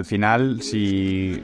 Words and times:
Al 0.00 0.06
final, 0.06 0.62
si 0.62 1.42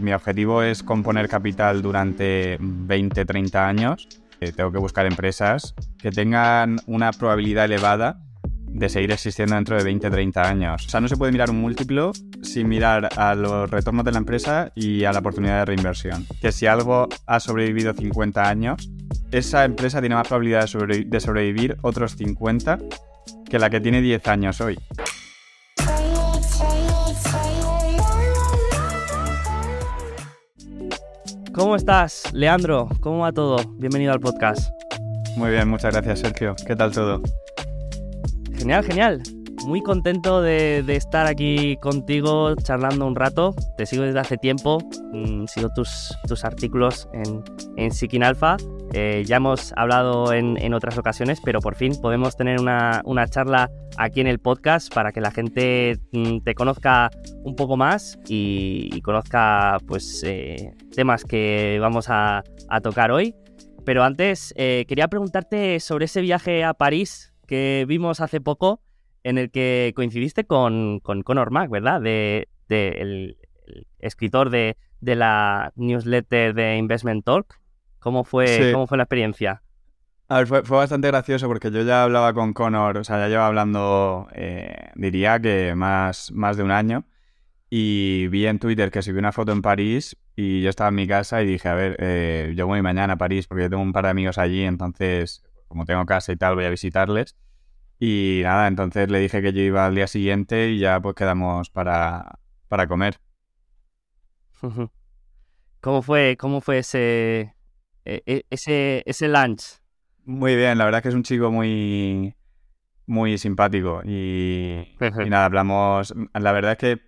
mi 0.00 0.12
objetivo 0.14 0.62
es 0.62 0.82
componer 0.82 1.28
capital 1.28 1.82
durante 1.82 2.56
20, 2.58 3.26
30 3.26 3.68
años, 3.68 4.08
eh, 4.40 4.50
tengo 4.50 4.72
que 4.72 4.78
buscar 4.78 5.04
empresas 5.04 5.74
que 5.98 6.10
tengan 6.10 6.78
una 6.86 7.12
probabilidad 7.12 7.66
elevada 7.66 8.18
de 8.66 8.88
seguir 8.88 9.12
existiendo 9.12 9.56
dentro 9.56 9.76
de 9.76 9.84
20, 9.84 10.08
30 10.08 10.48
años. 10.48 10.86
O 10.86 10.88
sea, 10.88 11.02
no 11.02 11.08
se 11.08 11.18
puede 11.18 11.32
mirar 11.32 11.50
un 11.50 11.60
múltiplo 11.60 12.12
sin 12.40 12.66
mirar 12.66 13.10
a 13.14 13.34
los 13.34 13.70
retornos 13.70 14.06
de 14.06 14.12
la 14.12 14.18
empresa 14.18 14.72
y 14.74 15.04
a 15.04 15.12
la 15.12 15.18
oportunidad 15.18 15.58
de 15.58 15.64
reinversión. 15.66 16.24
Que 16.40 16.52
si 16.52 16.66
algo 16.66 17.10
ha 17.26 17.40
sobrevivido 17.40 17.92
50 17.92 18.48
años, 18.48 18.90
esa 19.32 19.66
empresa 19.66 20.00
tiene 20.00 20.14
más 20.14 20.28
probabilidad 20.28 20.66
de, 20.66 21.20
sobrevivir 21.20 21.76
otros 21.82 22.16
50 22.16 22.78
que 23.50 23.58
la 23.58 23.68
que 23.68 23.80
tiene 23.82 24.00
10 24.00 24.26
años 24.28 24.62
hoy. 24.62 24.78
¿Cómo 31.56 31.74
estás, 31.74 32.34
Leandro? 32.34 32.86
¿Cómo 33.00 33.20
va 33.20 33.32
todo? 33.32 33.56
Bienvenido 33.78 34.12
al 34.12 34.20
podcast. 34.20 34.70
Muy 35.38 35.48
bien, 35.48 35.66
muchas 35.66 35.94
gracias, 35.94 36.18
Sergio. 36.18 36.54
¿Qué 36.66 36.76
tal 36.76 36.92
todo? 36.92 37.22
Genial, 38.58 38.84
genial. 38.84 39.22
Muy 39.66 39.82
contento 39.82 40.42
de, 40.42 40.84
estar 40.94 41.26
aquí 41.26 41.76
contigo 41.78 42.54
charlando 42.54 43.04
un 43.04 43.16
rato. 43.16 43.52
Te 43.76 43.84
sigo 43.84 44.04
desde 44.04 44.20
hace 44.20 44.36
tiempo. 44.36 44.78
Mm, 45.12 45.46
sigo 45.46 45.70
tus, 45.74 46.16
tus 46.28 46.44
artículos 46.44 47.08
en, 47.12 47.42
en 47.76 48.22
Alpha. 48.22 48.58
Eh, 48.92 49.24
ya 49.26 49.38
hemos 49.38 49.72
hablado 49.76 50.32
en, 50.32 50.72
otras 50.72 50.96
ocasiones, 50.98 51.40
pero 51.44 51.58
por 51.60 51.74
fin 51.74 52.00
podemos 52.00 52.36
tener 52.36 52.60
una, 52.60 53.02
charla 53.28 53.68
aquí 53.96 54.20
en 54.20 54.28
el 54.28 54.38
podcast 54.38 54.94
para 54.94 55.10
que 55.10 55.20
la 55.20 55.32
gente 55.32 55.98
mm, 56.12 56.44
te 56.44 56.54
conozca 56.54 57.10
un 57.42 57.56
poco 57.56 57.76
más 57.76 58.20
y, 58.28 59.00
conozca 59.00 59.78
pues 59.88 60.22
eh, 60.24 60.76
temas 60.94 61.24
que 61.24 61.78
vamos 61.80 62.06
a, 62.08 62.44
tocar 62.84 63.10
hoy. 63.10 63.34
Pero 63.84 64.04
antes 64.04 64.54
eh, 64.56 64.84
quería 64.86 65.08
preguntarte 65.08 65.80
sobre 65.80 66.04
ese 66.04 66.20
viaje 66.20 66.62
a 66.62 66.72
París 66.72 67.34
que 67.48 67.84
vimos 67.88 68.20
hace 68.20 68.40
poco 68.40 68.85
en 69.26 69.38
el 69.38 69.50
que 69.50 69.92
coincidiste 69.96 70.44
con, 70.44 71.00
con 71.00 71.22
Conor 71.22 71.50
Mack, 71.50 71.68
¿verdad? 71.68 72.00
De, 72.00 72.46
el, 72.68 73.36
escritor 73.98 74.50
de, 74.50 74.76
de 75.00 75.16
la 75.16 75.72
newsletter 75.74 76.54
de 76.54 76.76
Investment 76.76 77.24
Talk. 77.24 77.60
¿Cómo 77.98 78.22
fue, 78.22 78.70
¿cómo 78.72 78.86
fue 78.86 78.96
la 78.98 79.02
experiencia? 79.02 79.62
A 80.28 80.38
ver, 80.38 80.46
fue, 80.46 80.60
bastante 80.62 81.08
gracioso 81.08 81.48
porque 81.48 81.72
yo 81.72 81.82
ya 81.82 82.04
hablaba 82.04 82.32
con 82.34 82.52
Connor, 82.52 82.98
o 82.98 83.02
sea, 83.04 83.18
ya 83.18 83.26
llevaba 83.26 83.48
hablando, 83.48 84.28
eh, 84.32 84.90
diría 84.94 85.40
que 85.40 85.74
más, 85.74 86.30
más 86.30 86.56
de 86.56 86.62
un 86.62 86.70
año. 86.70 87.04
Y 87.68 88.28
vi 88.28 88.46
en 88.46 88.60
Twitter 88.60 88.92
que 88.92 89.02
subió 89.02 89.18
una 89.18 89.32
foto 89.32 89.50
en 89.50 89.60
París 89.60 90.16
y 90.36 90.62
yo 90.62 90.70
estaba 90.70 90.90
en 90.90 90.94
mi 90.94 91.08
casa 91.08 91.42
y 91.42 91.46
dije, 91.46 91.68
a 91.68 91.74
ver, 91.74 91.96
eh, 91.98 92.52
yo 92.54 92.68
voy 92.68 92.80
mañana 92.80 93.14
a 93.14 93.16
París 93.16 93.48
porque 93.48 93.64
yo 93.64 93.70
tengo 93.70 93.82
un 93.82 93.92
par 93.92 94.04
de 94.04 94.10
amigos 94.10 94.38
allí, 94.38 94.62
entonces, 94.62 95.42
como 95.66 95.84
tengo 95.84 96.06
casa 96.06 96.30
y 96.30 96.36
tal, 96.36 96.54
voy 96.54 96.64
a 96.64 96.70
visitarles. 96.70 97.34
Y 97.98 98.40
nada, 98.42 98.68
entonces 98.68 99.10
le 99.10 99.20
dije 99.20 99.40
que 99.42 99.52
yo 99.52 99.62
iba 99.62 99.86
al 99.86 99.94
día 99.94 100.06
siguiente 100.06 100.70
y 100.70 100.78
ya 100.78 101.00
pues 101.00 101.14
quedamos 101.14 101.70
para, 101.70 102.38
para 102.68 102.86
comer. 102.86 103.18
¿Cómo 105.80 106.02
fue, 106.02 106.36
cómo 106.38 106.60
fue 106.60 106.78
ese, 106.78 107.54
e, 108.06 108.22
e, 108.24 108.46
ese, 108.50 109.02
ese 109.04 109.28
lunch. 109.28 109.80
Muy 110.24 110.54
bien, 110.56 110.78
la 110.78 110.84
verdad 110.84 110.98
es 110.98 111.02
que 111.02 111.08
es 111.08 111.14
un 111.14 111.24
chico 111.24 111.50
muy, 111.50 112.34
muy 113.06 113.36
simpático 113.36 114.00
y, 114.04 114.96
nada, 115.28 115.44
hablamos, 115.44 116.14
la 116.32 116.52
verdad 116.52 116.72
es 116.72 116.78
que 116.78 117.00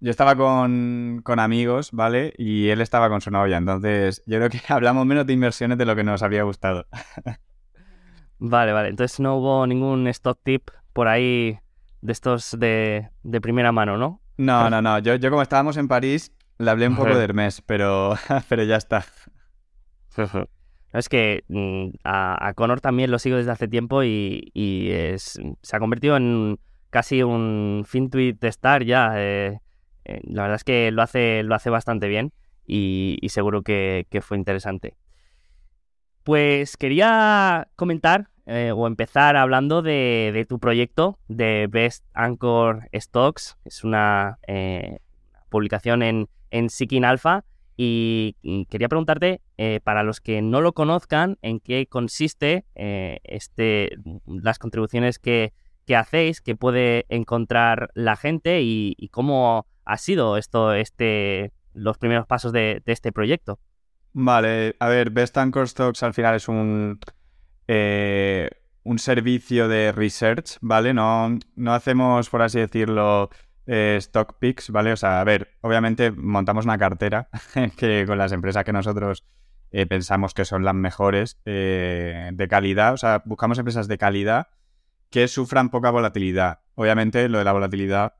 yo 0.00 0.10
estaba 0.10 0.36
con, 0.36 1.22
amigos, 1.26 1.90
¿vale? 1.92 2.32
Y 2.38 2.68
él 2.68 2.80
estaba 2.80 3.08
con 3.08 3.20
su 3.20 3.30
novia, 3.30 3.56
entonces 3.56 4.22
yo 4.24 4.38
creo 4.38 4.50
que 4.50 4.60
hablamos 4.72 5.04
menos 5.04 5.26
de 5.26 5.32
inversiones 5.32 5.78
de 5.78 5.84
lo 5.84 5.96
que 5.96 6.04
nos 6.04 6.22
había 6.22 6.44
gustado. 6.44 6.86
vale, 8.40 8.72
vale, 8.72 8.88
entonces 8.88 9.20
no 9.20 9.36
hubo 9.36 9.66
ningún 9.66 10.06
stock 10.08 10.40
tip 10.42 10.70
por 10.92 11.06
ahí 11.06 11.58
de 12.00 12.12
estos 12.12 12.58
de, 12.58 13.10
de 13.22 13.40
primera 13.40 13.70
mano, 13.70 13.96
¿no? 13.96 14.20
No, 14.36 14.68
no, 14.68 14.82
no, 14.82 14.98
yo, 14.98 15.14
yo 15.14 15.30
como 15.30 15.42
estábamos 15.42 15.76
en 15.76 15.86
París, 15.86 16.32
le 16.58 16.70
hablé 16.70 16.88
un 16.88 16.96
poco 16.96 17.14
de 17.14 17.22
Hermes, 17.22 17.62
pero, 17.62 18.14
pero 18.48 18.64
ya 18.64 18.76
está. 18.76 19.04
es 20.92 21.08
que 21.08 21.44
mm, 21.48 21.90
a, 22.04 22.48
a, 22.48 22.54
Connor 22.54 22.80
también 22.80 23.10
lo 23.10 23.18
sigo 23.18 23.36
desde 23.36 23.50
hace 23.50 23.68
tiempo 23.68 24.02
y, 24.02 24.50
es, 24.54 25.38
se 25.62 25.76
ha 25.76 25.78
convertido 25.78 26.16
en 26.16 26.58
casi 26.90 27.22
un 27.22 27.84
fin 27.86 28.10
tweet 28.10 28.34
de 28.40 28.48
Star 28.48 28.84
ya. 28.84 29.12
Eh, 29.16 29.60
eh, 30.04 30.20
la 30.24 30.42
verdad 30.42 30.56
es 30.56 30.64
que 30.64 30.90
lo 30.90 31.02
hace, 31.02 31.42
lo 31.42 31.54
hace 31.54 31.70
bastante 31.70 32.08
bien 32.08 32.32
y, 32.66 33.18
seguro 33.28 33.62
que, 33.62 34.06
fue 34.22 34.36
interesante. 34.36 34.96
Pues 36.24 36.76
quería 36.76 37.68
comentar 37.76 38.29
eh, 38.50 38.72
o 38.72 38.86
empezar 38.86 39.36
hablando 39.36 39.80
de, 39.80 40.46
tu 40.48 40.58
proyecto 40.58 41.18
de 41.28 41.68
Best 41.70 42.04
Anchor 42.12 42.88
Stocks. 42.92 43.56
Es 43.64 43.84
una 43.84 44.38
publicación 45.48 46.02
en, 46.02 46.28
en 46.50 46.70
Seeking 46.70 47.04
Alpha 47.04 47.44
y 47.82 48.66
quería 48.68 48.90
preguntarte, 48.90 49.40
eh, 49.56 49.80
para 49.82 50.02
los 50.02 50.20
que 50.20 50.42
no 50.42 50.60
lo 50.60 50.74
conozcan, 50.74 51.38
en 51.40 51.60
qué 51.60 51.86
consiste 51.86 52.66
eh, 52.74 53.20
este, 53.24 53.96
las 54.26 54.58
contribuciones 54.58 55.18
que, 55.18 55.54
hacéis, 55.96 56.42
que 56.42 56.54
puede 56.56 57.06
encontrar 57.08 57.90
la 57.94 58.16
gente 58.16 58.60
y, 58.60 59.08
cómo 59.10 59.66
ha 59.86 59.96
sido 59.96 60.36
esto, 60.36 60.74
este, 60.74 61.52
los 61.72 61.96
primeros 61.96 62.26
pasos 62.26 62.52
de, 62.52 62.82
este 62.84 63.12
proyecto. 63.12 63.58
Vale, 64.12 64.76
a 64.78 64.88
ver, 64.88 65.08
Best 65.08 65.38
Anchor 65.38 65.66
Stocks 65.66 66.02
al 66.02 66.12
final 66.12 66.34
es 66.34 66.48
un, 66.48 67.00
eh, 67.72 68.50
un 68.82 68.98
servicio 68.98 69.68
de 69.68 69.92
research, 69.92 70.58
¿vale? 70.60 70.92
No, 70.92 71.38
no 71.54 71.72
hacemos, 71.72 72.28
por 72.28 72.42
así 72.42 72.58
decirlo, 72.58 73.30
eh, 73.66 73.94
stock 74.00 74.40
picks, 74.40 74.70
¿vale? 74.70 74.92
O 74.92 74.96
sea, 74.96 75.20
a 75.20 75.24
ver, 75.24 75.56
obviamente 75.60 76.10
montamos 76.10 76.64
una 76.64 76.78
cartera 76.78 77.28
que 77.76 78.06
con 78.08 78.18
las 78.18 78.32
empresas 78.32 78.64
que 78.64 78.72
nosotros 78.72 79.24
eh, 79.70 79.86
pensamos 79.86 80.34
que 80.34 80.44
son 80.44 80.64
las 80.64 80.74
mejores 80.74 81.38
de 81.44 82.46
calidad, 82.50 82.92
o 82.92 82.96
sea, 82.96 83.22
buscamos 83.24 83.56
empresas 83.56 83.86
de 83.86 83.98
calidad 83.98 84.48
que 85.08 85.28
sufran 85.28 85.70
poca 85.70 85.92
volatilidad. 85.92 86.58
Obviamente 86.74 87.28
lo 87.28 87.38
de 87.38 87.44
la 87.44 87.52
volatilidad 87.52 88.14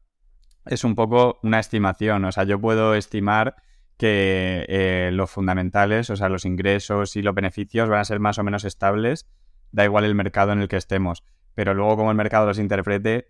es 0.64 0.84
un 0.84 0.94
poco 0.94 1.40
una 1.42 1.58
estimación, 1.58 2.24
o 2.24 2.30
sea, 2.30 2.44
yo 2.44 2.60
puedo 2.60 2.94
estimar 2.94 3.56
que 3.96 5.10
los 5.12 5.28
fundamentales, 5.28 6.08
o 6.08 6.14
sea, 6.14 6.28
los 6.28 6.44
ingresos 6.44 7.16
y 7.16 7.22
los 7.22 7.34
beneficios 7.34 7.88
van 7.88 7.98
a 7.98 8.04
ser 8.04 8.20
más 8.20 8.38
o 8.38 8.44
menos 8.44 8.64
estables, 8.64 9.26
da 9.72 9.84
igual 9.84 10.04
el 10.04 10.14
mercado 10.14 10.53
en 10.53 10.60
el 10.60 10.69
que 10.69 10.76
estemos, 10.76 11.25
pero 11.54 11.75
luego 11.75 11.97
como 11.97 12.10
el 12.10 12.16
mercado 12.16 12.47
los 12.47 12.58
interprete, 12.58 13.26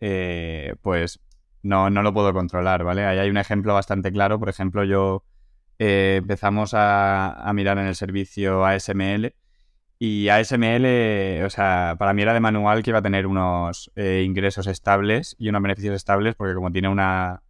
pues 0.83 1.21
no, 1.63 1.91
no 1.91 2.03
lo 2.03 2.15
puedo 2.15 2.33
controlar, 2.33 2.85
¿vale? 2.85 3.05
Ahí 3.05 3.19
hay 3.19 3.31
un 3.31 3.37
ejemplo 3.37 3.75
bastante 3.75 4.13
claro. 4.13 4.39
Por 4.39 4.49
ejemplo, 4.49 4.85
yo 4.85 5.25
eh, 5.79 6.17
empezamos 6.19 6.73
a, 6.75 7.51
mirar 7.55 7.79
en 7.79 7.87
el 7.87 7.95
servicio 7.95 8.65
ASML 8.65 9.35
y 9.99 10.29
ASML, 10.29 11.45
o 11.45 11.51
sea, 11.51 11.97
para 11.99 12.15
mí 12.15 12.23
era 12.23 12.33
de 12.35 12.41
manual 12.41 12.83
que 12.83 12.91
iba 12.91 13.01
a 13.01 13.03
tener 13.03 13.27
unos 13.27 13.91
eh, 13.97 14.23
ingresos 14.25 14.67
estables 14.67 15.37
y 15.39 15.49
unos 15.51 15.63
beneficios 15.63 15.95
estables 15.95 16.35
porque 16.35 16.55
como 16.55 16.73
tiene 16.73 16.89
una, 16.89 17.43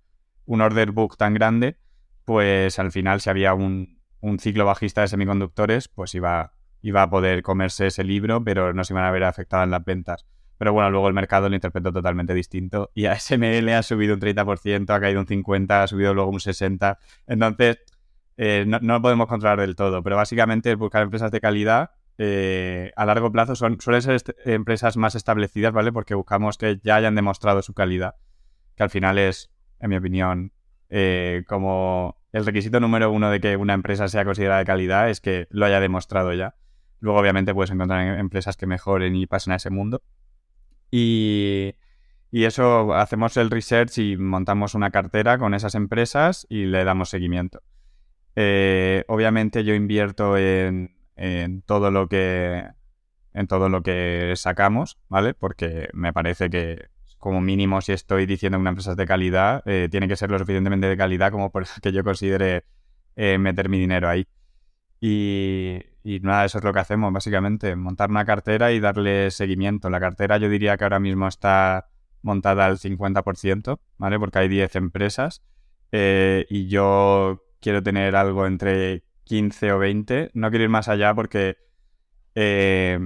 un 0.47 0.61
order 0.61 0.91
book 0.91 1.17
tan 1.17 1.34
grande, 1.34 1.77
pues 2.25 2.79
al 2.79 2.91
final 2.93 3.21
si 3.21 3.31
había 3.31 3.55
un 3.55 3.99
ciclo 4.41 4.65
bajista 4.65 5.03
de 5.03 5.09
semiconductores, 5.09 5.89
pues 5.89 6.15
iba, 6.15 6.53
iba 6.83 7.03
a 7.03 7.11
poder 7.11 7.43
comerse 7.43 7.87
ese 7.89 8.05
libro, 8.05 8.43
pero 8.43 8.73
no 8.73 8.85
se 8.85 8.93
iban 8.93 9.05
a 9.05 9.11
ver 9.11 9.25
afectadas 9.25 9.69
las 9.69 9.85
ventas. 9.85 10.27
Pero 10.61 10.75
bueno, 10.75 10.91
luego 10.91 11.09
el 11.09 11.15
mercado 11.15 11.49
lo 11.49 11.55
interpretó 11.55 11.91
totalmente 11.91 12.35
distinto. 12.35 12.91
Y 12.95 13.07
a 13.07 13.19
SML 13.19 13.67
ha 13.71 13.83
subido 13.83 14.13
un 14.13 14.21
30%, 14.21 14.91
ha 14.91 15.01
caído 15.01 15.21
un 15.21 15.27
50%, 15.27 15.71
ha 15.71 15.87
subido 15.87 16.13
luego 16.13 16.31
un 16.31 16.39
60%. 16.39 16.99
Entonces, 17.27 17.79
eh, 18.37 18.65
no, 18.67 18.79
lo 18.81 19.00
podemos 19.00 19.27
controlar 19.27 19.59
del 19.61 19.75
todo. 19.75 20.03
Pero 20.03 20.17
básicamente 20.17 20.71
es 20.73 20.77
buscar 20.77 21.03
empresas 21.03 21.31
de 21.31 21.41
calidad. 21.41 21.93
Eh, 22.19 22.93
a 22.94 23.06
largo 23.06 23.33
plazo 23.33 23.56
son, 23.56 23.81
suelen 23.81 24.03
ser 24.03 24.23
empresas 24.44 24.99
más 24.99 25.15
establecidas, 25.15 25.73
¿vale? 25.73 25.93
Porque 25.93 26.15
buscamos 26.15 26.59
que 26.59 26.79
ya 26.83 26.97
hayan 26.97 27.15
demostrado 27.15 27.62
su 27.62 27.73
calidad. 27.73 28.17
Que 28.76 28.83
al 28.83 28.91
final 28.91 29.17
es, 29.17 29.50
en 29.79 29.88
mi 29.88 29.97
opinión, 29.97 30.53
eh, 30.91 31.43
como 31.49 32.21
el 32.33 32.44
requisito 32.44 32.81
número 32.81 33.11
uno 33.11 33.31
de 33.31 33.41
que 33.41 33.56
una 33.56 33.75
empresa 33.75 34.09
sea 34.09 34.25
considerada 34.26 34.59
de 34.59 34.67
calidad 34.67 35.09
es 35.09 35.21
que 35.21 35.47
lo 35.50 35.65
haya 35.65 35.81
demostrado 35.81 36.35
ya. 36.35 36.56
Luego, 37.00 37.19
obviamente, 37.19 37.55
puedes 37.55 37.70
encontrar 37.70 38.19
empresas 38.19 38.56
que 38.56 38.67
mejoren 38.67 39.17
y 39.17 39.26
pasen 39.26 39.52
a 39.52 39.56
ese 39.56 39.70
mundo. 39.70 40.02
Y, 40.91 41.75
eso 42.32 42.94
hacemos 42.94 43.37
el 43.37 43.50
research 43.50 43.99
y 43.99 44.17
montamos 44.17 44.75
una 44.75 44.91
cartera 44.91 45.38
con 45.38 45.55
esas 45.55 45.75
empresas 45.75 46.47
y 46.49 46.67
le 46.67 46.85
damos 46.85 47.11
seguimiento. 47.11 47.62
Eh, 48.37 49.05
obviamente 49.08 49.64
yo 49.64 49.75
invierto 49.75 50.37
en, 50.37 50.94
todo 51.67 51.91
lo 51.91 52.08
que 52.08 52.64
en 53.32 53.47
todo 53.47 53.69
lo 53.69 53.82
que 53.82 54.32
sacamos, 54.37 54.99
¿vale? 55.08 55.35
Porque 55.35 55.88
me 55.93 56.12
parece 56.12 56.50
que 56.50 56.88
como 57.19 57.41
mínimo, 57.41 57.81
si 57.82 57.93
estoy 57.93 58.26
diciendo 58.26 58.56
que 58.56 58.62
una 58.62 58.70
empresa 58.70 58.93
es 58.93 58.97
de 58.97 59.06
calidad, 59.06 59.62
eh, 59.67 59.88
tiene 59.91 60.08
que 60.08 60.17
ser 60.17 60.31
lo 60.31 60.38
suficientemente 60.38 60.87
de 60.88 60.97
calidad 60.97 61.31
como 61.31 61.50
por 61.52 61.67
que 61.82 61.93
yo 61.93 62.02
considere 62.02 62.64
eh, 63.17 63.38
meter 63.38 63.69
mi 63.69 63.79
dinero 63.79 64.08
ahí. 64.08 64.26
Y, 65.00 65.81
y, 66.02 66.20
nada, 66.20 66.44
eso 66.44 66.58
es 66.58 66.64
lo 66.64 66.73
que 66.73 66.81
hacemos, 66.81 67.12
básicamente, 67.12 67.76
montar 67.76 68.11
una 68.11 68.25
cartera 68.25 68.73
y 68.73 68.81
darle 68.81 69.31
seguimiento. 69.31 69.91
La 69.91 70.00
cartera 70.00 70.38
yo 70.38 70.49
diría 70.49 70.76
que 70.76 70.85
ahora 70.85 71.00
mismo 71.00 71.29
está 71.29 71.88
montada 72.23 72.67
al 72.67 72.79
50%, 72.79 73.81
¿vale? 73.99 74.19
Porque 74.19 74.38
hay 74.38 74.49
10 74.49 74.76
empresas 74.76 75.43
eh, 75.93 76.47
y 76.49 76.69
yo 76.69 77.43
quiero 77.61 77.82
tener 77.82 78.17
algo 78.17 78.47
entre 78.47 79.05
15 79.25 79.73
o 79.73 79.79
20. 79.79 80.31
No 80.35 80.50
quiero 80.50 80.64
ir 80.64 80.70
más 80.70 80.88
allá 80.88 81.14
porque 81.14 81.58
eh, 82.35 82.99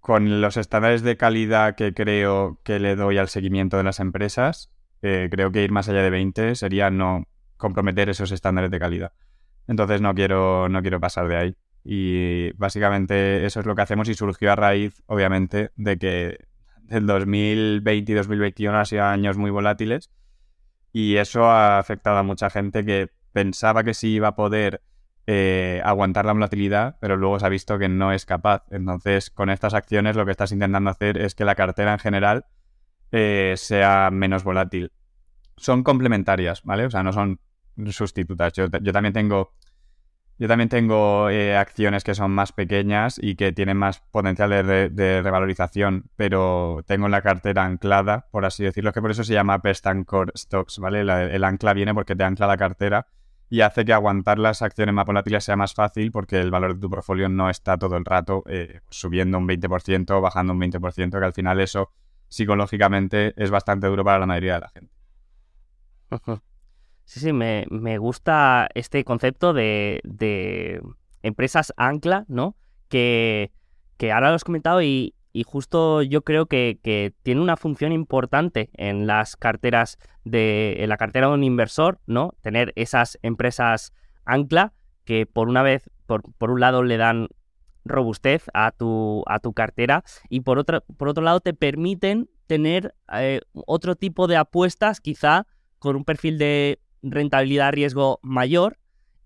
con 0.00 0.40
los 0.40 0.56
estándares 0.56 1.02
de 1.02 1.16
calidad 1.16 1.76
que 1.76 1.94
creo 1.94 2.60
que 2.64 2.78
le 2.78 2.96
doy 2.96 3.18
al 3.18 3.28
seguimiento 3.28 3.76
de 3.76 3.84
las 3.84 4.00
empresas, 4.00 4.70
eh, 5.02 5.28
creo 5.30 5.52
que 5.52 5.62
ir 5.62 5.72
más 5.72 5.88
allá 5.88 6.02
de 6.02 6.10
20 6.10 6.54
sería 6.56 6.90
no 6.90 7.24
comprometer 7.56 8.08
esos 8.08 8.32
estándares 8.32 8.70
de 8.70 8.78
calidad. 8.78 9.12
Entonces 9.66 10.00
no 10.00 10.14
quiero, 10.14 10.68
no 10.68 10.82
quiero 10.82 11.00
pasar 11.00 11.28
de 11.28 11.36
ahí. 11.36 11.56
Y 11.84 12.52
básicamente 12.52 13.44
eso 13.44 13.60
es 13.60 13.66
lo 13.66 13.74
que 13.74 13.82
hacemos 13.82 14.08
y 14.08 14.14
surgió 14.14 14.52
a 14.52 14.56
raíz, 14.56 15.02
obviamente, 15.06 15.70
de 15.76 15.98
que 15.98 16.38
el 16.88 17.06
2020 17.06 18.12
y 18.12 18.14
2021 18.14 18.78
han 18.78 18.86
sido 18.86 19.04
años 19.04 19.36
muy 19.36 19.50
volátiles 19.50 20.10
y 20.92 21.16
eso 21.16 21.44
ha 21.44 21.78
afectado 21.78 22.18
a 22.18 22.22
mucha 22.22 22.50
gente 22.50 22.84
que 22.84 23.10
pensaba 23.32 23.82
que 23.82 23.94
sí 23.94 24.10
iba 24.14 24.28
a 24.28 24.36
poder 24.36 24.80
eh, 25.26 25.82
aguantar 25.84 26.24
la 26.24 26.32
volatilidad, 26.32 26.96
pero 27.00 27.16
luego 27.16 27.40
se 27.40 27.46
ha 27.46 27.48
visto 27.48 27.78
que 27.78 27.88
no 27.88 28.12
es 28.12 28.24
capaz. 28.24 28.64
Entonces, 28.70 29.30
con 29.30 29.50
estas 29.50 29.74
acciones 29.74 30.14
lo 30.14 30.24
que 30.24 30.30
estás 30.30 30.52
intentando 30.52 30.90
hacer 30.90 31.18
es 31.18 31.34
que 31.34 31.44
la 31.44 31.56
cartera 31.56 31.92
en 31.92 31.98
general 31.98 32.46
eh, 33.10 33.54
sea 33.56 34.10
menos 34.12 34.44
volátil. 34.44 34.92
Son 35.56 35.82
complementarias, 35.82 36.62
¿vale? 36.62 36.86
O 36.86 36.90
sea, 36.90 37.02
no 37.02 37.12
son 37.12 37.40
sustitutas. 37.90 38.52
Yo, 38.52 38.66
yo 38.80 38.92
también 38.92 39.12
tengo 39.12 39.52
yo 40.38 40.48
también 40.48 40.68
tengo 40.68 41.30
eh, 41.30 41.56
acciones 41.56 42.02
que 42.02 42.14
son 42.14 42.32
más 42.32 42.52
pequeñas 42.52 43.18
y 43.22 43.36
que 43.36 43.52
tienen 43.52 43.76
más 43.76 44.00
potencial 44.10 44.50
de, 44.50 45.20
revalorización, 45.22 46.10
pero 46.16 46.82
tengo 46.86 47.08
la 47.08 47.22
cartera 47.22 47.64
anclada, 47.64 48.26
por 48.30 48.44
así 48.44 48.64
decirlo, 48.64 48.92
que 48.92 49.00
por 49.00 49.12
eso 49.12 49.22
se 49.22 49.32
llama 49.32 49.58
Best 49.58 49.86
Anchor 49.86 50.32
Stocks, 50.36 50.78
¿vale? 50.78 51.00
el 51.00 51.44
ancla 51.44 51.72
viene 51.72 51.94
porque 51.94 52.16
te 52.16 52.24
ancla 52.24 52.46
la 52.46 52.56
cartera 52.56 53.06
y 53.48 53.60
hace 53.60 53.84
que 53.84 53.92
aguantar 53.92 54.38
las 54.38 54.62
acciones 54.62 54.94
más 54.94 55.06
volátiles 55.06 55.44
sea 55.44 55.56
más 55.56 55.74
fácil 55.74 56.10
porque 56.10 56.40
el 56.40 56.50
valor 56.50 56.74
de 56.74 56.80
tu 56.80 56.90
portfolio 56.90 57.28
no 57.28 57.48
está 57.48 57.78
todo 57.78 57.96
el 57.96 58.04
rato 58.04 58.42
eh, 58.46 58.80
subiendo 58.90 59.38
un 59.38 59.46
20% 59.46 60.10
o 60.10 60.20
bajando 60.20 60.52
un 60.52 60.60
20%, 60.60 61.18
que 61.18 61.24
al 61.24 61.32
final 61.32 61.60
eso 61.60 61.92
psicológicamente 62.28 63.34
es 63.36 63.50
bastante 63.50 63.86
duro 63.86 64.04
para 64.04 64.18
la 64.18 64.26
mayoría 64.26 64.54
de 64.54 64.60
la 64.60 64.68
gente. 64.70 64.94
Sí, 67.04 67.20
sí, 67.20 67.32
me, 67.32 67.98
gusta 67.98 68.68
este 68.74 69.04
concepto 69.04 69.52
de, 69.52 70.00
empresas 71.22 71.72
ancla, 71.76 72.24
¿no? 72.28 72.56
Que, 72.88 73.50
ahora 74.12 74.30
lo 74.30 74.34
has 74.34 74.44
comentado 74.44 74.82
y, 74.82 75.14
justo 75.44 76.02
yo 76.02 76.22
creo 76.22 76.46
que, 76.46 77.14
tiene 77.22 77.40
una 77.40 77.56
función 77.56 77.92
importante 77.92 78.70
en 78.74 79.06
las 79.06 79.36
carteras 79.36 79.98
de, 80.24 80.76
en 80.78 80.88
la 80.88 80.96
cartera 80.96 81.28
de 81.28 81.34
un 81.34 81.44
inversor, 81.44 82.00
¿no? 82.06 82.34
Tener 82.40 82.72
esas 82.76 83.18
empresas 83.22 83.92
ancla 84.24 84.72
que 85.04 85.26
por 85.26 85.48
una 85.48 85.62
vez, 85.62 85.90
por, 86.06 86.22
por 86.38 86.50
un 86.50 86.60
lado 86.60 86.82
le 86.82 86.96
dan 86.96 87.28
robustez 87.84 88.46
a 88.54 88.70
tu, 88.70 89.22
a 89.26 89.38
tu 89.38 89.52
cartera 89.52 90.04
y 90.28 90.40
por 90.40 90.58
otro, 90.58 90.82
por 90.96 91.08
otro 91.08 91.22
lado 91.22 91.40
te 91.40 91.54
permiten 91.54 92.30
tener 92.46 92.94
eh, 93.12 93.40
otro 93.66 93.94
tipo 93.94 94.26
de 94.26 94.36
apuestas 94.36 95.00
quizá 95.00 95.46
con 95.78 95.96
un 95.96 96.04
perfil 96.04 96.38
de 96.38 96.80
rentabilidad-riesgo 97.10 98.18
mayor 98.22 98.78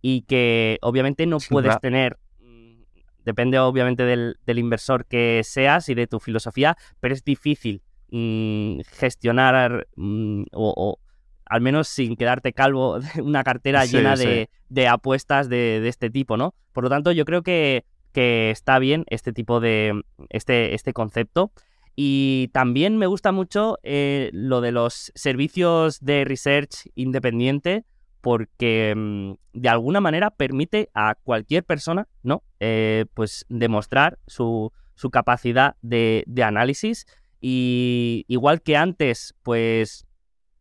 y 0.02 0.22
que 0.22 0.78
obviamente 0.82 1.26
no 1.26 1.38
puedes 1.48 1.78
tener, 1.80 2.18
mm, 2.40 2.82
depende 3.24 3.58
obviamente 3.58 4.04
del, 4.04 4.36
inversor 4.46 5.06
que 5.06 5.42
seas 5.44 5.88
y 5.88 5.94
de 5.94 6.06
tu 6.06 6.20
filosofía, 6.20 6.76
pero 7.00 7.14
es 7.14 7.24
difícil 7.24 7.82
mm, 8.10 8.80
gestionar 8.92 9.88
mm, 9.96 10.44
o, 10.52 10.98
al 11.46 11.60
menos 11.60 11.88
sin 11.88 12.16
quedarte 12.16 12.52
calvo 12.52 12.98
una 13.22 13.42
cartera 13.42 13.84
llena 13.84 14.14
De, 14.16 14.88
apuestas 14.88 15.48
de, 15.48 15.86
este 15.88 16.10
tipo, 16.10 16.36
¿no? 16.36 16.54
Por 16.72 16.84
lo 16.84 16.90
tanto, 16.90 17.10
yo 17.12 17.24
creo 17.24 17.42
que, 17.42 17.84
que 18.12 18.50
está 18.50 18.78
bien 18.78 19.04
este 19.08 19.32
tipo 19.32 19.60
de, 19.60 20.02
este, 20.28 20.74
este 20.74 20.92
concepto. 20.92 21.50
Y 22.00 22.50
también 22.52 22.96
me 22.96 23.08
gusta 23.08 23.32
mucho 23.32 23.80
eh, 23.82 24.30
lo 24.32 24.60
de 24.60 24.70
los 24.70 25.10
servicios 25.16 25.98
de 25.98 26.24
research 26.24 26.88
independiente 26.94 27.86
porque 28.20 28.94
mm, 28.96 29.32
de 29.54 29.68
alguna 29.68 30.00
manera 30.00 30.30
permite 30.30 30.90
a 30.94 31.16
cualquier 31.16 31.64
persona, 31.64 32.06
¿no? 32.22 32.44
Eh, 32.60 33.06
pues 33.14 33.46
demostrar 33.48 34.20
su, 34.28 34.72
capacidad 35.10 35.74
de, 35.82 36.24
análisis 36.40 37.04
y 37.40 38.24
igual 38.28 38.62
que 38.62 38.76
antes, 38.76 39.34
pues 39.42 40.06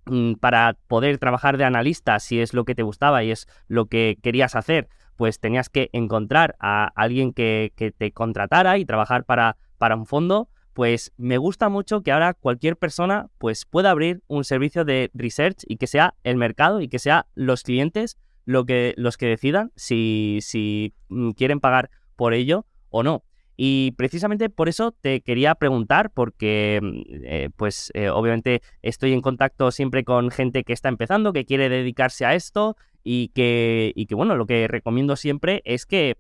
mm, 0.06 0.33
para 0.40 0.75
poder 0.88 1.19
trabajar 1.19 1.60
de 1.60 1.66
analista, 1.66 2.18
si 2.18 2.40
es 2.40 2.56
lo 2.56 2.66
que 2.66 2.74
te 2.74 2.81
gustaba 2.81 3.24
y 3.24 3.30
es 3.30 3.45
lo 3.68 3.86
que 3.86 4.18
querías 4.24 4.56
hacer, 4.56 4.90
pues 5.16 5.40
tenías 5.40 5.69
que 5.69 5.92
encontrar 5.94 6.56
a 6.60 6.88
alguien 6.95 7.31
que, 7.31 7.74
que 7.75 7.92
te 7.92 8.12
contratara 8.12 8.80
y 8.80 8.86
trabajar 8.86 9.24
para, 9.24 9.56
para 9.78 9.95
un 9.95 10.07
fondo 10.07 10.50
pues 10.77 11.12
me 11.18 11.39
gusta 11.39 11.69
mucho 11.69 12.03
que 12.03 12.12
ahora 12.12 12.35
cualquier 12.35 12.77
persona 12.77 13.31
pues 13.39 13.65
pueda 13.65 13.89
abrir 13.89 14.21
un 14.27 14.44
servicio 14.44 14.85
de 14.85 15.09
research 15.15 15.63
y 15.68 15.77
que 15.77 15.88
sea 15.88 16.13
el 16.24 16.38
mercado 16.38 16.81
y 16.81 16.88
que 16.88 17.00
sea 17.00 17.25
los 17.33 17.63
clientes 17.63 18.15
lo 18.45 18.63
que, 18.63 18.94
los 18.95 19.18
que 19.18 19.25
decidan 19.25 19.71
si, 19.75 20.38
si 20.44 20.94
mm, 21.09 21.31
quieren 21.31 21.62
pagar 21.62 21.89
por 22.15 22.35
ello 22.35 22.68
o 22.89 23.01
no. 23.01 23.24
Y 23.56 23.94
precisamente 23.97 24.51
por 24.51 24.69
eso 24.69 24.91
te 24.91 25.21
quería 25.21 25.56
preguntar, 25.56 26.12
porque 26.12 26.80
mm, 26.80 27.01
eh, 27.23 27.50
pues 27.56 27.89
eh, 27.95 28.09
obviamente 28.09 28.62
estoy 28.83 29.13
en 29.13 29.21
contacto 29.21 29.71
siempre 29.71 30.03
con 30.03 30.30
gente 30.30 30.63
que 30.63 30.73
está 30.73 30.89
empezando, 30.89 31.33
que 31.33 31.45
quiere 31.45 31.69
dedicarse 31.69 32.23
a 32.23 32.35
esto 32.35 32.77
y 33.03 33.30
que, 33.30 33.94
y 33.95 34.06
que 34.06 34.13
bueno, 34.13 34.35
lo 34.35 34.45
que 34.45 34.68
recomiendo 34.68 35.15
siempre 35.15 35.63
es 35.65 35.88
que, 35.88 36.18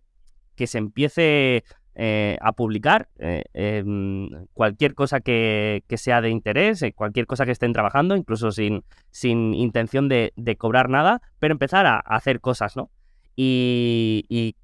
que 0.55 0.65
se 0.65 0.79
empiece 0.79 1.63
eh, 1.99 2.37
a 2.41 2.51
publicar 2.51 3.09
eh, 3.17 3.43
em, 3.55 4.29
cualquier 4.53 4.93
cosa 4.93 5.19
que, 5.19 5.83
sea 5.97 6.21
de 6.21 6.29
interés, 6.29 6.83
eh, 6.83 6.93
cualquier 6.93 7.25
cosa 7.25 7.43
que 7.43 7.51
estén 7.51 7.73
trabajando, 7.73 8.15
incluso 8.15 8.51
sin, 8.51 8.83
sin 9.09 9.55
intención 9.55 10.07
de, 10.07 10.31
cobrar 10.59 10.89
nada, 10.89 11.23
pero 11.39 11.53
empezar 11.53 11.87
a, 11.87 11.97
hacer 11.97 12.39
cosas, 12.39 12.77
¿no? 12.77 12.91
Y, 13.35 14.55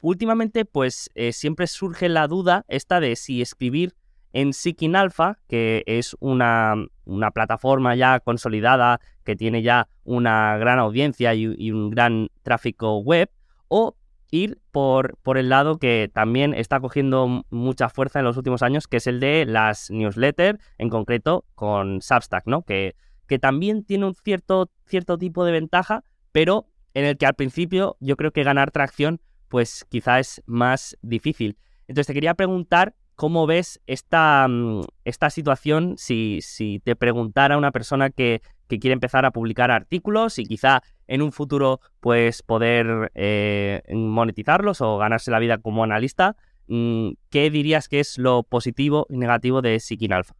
últimamente, 0.00 0.64
pues 0.64 1.10
siempre 1.32 1.66
surge 1.66 2.08
la 2.08 2.28
duda 2.28 2.64
esta 2.68 3.00
de 3.00 3.16
si 3.16 3.42
escribir 3.42 3.96
en 4.32 4.52
Seeking 4.52 4.94
Alpha, 4.94 5.40
que 5.48 5.82
es 5.86 6.16
una, 6.20 6.76
una, 7.04 7.32
plataforma 7.32 7.96
ya 7.96 8.20
consolidada, 8.20 9.00
que 9.24 9.34
tiene 9.34 9.62
ya 9.62 9.88
una 10.04 10.56
gran 10.58 10.78
audiencia 10.78 11.34
y, 11.34 11.52
y 11.58 11.72
un 11.72 11.90
gran 11.90 12.28
tráfico 12.44 12.98
web, 12.98 13.28
o 13.66 13.96
ir 14.30 14.60
por, 14.70 15.16
por 15.22 15.38
el 15.38 15.48
lado 15.48 15.78
que 15.78 16.10
también 16.12 16.54
está 16.54 16.80
cogiendo 16.80 17.44
mucha 17.50 17.88
fuerza 17.88 18.18
en 18.18 18.24
los 18.24 18.36
últimos 18.36 18.62
años, 18.62 18.88
que 18.88 18.98
es 18.98 19.06
el 19.06 19.20
de 19.20 19.46
las 19.46 19.90
newsletters, 19.90 20.58
en 20.78 20.90
concreto 20.90 21.44
con 21.54 22.00
Substack, 22.00 22.46
¿no? 22.46 22.62
Que, 22.62 22.96
que 23.26 23.38
también 23.38 23.84
tiene 23.84 24.06
un 24.06 24.14
cierto, 24.14 24.70
cierto 24.86 25.18
tipo 25.18 25.44
de 25.44 25.52
ventaja, 25.52 26.04
pero 26.32 26.66
en 26.94 27.04
el 27.04 27.16
que 27.16 27.26
al 27.26 27.34
principio 27.34 27.96
yo 28.00 28.16
creo 28.16 28.32
que 28.32 28.42
ganar 28.42 28.70
tracción, 28.70 29.20
pues 29.48 29.84
quizá 29.88 30.18
es 30.18 30.42
más 30.46 30.96
difícil. 31.02 31.58
Entonces 31.88 32.08
te 32.08 32.14
quería 32.14 32.34
preguntar 32.34 32.94
cómo 33.16 33.46
ves 33.46 33.80
esta, 33.86 34.46
mm, 34.48 34.82
esta 35.04 35.30
situación 35.30 35.94
si, 35.96 36.38
si 36.42 36.80
te 36.84 36.94
preguntara 36.94 37.58
una 37.58 37.72
persona 37.72 38.10
que, 38.10 38.42
que 38.68 38.78
quiere 38.78 38.92
empezar 38.92 39.24
a 39.24 39.32
publicar 39.32 39.70
artículos 39.70 40.38
y 40.38 40.44
quizá 40.44 40.82
en 41.08 41.22
un 41.22 41.32
futuro 41.32 41.80
pues 42.00 42.42
poder 42.42 43.10
eh, 43.14 43.82
monetizarlos 43.92 44.80
o 44.80 44.98
ganarse 44.98 45.30
la 45.30 45.38
vida 45.38 45.58
como 45.58 45.82
analista, 45.82 46.36
mm, 46.68 47.12
¿qué 47.30 47.50
dirías 47.50 47.88
que 47.88 48.00
es 48.00 48.18
lo 48.18 48.42
positivo 48.42 49.06
y 49.08 49.16
negativo 49.16 49.62
de 49.62 49.80
Seeking 49.80 50.12
Alpha? 50.12 50.34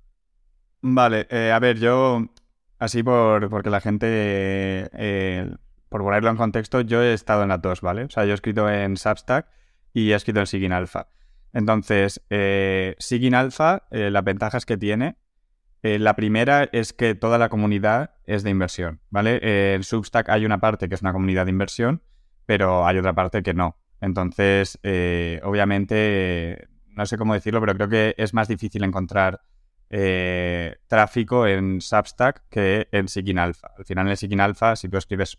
Vale, 0.82 1.26
eh, 1.30 1.50
a 1.52 1.58
ver, 1.58 1.78
yo 1.78 2.26
así 2.78 3.02
por 3.02 3.48
porque 3.48 3.70
la 3.70 3.80
gente, 3.80 4.06
eh, 4.92 5.50
por 5.88 6.02
ponerlo 6.02 6.30
en 6.30 6.36
contexto, 6.36 6.82
yo 6.82 7.02
he 7.02 7.14
estado 7.14 7.42
en 7.42 7.48
las 7.48 7.62
dos, 7.62 7.80
¿vale? 7.80 8.04
O 8.04 8.10
sea, 8.10 8.24
yo 8.24 8.32
he 8.32 8.34
escrito 8.34 8.68
en 8.68 8.96
Substack 8.96 9.46
y 9.94 10.12
he 10.12 10.14
escrito 10.14 10.40
en 10.40 10.46
Seeking 10.46 10.72
Alpha. 10.72 11.08
Entonces, 11.56 12.22
eh, 12.28 12.94
Seeking 12.98 13.34
Alpha, 13.34 13.86
las 13.90 14.24
ventajas 14.24 14.66
que 14.66 14.76
tiene 14.76 15.16
eh, 15.82 16.00
la 16.00 16.16
primera 16.16 16.68
es 16.72 16.92
que 16.92 17.14
toda 17.14 17.38
la 17.38 17.48
comunidad 17.48 18.14
es 18.24 18.42
de 18.42 18.50
inversión, 18.50 19.00
¿vale? 19.10 19.38
Eh, 19.40 19.74
en 19.74 19.84
Substack 19.84 20.28
hay 20.30 20.44
una 20.44 20.58
parte 20.58 20.88
que 20.88 20.96
es 20.96 21.02
una 21.02 21.12
comunidad 21.12 21.44
de 21.44 21.52
inversión, 21.52 22.02
pero 22.44 22.84
hay 22.86 22.98
otra 22.98 23.12
parte 23.12 23.40
que 23.42 23.54
no. 23.54 23.76
Entonces, 24.00 24.80
eh, 24.82 25.40
obviamente, 25.44 26.66
no 26.88 27.06
sé 27.06 27.16
cómo 27.16 27.34
decirlo, 27.34 27.60
pero 27.60 27.74
creo 27.74 27.88
que 27.88 28.14
es 28.18 28.34
más 28.34 28.48
difícil 28.48 28.82
encontrar 28.82 29.42
eh, 29.88 30.76
tráfico 30.88 31.46
en 31.46 31.80
Substack 31.80 32.48
que 32.50 32.88
en 32.90 33.06
Seeking 33.06 33.38
Alpha. 33.38 33.70
Al 33.78 33.84
final 33.84 34.08
en 34.08 34.16
Seeking 34.16 34.40
Alpha, 34.40 34.74
si 34.74 34.88
tú 34.88 34.96
escribes, 34.96 35.38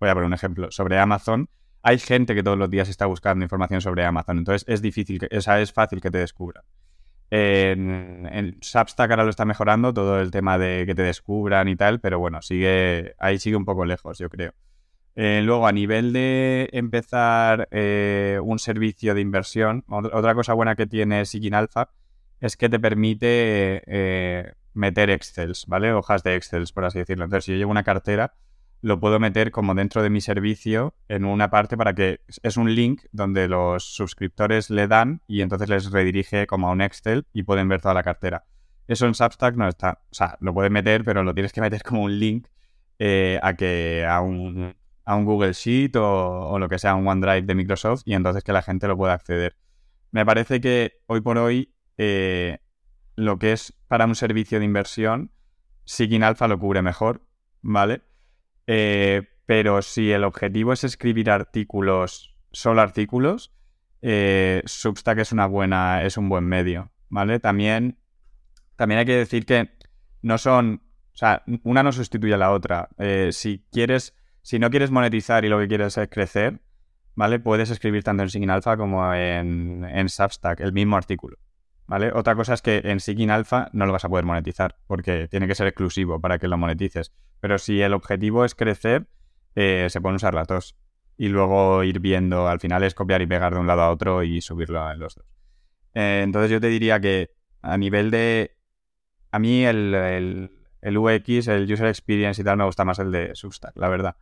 voy 0.00 0.08
a 0.08 0.14
poner 0.14 0.26
un 0.26 0.34
ejemplo, 0.34 0.70
sobre 0.70 0.98
Amazon, 0.98 1.50
hay 1.84 1.98
gente 1.98 2.34
que 2.34 2.42
todos 2.42 2.58
los 2.58 2.70
días 2.70 2.88
está 2.88 3.04
buscando 3.04 3.44
información 3.44 3.82
sobre 3.82 4.04
Amazon. 4.06 4.38
Entonces 4.38 4.64
es 4.66 4.80
difícil, 4.80 5.20
que, 5.20 5.36
o 5.36 5.40
sea, 5.42 5.60
es 5.60 5.70
fácil 5.70 6.00
que 6.00 6.10
te 6.10 6.18
descubran. 6.18 6.64
En, 7.30 8.56
Substack 8.60 9.10
ahora 9.10 9.24
lo 9.24 9.30
está 9.30 9.44
mejorando 9.44 9.92
todo 9.92 10.20
el 10.20 10.30
tema 10.30 10.56
de 10.56 10.84
que 10.86 10.94
te 10.94 11.02
descubran 11.02 11.68
y 11.68 11.76
tal, 11.76 12.00
pero 12.00 12.18
bueno, 12.18 12.40
sigue 12.40 13.14
ahí 13.18 13.38
sigue 13.38 13.56
un 13.56 13.66
poco 13.66 13.84
lejos, 13.84 14.18
yo 14.18 14.30
creo. 14.30 14.54
Eh, 15.14 15.42
luego, 15.44 15.66
a 15.66 15.72
nivel 15.72 16.12
de 16.14 16.70
empezar 16.72 17.68
eh, 17.70 18.38
un 18.42 18.58
servicio 18.58 19.14
de 19.14 19.20
inversión, 19.20 19.84
otra 19.88 20.34
cosa 20.34 20.54
buena 20.54 20.76
que 20.76 20.86
tiene 20.86 21.26
Seeking 21.26 21.54
Alpha 21.54 21.90
es 22.40 22.56
que 22.56 22.68
te 22.68 22.80
permite 22.80 23.82
eh, 23.86 24.52
meter 24.72 25.10
Excels, 25.10 25.66
¿vale? 25.66 25.92
Hojas 25.92 26.22
de 26.22 26.36
Excels, 26.36 26.72
por 26.72 26.86
así 26.86 26.98
decirlo. 26.98 27.24
Entonces, 27.24 27.44
si 27.44 27.52
yo 27.52 27.58
llevo 27.58 27.70
una 27.70 27.84
cartera, 27.84 28.34
lo 28.84 29.00
puedo 29.00 29.18
meter 29.18 29.50
como 29.50 29.74
dentro 29.74 30.02
de 30.02 30.10
mi 30.10 30.20
servicio 30.20 30.94
en 31.08 31.24
una 31.24 31.48
parte 31.48 31.74
para 31.74 31.94
que 31.94 32.20
es 32.42 32.58
un 32.58 32.74
link 32.74 33.04
donde 33.12 33.48
los 33.48 33.82
suscriptores 33.82 34.68
le 34.68 34.86
dan 34.86 35.22
y 35.26 35.40
entonces 35.40 35.70
les 35.70 35.90
redirige 35.90 36.46
como 36.46 36.68
a 36.68 36.72
un 36.72 36.82
Excel 36.82 37.26
y 37.32 37.44
pueden 37.44 37.66
ver 37.66 37.80
toda 37.80 37.94
la 37.94 38.02
cartera. 38.02 38.44
Eso 38.86 39.06
en 39.06 39.14
Substack 39.14 39.56
no 39.56 39.66
está, 39.68 40.02
o 40.10 40.14
sea, 40.14 40.36
lo 40.40 40.52
puedes 40.52 40.70
meter, 40.70 41.02
pero 41.02 41.24
lo 41.24 41.32
tienes 41.32 41.54
que 41.54 41.62
meter 41.62 41.82
como 41.82 42.02
un 42.02 42.18
link 42.18 42.48
eh, 42.98 43.40
a 43.42 43.54
que 43.54 44.04
a 44.06 44.20
un, 44.20 44.74
a 45.06 45.16
un 45.16 45.24
Google 45.24 45.54
Sheet 45.54 45.96
o, 45.96 46.58
lo 46.58 46.68
que 46.68 46.78
sea, 46.78 46.94
un 46.94 47.08
OneDrive 47.08 47.46
de 47.46 47.54
Microsoft 47.54 48.02
y 48.04 48.12
entonces 48.12 48.44
que 48.44 48.52
la 48.52 48.60
gente 48.60 48.86
lo 48.86 48.98
pueda 48.98 49.14
acceder. 49.14 49.56
Me 50.10 50.26
parece 50.26 50.60
que 50.60 51.00
hoy 51.06 51.22
por 51.22 51.38
hoy 51.38 51.72
eh, 51.96 52.58
lo 53.16 53.38
que 53.38 53.52
es 53.52 53.72
para 53.88 54.04
un 54.04 54.14
servicio 54.14 54.58
de 54.58 54.66
inversión, 54.66 55.30
Seeking 55.86 56.22
Alpha 56.22 56.48
lo 56.48 56.58
cubre 56.58 56.82
mejor, 56.82 57.22
¿vale? 57.62 58.02
Eh, 58.66 59.22
pero 59.46 59.82
si 59.82 60.10
el 60.10 60.24
objetivo 60.24 60.72
es 60.72 60.84
escribir 60.84 61.30
artículos, 61.30 62.36
solo 62.52 62.80
artículos, 62.80 63.52
eh, 64.00 64.62
Substack 64.64 65.18
es 65.18 65.32
una 65.32 65.46
buena, 65.46 66.02
es 66.02 66.16
un 66.16 66.28
buen 66.28 66.44
medio, 66.44 66.92
¿vale? 67.08 67.40
También, 67.40 67.98
también 68.76 69.00
hay 69.00 69.06
que 69.06 69.16
decir 69.16 69.44
que 69.46 69.70
no 70.22 70.38
son, 70.38 70.82
o 71.12 71.16
sea, 71.16 71.42
una 71.62 71.82
no 71.82 71.92
sustituye 71.92 72.34
a 72.34 72.38
la 72.38 72.52
otra. 72.52 72.88
Eh, 72.98 73.30
si 73.32 73.64
quieres, 73.70 74.14
si 74.42 74.58
no 74.58 74.70
quieres 74.70 74.90
monetizar 74.90 75.44
y 75.44 75.48
lo 75.48 75.58
que 75.58 75.68
quieres 75.68 75.96
es 75.98 76.08
crecer, 76.08 76.60
¿vale? 77.14 77.38
Puedes 77.38 77.70
escribir 77.70 78.02
tanto 78.02 78.22
en 78.22 78.30
Singing 78.30 78.50
Alpha 78.50 78.76
como 78.76 79.12
en, 79.12 79.84
en 79.84 80.08
Substack 80.08 80.60
el 80.60 80.72
mismo 80.72 80.96
artículo. 80.96 81.38
¿Vale? 81.86 82.12
Otra 82.14 82.34
cosa 82.34 82.54
es 82.54 82.62
que 82.62 82.80
en 82.84 83.00
Seeking 83.00 83.30
Alpha 83.30 83.68
no 83.72 83.84
lo 83.84 83.92
vas 83.92 84.04
a 84.04 84.08
poder 84.08 84.24
monetizar, 84.24 84.76
porque 84.86 85.28
tiene 85.28 85.46
que 85.46 85.54
ser 85.54 85.66
exclusivo 85.66 86.20
para 86.20 86.38
que 86.38 86.48
lo 86.48 86.56
monetices. 86.56 87.12
Pero 87.44 87.58
si 87.58 87.82
el 87.82 87.92
objetivo 87.92 88.46
es 88.46 88.54
crecer, 88.54 89.06
eh, 89.54 89.88
se 89.90 90.00
pueden 90.00 90.16
usar 90.16 90.32
las 90.32 90.48
dos. 90.48 90.78
Y 91.18 91.28
luego 91.28 91.84
ir 91.84 92.00
viendo, 92.00 92.48
al 92.48 92.58
final 92.58 92.82
es 92.84 92.94
copiar 92.94 93.20
y 93.20 93.26
pegar 93.26 93.52
de 93.52 93.60
un 93.60 93.66
lado 93.66 93.82
a 93.82 93.90
otro 93.90 94.22
y 94.22 94.40
subirlo 94.40 94.90
en 94.90 94.98
los 94.98 95.16
dos. 95.16 95.26
Eh, 95.92 96.22
entonces 96.24 96.50
yo 96.50 96.58
te 96.58 96.68
diría 96.68 96.98
que 97.00 97.32
a 97.60 97.76
nivel 97.76 98.10
de... 98.10 98.56
A 99.30 99.38
mí 99.38 99.62
el, 99.62 99.94
el, 100.80 100.96
UX, 100.96 101.48
el 101.48 101.70
User 101.70 101.88
Experience 101.88 102.40
y 102.40 102.44
tal, 102.46 102.56
me 102.56 102.64
gusta 102.64 102.86
más 102.86 102.98
el 102.98 103.12
de 103.12 103.34
Substack, 103.34 103.76
la 103.76 103.90
verdad. 103.90 104.16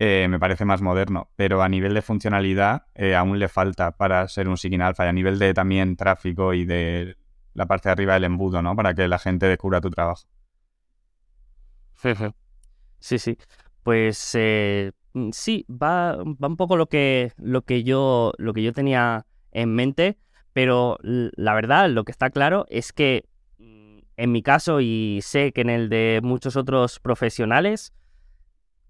Eh, 0.00 0.26
me 0.28 0.40
parece 0.40 0.64
más 0.64 0.82
moderno, 0.82 1.30
pero 1.36 1.62
a 1.62 1.68
nivel 1.68 1.94
de 1.94 2.02
funcionalidad 2.02 2.88
aún 3.16 3.38
le 3.38 3.46
falta 3.46 3.92
para 3.92 4.26
ser 4.26 4.48
un 4.48 4.56
Seeking 4.56 4.82
Alpha 4.82 5.04
y 5.04 5.08
a 5.08 5.12
nivel 5.12 5.38
de 5.38 5.54
también 5.54 5.96
tráfico 5.96 6.52
y 6.52 6.64
de 6.64 7.16
la 7.54 7.66
parte 7.66 7.90
de 7.90 7.92
arriba 7.92 8.14
del 8.14 8.24
embudo, 8.24 8.60
¿no? 8.60 8.74
Para 8.74 8.92
que 8.92 9.06
la 9.06 9.20
gente 9.20 9.46
descubra 9.46 9.80
tu 9.80 9.88
trabajo. 9.88 10.26
Sí, 12.98 13.18
sí. 13.18 13.38
Pues 13.82 14.32
eh, 14.34 14.92
mm, 15.12 15.30
sí, 15.32 15.66
va, 15.70 16.16
va 16.16 16.48
un 16.48 16.56
poco 16.56 16.76
lo 16.76 16.88
que, 16.88 17.32
lo, 17.36 17.62
que 17.62 17.84
yo, 17.84 18.32
lo 18.38 18.52
que 18.52 18.62
yo 18.62 18.72
tenía 18.72 19.26
en 19.52 19.74
mente, 19.74 20.18
pero 20.52 20.98
la 21.02 21.54
verdad, 21.54 21.90
lo 21.90 22.04
que 22.04 22.12
está 22.12 22.30
claro 22.30 22.66
es 22.68 22.92
que 22.92 23.28
mm, 23.58 23.98
en 24.16 24.32
mi 24.32 24.42
caso 24.42 24.80
y 24.80 25.20
sé 25.22 25.52
que 25.52 25.60
en 25.60 25.70
el 25.70 25.88
de 25.88 26.20
muchos 26.22 26.56
otros 26.56 26.98
profesionales, 27.00 27.92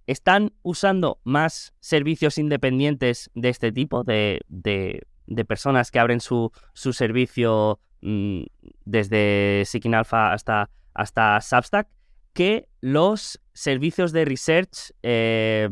están 0.06 0.52
usando 0.62 1.20
más 1.24 1.74
servicios 1.80 2.38
independientes 2.38 3.30
de 3.34 3.48
este 3.48 3.72
tipo, 3.72 4.04
de, 4.04 4.40
de, 4.48 5.04
personas 5.44 5.90
que 5.90 5.98
abren 5.98 6.20
su, 6.20 6.52
su 6.72 6.92
servicio 6.92 7.80
mm, 8.02 8.42
desde 8.84 9.64
Seeking 9.66 9.94
Alpha 9.94 10.32
hasta, 10.32 10.70
hasta 10.94 11.40
Substack, 11.40 11.88
que 12.36 12.68
los 12.82 13.40
servicios 13.54 14.12
de 14.12 14.26
research 14.26 14.92
eh, 15.02 15.68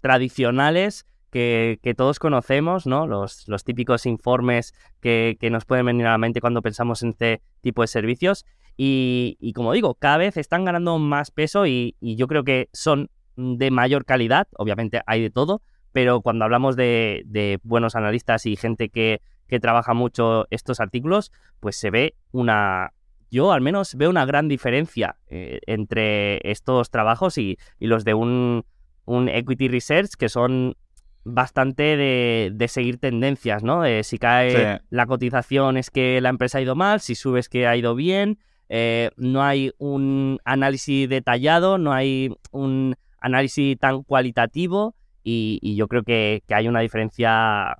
tradicionales 0.00 1.06
que, 1.30 1.94
todos 1.96 2.20
conocemos, 2.20 2.86
¿no? 2.86 3.06
Los, 3.06 3.44
típicos 3.64 4.06
informes 4.06 4.72
que, 5.00 5.36
nos 5.50 5.64
pueden 5.64 5.86
venir 5.86 6.06
a 6.06 6.12
la 6.12 6.18
mente 6.18 6.40
cuando 6.40 6.62
pensamos 6.62 7.02
en 7.02 7.10
este 7.10 7.42
tipo 7.60 7.82
de 7.82 7.88
servicios. 7.88 8.46
Y, 8.76 9.52
como 9.54 9.72
digo, 9.72 9.94
cada 9.94 10.18
vez 10.18 10.36
están 10.36 10.64
ganando 10.64 10.98
más 10.98 11.32
peso 11.32 11.66
y, 11.66 11.96
yo 12.00 12.28
creo 12.28 12.44
que 12.44 12.70
son 12.72 13.10
de 13.36 13.70
mayor 13.72 14.04
calidad. 14.04 14.46
Obviamente 14.56 15.02
hay 15.06 15.20
de 15.20 15.30
todo, 15.30 15.62
pero 15.90 16.22
cuando 16.22 16.44
hablamos 16.44 16.76
de, 16.76 17.58
buenos 17.64 17.96
analistas 17.96 18.46
y 18.46 18.54
gente 18.54 18.88
que 18.88 19.20
trabaja 19.60 19.94
mucho 19.94 20.46
estos 20.50 20.78
artículos, 20.78 21.32
pues 21.60 21.76
se 21.76 21.90
ve 21.90 22.14
una, 22.30 22.92
yo 23.30 23.52
al 23.52 23.60
menos 23.60 23.94
veo 23.94 24.10
una 24.10 24.24
gran 24.24 24.48
diferencia 24.48 25.16
eh, 25.28 25.60
entre 25.66 26.40
estos 26.50 26.90
trabajos 26.90 27.38
y, 27.38 27.58
los 27.78 28.04
de 28.04 28.14
un, 28.14 28.64
equity 29.06 29.68
research 29.68 30.12
que 30.18 30.28
son 30.28 30.76
bastante 31.24 31.96
de, 31.96 32.68
seguir 32.68 32.98
tendencias, 32.98 33.62
¿no? 33.62 33.82
si 34.02 34.18
cae 34.18 34.80
la 34.90 35.06
cotización 35.06 35.76
es 35.76 35.90
que 35.90 36.20
la 36.20 36.30
empresa 36.30 36.58
ha 36.58 36.62
ido 36.62 36.74
mal, 36.74 37.00
si 37.00 37.14
subes 37.14 37.48
que 37.48 37.66
ha 37.66 37.76
ido 37.76 37.94
bien, 37.94 38.38
eh, 38.68 39.10
no 39.16 39.42
hay 39.42 39.72
un 39.78 40.40
análisis 40.44 41.08
detallado, 41.08 41.78
no 41.78 41.92
hay 41.92 42.30
un 42.50 42.96
análisis 43.20 43.78
tan 43.78 44.02
cualitativo 44.02 44.94
y, 45.22 45.76
yo 45.76 45.88
creo 45.88 46.02
que, 46.02 46.42
que, 46.46 46.54
hay 46.54 46.68
una 46.68 46.80
diferencia 46.80 47.76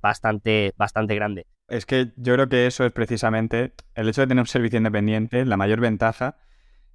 bastante, 0.00 0.72
bastante 0.76 1.14
grande. 1.14 1.46
Es 1.70 1.86
que 1.86 2.12
yo 2.16 2.34
creo 2.34 2.48
que 2.48 2.66
eso 2.66 2.84
es 2.84 2.90
precisamente 2.90 3.74
el 3.94 4.08
hecho 4.08 4.22
de 4.22 4.26
tener 4.26 4.42
un 4.42 4.46
servicio 4.48 4.78
independiente. 4.78 5.44
La 5.46 5.56
mayor 5.56 5.80
ventaja 5.80 6.36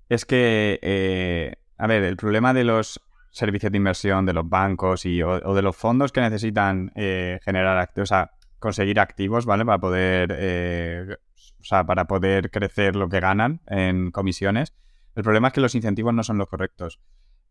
es 0.09 0.25
que, 0.25 0.79
eh, 0.81 1.55
a 1.77 1.87
ver, 1.87 2.03
el 2.03 2.17
problema 2.17 2.53
de 2.53 2.65
los 2.65 3.01
servicios 3.31 3.71
de 3.71 3.77
inversión, 3.77 4.25
de 4.25 4.33
los 4.33 4.47
bancos 4.47 5.05
y, 5.05 5.23
o, 5.23 5.53
de 5.53 5.61
los 5.61 5.77
fondos 5.77 6.11
que 6.11 6.19
necesitan 6.19 6.91
eh, 6.95 7.39
generar 7.43 7.77
activos, 7.77 8.11
o 8.11 8.13
sea, 8.13 8.31
conseguir 8.59 8.99
activos, 8.99 9.45
¿vale? 9.45 9.63
Para 9.65 9.79
poder, 9.79 10.35
eh, 10.37 11.15
o 11.61 11.63
sea, 11.63 11.85
para 11.85 12.05
poder 12.05 12.51
crecer 12.51 12.97
lo 12.97 13.07
que 13.07 13.21
ganan 13.21 13.61
en 13.67 14.11
comisiones. 14.11 14.73
El 15.15 15.23
problema 15.23 15.47
es 15.47 15.53
que 15.53 15.61
los 15.61 15.75
incentivos 15.75 16.13
no 16.13 16.23
son 16.23 16.37
los 16.37 16.49
correctos. 16.49 16.99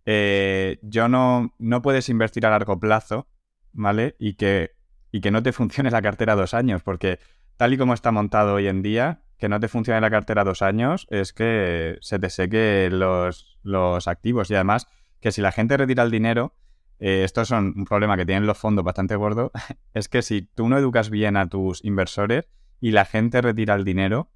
yo 0.04 1.08
no, 1.08 1.54
no 1.58 1.80
puedes 1.80 2.10
invertir 2.10 2.44
a 2.44 2.50
largo 2.50 2.78
plazo, 2.78 3.28
¿vale? 3.72 4.14
Y 4.18 4.34
que 4.34 4.72
y 5.14 5.20
que 5.20 5.30
no 5.30 5.44
te 5.44 5.52
funcione 5.52 5.92
la 5.92 6.02
cartera 6.02 6.34
dos 6.34 6.54
años, 6.54 6.82
porque 6.82 7.20
tal 7.56 7.72
y 7.72 7.78
como 7.78 7.94
está 7.94 8.10
montado 8.10 8.54
hoy 8.54 8.66
en 8.66 8.82
día, 8.82 9.22
que 9.38 9.48
no 9.48 9.60
te 9.60 9.68
funcione 9.68 10.00
la 10.00 10.10
cartera 10.10 10.42
dos 10.42 10.60
años 10.60 11.06
es 11.08 11.32
que 11.32 11.98
se 12.00 12.18
te 12.18 12.30
seque 12.30 12.88
los, 12.90 13.60
los 13.62 14.08
activos 14.08 14.50
y 14.50 14.56
además 14.56 14.88
que 15.20 15.30
si 15.30 15.40
la 15.40 15.52
gente 15.52 15.76
retira 15.76 16.02
el 16.02 16.10
dinero, 16.10 16.56
eh, 16.98 17.22
esto 17.22 17.42
es 17.42 17.52
un 17.52 17.84
problema 17.84 18.16
que 18.16 18.26
tienen 18.26 18.44
los 18.44 18.58
fondos 18.58 18.84
bastante 18.84 19.14
gordo, 19.14 19.52
es 19.94 20.08
que 20.08 20.20
si 20.20 20.42
tú 20.42 20.68
no 20.68 20.76
educas 20.78 21.10
bien 21.10 21.36
a 21.36 21.48
tus 21.48 21.84
inversores 21.84 22.48
y 22.80 22.90
la 22.90 23.04
gente 23.04 23.40
retira 23.40 23.76
el 23.76 23.84
dinero, 23.84 24.32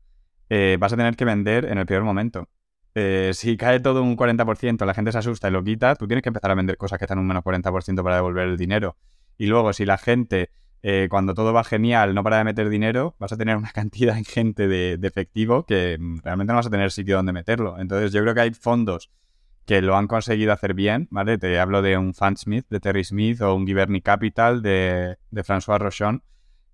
eh, 0.48 0.76
vas 0.78 0.92
a 0.92 0.96
tener 0.96 1.16
que 1.16 1.24
vender 1.24 1.64
en 1.64 1.78
el 1.78 1.86
peor 1.86 2.04
momento. 2.04 2.50
Eh, 2.94 3.32
si 3.34 3.56
cae 3.56 3.80
todo 3.80 4.00
un 4.04 4.16
40%, 4.16 4.86
la 4.86 4.94
gente 4.94 5.10
se 5.10 5.18
asusta 5.18 5.48
y 5.48 5.50
lo 5.50 5.64
quita, 5.64 5.96
tú 5.96 6.06
tienes 6.06 6.22
que 6.22 6.28
empezar 6.28 6.52
a 6.52 6.54
vender 6.54 6.76
cosas 6.76 7.00
que 7.00 7.06
están 7.06 7.18
un 7.18 7.26
menos 7.26 7.42
40% 7.42 8.00
para 8.04 8.14
devolver 8.14 8.46
el 8.46 8.56
dinero. 8.56 8.96
Y 9.36 9.46
luego, 9.46 9.72
si 9.72 9.84
la 9.84 9.98
gente 9.98 10.50
eh, 10.82 11.08
cuando 11.10 11.34
todo 11.34 11.52
va 11.52 11.64
genial, 11.64 12.14
no 12.14 12.22
para 12.22 12.38
de 12.38 12.44
meter 12.44 12.68
dinero, 12.68 13.16
vas 13.18 13.32
a 13.32 13.36
tener 13.36 13.56
una 13.56 13.70
cantidad 13.72 14.16
ingente 14.16 14.68
de, 14.68 14.98
efectivo 15.02 15.64
que 15.64 15.96
mm, 15.98 16.18
realmente 16.22 16.52
no 16.52 16.58
vas 16.58 16.66
a 16.66 16.70
tener 16.70 16.90
sitio 16.90 17.16
donde 17.16 17.32
meterlo. 17.32 17.78
Entonces 17.78 18.12
yo 18.12 18.22
creo 18.22 18.34
que 18.34 18.40
hay 18.40 18.54
fondos 18.54 19.10
que 19.66 19.82
lo 19.82 19.96
han 19.96 20.06
conseguido 20.06 20.52
hacer 20.52 20.72
bien, 20.72 21.08
¿vale? 21.10 21.36
Te 21.36 21.58
hablo 21.60 21.82
de 21.82 21.98
un 21.98 22.14
Smith, 22.14 22.66
de 22.70 22.80
Terry 22.80 23.04
Smith, 23.04 23.42
o 23.42 23.54
un 23.54 23.66
Giverny 23.66 24.00
Capital 24.00 24.62
de, 24.62 25.18
de 25.30 25.44
François 25.44 25.78
Rochon. 25.78 26.22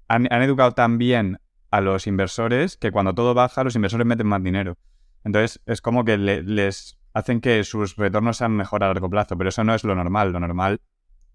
Han, 0.07 0.27
educado 0.27 0.73
tan 0.73 0.97
bien 0.97 1.41
a 1.73 1.81
los 1.81 2.07
inversores 2.07 2.77
que 2.77 2.93
cuando 2.93 3.13
todo 3.13 3.35
baja, 3.35 3.65
los 3.65 3.75
inversores 3.75 4.07
meten 4.07 4.29
más 4.29 4.43
dinero. 4.45 4.79
Entonces 5.25 5.61
es 5.67 5.81
como 5.81 6.05
que 6.05 6.19
les 6.19 6.99
hacen 7.15 7.41
que 7.41 7.65
sus 7.65 7.97
retornos 7.97 8.37
sean 8.37 8.53
mejor 8.53 8.85
a 8.85 8.89
largo 8.89 9.11
plazo, 9.11 9.37
pero 9.37 9.49
eso 9.49 9.65
no 9.65 9.75
es 9.75 9.83
lo 9.83 9.97
normal. 9.97 10.31
Lo 10.31 10.39
normal 10.39 10.81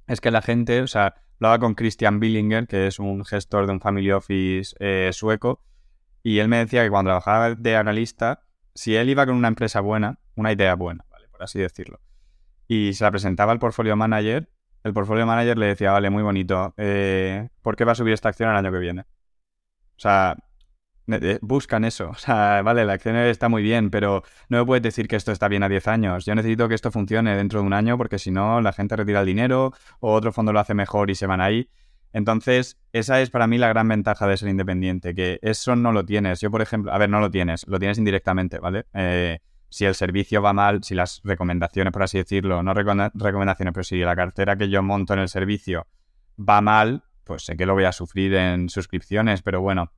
es 0.08 0.22
que 0.22 0.32
la 0.32 0.42
gente, 0.42 0.82
o 0.82 0.88
sea, 0.88 1.16
hablaba 1.39 1.60
con 1.60 1.74
Christian 1.74 2.19
Billinger, 2.19 2.67
que 2.67 2.88
es 2.88 3.00
un 3.00 3.24
gestor 3.25 3.65
de 3.65 3.72
un 3.74 3.79
family 3.79 4.12
office 4.12 4.75
eh, 4.79 5.12
sueco, 5.13 5.63
Y 6.22 6.39
él 6.39 6.50
me 6.50 6.58
decía 6.58 6.84
que 6.84 6.89
cuando 6.89 7.10
trabajaba 7.10 7.55
de 7.55 7.75
analista, 7.77 8.43
si 8.75 8.96
él 8.96 9.10
iba 9.10 9.25
con 9.25 9.36
una 9.36 9.48
empresa 9.48 9.79
buena, 9.79 10.19
una 10.36 10.51
idea 10.51 10.75
buena, 10.75 11.05
¿vale? 11.10 11.27
Por 11.29 11.43
así 11.43 11.60
decirlo, 11.60 12.01
y 12.67 12.93
se 12.93 13.03
la 13.03 13.12
presentaba 13.12 13.51
al 13.53 13.60
portfolio 13.60 13.96
manager, 13.96 14.50
el 14.84 14.93
portfolio 14.93 15.25
manager 15.25 15.58
le 15.58 15.67
decía, 15.67 15.91
vale, 15.91 16.10
muy 16.10 16.24
bonito, 16.24 16.74
eh, 16.77 17.50
¿por 17.62 17.75
qué 17.75 17.86
va 17.86 17.93
a 17.93 17.96
subir 17.96 18.13
esta 18.13 18.29
acción 18.29 18.50
el 18.50 18.58
año 18.58 18.72
que 18.72 18.79
viene? 18.79 19.01
O 19.01 20.01
sea, 20.01 20.38
buscan 21.42 21.86
eso. 21.86 22.10
O 22.10 22.16
sea, 22.16 22.62
vale, 22.62 22.86
la 22.86 22.94
acción 22.94 23.16
está 23.16 23.50
muy 23.50 23.63
bien, 23.63 23.89
pero 23.89 24.24
no 24.50 24.60
me 24.60 24.66
puedes 24.66 24.84
decir 24.84 25.08
que 25.08 25.16
esto 25.16 25.32
está 25.32 25.48
bien 25.48 25.63
a 25.63 25.70
10 25.70 25.88
años. 25.88 26.25
Yo 26.25 26.36
necesito 26.36 26.68
que 26.68 26.75
esto 26.75 26.92
funcione 26.92 27.36
dentro 27.36 27.62
de 27.62 27.68
un 27.68 27.74
año 27.74 27.98
porque 27.98 28.20
si 28.20 28.32
no, 28.32 28.62
la 28.62 28.74
gente 28.74 28.96
retira 28.96 29.22
el 29.22 29.25
dinero 29.25 29.74
o 30.00 30.13
otro 30.13 30.32
fondo 30.32 30.54
lo 30.54 30.60
hace 30.60 30.74
mejor 30.74 31.10
y 31.10 31.16
se 31.16 31.28
van 31.28 31.42
ahí. 31.42 31.70
Entonces, 32.12 32.80
esa 32.92 33.22
es 33.22 33.30
para 33.30 33.48
mí 33.48 33.58
la 33.58 33.68
gran 33.68 33.88
ventaja 33.88 34.28
de 34.28 34.36
ser 34.38 34.50
independiente, 34.50 35.13
que 35.13 35.39
eso 35.42 35.75
no 35.75 35.92
lo 35.92 36.06
tienes. 36.06 36.42
Yo, 36.42 36.50
por 36.50 36.62
ejemplo, 36.62 36.92
a 36.92 36.98
ver, 36.98 37.10
no 37.10 37.20
lo 37.20 37.30
tienes, 37.30 37.68
lo 37.68 37.78
tienes 37.78 37.98
indirectamente, 38.00 38.58
¿vale? 38.60 38.86
Eh, 38.94 39.39
si 39.70 39.86
el 39.86 39.94
servicio 39.94 40.42
va 40.42 40.51
mal, 40.51 40.84
si 40.84 40.96
las 40.96 41.22
recomendaciones, 41.24 41.94
por 41.94 42.04
así 42.04 42.18
decirlo, 42.18 42.63
no 42.63 42.74
recomendaciones, 42.74 43.74
pero 43.74 43.84
si 43.84 44.00
la 44.00 44.16
cartera 44.16 44.58
que 44.58 44.70
yo 44.70 44.82
monto 44.82 45.13
en 45.13 45.20
el 45.20 45.30
servicio 45.30 45.86
va 46.38 46.62
mal, 46.62 47.04
pues 47.24 47.44
sé 47.44 47.56
que 47.56 47.68
lo 47.68 47.75
voy 47.75 47.84
a 47.84 47.92
sufrir 47.92 48.34
en 48.34 48.70
suscripciones, 48.70 49.44
pero 49.44 49.62
bueno, 49.62 49.92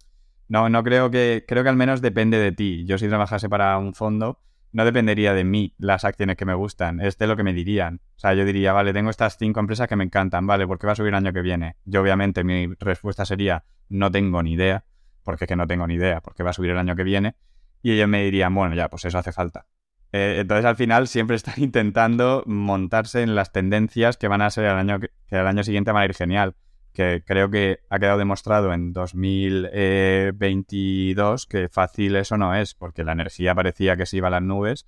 no, 0.52 0.68
no 0.68 0.84
creo 0.84 1.10
que, 1.10 1.46
creo 1.48 1.64
que 1.64 1.70
al 1.70 1.78
menos 1.78 2.02
depende 2.02 2.38
de 2.38 2.52
ti. 2.52 2.84
Yo 2.84 2.98
si 2.98 3.08
trabajase 3.08 3.48
para 3.48 3.78
un 3.78 3.94
fondo, 3.94 4.42
no 4.74 4.84
dependería 4.84 5.34
de 5.34 5.46
mí 5.46 5.76
las 5.78 6.04
acciones 6.04 6.36
que 6.36 6.44
me 6.44 6.54
gustan, 6.54 7.00
es 7.00 7.18
de 7.18 7.26
lo 7.26 7.38
que 7.38 7.44
me 7.44 7.54
dirían. 7.54 8.02
O 8.18 8.20
sea, 8.20 8.34
yo 8.34 8.44
diría, 8.44 8.74
vale, 8.74 8.92
tengo 8.92 9.10
estas 9.10 9.38
cinco 9.38 9.62
empresas 9.62 9.88
que 9.88 9.96
me 9.96 10.04
encantan, 10.04 10.46
vale, 10.46 10.68
¿por 10.68 10.78
qué 10.78 10.88
va 10.88 10.92
a 10.92 10.96
subir 10.98 11.08
el 11.08 11.16
año 11.16 11.32
que 11.32 11.42
viene? 11.42 11.78
Yo 11.86 12.02
obviamente 12.02 12.44
mi 12.44 12.68
respuesta 12.82 13.24
sería, 13.24 13.64
no 13.88 14.12
tengo 14.12 14.44
ni 14.44 14.52
idea, 14.52 14.84
porque 15.24 15.46
es 15.46 15.48
que 15.48 15.56
no 15.56 15.68
tengo 15.68 15.88
ni 15.88 15.94
idea, 15.94 16.20
porque 16.20 16.44
va 16.44 16.50
a 16.50 16.54
subir 16.54 16.72
el 16.72 16.78
año 16.78 16.98
que 16.98 17.04
viene. 17.04 17.38
Y 17.82 17.94
ellos 17.94 18.10
me 18.10 18.22
dirían, 18.22 18.54
bueno, 18.54 18.76
ya, 18.76 18.90
pues 18.90 19.06
eso 19.06 19.20
hace 19.20 19.32
falta. 19.32 19.68
Eh, 20.12 20.40
entonces 20.42 20.66
al 20.66 20.76
final 20.76 21.08
siempre 21.08 21.36
están 21.38 21.64
intentando 21.64 22.44
montarse 22.46 23.22
en 23.22 23.36
las 23.36 23.54
tendencias 23.54 24.18
que 24.18 24.28
van 24.28 24.42
a 24.42 24.50
ser 24.50 24.66
el 24.66 24.72
año, 24.72 25.00
que, 25.00 25.12
que 25.28 25.38
el 25.38 25.48
año 25.48 25.64
siguiente 25.64 25.94
van 25.94 26.02
a 26.02 26.06
ir 26.08 26.14
genial 26.14 26.56
que 26.94 27.24
creo 27.26 27.50
que 27.50 27.80
ha 27.90 28.00
quedado 28.00 28.18
demostrado 28.18 28.74
en 28.74 28.94
2022 28.94 31.46
que 31.46 31.68
fácil 31.70 32.16
eso 32.16 32.38
no 32.38 32.56
es, 32.56 32.74
porque 32.74 33.04
la 33.04 33.12
energía 33.14 33.56
parecía 33.56 33.98
que 33.98 34.06
se 34.06 34.18
iba 34.18 34.28
a 34.28 34.32
las 34.32 34.42
nubes 34.42 34.88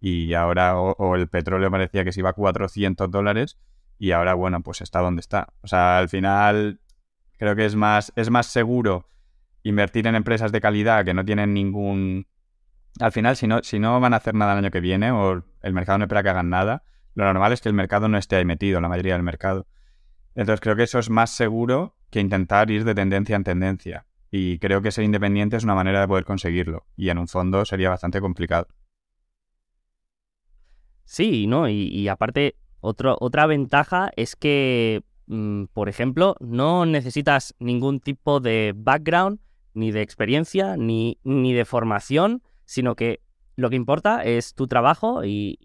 y 0.00 0.34
ahora, 0.34 0.78
o, 0.78 1.16
el 1.16 1.28
petróleo 1.28 1.70
parecía 1.70 2.04
que 2.04 2.12
se 2.12 2.20
iba 2.20 2.30
a 2.30 2.34
400 2.34 3.10
dólares 3.10 3.58
y 3.98 4.10
ahora, 4.10 4.34
bueno, 4.34 4.62
pues 4.62 4.82
está 4.82 5.00
donde 5.00 5.20
está. 5.20 5.48
O 5.62 5.66
sea, 5.66 5.98
al 5.98 6.08
final 6.08 6.80
creo 7.38 7.56
que 7.56 7.64
es 7.64 7.76
más, 7.76 8.12
es 8.16 8.30
más 8.30 8.46
seguro 8.46 9.08
invertir 9.62 10.06
en 10.06 10.14
empresas 10.14 10.52
de 10.52 10.60
calidad 10.60 11.04
que 11.04 11.14
no 11.14 11.24
tienen 11.24 11.54
ningún... 11.54 12.26
Al 13.00 13.12
final, 13.12 13.36
si 13.36 13.46
no, 13.46 13.62
si 13.62 13.78
no 13.78 13.98
van 13.98 14.12
a 14.12 14.18
hacer 14.18 14.34
nada 14.34 14.52
el 14.52 14.58
año 14.58 14.70
que 14.70 14.80
viene 14.80 15.10
o 15.10 15.42
el 15.62 15.72
mercado 15.72 15.98
no 15.98 16.04
espera 16.04 16.22
que 16.22 16.28
hagan 16.28 16.50
nada, 16.50 16.82
lo 17.14 17.24
normal 17.24 17.52
es 17.52 17.60
que 17.60 17.68
el 17.68 17.74
mercado 17.74 18.08
no 18.08 18.18
esté 18.18 18.36
ahí 18.36 18.44
metido, 18.44 18.80
la 18.80 18.88
mayoría 18.88 19.14
del 19.14 19.22
mercado. 19.22 19.66
Entonces 20.34 20.60
creo 20.60 20.76
que 20.76 20.82
eso 20.82 20.98
es 20.98 21.10
más 21.10 21.30
seguro 21.30 21.94
que 22.10 22.20
intentar 22.20 22.70
ir 22.70 22.84
de 22.84 22.94
tendencia 22.94 23.36
en 23.36 23.44
tendencia. 23.44 24.06
Y 24.30 24.58
creo 24.58 24.82
que 24.82 24.90
ser 24.90 25.04
independiente 25.04 25.56
es 25.56 25.64
una 25.64 25.74
manera 25.74 26.00
de 26.00 26.08
poder 26.08 26.24
conseguirlo. 26.24 26.86
Y 26.96 27.08
en 27.08 27.18
un 27.18 27.28
fondo 27.28 27.64
sería 27.64 27.90
bastante 27.90 28.20
complicado. 28.20 28.66
Sí, 31.04 31.46
¿no? 31.46 31.68
Y, 31.68 32.08
aparte, 32.08 32.56
otra 32.80 33.46
ventaja 33.46 34.10
es 34.16 34.34
que, 34.34 35.02
mm, 35.26 35.66
por 35.72 35.88
ejemplo, 35.88 36.34
no 36.40 36.86
necesitas 36.86 37.54
ningún 37.58 38.00
tipo 38.00 38.40
de 38.40 38.72
background, 38.74 39.38
ni 39.74 39.92
de 39.92 40.02
experiencia, 40.02 40.76
ni, 40.76 41.18
ni 41.22 41.52
de 41.52 41.64
formación, 41.64 42.42
sino 42.64 42.96
que 42.96 43.20
lo 43.56 43.70
que 43.70 43.76
importa 43.76 44.24
es 44.24 44.54
tu 44.54 44.66
trabajo 44.66 45.24
y, 45.24 45.58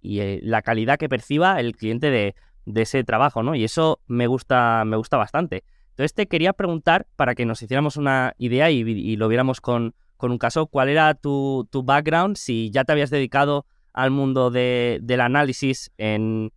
y 0.00 0.20
eh, 0.20 0.40
la 0.42 0.62
calidad 0.62 0.98
que 0.98 1.08
perciba 1.08 1.58
el 1.58 1.74
cliente 1.74 2.10
de, 2.10 2.34
de 2.64 2.82
ese 2.82 3.04
trabajo, 3.04 3.42
¿no? 3.42 3.54
Y 3.54 3.64
eso 3.64 4.00
me 4.06 4.26
gusta, 4.26 4.84
me 4.84 4.96
gusta 4.96 5.16
bastante. 5.16 5.64
Entonces 5.90 6.14
te 6.14 6.26
quería 6.26 6.52
preguntar, 6.52 7.06
para 7.16 7.34
que 7.34 7.44
nos 7.44 7.62
hiciéramos 7.62 7.96
una 7.96 8.34
idea 8.38 8.70
y, 8.70 9.16
lo 9.16 9.28
viéramos 9.28 9.60
con, 9.60 9.94
un 10.18 10.38
caso, 10.38 10.66
¿cuál 10.66 10.88
era 10.88 11.14
tu, 11.14 11.68
background? 11.72 12.36
Si 12.36 12.70
ya 12.70 12.84
te 12.84 12.92
habías 12.92 13.10
dedicado 13.10 13.66
al 13.92 14.10
mundo 14.10 14.50
del 14.50 15.20
análisis 15.20 15.90
en, 15.98 16.50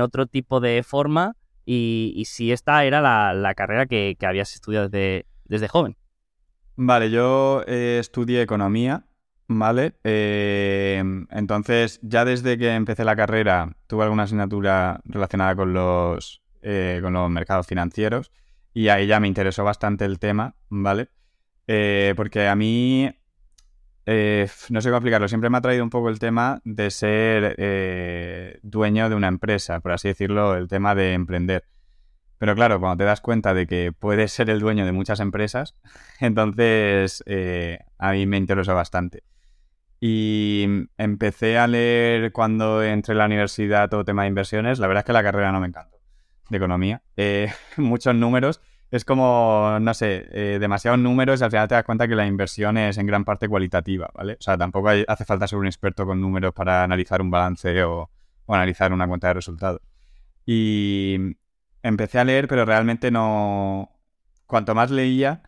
otro 0.00 0.26
tipo 0.26 0.60
de 0.60 0.82
forma 0.82 1.36
y, 1.64 2.24
si 2.26 2.50
esta 2.50 2.84
era 2.84 3.00
la, 3.00 3.54
carrera 3.54 3.86
que, 3.86 4.16
habías 4.22 4.54
estudiado 4.54 4.88
desde, 4.88 5.26
desde 5.44 5.68
joven. 5.68 5.96
Vale, 6.76 7.10
yo 7.10 7.62
eh, 7.66 7.98
estudié 8.00 8.40
economía 8.42 9.04
Vale, 9.52 9.94
eh, 10.04 11.02
entonces 11.30 11.98
ya 12.02 12.24
desde 12.24 12.56
que 12.56 12.72
empecé 12.72 13.04
la 13.04 13.16
carrera 13.16 13.76
tuve 13.88 14.04
alguna 14.04 14.22
asignatura 14.22 15.00
relacionada 15.04 15.56
con 15.56 15.72
los, 15.72 16.40
eh, 16.62 17.00
con 17.02 17.14
los 17.14 17.28
mercados 17.30 17.66
financieros 17.66 18.30
y 18.72 18.90
ahí 18.90 19.08
ya 19.08 19.18
me 19.18 19.26
interesó 19.26 19.64
bastante 19.64 20.04
el 20.04 20.20
tema, 20.20 20.54
¿vale? 20.68 21.08
Eh, 21.66 22.14
porque 22.16 22.46
a 22.46 22.54
mí, 22.54 23.10
no 24.06 24.80
sé 24.80 24.88
cómo 24.88 24.98
explicarlo, 24.98 25.26
siempre 25.26 25.50
me 25.50 25.58
ha 25.58 25.60
traído 25.60 25.82
un 25.82 25.90
poco 25.90 26.10
el 26.10 26.20
tema 26.20 26.60
de 26.64 26.90
ser 26.92 28.60
dueño 28.62 29.08
de 29.08 29.16
una 29.16 29.26
empresa, 29.26 29.80
por 29.80 29.90
así 29.90 30.06
decirlo, 30.06 30.54
el 30.54 30.68
tema 30.68 30.94
de 30.94 31.14
emprender. 31.14 31.64
Pero 32.38 32.54
claro, 32.54 32.78
cuando 32.78 32.98
te 32.98 33.04
das 33.04 33.20
cuenta 33.20 33.52
de 33.52 33.66
que 33.66 33.92
puedes 33.92 34.30
ser 34.30 34.48
el 34.48 34.60
dueño 34.60 34.86
de 34.86 34.92
muchas 34.92 35.18
empresas, 35.18 35.74
entonces 36.20 37.24
a 37.98 38.12
mí 38.12 38.26
me 38.26 38.36
interesó 38.36 38.76
bastante. 38.76 39.24
Y 40.00 40.66
empecé 40.96 41.58
a 41.58 41.66
leer 41.66 42.32
cuando 42.32 42.82
entré 42.82 43.12
en 43.12 43.18
la 43.18 43.26
universidad 43.26 43.90
todo 43.90 44.04
tema 44.04 44.22
de 44.22 44.28
inversiones. 44.28 44.78
La 44.78 44.86
verdad 44.86 45.02
es 45.02 45.06
que 45.06 45.12
la 45.12 45.22
carrera 45.22 45.52
no 45.52 45.60
me 45.60 45.66
encantó, 45.66 45.98
de 46.48 46.56
economía. 46.56 47.02
Eh, 47.16 47.52
muchos 47.76 48.14
números. 48.14 48.60
Es 48.90 49.04
como, 49.04 49.78
no 49.80 49.94
sé, 49.94 50.26
eh, 50.32 50.58
demasiados 50.58 50.98
números 50.98 51.40
y 51.40 51.44
al 51.44 51.50
final 51.50 51.68
te 51.68 51.76
das 51.76 51.84
cuenta 51.84 52.08
que 52.08 52.16
la 52.16 52.26
inversión 52.26 52.76
es 52.76 52.98
en 52.98 53.06
gran 53.06 53.24
parte 53.24 53.48
cualitativa, 53.48 54.10
¿vale? 54.12 54.32
O 54.32 54.42
sea, 54.42 54.58
tampoco 54.58 54.88
hace 54.88 55.24
falta 55.24 55.46
ser 55.46 55.60
un 55.60 55.66
experto 55.66 56.04
con 56.04 56.20
números 56.20 56.52
para 56.52 56.82
analizar 56.82 57.22
un 57.22 57.30
balance 57.30 57.84
o, 57.84 58.10
analizar 58.48 58.92
una 58.92 59.06
cuenta 59.06 59.28
de 59.28 59.34
resultados. 59.34 59.80
Y 60.44 61.36
empecé 61.84 62.18
a 62.18 62.24
leer, 62.24 62.48
pero 62.48 62.64
realmente 62.64 63.10
no... 63.12 63.90
Cuanto 64.46 64.74
más 64.74 64.90
leía, 64.90 65.42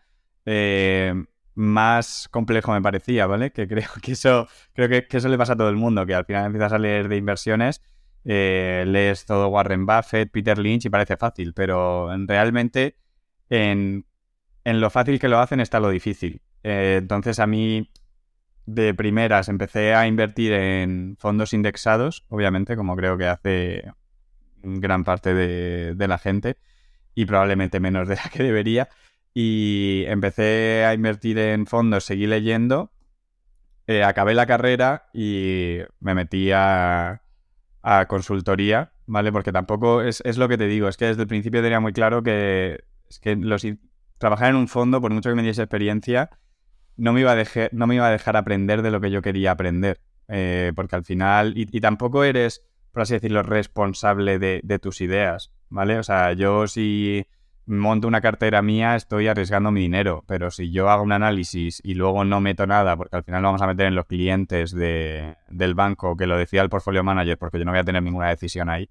eh, 0.45 1.13
más 1.55 2.27
complejo 2.29 2.71
me 2.73 2.81
parecía, 2.81 3.27
¿vale? 3.27 3.51
Que 3.51 3.67
creo 3.67 3.89
que 4.01 4.13
eso, 4.13 4.47
creo 4.73 4.89
que, 4.89 5.05
eso 5.09 5.29
le 5.29 5.37
pasa 5.37 5.53
a 5.53 5.57
todo 5.57 5.69
el 5.69 5.75
mundo, 5.75 6.05
que 6.05 6.15
al 6.15 6.25
final 6.25 6.45
empiezas 6.45 6.73
a 6.73 6.79
leer 6.79 7.07
de 7.07 7.17
inversiones, 7.17 7.81
eh, 8.25 8.85
lees 8.87 9.25
todo 9.25 9.49
Warren 9.49 9.85
Buffett, 9.85 10.31
Peter 10.31 10.57
Lynch 10.57 10.85
y 10.85 10.89
parece 10.89 11.17
fácil, 11.17 11.53
pero 11.53 12.09
realmente 12.25 12.97
en, 13.49 14.05
lo 14.65 14.89
fácil 14.89 15.19
que 15.19 15.27
lo 15.27 15.39
hacen 15.39 15.59
está 15.59 15.79
lo 15.79 15.89
difícil. 15.89 16.41
Eh, 16.63 16.97
entonces 17.01 17.39
a 17.39 17.47
mí 17.47 17.89
de 18.65 18.93
primeras 18.93 19.49
empecé 19.49 19.93
a 19.93 20.07
invertir 20.07 20.53
en 20.53 21.17
fondos 21.19 21.53
indexados, 21.53 22.25
obviamente, 22.29 22.77
como 22.77 22.95
creo 22.95 23.17
que 23.17 23.27
hace 23.27 23.91
gran 24.63 25.03
parte 25.03 25.33
de, 25.33 25.95
de 25.95 26.07
la 26.07 26.17
gente 26.17 26.57
y 27.13 27.25
probablemente 27.25 27.79
menos 27.79 28.07
de 28.07 28.15
la 28.15 28.29
que 28.31 28.43
debería 28.43 28.89
y 29.33 30.03
empecé 30.07 30.85
a 30.85 30.93
invertir 30.93 31.37
en 31.39 31.65
fondos, 31.65 32.05
seguí 32.05 32.27
leyendo, 32.27 32.91
eh, 33.87 34.03
acabé 34.03 34.33
la 34.33 34.45
carrera 34.45 35.09
y 35.13 35.79
me 35.99 36.13
metí 36.13 36.51
a, 36.53 37.21
consultoría, 38.07 38.93
¿vale? 39.07 39.31
Porque 39.31 39.51
tampoco 39.51 40.01
es, 40.01 40.21
lo 40.37 40.47
que 40.47 40.57
te 40.57 40.67
digo, 40.67 40.87
es 40.87 40.97
que 40.97 41.05
desde 41.05 41.23
el 41.23 41.27
principio 41.27 41.61
tenía 41.61 41.79
muy 41.79 41.91
claro 41.91 42.23
que, 42.23 42.85
es 43.09 43.19
que 43.19 43.35
los, 43.35 43.65
trabajar 44.17 44.51
en 44.51 44.55
un 44.55 44.67
fondo, 44.69 45.01
por 45.01 45.11
mucho 45.11 45.29
que 45.29 45.35
me 45.35 45.43
diese 45.43 45.63
experiencia, 45.63 46.29
no 46.95 47.11
me 47.11 47.21
iba 47.21 47.31
a, 47.31 47.35
dejar, 47.35 47.69
no 47.73 47.87
me 47.87 47.95
iba 47.95 48.07
a 48.07 48.11
dejar 48.11 48.37
aprender 48.37 48.83
de 48.83 48.91
lo 48.91 49.01
que 49.01 49.11
yo 49.11 49.21
quería 49.21 49.51
aprender. 49.51 49.99
Eh, 50.29 50.71
porque 50.75 50.95
al 50.95 51.03
final, 51.03 51.53
y, 51.57 51.65
tampoco 51.81 52.23
eres, 52.23 52.63
por 52.93 53.01
así 53.01 53.15
decirlo, 53.15 53.43
responsable 53.43 54.39
de, 54.39 54.61
de 54.63 54.79
tus 54.79 55.01
ideas, 55.01 55.51
¿vale? 55.69 55.99
O 55.99 56.03
sea, 56.03 56.31
yo 56.31 56.67
si 56.67 57.27
monto 57.65 58.07
una 58.07 58.21
cartera 58.21 58.61
mía, 58.61 58.95
estoy 58.95 59.27
arriesgando 59.27 59.71
mi 59.71 59.81
dinero. 59.81 60.23
Pero 60.27 60.51
si 60.51 60.71
yo 60.71 60.89
hago 60.89 61.03
un 61.03 61.11
análisis 61.11 61.81
y 61.83 61.93
luego 61.93 62.25
no 62.25 62.41
meto 62.41 62.67
nada, 62.67 62.97
porque 62.97 63.15
al 63.15 63.23
final 63.23 63.41
lo 63.41 63.47
vamos 63.49 63.61
a 63.61 63.67
meter 63.67 63.87
en 63.87 63.95
los 63.95 64.05
clientes 64.05 64.73
de, 64.73 65.35
del 65.49 65.75
banco, 65.75 66.15
que 66.17 66.27
lo 66.27 66.37
decía 66.37 66.61
el 66.61 66.69
portfolio 66.69 67.03
manager, 67.03 67.37
porque 67.37 67.59
yo 67.59 67.65
no 67.65 67.71
voy 67.71 67.79
a 67.79 67.83
tener 67.83 68.03
ninguna 68.03 68.29
decisión 68.29 68.69
ahí, 68.69 68.89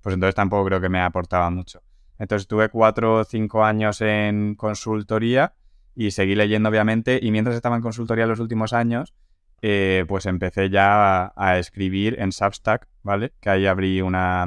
pues 0.00 0.14
entonces 0.14 0.34
tampoco 0.34 0.66
creo 0.66 0.80
que 0.80 0.88
me 0.88 1.00
aportaba 1.00 1.50
mucho. 1.50 1.82
Entonces 2.18 2.46
tuve 2.46 2.68
cuatro 2.68 3.16
o 3.16 3.24
cinco 3.24 3.64
años 3.64 4.00
en 4.00 4.54
consultoría 4.54 5.54
y 5.94 6.12
seguí 6.12 6.34
leyendo, 6.34 6.68
obviamente. 6.68 7.18
Y 7.20 7.30
mientras 7.30 7.56
estaba 7.56 7.76
en 7.76 7.82
consultoría 7.82 8.26
los 8.26 8.40
últimos 8.40 8.72
años, 8.72 9.14
eh, 9.62 10.04
pues 10.08 10.26
empecé 10.26 10.70
ya 10.70 11.24
a, 11.24 11.32
a, 11.36 11.58
escribir 11.58 12.16
en 12.20 12.32
Substack, 12.32 12.88
¿vale? 13.02 13.32
Que 13.40 13.50
ahí 13.50 13.66
abrí 13.66 14.00
una, 14.02 14.46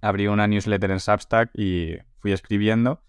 abrí 0.00 0.26
una 0.28 0.46
newsletter 0.46 0.90
en 0.90 1.00
Substack 1.00 1.50
y 1.54 1.96
fui 2.20 2.32
escribiendo 2.32 3.02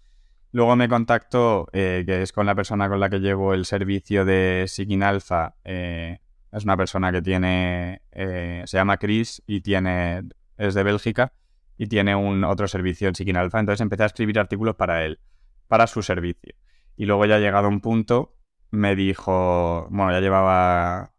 Luego 0.52 0.74
me 0.74 0.88
contactó, 0.88 1.68
eh, 1.72 2.02
que 2.04 2.22
es 2.22 2.32
con 2.32 2.44
la 2.46 2.54
persona 2.54 2.88
con 2.88 2.98
la 2.98 3.08
que 3.08 3.20
llevo 3.20 3.54
el 3.54 3.64
servicio 3.64 4.24
de 4.24 4.64
Seeking 4.66 5.02
Alpha. 5.02 5.54
Eh, 5.64 6.18
es 6.50 6.64
una 6.64 6.76
persona 6.76 7.12
que 7.12 7.22
tiene, 7.22 8.02
eh, 8.10 8.62
se 8.66 8.76
llama 8.76 8.96
Chris 8.96 9.42
y 9.46 9.60
tiene, 9.60 10.24
es 10.56 10.74
de 10.74 10.82
Bélgica 10.82 11.32
y 11.76 11.86
tiene 11.86 12.16
un 12.16 12.42
otro 12.42 12.66
servicio 12.66 13.06
en 13.08 13.14
Seeking 13.14 13.36
Alpha. 13.36 13.60
Entonces 13.60 13.80
empecé 13.80 14.02
a 14.02 14.06
escribir 14.06 14.40
artículos 14.40 14.74
para 14.74 15.04
él, 15.04 15.20
para 15.68 15.86
su 15.86 16.02
servicio. 16.02 16.54
Y 16.96 17.06
luego 17.06 17.26
ya 17.26 17.38
llegado 17.38 17.66
a 17.66 17.70
un 17.70 17.80
punto, 17.80 18.36
me 18.72 18.96
dijo, 18.96 19.86
bueno, 19.90 20.10
ya 20.12 20.20
llevaba 20.20 21.12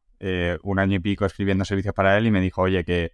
un 0.62 0.78
año 0.78 0.98
y 0.98 1.00
pico 1.00 1.26
escribiendo 1.26 1.66
servicios 1.66 1.96
para 1.96 2.16
él 2.18 2.28
y 2.28 2.32
me 2.32 2.42
dijo, 2.42 2.62
oye, 2.62 2.84
que, 2.84 3.14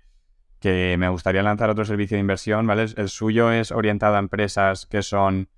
que 0.59 0.95
me 0.97 1.09
gustaría 1.09 1.43
lanzar 1.43 1.69
otro 1.69 1.85
servicio 1.85 2.15
de 2.15 2.21
inversión, 2.21 2.65
¿vale? 2.67 2.85
El 2.95 3.09
suyo 3.09 3.51
es 3.51 3.71
orientado 3.71 4.15
a 4.15 4.19
empresas 4.19 4.85
que 4.85 5.01
son 5.01 5.49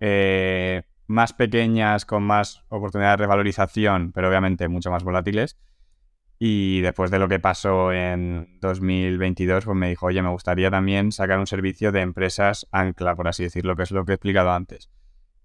eh, 0.00 0.82
más 1.06 1.32
pequeñas, 1.32 2.04
con 2.04 2.22
más 2.22 2.64
oportunidades 2.68 3.18
de 3.18 3.24
revalorización, 3.24 4.12
pero 4.12 4.28
obviamente 4.28 4.68
mucho 4.68 4.90
más 4.90 5.04
volátiles. 5.04 5.58
Y 6.44 6.80
después 6.80 7.12
de 7.12 7.20
lo 7.20 7.28
que 7.28 7.38
pasó 7.38 7.92
en 7.92 8.58
2022, 8.60 9.64
pues 9.64 9.76
me 9.76 9.90
dijo, 9.90 10.06
oye, 10.06 10.22
me 10.22 10.30
gustaría 10.30 10.70
también 10.72 11.12
sacar 11.12 11.38
un 11.38 11.46
servicio 11.46 11.92
de 11.92 12.00
empresas 12.00 12.66
ancla, 12.72 13.14
por 13.14 13.28
así 13.28 13.44
decirlo, 13.44 13.76
que 13.76 13.84
es 13.84 13.92
lo 13.92 14.04
que 14.04 14.12
he 14.12 14.14
explicado 14.16 14.50
antes. 14.50 14.90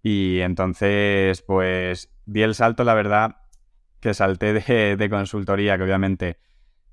Y 0.01 0.39
entonces, 0.39 1.43
pues, 1.43 2.09
di 2.25 2.41
el 2.41 2.55
salto, 2.55 2.83
la 2.83 2.95
verdad, 2.95 3.35
que 3.99 4.13
salté 4.13 4.53
de, 4.53 5.09
consultoría, 5.09 5.77
que 5.77 5.83
obviamente 5.83 6.37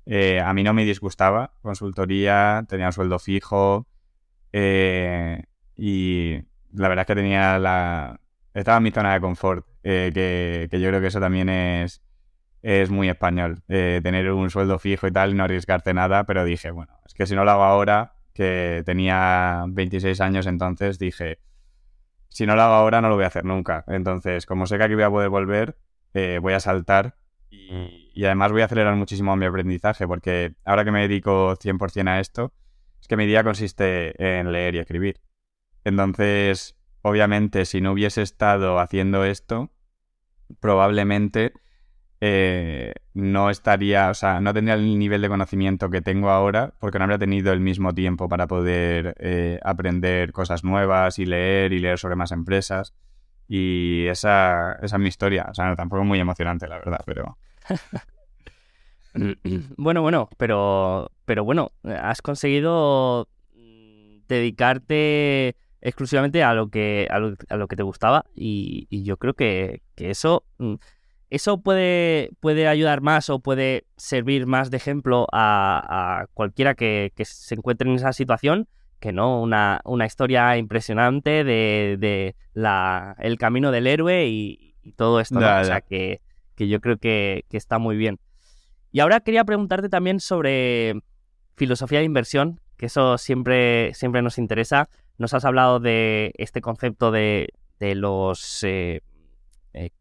eh, 0.05 0.39
a 0.39 0.53
mí 0.53 0.63
no 0.63 0.73
me 0.73 0.85
disgustaba. 0.85 1.53
Consultoría, 1.61 2.65
tenía 2.67 2.87
un 2.87 2.93
sueldo 2.93 3.19
fijo 3.19 3.87
eh, 4.53 5.43
y 5.75 6.39
la 6.73 6.87
verdad 6.89 7.03
es 7.03 7.07
que 7.07 7.15
tenía 7.15 7.59
la... 7.59 8.19
Estaba 8.53 8.77
en 8.77 8.83
mi 8.83 8.91
zona 8.91 9.13
de 9.13 9.19
confort, 9.19 9.67
eh, 9.83 10.11
que, 10.13 10.79
yo 10.79 10.87
creo 10.87 11.01
que 11.01 11.07
eso 11.07 11.19
también 11.19 11.49
es, 11.49 12.01
es 12.61 12.89
muy 12.89 13.09
español, 13.09 13.61
tener 13.67 14.31
un 14.31 14.49
sueldo 14.49 14.79
fijo 14.79 15.07
y 15.07 15.11
tal, 15.11 15.35
no 15.35 15.43
arriesgarte 15.43 15.93
nada, 15.93 16.23
pero 16.23 16.45
dije, 16.45 16.71
bueno, 16.71 16.97
es 17.05 17.13
que 17.13 17.25
si 17.25 17.35
no 17.35 17.43
lo 17.43 17.51
hago 17.51 17.63
ahora, 17.63 18.13
que 18.33 18.81
tenía 18.85 19.65
26 19.67 20.21
años 20.21 20.47
entonces, 20.47 20.99
dije, 20.99 21.39
si 22.29 22.45
no 22.45 22.55
lo 22.55 22.61
hago 22.61 22.75
ahora 22.75 23.01
no 23.01 23.09
lo 23.09 23.15
voy 23.15 23.25
a 23.25 23.27
hacer 23.27 23.43
nunca. 23.43 23.83
Entonces, 23.87 24.45
como 24.45 24.67
sé 24.67 24.77
que 24.77 24.85
aquí 24.85 24.93
voy 24.93 25.03
a 25.03 25.09
poder 25.09 25.29
volver, 25.29 25.77
voy 26.41 26.53
a 26.53 26.61
saltar 26.61 27.17
y, 27.55 28.11
y, 28.13 28.25
además 28.25 28.51
voy 28.51 28.61
a 28.61 28.65
acelerar 28.65 28.95
muchísimo 28.95 29.35
mi 29.35 29.45
aprendizaje, 29.45 30.07
porque 30.07 30.55
ahora 30.65 30.85
que 30.85 30.91
me 30.91 31.01
dedico 31.01 31.55
100% 31.55 32.07
a 32.07 32.19
esto, 32.19 32.53
es 33.01 33.07
que 33.07 33.17
mi 33.17 33.25
día 33.25 33.43
consiste 33.43 34.39
en 34.39 34.51
leer 34.51 34.75
y 34.75 34.79
escribir. 34.79 35.21
Entonces, 35.83 36.75
obviamente, 37.01 37.65
si 37.65 37.81
no 37.81 37.91
hubiese 37.91 38.21
estado 38.21 38.79
haciendo 38.79 39.23
esto, 39.25 39.71
probablemente 40.59 41.53
eh, 42.21 42.93
no 43.13 43.49
estaría, 43.49 44.09
o 44.09 44.13
sea, 44.13 44.39
no 44.41 44.53
tendría 44.53 44.75
el 44.75 44.97
nivel 44.97 45.21
de 45.21 45.29
conocimiento 45.29 45.89
que 45.89 46.01
tengo 46.01 46.31
ahora, 46.31 46.73
porque 46.79 46.97
no 46.97 47.03
habría 47.03 47.19
tenido 47.19 47.53
el 47.53 47.59
mismo 47.59 47.93
tiempo 47.93 48.27
para 48.27 48.47
poder 48.47 49.15
eh, 49.19 49.59
aprender 49.63 50.31
cosas 50.31 50.63
nuevas 50.63 51.19
y 51.19 51.25
leer 51.25 51.73
y 51.73 51.79
leer 51.79 51.99
sobre 51.99 52.15
más 52.15 52.31
empresas. 52.31 52.93
Y 53.47 54.07
esa, 54.07 54.73
esa 54.81 54.95
es 54.95 54.99
mi 54.99 55.09
historia. 55.09 55.45
O 55.49 55.53
sea, 55.53 55.75
tampoco 55.75 56.03
muy 56.03 56.19
emocionante, 56.19 56.67
la 56.67 56.77
verdad, 56.79 57.01
pero. 57.05 57.37
bueno, 59.77 60.01
bueno, 60.01 60.29
pero, 60.37 61.11
pero 61.25 61.43
bueno, 61.43 61.71
has 61.83 62.21
conseguido 62.21 63.27
dedicarte 64.27 65.55
exclusivamente 65.81 66.43
a 66.43 66.53
lo 66.53 66.69
que, 66.69 67.07
a 67.11 67.19
lo, 67.19 67.67
que 67.67 67.75
te 67.75 67.83
gustaba 67.83 68.25
y, 68.33 68.87
yo 69.03 69.17
creo 69.17 69.35
que, 69.35 69.81
eso, 69.97 70.45
mm, 70.57 70.75
eso 71.29 71.61
puede, 71.61 72.31
puede 72.39 72.67
ayudar 72.67 73.01
más 73.01 73.29
o 73.29 73.39
puede 73.39 73.85
servir 73.95 74.47
más 74.47 74.71
de 74.71 74.77
ejemplo 74.77 75.27
a, 75.31 76.25
cualquiera 76.33 76.73
que, 76.73 77.11
se 77.23 77.55
encuentre 77.55 77.89
en 77.89 77.95
esa 77.95 78.13
situación 78.13 78.67
que 78.99 79.11
no 79.11 79.41
una, 79.41 79.81
una 79.85 80.07
historia 80.07 80.57
impresionante 80.57 81.43
de, 81.43 82.35
la, 82.53 83.15
el 83.19 83.37
camino 83.37 83.71
del 83.71 83.87
héroe 83.87 84.27
y, 84.27 84.73
todo 84.97 85.19
esto. 85.19 85.37
O 85.37 85.63
sea, 85.63 85.81
que, 85.81 86.21
que, 86.55 86.67
yo 86.67 86.81
creo 86.81 86.97
que, 86.97 87.45
que 87.49 87.57
está 87.57 87.77
muy 87.79 87.95
bien. 87.95 88.19
Y 88.91 89.01
ahora 89.01 89.19
quería 89.19 89.43
preguntarte 89.43 89.89
también 89.89 90.21
sobre 90.21 91.01
filosofía 91.55 91.99
de 91.99 92.05
inversión, 92.05 92.61
que 92.77 92.85
eso 92.85 93.17
siempre, 93.17 93.93
siempre 93.93 94.21
nos 94.21 94.37
interesa. 94.37 94.89
Nos 95.17 95.33
has 95.33 95.45
hablado 95.45 95.79
de 95.79 96.33
este 96.37 96.61
concepto 96.61 97.11
de, 97.11 97.49
los 97.79 98.63
eh, 98.63 99.01
eh, 99.73 99.91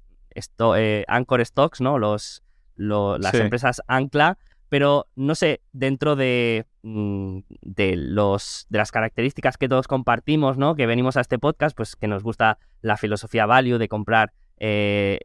eh, 0.76 1.04
anchor 1.08 1.44
stocks, 1.44 1.80
¿no? 1.80 1.98
Los, 1.98 2.42
las 2.76 3.34
empresas 3.34 3.82
ancla, 3.86 4.38
pero 4.68 5.06
no 5.14 5.34
sé, 5.34 5.60
dentro 5.72 6.16
de, 6.16 6.66
mm, 6.82 7.38
de, 7.62 7.96
los, 7.96 8.66
de 8.68 8.78
las 8.78 8.90
características 8.90 9.56
que 9.56 9.68
todos 9.68 9.86
compartimos, 9.86 10.56
¿no? 10.56 10.74
Que 10.74 10.86
venimos 10.86 11.16
a 11.16 11.20
este 11.20 11.38
podcast, 11.38 11.76
pues 11.76 11.94
que 11.94 12.08
nos 12.08 12.22
gusta 12.22 12.58
la 12.80 12.96
filosofía 12.96 13.46
value 13.46 13.78
de 13.78 13.88
comprar 13.88 14.32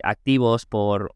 activos 0.03 0.65
por, 0.65 1.15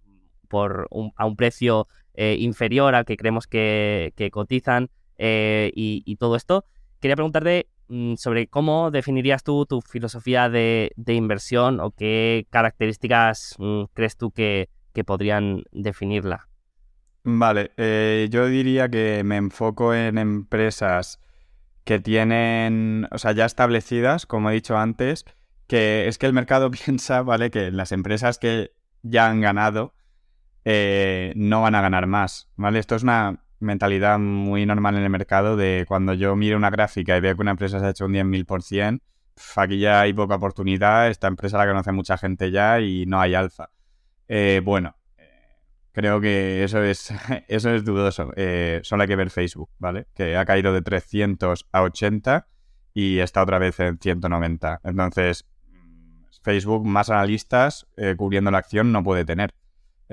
por 0.54 0.88
a 1.18 1.26
un 1.26 1.36
precio 1.36 1.88
inferior 2.16 2.94
al 2.94 3.06
que 3.06 3.18
creemos 3.18 3.48
que, 3.48 4.30
cotizan 4.32 4.90
y, 5.18 6.16
todo 6.20 6.36
esto. 6.36 6.66
Quería 7.00 7.16
preguntarte 7.16 7.68
Mm, 7.90 8.16
sobre 8.16 8.48
cómo 8.48 8.92
definirías 8.92 9.44
tú 9.44 9.66
tu 9.66 9.82
filosofía 9.82 10.50
de, 10.50 10.94
inversión 11.06 11.80
o 11.80 11.92
qué 11.92 12.48
características 12.50 13.56
mm, 13.60 13.84
crees 13.94 14.18
tú 14.18 14.32
que, 14.32 14.70
podrían 15.06 15.64
definirla. 15.72 16.48
Vale, 17.24 17.72
eh, 17.78 18.28
yo 18.32 18.48
diría 18.48 18.90
que 18.90 19.24
me 19.24 19.38
enfoco 19.38 19.94
en 19.94 20.18
empresas 20.18 21.20
que 21.84 22.00
tienen, 22.00 23.08
o 23.12 23.18
sea, 23.18 23.32
ya 23.34 23.46
establecidas, 23.46 24.26
como 24.26 24.50
he 24.50 24.54
dicho 24.54 24.78
antes, 24.78 25.26
que 25.68 26.08
es 26.08 26.18
que 26.18 26.26
el 26.26 26.34
mercado 26.34 26.72
piensa, 26.86 27.22
¿vale? 27.22 27.52
Que 27.52 27.72
las 27.72 27.92
empresas 27.92 28.40
que 28.40 28.72
ya 29.02 29.28
han 29.30 29.42
ganado 29.42 29.94
eh, 30.66 31.34
no 31.36 31.62
van 31.62 31.76
a 31.76 31.82
ganar 31.82 32.08
más, 32.08 32.50
¿vale? 32.56 32.80
Esto 32.80 32.96
es 32.96 33.04
una 33.04 33.44
mentalidad 33.60 34.20
muy 34.20 34.66
normal 34.66 34.96
en 34.98 35.04
el 35.04 35.10
mercado 35.10 35.56
de 35.58 35.86
cuando 35.88 36.14
yo 36.14 36.36
miro 36.36 36.58
una 36.58 36.70
gráfica 36.70 37.18
y 37.18 37.22
veo 37.22 37.36
que 37.36 37.42
una 37.42 37.52
empresa 37.52 37.80
se 37.80 37.86
ha 37.86 37.90
hecho 37.90 38.06
un 38.06 38.14
10.000%, 38.14 39.02
aquí 39.56 39.80
ya 39.80 40.02
hay 40.02 40.14
poca 40.14 40.36
oportunidad, 40.36 41.10
esta 41.10 41.28
empresa 41.28 41.58
la 41.58 41.68
conoce 41.68 41.92
mucha 41.92 42.18
gente 42.18 42.52
ya 42.52 42.80
y 42.80 43.06
no 43.06 43.20
hay 43.20 43.34
alfa. 43.34 43.70
Eh, 44.28 44.62
bueno, 44.64 44.96
eh, 45.18 45.24
creo 45.92 46.22
que 46.22 46.64
eso 46.64 46.82
es, 46.84 47.14
eso 47.48 47.70
es 47.72 47.84
dudoso. 47.84 48.32
Eh, 48.36 48.80
solo 48.84 49.04
hay 49.04 49.08
que 49.08 49.16
ver 49.16 49.30
Facebook, 49.30 49.70
¿vale? 49.80 50.08
Que 50.14 50.38
ha 50.38 50.46
caído 50.46 50.74
de 50.74 50.82
300 50.82 51.68
a 51.72 51.82
80 51.82 52.48
y 52.94 53.20
está 53.20 53.42
otra 53.42 53.60
vez 53.60 53.80
en 53.80 53.98
190. 53.98 54.82
Entonces, 54.84 55.48
Facebook 56.44 56.86
más 56.86 57.10
analistas 57.10 57.88
cubriendo 58.18 58.52
la 58.52 58.58
acción 58.58 58.92
no 58.92 59.02
puede 59.04 59.24
tener. 59.24 59.54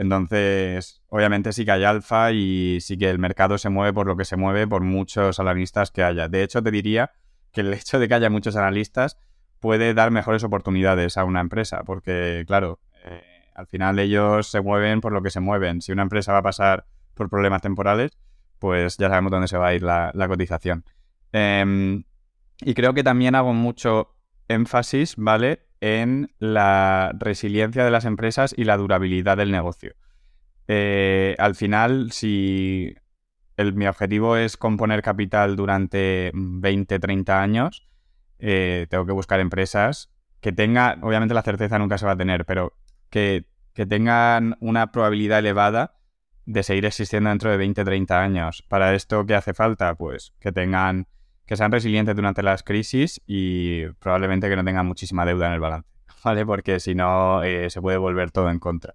Entonces, 0.01 1.03
obviamente 1.09 1.53
sí 1.53 1.67
que 1.67 1.73
hay 1.73 1.85
alfa 1.85 2.33
y 2.33 2.79
sí 2.81 2.97
que 2.97 3.11
el 3.11 3.19
mercado 3.19 3.59
se 3.59 3.69
mueve 3.69 3.93
por 3.93 4.07
lo 4.07 4.17
que 4.17 4.25
se 4.25 4.39
mueve 4.39 4.67
por 4.67 4.83
muchos 4.83 5.39
analistas 5.39 5.91
que 5.91 6.03
haya. 6.03 6.27
De 6.27 6.43
hecho, 6.43 6.63
te 6.63 6.71
diría 6.71 7.11
que 7.53 7.61
el 7.61 7.75
hecho 7.75 7.99
de 7.99 8.09
que 8.09 8.15
haya 8.15 8.31
muchos 8.31 8.57
analistas 8.57 9.19
puede 9.59 9.93
dar 9.93 10.11
mejores 10.11 10.43
oportunidades 10.43 11.19
a 11.19 11.25
una 11.25 11.43
empresa, 11.43 11.83
porque, 11.85 12.45
claro, 12.47 12.81
eh, 13.05 13.23
al 13.55 13.67
final 13.67 13.99
ellos 13.99 14.51
se 14.51 14.63
mueven 14.63 15.03
por 15.03 15.13
lo 15.13 15.21
que 15.21 15.29
se 15.29 15.41
mueven. 15.41 15.83
Si 15.83 15.93
una 15.93 16.01
empresa 16.01 16.33
va 16.33 16.39
a 16.39 16.45
pasar 16.45 16.87
por 17.13 17.29
problemas 17.29 17.61
temporales, 17.61 18.13
pues 18.59 18.97
ya 18.97 19.11
sabemos 19.11 19.31
dónde 19.31 19.49
se 19.49 19.59
va 19.59 19.67
a 19.67 19.75
ir 19.75 19.83
la, 19.83 20.29
cotización. 20.29 20.83
Em, 21.31 22.05
y 22.63 22.73
creo 22.73 22.95
que 22.95 23.05
también 23.05 23.35
hago 23.35 23.53
mucho 23.53 24.17
énfasis, 24.49 25.17
¿vale? 25.19 25.67
En 25.81 26.33
la 26.39 27.13
resiliencia 27.19 27.85
de 27.85 27.91
las 27.91 28.05
empresas 28.05 28.55
y 28.57 28.65
la 28.65 28.77
durabilidad 28.77 29.37
del 29.37 29.51
negocio. 29.51 29.95
Eh, 30.69 31.35
al 31.39 31.55
final, 31.55 32.13
si 32.13 32.95
mi 33.75 33.87
objetivo 33.87 34.37
es 34.37 34.57
componer 34.57 35.03
capital 35.03 35.57
durante 35.57 36.31
20, 36.35 36.99
30 36.99 37.43
años, 37.43 37.89
eh, 38.39 38.87
tengo 38.89 39.07
que 39.07 39.13
buscar 39.13 39.41
empresas 39.41 40.11
que 40.41 40.53
tengan, 40.53 41.03
obviamente 41.05 41.35
la 41.35 41.43
certeza 41.43 41.79
nunca 41.79 41.99
se 41.99 42.07
va 42.07 42.13
a 42.13 42.17
tener, 42.17 42.47
pero 42.47 42.73
que, 43.11 43.45
que 43.75 43.85
tengan 43.85 44.57
una 44.61 44.93
probabilidad 44.93 45.41
elevada 45.41 45.95
de 46.47 46.63
seguir 46.63 46.87
existiendo 46.87 47.31
dentro 47.31 47.51
de 47.51 47.57
20, 47.59 47.85
30 47.85 48.23
años. 48.23 48.65
Para 48.69 48.95
esto, 48.95 49.27
¿qué 49.27 49.35
hace 49.35 49.55
falta? 49.55 49.95
Pues 49.95 50.33
que 50.41 50.53
tengan 50.53 51.07
que 51.51 51.57
sean 51.57 51.73
resilientes 51.73 52.15
durante 52.15 52.45
las 52.45 52.63
crisis 52.63 53.21
y 53.27 53.85
probablemente 53.99 54.49
que 54.49 54.55
no 54.55 54.65
tengan 54.65 54.87
muchísima 54.87 55.27
deuda 55.27 55.49
en 55.49 55.55
el 55.55 55.59
balance, 55.59 55.89
¿vale? 56.25 56.47
Porque 56.47 56.79
si 56.79 56.95
no, 56.95 57.43
eh, 57.43 57.69
se 57.71 57.83
puede 57.83 57.97
volver 57.97 58.31
todo 58.31 58.51
en 58.51 58.61
contra. 58.61 58.95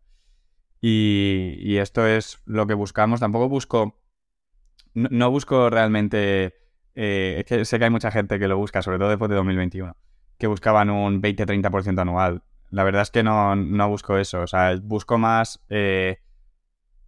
Y, 0.79 1.75
esto 1.75 2.07
es 2.07 2.39
lo 2.45 2.65
que 2.65 2.73
buscamos. 2.73 3.19
Tampoco 3.19 3.49
busco, 3.49 3.99
no, 4.93 5.29
busco 5.31 5.69
realmente, 5.69 6.55
eh, 6.95 7.35
es 7.39 7.45
que 7.45 7.65
sé 7.65 7.77
que 7.77 7.83
hay 7.83 7.89
mucha 7.89 8.09
gente 8.09 8.39
que 8.39 8.47
lo 8.47 8.55
busca, 8.55 8.81
sobre 8.81 8.99
todo 8.99 9.09
después 9.09 9.27
de 9.27 9.35
2021. 9.35 9.93
que 10.37 10.47
buscaban 10.47 10.89
un 10.89 11.21
20-30% 11.21 11.99
anual. 11.99 12.41
La 12.69 12.85
verdad 12.85 13.01
es 13.01 13.11
que 13.11 13.21
no, 13.21 13.57
no, 13.57 13.89
busco 13.89 14.17
eso. 14.17 14.43
O 14.43 14.47
sea, 14.47 14.79
busco 14.81 15.17
más 15.17 15.61
eh, 15.67 16.19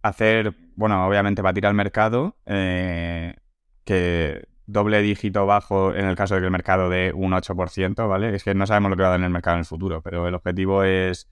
hacer, 0.02 0.54
bueno, 0.76 1.06
obviamente 1.06 1.40
batir 1.40 1.64
al 1.64 1.72
mercado, 1.72 2.36
que 2.44 4.48
doble 4.68 5.00
dígito 5.00 5.46
bajo 5.46 5.94
en 5.94 6.04
el 6.04 6.14
caso 6.14 6.34
de 6.34 6.42
que 6.42 6.44
el 6.44 6.52
mercado 6.52 6.90
dé 6.90 7.12
un 7.14 7.32
8%, 7.32 8.06
¿vale? 8.06 8.34
Es 8.36 8.44
que 8.44 8.54
no 8.54 8.66
sabemos 8.66 8.90
lo 8.90 8.96
que 8.96 9.02
va 9.02 9.08
a 9.08 9.10
dar 9.12 9.20
en 9.20 9.24
el 9.24 9.30
mercado 9.30 9.56
en 9.56 9.60
el 9.60 9.64
futuro, 9.64 10.02
pero 10.02 10.28
el 10.28 10.34
objetivo 10.34 10.84
es, 10.84 11.28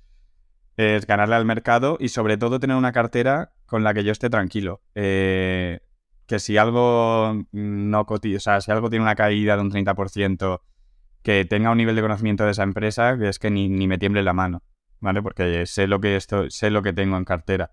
ganarle 1.07 1.37
al 1.37 1.45
mercado 1.45 1.97
y 2.01 2.09
sobre 2.09 2.39
todo 2.39 2.59
tener 2.59 2.77
una 2.77 2.93
cartera 2.93 3.53
con 3.67 3.85
la 3.85 3.95
que 3.95 4.05
yo 4.05 4.13
esté 4.13 4.31
tranquilo. 4.31 4.81
Eh, 4.95 5.81
que 6.27 6.39
si 6.39 6.57
algo 6.57 7.45
no 7.53 8.07
o 8.09 8.41
sea, 8.41 8.61
si 8.61 8.71
algo 8.73 8.91
tiene 8.91 9.05
una 9.05 9.15
caída 9.15 9.55
de 9.57 9.63
un 9.63 9.71
30%, 9.71 10.63
que 11.23 11.45
tenga 11.45 11.71
un 11.71 11.79
nivel 11.79 11.95
de 11.95 12.03
conocimiento 12.03 12.45
de 12.45 12.53
esa 12.53 12.63
empresa 12.63 13.19
que 13.19 13.29
es 13.29 13.39
que 13.39 13.51
ni, 13.51 13.69
ni 13.69 13.87
me 13.87 13.99
tiemble 13.99 14.23
la 14.23 14.33
mano, 14.33 14.63
¿vale? 15.01 15.23
Porque 15.23 15.67
sé 15.67 15.87
lo 15.87 16.01
que 16.01 16.17
esto, 16.17 16.49
sé 16.51 16.71
lo 16.71 16.83
que 16.83 16.95
tengo 16.95 17.17
en 17.19 17.25
cartera. 17.25 17.73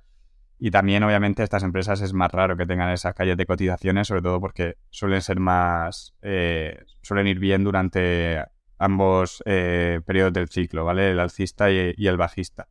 Y 0.66 0.72
también, 0.72 1.04
obviamente, 1.04 1.44
estas 1.44 1.62
empresas 1.64 2.00
es 2.00 2.14
más 2.14 2.32
raro 2.32 2.56
que 2.56 2.66
tengan 2.66 2.90
esas 2.90 3.14
calles 3.14 3.36
de 3.36 3.46
cotizaciones, 3.46 4.08
sobre 4.08 4.22
todo 4.22 4.40
porque 4.40 4.78
suelen 4.92 5.22
ser 5.22 5.42
más. 5.42 6.16
Eh, 6.22 6.86
suelen 7.02 7.28
ir 7.28 7.38
bien 7.38 7.66
durante 7.66 8.42
ambos 8.78 9.44
eh, 9.46 10.00
periodos 10.06 10.32
del 10.32 10.48
ciclo, 10.48 10.86
¿vale? 10.86 11.12
El 11.12 11.20
alcista 11.20 11.70
y, 11.70 11.94
el 12.08 12.16
bajista. 12.16 12.70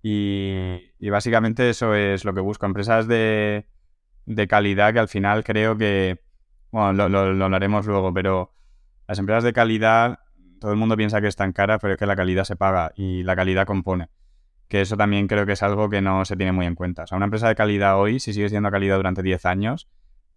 Y, 0.00 0.80
básicamente 1.10 1.68
eso 1.68 1.94
es 1.94 2.24
lo 2.24 2.32
que 2.32 2.40
busco. 2.40 2.64
Empresas 2.64 3.06
de, 3.06 3.66
de 4.24 4.48
calidad 4.48 4.94
que 4.94 5.00
al 5.00 5.08
final 5.08 5.44
creo 5.44 5.76
que. 5.76 6.22
Bueno, 6.70 6.94
lo, 6.94 7.34
lo, 7.34 7.44
hablaremos 7.44 7.84
luego, 7.84 8.14
pero 8.14 8.54
las 9.06 9.18
empresas 9.18 9.44
de 9.44 9.52
calidad, 9.52 10.20
todo 10.58 10.70
el 10.70 10.78
mundo 10.78 10.96
piensa 10.96 11.20
que 11.20 11.28
están 11.28 11.52
caras, 11.52 11.80
pero 11.82 11.92
es 11.92 11.98
que 11.98 12.06
la 12.06 12.16
calidad 12.16 12.44
se 12.44 12.56
paga 12.56 12.92
y 12.96 13.24
la 13.24 13.36
calidad 13.36 13.66
compone 13.66 14.08
que 14.68 14.80
eso 14.80 14.96
también 14.96 15.28
creo 15.28 15.46
que 15.46 15.52
es 15.52 15.62
algo 15.62 15.88
que 15.88 16.00
no 16.00 16.24
se 16.24 16.36
tiene 16.36 16.52
muy 16.52 16.66
en 16.66 16.74
cuenta. 16.74 17.04
O 17.04 17.06
sea, 17.06 17.16
una 17.16 17.26
empresa 17.26 17.48
de 17.48 17.54
calidad 17.54 17.98
hoy, 17.98 18.20
si 18.20 18.32
sigue 18.32 18.48
siendo 18.48 18.70
calidad 18.70 18.96
durante 18.96 19.22
10 19.22 19.46
años, 19.46 19.88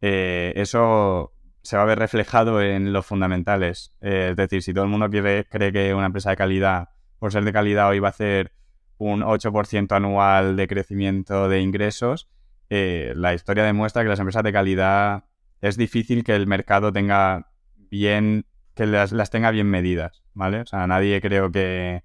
eh, 0.02 0.54
eso 0.56 1.34
se 1.62 1.78
va 1.78 1.84
a 1.84 1.86
ver 1.86 2.00
reflejado 2.00 2.62
en 2.62 2.94
los 2.94 3.06
fundamentales. 3.06 3.94
Eh, 4.02 4.30
es 4.32 4.36
decir, 4.36 4.62
si 4.64 4.74
todo 4.74 4.84
el 4.84 4.90
mundo 4.90 5.10
quiere, 5.10 5.46
cree 5.46 5.72
que 5.72 5.94
una 5.94 6.08
empresa 6.08 6.30
de 6.30 6.38
calidad, 6.38 6.90
por 7.18 7.32
ser 7.32 7.44
de 7.44 7.54
calidad 7.54 7.90
hoy, 7.90 8.00
va 8.00 8.10
a 8.10 8.12
hacer 8.12 8.54
un 8.98 9.22
8% 9.22 9.96
anual 9.96 10.56
de 10.56 10.68
crecimiento 10.68 11.50
de 11.50 11.62
ingresos, 11.62 12.30
eh, 12.70 13.14
la 13.16 13.34
historia 13.34 13.64
demuestra 13.64 14.04
que 14.04 14.10
las 14.10 14.20
empresas 14.20 14.44
de 14.44 14.54
calidad 14.54 15.26
es 15.62 15.76
difícil 15.76 16.24
que 16.24 16.36
el 16.36 16.48
mercado 16.48 16.94
tenga 16.94 17.52
bien, 17.90 18.46
que 18.76 18.86
las, 18.86 19.12
las 19.12 19.30
tenga 19.32 19.52
bien 19.52 19.68
medidas, 19.68 20.24
¿vale? 20.34 20.62
O 20.62 20.66
sea, 20.66 20.86
nadie 20.86 21.20
creo 21.22 21.52
que 21.52 22.04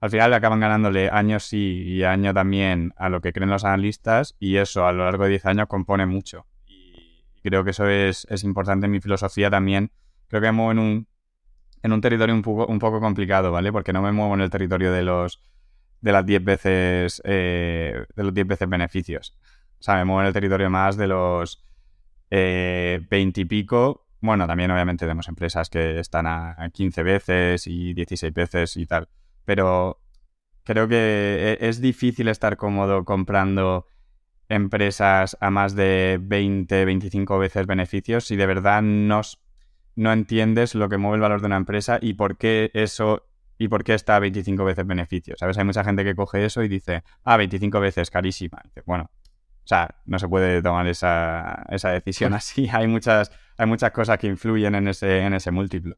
al 0.00 0.10
final 0.10 0.34
acaban 0.34 0.60
ganándole 0.60 1.08
años 1.10 1.44
sí 1.44 1.82
y 1.86 2.02
año 2.02 2.34
también 2.34 2.92
a 2.96 3.08
lo 3.08 3.20
que 3.20 3.32
creen 3.32 3.50
los 3.50 3.64
analistas 3.64 4.36
y 4.38 4.56
eso 4.56 4.86
a 4.86 4.92
lo 4.92 5.04
largo 5.04 5.24
de 5.24 5.30
10 5.30 5.46
años 5.46 5.66
compone 5.68 6.06
mucho. 6.06 6.46
Y 6.66 7.40
creo 7.42 7.64
que 7.64 7.70
eso 7.70 7.88
es, 7.88 8.26
importante 8.44 8.86
en 8.86 8.92
mi 8.92 9.00
filosofía 9.00 9.50
también. 9.50 9.90
Creo 10.28 10.42
que 10.42 10.48
me 10.48 10.52
muevo 10.52 10.72
en 10.72 10.78
un, 10.78 11.08
en 11.82 11.92
un 11.92 12.00
territorio 12.00 12.34
un 12.34 12.42
poco, 12.42 12.66
un 12.66 12.78
poco 12.78 13.00
complicado, 13.00 13.52
¿vale? 13.52 13.72
Porque 13.72 13.92
no 13.92 14.02
me 14.02 14.12
muevo 14.12 14.34
en 14.34 14.42
el 14.42 14.50
territorio 14.50 14.92
de 14.92 15.02
los 15.02 15.42
de 16.02 16.12
las 16.12 16.26
10 16.26 16.44
veces 16.44 17.22
eh, 17.24 18.04
de 18.14 18.22
los 18.22 18.34
10 18.34 18.46
veces 18.46 18.68
beneficios. 18.68 19.38
O 19.80 19.82
sea, 19.82 19.94
me 19.96 20.04
muevo 20.04 20.20
en 20.20 20.26
el 20.26 20.32
territorio 20.34 20.68
más 20.68 20.96
de 20.96 21.06
los 21.06 21.64
eh, 22.30 23.00
20 23.10 23.40
y 23.40 23.44
pico. 23.46 24.06
Bueno, 24.20 24.46
también 24.46 24.70
obviamente 24.70 25.04
tenemos 25.06 25.28
empresas 25.28 25.70
que 25.70 25.98
están 26.00 26.26
a 26.26 26.70
15 26.72 27.02
veces 27.02 27.66
y 27.66 27.94
16 27.94 28.32
veces 28.34 28.76
y 28.76 28.86
tal 28.86 29.08
pero 29.46 30.02
creo 30.64 30.86
que 30.88 31.56
e, 31.58 31.68
es 31.68 31.80
difícil 31.80 32.28
estar 32.28 32.58
cómodo 32.58 33.06
comprando 33.06 33.86
empresas 34.48 35.38
a 35.40 35.50
más 35.50 35.74
de 35.74 36.18
20, 36.20 36.84
25 36.84 37.38
veces 37.38 37.66
beneficios 37.66 38.26
si 38.26 38.36
de 38.36 38.46
verdad 38.46 38.82
no, 38.82 39.22
no 39.96 40.12
entiendes 40.12 40.74
lo 40.74 40.88
que 40.88 40.98
mueve 40.98 41.16
el 41.16 41.22
valor 41.22 41.40
de 41.40 41.46
una 41.46 41.56
empresa 41.56 41.98
y 42.00 42.14
por 42.14 42.36
qué 42.36 42.70
eso 42.74 43.26
y 43.58 43.68
por 43.68 43.84
qué 43.84 43.94
está 43.94 44.16
a 44.16 44.18
25 44.18 44.64
veces 44.64 44.86
beneficios. 44.86 45.38
¿Sabes? 45.38 45.56
Hay 45.56 45.64
mucha 45.64 45.82
gente 45.82 46.04
que 46.04 46.14
coge 46.14 46.44
eso 46.44 46.62
y 46.62 46.68
dice, 46.68 47.04
ah, 47.24 47.38
25 47.38 47.80
veces, 47.80 48.10
carísima. 48.10 48.62
bueno, 48.84 49.10
o 49.14 49.68
sea, 49.68 49.96
no 50.04 50.18
se 50.18 50.28
puede 50.28 50.62
tomar 50.62 50.86
esa, 50.86 51.64
esa 51.70 51.90
decisión 51.90 52.34
así. 52.34 52.68
Hay 52.70 52.86
muchas, 52.86 53.32
hay 53.56 53.66
muchas 53.66 53.92
cosas 53.92 54.18
que 54.18 54.26
influyen 54.26 54.74
en 54.74 54.88
ese, 54.88 55.20
en 55.20 55.32
ese 55.32 55.50
múltiplo. 55.50 55.96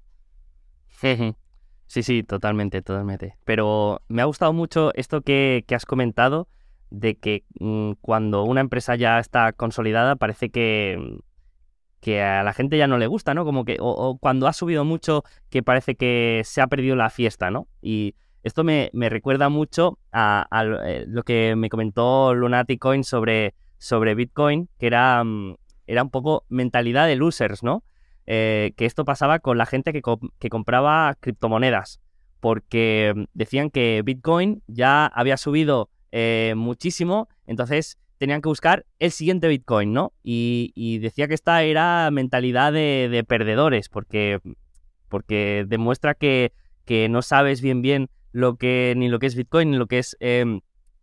Sí, 1.88 2.02
sí, 2.02 2.22
totalmente, 2.22 2.82
totalmente. 2.82 3.36
Pero 3.44 4.02
me 4.08 4.20
ha 4.20 4.26
gustado 4.26 4.52
mucho 4.52 4.92
esto 4.94 5.22
que, 5.22 5.64
has 5.70 5.86
comentado 5.86 6.46
de 6.90 7.16
que 7.16 7.44
mm, 7.58 7.92
cuando 8.02 8.44
una 8.44 8.60
empresa 8.60 8.94
ya 8.94 9.18
está 9.18 9.52
consolidada 9.52 10.16
parece 10.16 10.50
que, 10.50 10.98
mm, 11.00 11.18
que 12.00 12.22
a 12.22 12.42
la 12.42 12.52
gente 12.52 12.76
ya 12.76 12.86
no 12.86 12.98
le 12.98 13.06
gusta, 13.06 13.32
¿no? 13.32 13.46
Como 13.46 13.64
que, 13.64 13.78
o, 13.80 14.18
cuando 14.18 14.46
ha 14.46 14.52
subido 14.52 14.84
mucho 14.84 15.24
que 15.48 15.62
parece 15.62 15.96
que 15.96 16.42
se 16.44 16.60
ha 16.60 16.66
perdido 16.66 16.94
la 16.94 17.08
fiesta, 17.08 17.50
¿no? 17.50 17.68
Y 17.80 18.14
esto 18.42 18.64
me, 18.64 18.90
recuerda 18.92 19.48
mucho 19.48 19.98
a, 20.12 20.46
eh, 20.84 21.06
lo 21.08 21.22
que 21.22 21.56
me 21.56 21.70
comentó 21.70 22.34
Lunatic 22.34 22.78
Coin 22.80 23.02
sobre, 23.02 23.54
sobre 23.78 24.14
Bitcoin, 24.14 24.68
que 24.78 24.88
era, 24.88 25.24
mm, 25.24 25.56
era 25.86 26.02
un 26.02 26.10
poco 26.10 26.44
mentalidad 26.50 27.06
de 27.06 27.16
losers, 27.16 27.62
¿no? 27.62 27.82
Eh, 28.30 28.74
que 28.76 28.84
esto 28.84 29.06
pasaba 29.06 29.38
con 29.38 29.56
la 29.56 29.64
gente 29.64 29.90
que, 29.90 30.02
compraba 30.50 31.16
criptomonedas, 31.18 31.98
porque 32.40 33.14
mm, 33.16 33.22
decían 33.32 33.70
que 33.70 34.02
Bitcoin 34.04 34.62
ya 34.66 35.06
había 35.06 35.38
subido 35.38 35.88
eh, 36.12 36.52
muchísimo, 36.54 37.30
entonces 37.46 37.96
tenían 38.18 38.42
que 38.42 38.50
buscar 38.50 38.84
el 38.98 39.12
siguiente 39.12 39.48
Bitcoin, 39.48 39.94
¿no? 39.94 40.12
Y, 40.22 40.98
decía 40.98 41.26
que 41.26 41.32
esta 41.32 41.62
era 41.62 42.10
mentalidad 42.10 42.70
de, 42.70 43.24
perdedores, 43.26 43.88
porque, 43.88 44.40
porque 45.08 45.64
demuestra 45.66 46.12
que, 46.12 46.52
que, 46.84 47.08
no 47.08 47.22
sabes 47.22 47.62
bien 47.62 47.80
bien 47.80 48.10
lo 48.32 48.56
que, 48.56 48.92
ni 48.94 49.08
lo 49.08 49.20
que 49.20 49.26
es 49.28 49.36
Bitcoin, 49.36 49.70
ni 49.70 49.78
lo 49.78 49.86
que 49.86 50.00
es 50.00 50.18
em, 50.20 50.60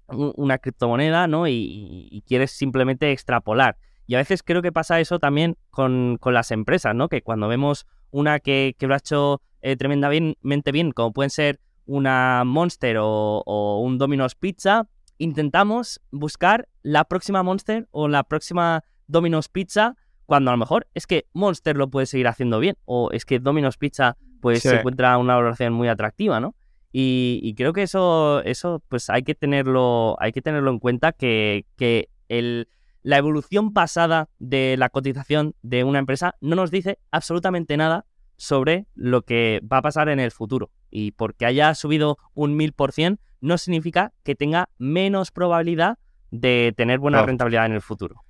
una 0.10 0.60
criptomoneda, 0.60 1.26
¿no? 1.26 1.48
y 1.48 2.24
quieres 2.28 2.52
simplemente 2.52 3.12
extrapolar. 3.12 3.78
Y 4.08 4.16
a 4.16 4.20
veces 4.20 4.44
creo 4.44 4.62
que 4.62 4.72
pasa 4.72 5.00
eso 5.00 5.20
también 5.20 5.58
con, 5.70 6.20
las 6.24 6.52
empresas, 6.52 6.96
¿no? 6.96 7.10
Que 7.10 7.22
cuando 7.22 7.48
vemos 7.48 7.88
una 8.12 8.40
que, 8.40 8.76
que 8.78 8.88
lo 8.88 8.94
ha 8.94 8.98
hecho 8.98 9.42
eh, 9.62 9.76
tremendamente 9.76 10.72
bien, 10.72 10.92
como 10.92 11.12
pueden 11.12 11.30
ser 11.30 11.60
una 11.86 12.44
Monster 12.46 12.98
o, 13.00 13.82
un 13.82 13.98
Domino's 13.98 14.36
Pizza, 14.36 14.88
intentamos 15.18 16.02
buscar 16.12 16.68
la 16.84 17.06
próxima 17.06 17.44
Monster 17.44 17.88
o 17.92 18.08
la 18.08 18.24
próxima 18.24 18.84
Domino's 19.08 19.50
Pizza, 19.50 19.96
cuando 20.26 20.52
a 20.52 20.54
lo 20.54 20.58
mejor 20.58 20.88
es 20.94 21.08
que 21.08 21.28
Monster 21.34 21.78
lo 21.78 21.90
puede 21.90 22.06
seguir 22.06 22.28
haciendo 22.28 22.60
bien, 22.60 22.78
o 22.86 23.12
es 23.12 23.26
que 23.26 23.40
Domino's 23.40 23.78
Pizza 23.78 24.18
pues 24.42 24.62
se 24.62 24.76
encuentra 24.76 25.18
una 25.18 25.36
valoración 25.36 25.74
muy 25.74 25.88
atractiva, 25.88 26.40
¿no? 26.40 26.56
Y, 26.92 27.54
creo 27.58 27.74
que 27.74 27.82
eso, 27.84 28.42
eso 28.44 28.82
pues 28.88 29.10
hay 29.10 29.24
que 29.24 29.36
tenerlo, 29.36 30.16
hay 30.20 30.32
que 30.32 30.42
tenerlo 30.42 30.72
en 30.72 30.80
cuenta 30.80 31.12
que, 31.12 31.66
que 31.76 32.08
el, 32.30 32.70
la 33.06 33.20
evolución 33.20 33.72
pasada 33.72 34.30
de 34.40 34.78
la 34.80 34.90
cotización 34.90 35.54
de 35.62 35.84
una 35.84 36.00
empresa 36.00 36.34
no 36.42 36.56
nos 36.56 36.72
dice 36.72 36.98
absolutamente 37.12 37.78
nada 37.78 38.08
sobre 38.36 38.88
lo 38.96 39.22
que 39.22 39.62
va 39.72 39.78
a 39.78 39.82
pasar 39.84 40.10
en 40.10 40.20
el 40.20 40.32
futuro. 40.32 40.72
Y 40.90 41.12
porque 41.12 41.46
haya 41.46 41.76
subido 41.76 42.18
un 42.34 42.58
mil 42.58 42.74
por 42.74 42.92
cien 42.94 43.20
no 43.42 43.60
significa 43.60 44.12
que 44.24 44.34
tenga 44.34 44.70
menos 44.80 45.30
probabilidad 45.30 46.00
de 46.32 46.74
tener 46.76 46.98
buena 46.98 47.22
rentabilidad 47.22 47.68
en 47.68 47.74
el 47.74 47.82
futuro. 47.84 48.24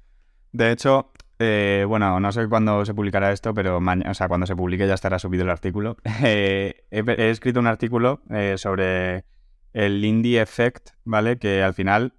De 0.52 0.74
hecho, 0.74 1.14
eh, 1.40 1.86
bueno, 1.88 2.20
no 2.20 2.34
sé 2.34 2.46
cuándo 2.50 2.84
se 2.84 2.94
publicará 2.94 3.32
esto, 3.32 3.54
pero 3.54 3.80
mañana, 3.80 4.12
o 4.12 4.14
sea, 4.14 4.28
cuando 4.28 4.46
se 4.46 4.58
publique 4.58 4.86
ya 4.86 4.94
estará 4.94 5.20
subido 5.20 5.46
el 5.46 5.52
artículo. 5.52 5.96
Eh, 6.22 6.84
he, 6.92 7.30
escrito 7.30 7.62
un 7.62 7.68
artículo 7.68 8.24
eh, 8.30 8.56
sobre 8.58 9.24
el 9.72 10.04
Indie 10.04 10.42
Effect, 10.42 10.90
¿vale? 11.06 11.40
Que 11.40 11.64
al 11.64 11.74
final 11.74 12.14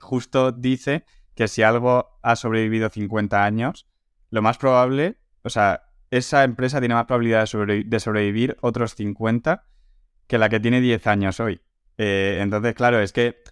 justo 0.00 0.52
dice 0.52 1.06
que 1.42 1.48
si 1.48 1.64
algo 1.64 2.20
ha 2.22 2.36
sobrevivido 2.36 2.88
50 2.88 3.44
años, 3.44 3.88
lo 4.30 4.42
más 4.42 4.58
probable, 4.58 5.16
o 5.42 5.50
sea, 5.50 5.82
esa 6.12 6.44
empresa 6.44 6.78
tiene 6.78 6.94
más 6.94 7.06
probabilidad 7.06 7.48
de, 7.50 8.00
sobrevivir 8.00 8.56
otros 8.60 8.94
50 8.94 9.64
que 10.28 10.38
la 10.38 10.48
que 10.48 10.60
tiene 10.60 10.80
10 10.80 11.04
años 11.08 11.40
hoy. 11.40 11.60
Eh, 11.98 12.38
entonces, 12.40 12.74
claro, 12.74 13.00
es 13.00 13.12
que 13.12 13.42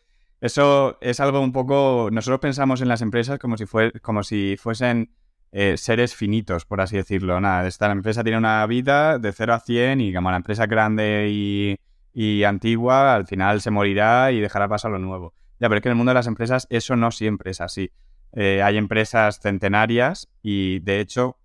eso 0.41 0.99
es 1.01 1.19
algo 1.19 1.41
un 1.41 1.51
poco... 1.51 2.11
Nosotros 2.13 2.39
pensamos 2.39 2.81
en 2.81 2.87
las 2.87 3.03
empresas 3.03 3.41
como 3.41 3.57
si, 3.57 3.67
fue, 3.67 3.91
como 4.03 4.23
si 4.23 4.57
fuesen 4.57 5.13
eh, 5.51 5.77
seres 5.77 6.15
finitos, 6.15 6.67
por 6.67 6.81
así 6.81 6.97
decirlo. 6.97 7.41
Nada, 7.41 7.67
esta 7.67 7.91
empresa 7.91 8.23
tiene 8.23 8.39
una 8.39 8.65
vida 8.67 9.19
de 9.19 9.33
0 9.33 9.53
a 9.53 9.59
100 9.59 10.01
y 10.01 10.15
como 10.15 10.31
la 10.31 10.37
empresa 10.37 10.67
grande 10.67 11.27
y, 11.29 11.77
y 12.15 12.45
antigua, 12.45 13.17
al 13.17 13.27
final 13.27 13.61
se 13.61 13.73
morirá 13.73 14.31
y 14.31 14.39
dejará 14.39 14.69
pasar 14.69 14.93
lo 14.93 15.01
nuevo. 15.01 15.35
Ya, 15.61 15.69
pero 15.69 15.77
es 15.77 15.83
que 15.83 15.89
en 15.89 15.93
el 15.93 15.97
mundo 15.97 16.11
de 16.11 16.15
las 16.15 16.27
empresas 16.27 16.67
eso 16.71 16.97
no 16.97 17.11
siempre 17.11 17.51
es 17.51 17.61
así. 17.61 17.93
Eh, 18.33 18.63
hay 18.63 18.79
empresas 18.79 19.41
centenarias 19.41 20.29
y 20.43 20.81
de 20.81 21.01
hecho, 21.01 21.37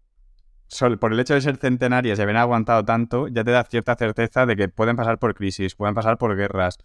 por 0.99 1.11
el 1.11 1.19
hecho 1.19 1.33
de 1.33 1.41
ser 1.41 1.57
centenarias 1.57 2.17
y 2.17 2.21
haber 2.21 2.37
aguantado 2.37 2.85
tanto, 2.85 3.27
ya 3.27 3.43
te 3.43 3.51
da 3.51 3.63
cierta 3.65 3.95
certeza 3.95 4.45
de 4.45 4.55
que 4.55 4.69
pueden 4.69 4.95
pasar 4.95 5.19
por 5.19 5.35
crisis, 5.35 5.75
pueden 5.75 5.95
pasar 5.95 6.17
por 6.17 6.35
guerras. 6.35 6.77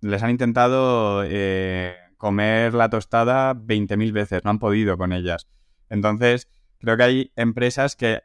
les 0.00 0.22
han 0.22 0.30
intentado 0.30 1.24
eh, 1.24 1.96
comer 2.18 2.74
la 2.74 2.90
tostada 2.90 3.54
20.000 3.54 4.12
veces, 4.12 4.44
no 4.44 4.50
han 4.50 4.58
podido 4.58 4.98
con 4.98 5.12
ellas. 5.12 5.48
Entonces, 5.88 6.48
creo 6.78 6.96
que 6.98 7.02
hay 7.02 7.32
empresas 7.36 7.96
que 7.96 8.22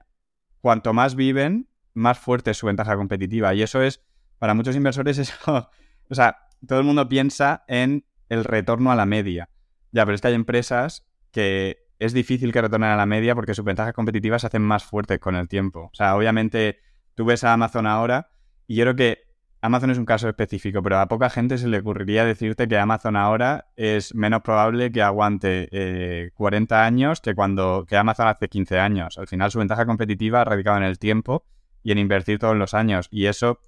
cuanto 0.59 0.93
más 0.93 1.15
viven, 1.15 1.69
más 1.93 2.19
fuerte 2.19 2.51
es 2.51 2.57
su 2.57 2.65
ventaja 2.65 2.97
competitiva. 2.97 3.53
Y 3.53 3.61
eso 3.61 3.81
es, 3.81 4.01
para 4.39 4.53
muchos 4.55 4.75
inversores, 4.75 5.17
eso, 5.19 5.69
o 6.09 6.15
sea, 6.15 6.42
todo 6.67 6.79
el 6.79 6.85
mundo 6.85 7.07
piensa 7.09 7.63
en 7.67 8.05
el 8.29 8.43
retorno 8.43 8.91
a 8.91 8.95
la 8.95 9.05
media. 9.05 9.49
Ya, 9.91 10.05
pero 10.05 10.15
es 10.15 10.21
que 10.21 10.27
hay 10.29 10.33
empresas 10.33 11.05
que 11.31 11.83
es 11.99 12.13
difícil 12.13 12.51
que 12.51 12.61
retornen 12.61 12.89
a 12.89 12.95
la 12.95 13.05
media 13.05 13.35
porque 13.35 13.53
sus 13.53 13.65
ventajas 13.65 13.93
competitivas 13.93 14.41
se 14.41 14.47
hacen 14.47 14.61
más 14.61 14.83
fuertes 14.83 15.19
con 15.19 15.35
el 15.35 15.47
tiempo. 15.47 15.89
O 15.91 15.95
sea, 15.95 16.15
obviamente 16.15 16.79
tú 17.15 17.25
ves 17.25 17.43
a 17.43 17.53
Amazon 17.53 17.87
ahora 17.87 18.29
y 18.67 18.75
yo 18.75 18.83
creo 18.83 18.95
que 18.95 19.23
Amazon 19.61 19.91
es 19.91 19.97
un 19.97 20.03
caso 20.03 20.27
específico, 20.27 20.83
pero 20.83 20.99
a 20.99 21.07
poca 21.07 21.29
gente 21.29 21.57
se 21.57 21.69
le 21.69 21.77
ocurriría 21.77 22.25
decirte 22.25 22.67
que 22.67 22.77
Amazon 22.77 23.15
ahora 23.15 23.67
es 23.77 24.13
menos 24.13 24.41
probable 24.41 24.91
que 24.91 25.01
aguante 25.01 26.31
40 26.35 26.75
eh, 26.75 26.85
años 26.85 27.21
que 27.21 27.33
cuando 27.33 27.85
que 27.87 27.95
Amazon 27.95 28.27
hace 28.27 28.49
15 28.49 28.79
años. 28.79 29.17
Al 29.17 29.27
final 29.27 29.51
su 29.51 29.59
ventaja 29.59 29.85
competitiva 29.85 30.41
ha 30.41 30.43
radicado 30.43 30.75
en 30.75 30.83
el 30.83 30.99
tiempo 30.99 31.45
y 31.81 31.93
en 31.93 31.97
invertir 31.97 32.39
todos 32.39 32.57
los 32.57 32.73
años. 32.73 33.07
Y 33.09 33.27
eso, 33.27 33.59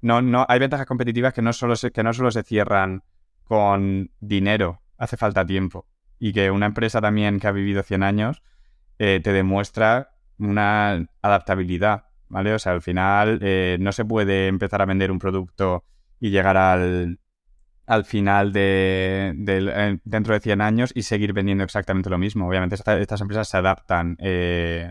no, 0.00 0.22
no, 0.22 0.46
hay 0.48 0.58
ventajas 0.58 0.86
competitivas 0.86 1.34
que 1.34 1.42
no 1.42 1.52
solo 1.52 1.76
se, 1.76 1.90
que 1.90 2.02
no 2.02 2.12
solo 2.12 2.30
se 2.30 2.42
cierran 2.42 3.02
con 3.44 4.10
dinero, 4.20 4.82
hace 4.96 5.16
falta 5.16 5.46
tiempo 5.46 5.86
y 6.18 6.32
que 6.32 6.50
una 6.50 6.66
empresa 6.66 7.00
también 7.00 7.40
que 7.40 7.46
ha 7.46 7.52
vivido 7.52 7.82
100 7.82 8.02
años 8.02 8.42
eh, 8.98 9.20
te 9.22 9.32
demuestra 9.32 10.10
una 10.38 11.06
adaptabilidad, 11.22 12.06
¿vale? 12.28 12.54
O 12.54 12.58
sea, 12.58 12.72
al 12.72 12.82
final 12.82 13.38
eh, 13.42 13.76
no 13.80 13.92
se 13.92 14.04
puede 14.04 14.48
empezar 14.48 14.82
a 14.82 14.86
vender 14.86 15.10
un 15.10 15.18
producto 15.18 15.84
y 16.20 16.30
llegar 16.30 16.56
al, 16.56 17.20
al 17.86 18.04
final 18.04 18.52
de, 18.52 19.34
eh, 19.46 19.98
dentro 20.04 20.34
de 20.34 20.40
100 20.40 20.60
años 20.60 20.92
y 20.94 21.02
seguir 21.02 21.32
vendiendo 21.32 21.64
exactamente 21.64 22.10
lo 22.10 22.18
mismo. 22.18 22.48
Obviamente 22.48 22.74
estas 22.74 23.20
empresas 23.20 23.48
se 23.48 23.56
adaptan, 23.56 24.16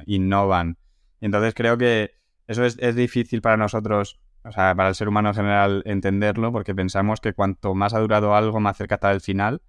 innovan. 0.06 0.78
Y 1.20 1.26
entonces 1.26 1.54
creo 1.54 1.78
que 1.78 2.12
eso 2.48 2.64
es, 2.64 2.78
es 2.80 2.96
difícil 2.96 3.42
para 3.42 3.58
nosotros 3.58 4.22
o 4.48 4.52
sea, 4.52 4.74
para 4.76 4.90
el 4.90 4.96
ser 4.96 5.08
humano 5.08 5.30
en 5.30 5.36
general 5.36 5.84
entenderlo, 5.86 6.52
porque 6.52 6.74
pensamos 6.74 7.20
que 7.20 7.34
cuanto 7.34 7.76
más 7.76 7.94
ha 7.94 8.00
durado 8.00 8.36
algo, 8.36 8.60
más 8.60 8.78
cerca 8.78 8.96
está 8.96 9.10
del 9.10 9.22
final. 9.22 9.62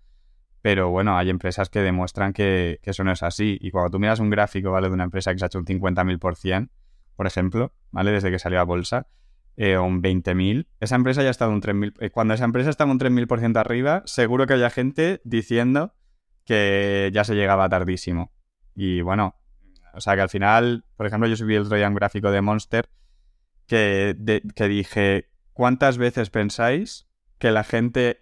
Pero 0.62 0.90
bueno, 0.90 1.16
hay 1.16 1.30
empresas 1.30 1.68
que 1.68 1.80
demuestran 1.80 2.32
que, 2.32 2.80
eso 2.82 3.04
no 3.04 3.12
es 3.12 3.22
así. 3.22 3.58
Y 3.60 3.70
cuando 3.70 3.90
tú 3.90 3.98
miras 3.98 4.20
un 4.20 4.30
gráfico, 4.30 4.70
¿vale? 4.70 4.88
De 4.88 4.94
una 4.94 5.04
empresa 5.04 5.32
que 5.32 5.38
se 5.38 5.44
ha 5.44 5.46
hecho 5.46 5.58
un 5.58 5.66
50.000%, 5.66 6.70
por 7.16 7.26
ejemplo, 7.26 7.72
¿vale? 7.90 8.10
Desde 8.12 8.30
que 8.30 8.38
salió 8.38 8.60
a 8.60 8.64
bolsa, 8.64 9.08
eh, 9.56 9.76
o 9.76 9.84
un 9.84 10.02
20.000, 10.02 10.68
esa 10.80 10.96
empresa 10.96 11.22
ya 11.22 11.28
ha 11.28 11.30
estado 11.30 11.50
un 11.50 11.60
3.000... 11.60 11.94
Eh, 12.00 12.10
cuando 12.10 12.34
esa 12.34 12.44
empresa 12.44 12.70
está 12.70 12.84
un 12.84 12.98
3.000% 12.98 13.56
arriba, 13.58 14.02
seguro 14.04 14.46
que 14.46 14.54
haya 14.54 14.70
gente 14.70 15.20
diciendo 15.24 15.94
que 16.44 17.10
ya 17.12 17.24
se 17.24 17.34
llegaba 17.34 17.68
tardísimo. 17.68 18.32
Y 18.74 19.00
bueno, 19.00 19.36
o 19.94 20.00
sea 20.00 20.14
que 20.14 20.22
al 20.22 20.28
final, 20.28 20.84
por 20.96 21.06
ejemplo, 21.06 21.28
yo 21.28 21.36
subí 21.36 21.54
el 21.56 21.62
otro 21.62 21.76
día 21.76 21.88
un 21.88 21.94
gráfico 21.94 22.30
de 22.30 22.40
Monster 22.40 22.88
que, 23.68 24.16
dije, 24.68 25.28
¿cuántas 25.52 25.98
veces 25.98 26.30
pensáis 26.30 27.06
que 27.38 27.52
la 27.52 27.62
gente 27.62 28.18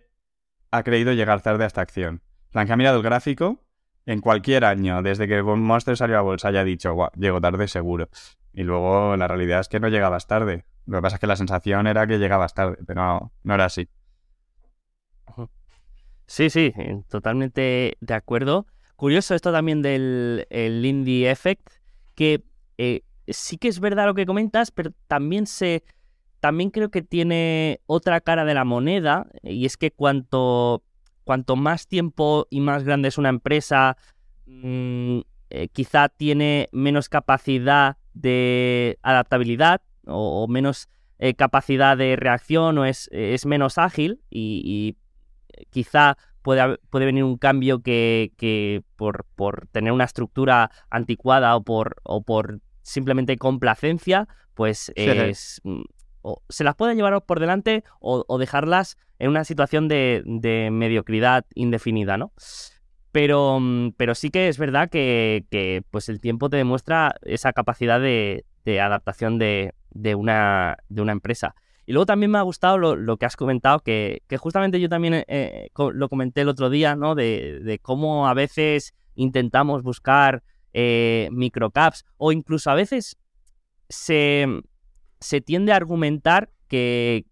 ha 0.70 0.82
creído 0.82 1.12
llegar 1.12 1.40
tarde 1.40 1.64
a 1.64 1.66
esta 1.68 1.80
acción? 1.80 2.20
plan, 2.52 2.66
que 2.66 2.72
ha 2.72 2.76
mirado 2.76 2.98
el 2.98 3.02
gráfico 3.02 3.64
en 4.04 4.20
cualquier 4.20 4.64
año, 4.64 5.02
desde 5.02 5.26
que 5.26 5.42
Monster 5.42 5.96
salió 5.96 6.18
a 6.18 6.22
bolsa, 6.22 6.48
haya 6.48 6.64
dicho, 6.64 6.92
guau, 6.92 7.10
llego 7.16 7.40
tarde 7.40 7.68
seguro. 7.68 8.08
Y 8.52 8.62
luego 8.62 9.16
la 9.16 9.28
realidad 9.28 9.60
es 9.60 9.68
que 9.68 9.80
no 9.80 9.88
llegabas 9.88 10.26
tarde. 10.26 10.64
Lo 10.86 10.98
que 10.98 11.02
pasa 11.02 11.16
es 11.16 11.20
que 11.20 11.26
la 11.26 11.36
sensación 11.36 11.86
era 11.86 12.06
que 12.06 12.18
llegabas 12.18 12.54
tarde, 12.54 12.78
pero 12.86 13.02
no, 13.02 13.32
no 13.42 13.54
era 13.54 13.66
así. 13.66 13.88
Sí, 16.26 16.50
sí, 16.50 16.72
totalmente 17.08 17.96
de 18.00 18.14
acuerdo. 18.14 18.66
Curioso 18.96 19.34
esto 19.34 19.52
también 19.52 19.82
del 19.82 20.46
el 20.50 20.84
Indie 20.84 21.30
Effect, 21.30 21.68
que 22.14 22.44
eh, 22.78 23.02
sí 23.28 23.58
que 23.58 23.68
es 23.68 23.80
verdad 23.80 24.06
lo 24.06 24.14
que 24.14 24.26
comentas, 24.26 24.70
pero 24.70 24.92
también 25.08 25.46
se. 25.46 25.84
También 26.40 26.70
creo 26.70 26.90
que 26.90 27.02
tiene 27.02 27.80
otra 27.86 28.20
cara 28.20 28.44
de 28.44 28.54
la 28.54 28.64
moneda, 28.64 29.26
y 29.42 29.64
es 29.66 29.76
que 29.76 29.90
cuanto 29.90 30.82
cuanto 31.26 31.56
más 31.56 31.88
tiempo 31.88 32.46
y 32.50 32.60
más 32.60 32.84
grande 32.84 33.08
es 33.08 33.18
una 33.18 33.30
empresa, 33.30 33.96
mm, 34.46 35.18
eh, 35.50 35.68
quizá 35.72 36.08
tiene 36.08 36.68
menos 36.70 37.08
capacidad 37.08 37.96
de 38.14 38.96
adaptabilidad 39.02 39.82
o, 40.06 40.46
menos 40.46 40.88
eh, 41.18 41.34
capacidad 41.34 41.96
de 41.96 42.14
reacción 42.14 42.78
o 42.78 42.84
es, 42.84 43.08
es 43.10 43.44
menos 43.44 43.76
ágil 43.76 44.20
y, 44.30 44.96
quizá 45.70 46.16
puede, 46.42 46.78
puede, 46.90 47.06
venir 47.06 47.24
un 47.24 47.38
cambio 47.38 47.82
que, 47.82 48.84
por, 48.94 49.24
por, 49.34 49.66
tener 49.72 49.92
una 49.92 50.04
estructura 50.04 50.70
anticuada 50.90 51.56
o 51.56 51.64
por 52.22 52.60
simplemente 52.86 53.36
complacencia, 53.36 54.28
pues 54.54 54.92
es, 54.94 55.60
mm, 55.64 55.82
se 56.48 56.64
las 56.64 56.74
puede 56.76 56.94
llevar 56.94 57.20
por 57.24 57.40
delante 57.40 57.84
o, 58.00 58.38
dejarlas 58.38 58.96
en 59.18 59.30
una 59.30 59.44
situación 59.44 59.88
de, 59.88 60.22
mediocridad 60.72 61.44
indefinida, 61.54 62.16
¿no? 62.16 62.32
Pero, 63.12 63.58
mm, 63.60 63.92
pero 63.96 64.14
sí 64.14 64.30
que 64.30 64.48
es 64.48 64.58
verdad 64.58 64.88
que, 64.88 65.82
pues 65.90 66.08
el 66.08 66.20
tiempo 66.20 66.48
te 66.48 66.56
demuestra 66.56 67.16
esa 67.22 67.52
capacidad 67.52 68.00
de, 68.00 68.44
adaptación 68.80 69.38
de, 69.38 69.72
una, 70.14 70.76
de 70.88 71.02
una 71.02 71.12
empresa. 71.12 71.54
Y 71.86 71.92
luego 71.92 72.06
también 72.06 72.32
me 72.32 72.38
ha 72.38 72.42
gustado 72.42 72.78
lo, 72.78 73.16
que 73.16 73.26
has 73.26 73.36
comentado, 73.36 73.80
que, 73.80 74.22
justamente 74.38 74.80
yo 74.80 74.88
también 74.88 75.24
eh, 75.28 75.70
lo 75.92 76.08
comenté 76.08 76.40
el 76.40 76.48
otro 76.48 76.70
día, 76.70 76.96
¿no? 76.96 77.14
De, 77.14 77.78
cómo 77.82 78.28
a 78.28 78.34
veces 78.34 78.94
intentamos 79.14 79.82
buscar 79.82 80.42
eh, 80.78 81.30
microcaps 81.32 82.04
o 82.18 82.32
incluso 82.32 82.70
a 82.70 82.74
veces 82.74 83.16
se, 83.88 84.46
se 85.20 85.40
tiende 85.40 85.72
a 85.72 85.76
argumentar 85.76 86.50
que, 86.68 87.24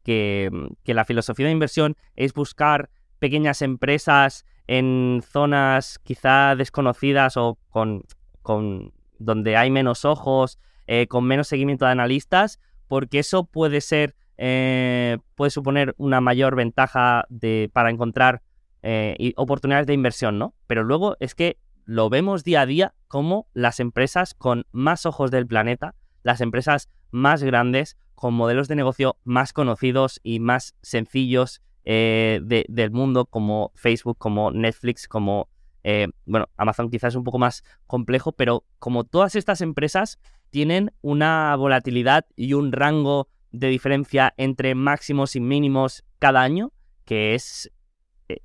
la 0.86 1.04
filosofía 1.04 1.44
de 1.44 1.52
inversión 1.52 1.94
es 2.16 2.32
buscar 2.32 2.88
pequeñas 3.18 3.60
empresas 3.60 4.46
en 4.66 5.22
zonas 5.30 5.98
quizá 6.04 6.56
desconocidas 6.56 7.36
o 7.36 7.58
con, 7.68 8.04
con 8.40 8.94
donde 9.18 9.58
hay 9.58 9.70
menos 9.70 10.06
ojos, 10.06 10.58
eh, 10.86 11.06
con 11.06 11.24
menos 11.26 11.46
seguimiento 11.46 11.84
de 11.84 11.90
analistas, 11.90 12.60
porque 12.88 13.18
eso 13.18 13.44
puede 13.44 13.82
ser, 13.82 14.16
eh, 14.38 15.18
puede 15.34 15.50
suponer 15.50 15.94
una 15.98 16.22
mayor 16.22 16.56
ventaja 16.56 17.26
de, 17.28 17.68
para 17.74 17.90
encontrar 17.90 18.40
eh, 18.82 19.34
oportunidades 19.36 19.86
de 19.86 19.92
inversión, 19.92 20.38
¿no? 20.38 20.54
Pero 20.66 20.82
luego 20.82 21.18
es 21.20 21.34
que 21.34 21.58
lo 21.84 22.08
vemos 22.08 22.44
día 22.44 22.62
a 22.62 22.66
día 22.66 22.94
como 23.14 23.46
las 23.54 23.78
empresas 23.78 24.34
con 24.34 24.66
más 24.72 25.06
ojos 25.06 25.30
del 25.30 25.46
planeta, 25.46 25.94
las 26.24 26.40
empresas 26.40 26.90
más 27.12 27.44
grandes, 27.44 27.96
con 28.16 28.34
modelos 28.34 28.66
de 28.66 28.74
negocio 28.74 29.18
más 29.22 29.52
conocidos 29.52 30.18
y 30.24 30.40
más 30.40 30.74
sencillos 30.82 31.62
eh, 31.84 32.40
del 32.42 32.90
mundo, 32.90 33.26
como 33.26 33.70
Facebook, 33.76 34.18
como 34.18 34.50
Netflix, 34.50 35.06
como, 35.06 35.48
eh, 35.84 36.08
bueno, 36.26 36.48
Amazon 36.56 36.90
quizás 36.90 37.12
es 37.12 37.16
un 37.16 37.22
poco 37.22 37.38
más 37.38 37.62
complejo, 37.86 38.32
pero 38.32 38.64
como 38.80 39.04
todas 39.04 39.36
estas 39.36 39.60
empresas 39.60 40.18
tienen 40.50 40.90
una 41.00 41.54
volatilidad 41.54 42.26
y 42.34 42.54
un 42.54 42.72
rango 42.72 43.28
de 43.52 43.68
diferencia 43.68 44.34
entre 44.38 44.74
máximos 44.74 45.36
y 45.36 45.40
mínimos 45.40 46.02
cada 46.18 46.42
año, 46.42 46.72
que 47.04 47.36
es 47.36 47.70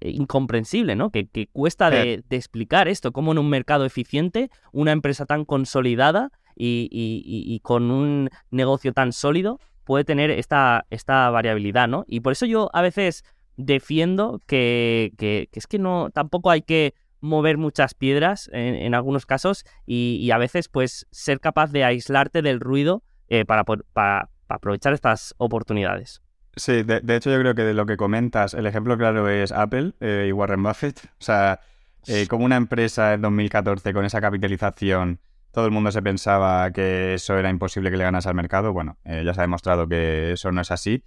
incomprensible, 0.02 0.96
¿no? 0.96 1.12
Que, 1.12 1.48
cuesta 1.52 1.89
de, 1.89 2.24
explicar 2.30 2.88
esto, 2.88 3.12
cómo 3.12 3.32
en 3.32 3.38
un 3.38 3.50
mercado 3.50 3.86
eficiente, 3.86 4.50
una 4.72 4.92
empresa 4.92 5.26
tan 5.26 5.46
consolidada 5.46 6.32
y, 6.56 7.60
con 7.63 7.92
un 7.92 8.30
negocio 8.52 8.94
tan 8.94 9.13
sólido 9.13 9.60
puede 9.84 10.04
tener 10.04 10.30
esta, 10.30 10.86
esta 10.89 11.30
variabilidad, 11.30 11.88
¿no? 11.88 12.06
Y 12.08 12.20
por 12.20 12.34
eso 12.34 12.46
yo 12.46 12.70
a 12.74 12.82
veces 12.82 13.24
defiendo 13.58 14.39
que, 14.46 15.13
es 15.52 15.68
que 15.68 15.80
no, 15.80 16.10
tampoco 16.12 16.52
hay 16.52 16.62
que 16.62 16.94
mover 17.22 17.58
muchas 17.58 17.94
piedras 17.94 18.50
en, 18.54 18.94
algunos 18.94 19.25
casos 19.25 19.65
y, 19.86 20.30
a 20.32 20.38
veces 20.38 20.69
pues 20.69 21.08
ser 21.12 21.40
capaz 21.40 21.71
de 21.71 21.84
aislarte 21.84 22.42
del 22.42 22.60
ruido 22.60 23.04
eh, 23.27 23.46
para, 23.46 23.63
para, 23.63 24.30
aprovechar 24.48 24.94
estas 24.94 25.36
oportunidades. 25.38 26.21
Sí, 26.56 26.83
de, 26.83 27.15
hecho 27.15 27.29
yo 27.29 27.39
creo 27.39 27.56
que 27.56 27.63
de 27.63 27.73
lo 27.73 27.85
que 27.85 27.95
comentas, 27.95 28.54
el 28.54 28.65
ejemplo 28.65 28.97
claro 28.97 29.29
es 29.29 29.52
Apple 29.52 29.93
eh, 30.00 30.25
y 30.27 30.31
Warren 30.31 30.63
Buffett. 30.63 31.06
O 31.06 31.23
sea, 31.23 31.62
eh, 32.08 32.27
como 32.27 32.45
una 32.45 32.58
empresa 32.58 33.13
en 33.13 33.21
2014 33.21 33.93
con 33.93 34.06
esa 34.06 34.19
capitalización 34.19 35.19
todo 35.52 35.65
el 35.65 35.71
mundo 35.71 35.91
se 35.91 36.02
pensaba 36.02 36.71
que 36.71 37.15
eso 37.15 37.37
era 37.37 37.50
imposible 37.50 37.89
que 37.89 37.97
le 37.97 38.04
ganase 38.04 38.29
al 38.29 38.35
mercado. 38.35 38.73
Bueno, 38.73 38.97
eh, 39.04 39.23
ya 39.25 39.33
se 39.33 39.41
ha 39.41 39.43
demostrado 39.43 39.87
que 39.87 40.33
eso 40.33 40.52
no 40.52 40.62
es 40.62 40.71
así. 40.71 41.04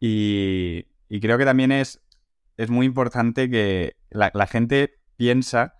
Y, 0.00 0.86
creo 1.20 1.38
que 1.38 1.44
también 1.44 1.70
es, 1.72 2.02
es 2.56 2.70
muy 2.70 2.86
importante 2.86 3.48
que 3.48 3.96
la, 4.10 4.46
gente 4.46 4.98
piensa 5.16 5.76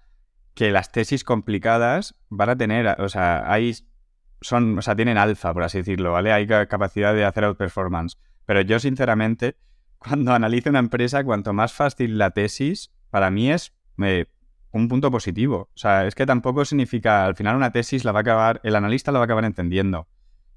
que 0.54 0.70
las 0.70 0.92
tesis 0.92 1.24
complicadas 1.24 2.14
van 2.28 2.50
a 2.50 2.56
tener, 2.56 3.00
o 3.00 3.08
sea, 3.08 3.50
hay 3.50 3.74
son, 4.40 4.78
o 4.78 4.82
sea, 4.82 4.94
tienen 4.94 5.18
alfa, 5.18 5.52
por 5.52 5.64
así 5.64 5.78
decirlo, 5.78 6.12
¿vale? 6.12 6.32
Hay 6.32 6.46
capacidad 6.46 7.14
de 7.14 7.24
hacer 7.24 7.44
outperformance. 7.44 8.18
Pero 8.46 8.60
yo, 8.60 8.78
sinceramente, 8.78 9.56
cuando 9.98 10.32
analizo 10.32 10.70
una 10.70 10.78
empresa, 10.78 11.24
cuanto 11.24 11.52
más 11.52 11.72
fácil 11.72 12.18
la 12.18 12.30
tesis, 12.30 12.90
para 13.10 13.30
mí 13.30 13.50
es 13.50 13.72
eh, 14.02 14.26
un 14.72 14.88
punto 14.88 15.10
positivo. 15.10 15.70
O 15.74 15.78
sea, 15.78 16.06
es 16.06 16.14
que 16.14 16.26
tampoco 16.26 16.64
significa, 16.64 17.24
al 17.24 17.36
final 17.36 17.56
una 17.56 17.70
tesis 17.70 18.04
la 18.04 18.12
va 18.12 18.20
a 18.20 18.22
acabar, 18.22 18.60
el 18.64 18.76
analista 18.76 19.12
la 19.12 19.18
va 19.18 19.24
a 19.24 19.26
acabar 19.26 19.44
entendiendo. 19.44 20.08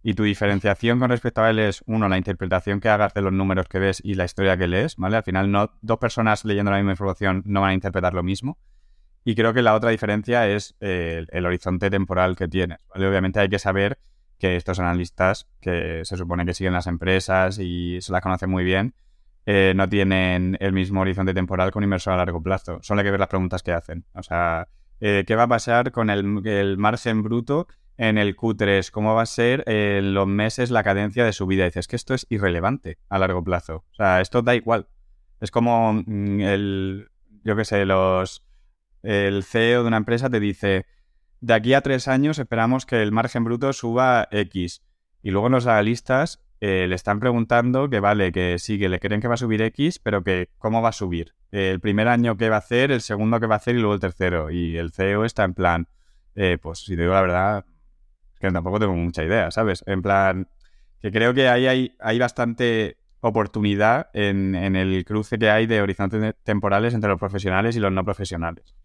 Y 0.03 0.13
tu 0.13 0.23
diferenciación 0.23 0.99
con 0.99 1.09
respecto 1.09 1.41
a 1.41 1.49
él 1.49 1.59
es, 1.59 1.83
uno, 1.85 2.07
la 2.07 2.17
interpretación 2.17 2.79
que 2.79 2.89
hagas 2.89 3.13
de 3.13 3.21
los 3.21 3.33
números 3.33 3.67
que 3.67 3.79
ves 3.79 4.01
y 4.03 4.13
la 4.13 4.25
historia 4.25 4.57
que 4.57 4.67
lees, 4.67 4.95
¿vale? 4.95 5.17
Al 5.17 5.23
final, 5.23 5.51
no, 5.51 5.71
dos 5.81 5.97
personas 5.97 6.45
leyendo 6.45 6.71
la 6.71 6.77
misma 6.77 6.91
información 6.91 7.43
no 7.45 7.61
van 7.61 7.71
a 7.71 7.73
interpretar 7.73 8.13
lo 8.13 8.23
mismo. 8.23 8.57
Y 9.25 9.35
creo 9.35 9.53
que 9.53 9.61
la 9.61 9.75
otra 9.75 9.89
diferencia 9.89 10.47
es 10.47 10.75
eh, 10.79 11.25
el, 11.29 11.45
horizonte 11.45 11.89
temporal 11.89 12.38
que 12.38 12.47
tienes, 12.47 12.77
¿vale? 12.88 13.07
Obviamente 13.07 13.39
hay 13.41 13.49
que 13.49 13.59
saber 13.59 13.99
que 14.38 14.55
estos 14.55 14.79
analistas, 14.79 15.47
que 15.61 16.01
se 16.03 16.17
supone 16.17 16.45
que 16.45 16.53
siguen 16.53 16.73
las 16.73 16.88
empresas 16.88 17.59
y 17.59 17.99
se 18.01 18.11
las 18.11 18.21
conocen 18.21 18.49
muy 18.49 18.63
bien, 18.63 18.93
eh, 19.45 19.73
no 19.75 19.88
tienen 19.88 20.57
el 20.59 20.73
mismo 20.73 21.01
horizonte 21.01 21.33
temporal 21.33 21.71
con 21.71 21.83
inversor 21.83 22.13
a 22.13 22.17
largo 22.17 22.41
plazo. 22.41 22.79
Solo 22.81 22.99
hay 22.99 23.05
que 23.05 23.11
ver 23.11 23.19
las 23.19 23.29
preguntas 23.29 23.63
que 23.63 23.71
hacen. 23.71 24.05
O 24.13 24.21
sea, 24.21 24.67
eh, 24.99 25.23
¿qué 25.25 25.35
va 25.35 25.43
a 25.43 25.47
pasar 25.47 25.91
con 25.91 26.09
el, 26.09 26.77
margen 26.77 27.23
bruto 27.23 27.67
en 27.97 28.17
el 28.17 28.35
Q3? 28.35 28.91
¿Cómo 28.91 29.15
va 29.15 29.21
a 29.21 29.25
ser 29.25 29.63
los 29.67 30.27
meses 30.27 30.69
la 30.69 30.83
cadencia 30.83 31.23
de 31.23 31.33
subida? 31.33 31.65
Dices 31.65 31.88
que 31.88 31.95
esto 31.95 32.13
es 32.13 32.27
irrelevante 32.29 32.97
a 33.09 33.19
largo 33.19 33.43
plazo. 33.43 33.85
O 33.91 33.95
sea, 33.95 34.21
esto 34.21 34.41
da 34.41 34.53
igual. 34.53 34.88
Es 35.39 35.51
como 35.51 35.93
mm, 35.93 36.41
el, 36.41 37.09
yo 37.43 37.55
qué 37.55 37.65
sé, 37.65 37.85
los, 37.85 38.45
el 39.03 39.43
CEO 39.43 39.83
de 39.83 39.88
una 39.88 39.97
empresa 39.97 40.29
te 40.29 40.39
dice, 40.39 40.85
de 41.41 41.53
aquí 41.53 41.73
a 41.73 41.81
tres 41.81 42.07
años 42.07 42.39
esperamos 42.39 42.85
que 42.85 43.01
el 43.01 43.11
margen 43.11 43.43
bruto 43.43 43.73
suba 43.73 44.27
X. 44.31 44.83
Y 45.21 45.31
luego 45.31 45.49
los 45.49 45.67
analistas 45.67 46.43
eh, 46.59 46.88
le 46.88 46.95
están 46.95 47.19
preguntando 47.19 47.89
que 47.89 47.99
vale, 47.99 48.31
que 48.31 48.57
sí, 48.59 48.79
que 48.79 48.89
le 48.89 48.99
creen 48.99 49.21
que 49.21 49.27
va 49.27 49.35
a 49.35 49.38
subir 49.38 49.61
X, 49.61 49.99
pero 49.99 50.23
que 50.23 50.49
cómo 50.57 50.81
va 50.81 50.89
a 50.89 50.93
subir. 50.93 51.33
el 51.51 51.79
primer 51.79 52.07
año 52.07 52.38
que 52.38 52.49
va 52.49 52.55
a 52.55 52.59
hacer, 52.59 52.91
el 52.91 53.01
segundo 53.01 53.39
que 53.39 53.47
va 53.47 53.55
a 53.55 53.57
hacer 53.57 53.75
y 53.75 53.79
luego 53.79 53.93
el 53.93 53.99
tercero. 53.99 54.51
Y 54.51 54.77
el 54.77 54.91
CEO 54.91 55.25
está 55.25 55.43
en 55.43 55.53
plan, 55.53 55.88
eh, 56.35 56.57
pues 56.61 56.79
si 56.79 56.95
te 56.95 57.03
digo 57.03 57.13
la 57.13 57.21
verdad, 57.21 57.65
es 58.33 58.39
que 58.39 58.51
tampoco 58.51 58.79
tengo 58.79 58.93
mucha 58.93 59.23
idea, 59.23 59.51
¿sabes? 59.51 59.83
En 59.88 60.01
plan, 60.01 60.49
que 61.01 61.11
creo 61.11 61.33
que 61.33 61.47
ahí 61.49 61.67
hay, 61.67 61.95
hay 61.99 62.19
bastante 62.19 62.97
oportunidad 63.21 64.09
en, 64.13 64.55
el 64.55 65.05
cruce 65.05 65.38
que 65.38 65.49
hay 65.49 65.65
de 65.67 65.81
horizontes 65.81 66.35
temporales 66.43 66.93
entre 66.93 67.09
los 67.09 67.19
profesionales 67.19 67.75
y 67.75 67.79
los 67.79 67.91
no 67.91 68.03
profesionales. 68.03 68.75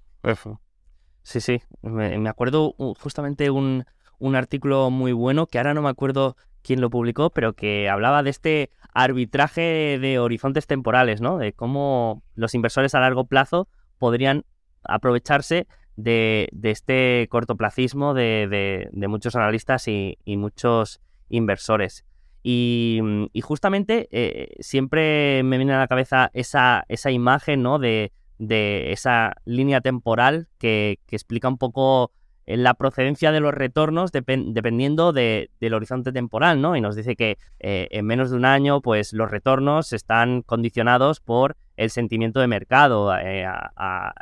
Sí, 1.22 1.40
sí, 1.40 1.62
me, 1.82 2.28
acuerdo 2.28 2.74
justamente 2.98 3.50
un, 3.50 3.84
un 4.18 4.36
artículo 4.36 4.90
muy 4.90 5.12
bueno 5.12 5.46
que 5.46 5.58
ahora 5.58 5.74
no 5.74 5.82
me 5.82 5.88
acuerdo 5.88 6.36
quien 6.62 6.80
lo 6.80 6.90
publicó, 6.90 7.30
pero 7.30 7.54
que 7.54 7.88
hablaba 7.88 8.22
de 8.22 8.30
este 8.30 8.70
arbitraje 8.94 9.98
de 10.00 10.18
horizontes 10.18 10.66
temporales, 10.66 11.20
¿no? 11.20 11.38
De 11.38 11.52
cómo 11.52 12.22
los 12.34 12.54
inversores 12.54 12.94
a 12.94 13.00
largo 13.00 13.26
plazo 13.26 13.68
podrían 13.98 14.44
aprovecharse 14.84 15.66
de, 15.96 16.50
este 16.62 17.26
cortoplacismo 17.30 18.14
de, 18.14 18.88
de, 18.90 19.08
muchos 19.08 19.36
analistas 19.36 19.88
y, 19.88 20.16
muchos 20.26 21.00
inversores. 21.28 22.04
Y, 22.42 23.00
justamente 23.42 24.08
eh, 24.10 24.56
siempre 24.60 25.42
me 25.44 25.58
viene 25.58 25.74
a 25.74 25.78
la 25.78 25.88
cabeza 25.88 26.30
esa, 26.32 26.84
esa 26.88 27.10
imagen, 27.10 27.62
¿no? 27.62 27.78
De, 27.78 28.12
esa 28.48 29.34
línea 29.44 29.80
temporal 29.80 30.48
que, 30.58 30.98
que 31.06 31.16
explica 31.16 31.48
un 31.48 31.58
poco 31.58 32.12
la 32.46 32.74
procedencia 32.74 33.30
de 33.32 33.40
los 33.40 33.54
retornos 33.54 34.10
dependiendo 34.12 35.12
del 35.12 35.74
horizonte 35.74 36.12
temporal, 36.12 36.60
¿no? 36.60 36.76
Y 36.76 36.80
nos 36.80 36.96
dice 36.96 37.14
que 37.16 37.38
eh, 37.60 37.88
en 37.90 38.06
menos 38.06 38.30
de 38.30 38.36
un 38.36 38.44
año, 38.44 38.80
pues 38.80 39.12
los 39.12 39.30
retornos 39.30 39.92
están 39.92 40.42
condicionados 40.42 41.20
por 41.20 41.56
el 41.76 41.90
sentimiento 41.90 42.40
de 42.40 42.48
mercado. 42.48 43.16
Eh, 43.16 43.46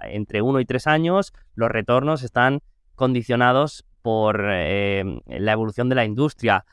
entre 0.05 0.43
uno 0.43 0.61
y 0.61 0.67
tres 0.67 0.87
años, 0.87 1.33
los 1.55 1.71
retornos 1.71 2.23
están 2.23 2.61
condicionados 2.95 3.85
por 4.03 4.45
eh, 4.51 5.05
la 5.27 5.53
evolución 5.53 5.89
de 5.89 5.95
la 5.95 6.05
industria. 6.05 6.65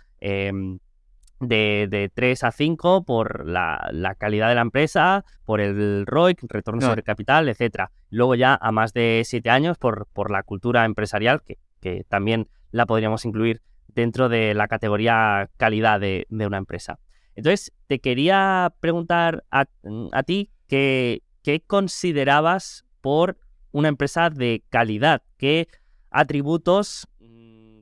De, 1.40 1.88
de, 1.90 2.10
3 2.10 2.44
a 2.46 2.52
5 2.52 3.04
por 3.04 3.46
la, 3.48 4.16
calidad 4.18 4.50
de 4.50 4.56
la 4.56 4.62
empresa, 4.62 5.24
por 5.46 5.62
el 5.62 6.06
ROIC, 6.08 6.44
retorno 6.50 6.82
sobre 6.82 7.04
capital, 7.04 7.48
etcétera. 7.48 7.92
Luego 8.10 8.34
ya 8.36 8.58
a 8.60 8.72
más 8.72 8.94
de 8.94 9.22
7 9.24 9.50
años 9.50 9.78
por, 9.78 10.08
por 10.14 10.32
la 10.32 10.42
cultura 10.44 10.86
empresarial, 10.86 11.44
que, 11.44 11.60
que, 11.80 12.04
también 12.10 12.48
la 12.72 12.88
podríamos 12.88 13.24
incluir 13.26 13.62
dentro 13.88 14.30
de 14.30 14.54
la 14.56 14.68
categoría 14.68 15.50
calidad 15.58 16.00
de, 16.00 16.26
de 16.30 16.48
una 16.48 16.58
empresa. 16.58 17.00
Entonces, 17.36 17.72
te 17.86 18.00
quería 18.00 18.74
preguntar 18.80 19.44
a, 19.52 19.66
a 20.12 20.24
ti 20.24 20.50
qué 20.68 21.22
considerabas 21.68 22.84
por 23.02 23.38
una 23.72 23.90
empresa 23.90 24.32
de 24.32 24.64
calidad, 24.70 25.22
qué 25.38 25.68
atributos 26.10 27.08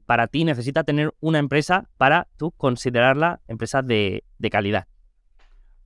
para 0.06 0.28
ti 0.28 0.44
necesita 0.44 0.84
tener 0.84 1.14
una 1.20 1.40
empresa 1.40 1.90
para 1.98 2.28
tú 2.38 2.52
considerarla 2.52 3.42
empresa 3.48 3.82
de, 3.82 4.24
calidad? 4.52 4.88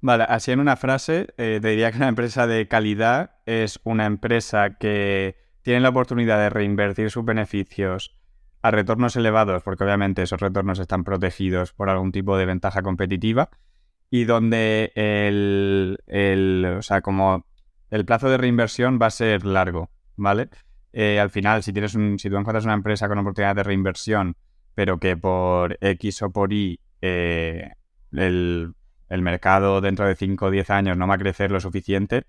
Vale, 0.01 0.25
así 0.27 0.51
en 0.51 0.59
una 0.59 0.75
frase, 0.75 1.27
eh, 1.37 1.59
te 1.61 1.69
diría 1.69 1.91
que 1.91 1.97
una 1.97 2.07
empresa 2.07 2.47
de 2.47 2.67
calidad 2.67 3.31
es 3.45 3.79
una 3.83 4.05
empresa 4.05 4.77
que 4.77 5.35
tiene 5.61 5.81
la 5.81 5.89
oportunidad 5.89 6.39
de 6.39 6.49
reinvertir 6.49 7.11
sus 7.11 7.25
beneficios 7.25 8.15
a 8.61 8.71
retornos 8.71 9.15
elevados, 9.15 9.63
porque 9.63 9.83
obviamente 9.83 10.21
esos 10.21 10.39
retornos 10.39 10.79
están 10.79 11.03
protegidos 11.03 11.73
por 11.73 11.89
algún 11.89 12.11
tipo 12.11 12.37
de 12.37 12.45
ventaja 12.45 12.81
competitiva, 12.81 13.49
y 14.09 14.23
donde 14.23 14.91
el, 14.95 15.99
el, 16.07 16.65
o 16.77 16.81
sea, 16.81 17.01
como 17.01 17.45
el 17.89 18.05
plazo 18.05 18.29
de 18.29 18.37
reinversión 18.37 18.99
va 19.01 19.07
a 19.07 19.11
ser 19.11 19.45
largo, 19.45 19.89
¿vale? 20.15 20.49
Eh, 20.91 21.19
al 21.19 21.29
final, 21.29 21.63
si, 21.63 21.71
tienes 21.71 21.95
un, 21.95 22.17
si 22.17 22.29
tú 22.29 22.37
encuentras 22.37 22.65
una 22.65 22.73
empresa 22.73 23.07
con 23.07 23.17
oportunidad 23.19 23.55
de 23.55 23.63
reinversión, 23.63 24.35
pero 24.75 24.99
que 24.99 25.17
por 25.17 25.77
X 25.81 26.21
o 26.23 26.31
por 26.31 26.53
Y 26.53 26.79
eh, 27.01 27.73
el, 28.11 28.73
mercado 29.09 29.81
dentro 29.81 30.07
de 30.07 30.15
5 30.15 30.45
o 30.45 30.51
10 30.51 30.69
años 30.69 30.97
no 30.97 31.07
va 31.07 31.15
a 31.15 31.17
crecer 31.17 31.51
lo 31.51 31.59
suficiente, 31.59 32.25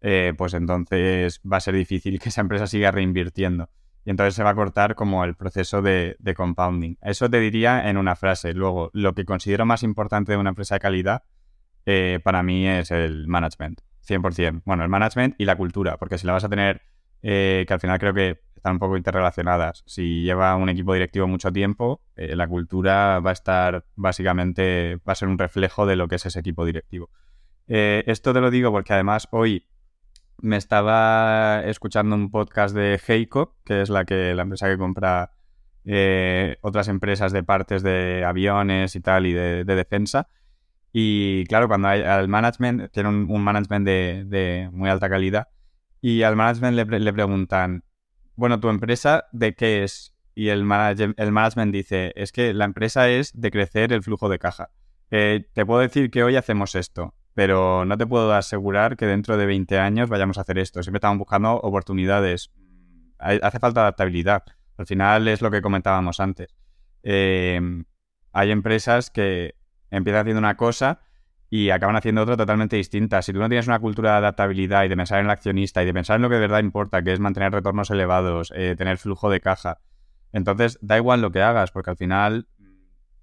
eh, 0.00 0.34
pues 0.36 0.54
entonces 0.54 1.40
va 1.40 1.58
a 1.58 1.60
ser 1.60 1.74
difícil 1.74 2.18
que 2.18 2.28
esa 2.28 2.40
empresa 2.40 2.66
siga 2.66 2.90
reinvirtiendo. 2.90 3.70
Y 4.04 4.10
entonces 4.10 4.34
se 4.34 4.42
va 4.42 4.50
a 4.50 4.54
cortar 4.54 4.96
como 4.96 5.24
el 5.24 5.36
proceso 5.36 5.80
de, 5.80 6.16
de 6.18 6.34
compounding. 6.34 6.96
Eso 7.02 7.30
te 7.30 7.38
diría 7.38 7.88
en 7.88 7.96
una 7.96 8.16
frase. 8.16 8.52
Luego, 8.52 8.90
lo 8.94 9.14
que 9.14 9.24
considero 9.24 9.64
más 9.64 9.84
importante 9.84 10.32
de 10.32 10.38
una 10.38 10.50
empresa 10.50 10.74
de 10.74 10.80
calidad 10.80 11.22
para 12.24 12.42
mí 12.42 12.66
es 12.66 12.90
el 12.90 13.28
management. 13.28 13.80
100%. 14.06 14.62
Bueno, 14.64 14.82
el 14.82 14.88
management 14.88 15.36
y 15.38 15.44
la 15.44 15.56
cultura, 15.56 15.96
porque 15.98 16.18
si 16.18 16.26
la 16.26 16.32
vas 16.32 16.42
a 16.42 16.48
tener 16.48 16.82
eh, 17.22 17.64
que 17.66 17.74
al 17.74 17.80
final 17.80 17.98
creo 17.98 18.14
que 18.14 18.40
están 18.56 18.74
un 18.74 18.78
poco 18.78 18.96
interrelacionadas. 18.96 19.84
Si 19.86 20.22
lleva 20.22 20.56
un 20.56 20.68
equipo 20.68 20.92
directivo 20.92 21.26
mucho 21.26 21.52
tiempo, 21.52 22.00
eh, 22.16 22.34
la 22.36 22.48
cultura 22.48 23.20
va 23.20 23.30
a 23.30 23.32
estar 23.32 23.84
básicamente, 23.94 24.96
va 25.08 25.12
a 25.12 25.16
ser 25.16 25.28
un 25.28 25.38
reflejo 25.38 25.86
de 25.86 25.96
lo 25.96 26.08
que 26.08 26.16
es 26.16 26.26
ese 26.26 26.40
equipo 26.40 26.64
directivo. 26.64 27.10
Eh, 27.68 28.02
esto 28.06 28.32
te 28.32 28.40
lo 28.40 28.50
digo 28.50 28.70
porque 28.72 28.92
además 28.92 29.28
hoy 29.30 29.68
me 30.38 30.56
estaba 30.56 31.62
escuchando 31.64 32.16
un 32.16 32.30
podcast 32.30 32.74
de 32.74 33.00
Heiko, 33.06 33.56
que 33.64 33.82
es 33.82 33.88
la, 33.88 34.04
que, 34.04 34.34
la 34.34 34.42
empresa 34.42 34.68
que 34.68 34.78
compra 34.78 35.32
otras 36.60 36.86
empresas 36.86 37.32
de 37.32 37.42
partes 37.42 37.82
de 37.82 38.24
aviones 38.24 38.94
y 38.94 39.00
tal 39.00 39.26
y 39.26 39.32
de, 39.32 39.64
defensa. 39.64 40.28
Y 40.92 41.44
claro, 41.46 41.68
cuando 41.68 41.88
hay 41.88 42.02
al 42.02 42.28
management, 42.28 42.92
tiene 42.92 43.08
un, 43.08 43.42
management 43.42 43.86
de 43.86 44.68
muy 44.72 44.88
alta 44.90 45.08
calidad, 45.08 45.48
y 46.02 46.24
al 46.24 46.34
management 46.34 46.76
le, 46.90 47.12
preguntan, 47.12 47.84
bueno, 48.34 48.58
¿tu 48.58 48.68
empresa 48.68 49.28
de 49.30 49.54
qué 49.54 49.84
es? 49.84 50.14
Y 50.34 50.48
el, 50.48 50.60
el 51.16 51.32
management 51.32 51.72
dice, 51.72 52.12
es 52.16 52.32
que 52.32 52.52
la 52.52 52.64
empresa 52.64 53.08
es 53.08 53.40
de 53.40 53.52
crecer 53.52 53.92
el 53.92 54.02
flujo 54.02 54.28
de 54.28 54.40
caja. 54.40 54.70
Eh, 55.12 55.46
te 55.52 55.64
puedo 55.64 55.80
decir 55.80 56.10
que 56.10 56.24
hoy 56.24 56.34
hacemos 56.34 56.74
esto, 56.74 57.14
pero 57.34 57.84
no 57.84 57.96
te 57.96 58.06
puedo 58.06 58.32
asegurar 58.32 58.96
que 58.96 59.06
dentro 59.06 59.36
de 59.36 59.46
20 59.46 59.78
años 59.78 60.08
vayamos 60.08 60.38
a 60.38 60.40
hacer 60.40 60.58
esto. 60.58 60.82
Siempre 60.82 60.98
estamos 60.98 61.18
buscando 61.18 61.52
oportunidades. 61.52 62.50
Hace 63.18 63.60
falta 63.60 63.82
adaptabilidad. 63.82 64.42
Al 64.76 64.86
final 64.86 65.28
es 65.28 65.40
lo 65.40 65.52
que 65.52 65.62
comentábamos 65.62 66.18
antes. 66.18 66.52
Eh, 67.04 67.60
hay 68.32 68.50
empresas 68.50 69.10
que 69.10 69.54
empiezan 69.90 70.22
haciendo 70.22 70.40
una 70.40 70.56
cosa 70.56 71.00
y 71.54 71.68
acaban 71.68 71.96
haciendo 71.96 72.22
otra 72.22 72.34
totalmente 72.34 72.76
distinta. 72.76 73.20
Si 73.20 73.30
tú 73.30 73.38
no 73.38 73.46
tienes 73.46 73.66
una 73.66 73.78
cultura 73.78 74.12
de 74.12 74.16
adaptabilidad 74.16 74.84
y 74.84 74.88
de 74.88 74.96
pensar 74.96 75.18
en 75.18 75.26
el 75.26 75.30
accionista 75.30 75.82
y 75.82 75.84
de 75.84 75.92
pensar 75.92 76.16
en 76.16 76.22
lo 76.22 76.30
que 76.30 76.36
de 76.36 76.40
verdad 76.40 76.60
importa, 76.60 77.02
que 77.02 77.12
es 77.12 77.20
mantener 77.20 77.52
retornos 77.52 77.90
elevados, 77.90 78.54
eh, 78.56 78.74
tener 78.74 78.96
flujo 78.96 79.28
de 79.28 79.42
caja, 79.42 79.78
entonces 80.32 80.78
da 80.80 80.96
igual 80.96 81.20
lo 81.20 81.30
que 81.30 81.42
hagas, 81.42 81.70
porque 81.70 81.90
al 81.90 81.98
final, 81.98 82.48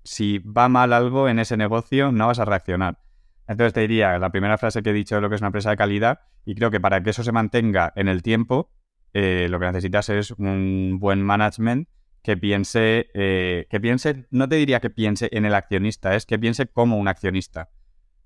si 0.03 0.37
va 0.37 0.69
mal 0.69 0.93
algo 0.93 1.27
en 1.27 1.39
ese 1.39 1.57
negocio, 1.57 2.11
no 2.11 2.27
vas 2.27 2.37
a 2.37 2.45
reaccionar. 2.45 2.99
Entonces 3.47 3.73
te 3.73 3.79
diría, 3.79 4.19
la 4.19 4.29
primera 4.29 4.59
frase 4.59 4.83
que 4.83 4.91
he 4.91 4.93
dicho 4.93 5.15
de 5.15 5.21
lo 5.21 5.29
que 5.29 5.33
es 5.33 5.41
una 5.41 5.47
empresa 5.47 5.71
de 5.71 5.77
calidad, 5.77 6.19
y 6.45 6.53
creo 6.53 6.69
que 6.69 6.79
para 6.79 7.01
que 7.01 7.09
eso 7.09 7.23
se 7.23 7.31
mantenga 7.31 7.93
en 7.95 8.07
el 8.07 8.21
tiempo, 8.21 8.69
eh, 9.13 9.47
lo 9.49 9.59
que 9.59 9.65
necesitas 9.65 10.07
es 10.09 10.29
un 10.37 10.97
buen 10.99 11.23
management 11.23 11.89
que 12.21 12.37
piense, 12.37 13.09
eh, 13.15 13.65
que 13.71 13.79
piense, 13.79 14.27
no 14.29 14.47
te 14.47 14.57
diría 14.57 14.79
que 14.81 14.91
piense 14.91 15.29
en 15.31 15.45
el 15.45 15.55
accionista, 15.55 16.13
es 16.13 16.27
que 16.27 16.37
piense 16.37 16.67
como 16.67 16.99
un 16.99 17.07
accionista, 17.07 17.69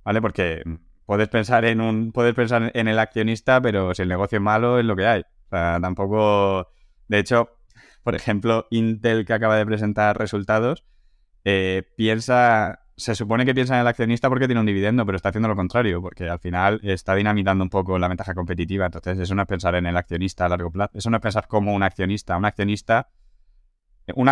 ¿vale? 0.04 0.22
Porque 0.22 0.64
puedes 1.06 1.30
pensar 1.30 1.66
en 1.66 1.82
un, 1.82 2.12
puedes 2.12 2.34
pensar 2.34 2.72
en 2.74 2.88
el 2.88 2.99
accionista, 2.99 3.62
pero 3.62 3.93
si 3.93 4.04
el 4.04 4.10
negocio 4.10 4.38
es 4.38 4.41
malo 4.41 4.80
es 4.80 4.86
lo 4.86 4.95
que 4.95 5.06
hay. 5.06 5.22
O 5.22 5.49
sea, 5.49 5.80
tampoco, 5.82 6.72
de 7.08 7.20
hecho, 7.20 7.49
por 8.04 8.16
ejemplo, 8.16 8.68
Intel 8.72 9.26
que 9.26 9.34
acaba 9.34 9.58
de 9.58 9.66
presentar 9.66 10.18
resultados, 10.18 10.84
eh, 11.45 11.84
piensa, 11.97 12.86
se 12.95 13.16
supone 13.16 13.45
que 13.45 13.54
piensa 13.54 13.76
en 13.76 13.82
el 13.82 13.88
accionista 13.88 14.30
porque 14.30 14.47
tiene 14.47 14.60
un 14.60 14.66
dividendo, 14.66 15.06
pero 15.06 15.16
está 15.16 15.30
haciendo 15.30 15.47
lo 15.47 15.56
contrario, 15.56 16.01
porque 16.01 16.30
al 16.30 16.39
final 16.39 16.80
está 16.84 17.16
dinamitando 17.16 17.64
un 17.64 17.70
poco 17.70 17.97
la 17.99 18.08
ventaja 18.08 18.34
competitiva. 18.34 18.86
Entonces, 18.86 19.20
eso 19.20 19.36
no 19.36 19.41
es 19.43 19.47
pensar 19.47 19.76
en 19.76 19.86
el 19.86 19.97
accionista 19.97 20.45
a 20.45 20.49
largo 20.49 20.72
plazo, 20.72 20.97
eso 20.97 21.10
no 21.10 21.18
es 21.18 21.24
pensar 21.24 21.47
como 21.47 21.74
un 21.74 21.84
accionista. 21.84 22.38
Un 22.38 22.45
accionista, 22.45 23.10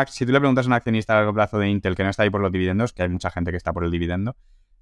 si 0.08 0.26
tú 0.26 0.32
le 0.32 0.40
preguntas 0.40 0.66
a 0.66 0.70
un 0.70 0.74
accionista 0.74 1.14
a 1.14 1.18
largo 1.18 1.34
plazo 1.34 1.60
de 1.60 1.70
Intel 1.70 1.96
que 1.96 2.04
no 2.04 2.10
está 2.10 2.24
ahí 2.24 2.30
por 2.30 2.42
los 2.42 2.52
dividendos, 2.52 2.94
que 2.94 3.04
hay 3.04 3.10
mucha 3.10 3.30
gente 3.30 3.52
que 3.52 3.58
está 3.58 3.74
por 3.74 3.84
el 3.84 3.92
dividendo, 3.92 4.36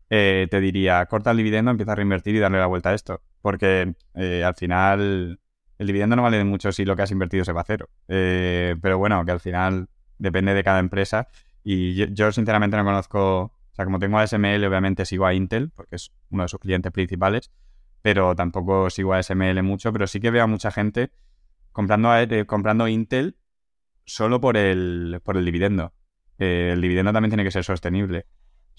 eh, 0.09 0.47
te 0.49 0.59
diría, 0.59 1.05
corta 1.05 1.31
el 1.31 1.37
dividendo, 1.37 1.71
empieza 1.71 1.91
a 1.91 1.95
reinvertir 1.95 2.35
y 2.35 2.39
darle 2.39 2.57
la 2.57 2.65
vuelta 2.65 2.89
a 2.89 2.93
esto. 2.93 3.21
Porque 3.41 3.93
eh, 4.15 4.43
al 4.43 4.55
final 4.55 5.39
el 5.77 5.87
dividendo 5.87 6.15
no 6.15 6.23
vale 6.23 6.43
mucho 6.43 6.71
si 6.71 6.83
lo 6.85 6.95
que 6.95 7.03
has 7.03 7.11
invertido 7.11 7.45
se 7.45 7.53
va 7.53 7.61
a 7.61 7.65
cero. 7.65 7.89
Eh, 8.07 8.75
pero 8.81 8.97
bueno, 8.97 9.23
que 9.25 9.31
al 9.31 9.39
final 9.39 9.87
depende 10.17 10.53
de 10.53 10.63
cada 10.63 10.79
empresa. 10.79 11.27
Y 11.63 12.13
yo, 12.13 12.31
sinceramente 12.31 12.77
no 12.77 12.83
conozco, 12.83 13.41
o 13.43 13.75
sea, 13.75 13.85
como 13.85 13.99
tengo 13.99 14.17
a 14.17 14.25
SML, 14.25 14.65
obviamente 14.65 15.05
sigo 15.05 15.25
a 15.25 15.33
Intel, 15.33 15.69
porque 15.69 15.97
es 15.97 16.11
uno 16.31 16.43
de 16.43 16.49
sus 16.49 16.59
clientes 16.59 16.91
principales, 16.91 17.51
pero 18.01 18.35
tampoco 18.35 18.89
sigo 18.89 19.13
a 19.13 19.21
SML 19.21 19.61
mucho, 19.61 19.93
pero 19.93 20.07
sí 20.07 20.19
que 20.19 20.31
veo 20.31 20.43
a 20.43 20.47
mucha 20.47 20.71
gente 20.71 21.11
comprando, 21.71 22.09
comprando 22.47 22.87
Intel 22.87 23.37
solo 24.05 24.41
por 24.41 24.57
el, 24.57 25.21
por 25.23 25.37
el 25.37 25.45
dividendo. 25.45 25.93
el 26.39 26.81
dividendo 26.81 27.13
también 27.13 27.29
tiene 27.29 27.43
que 27.43 27.51
ser 27.51 27.63
sostenible. 27.63 28.25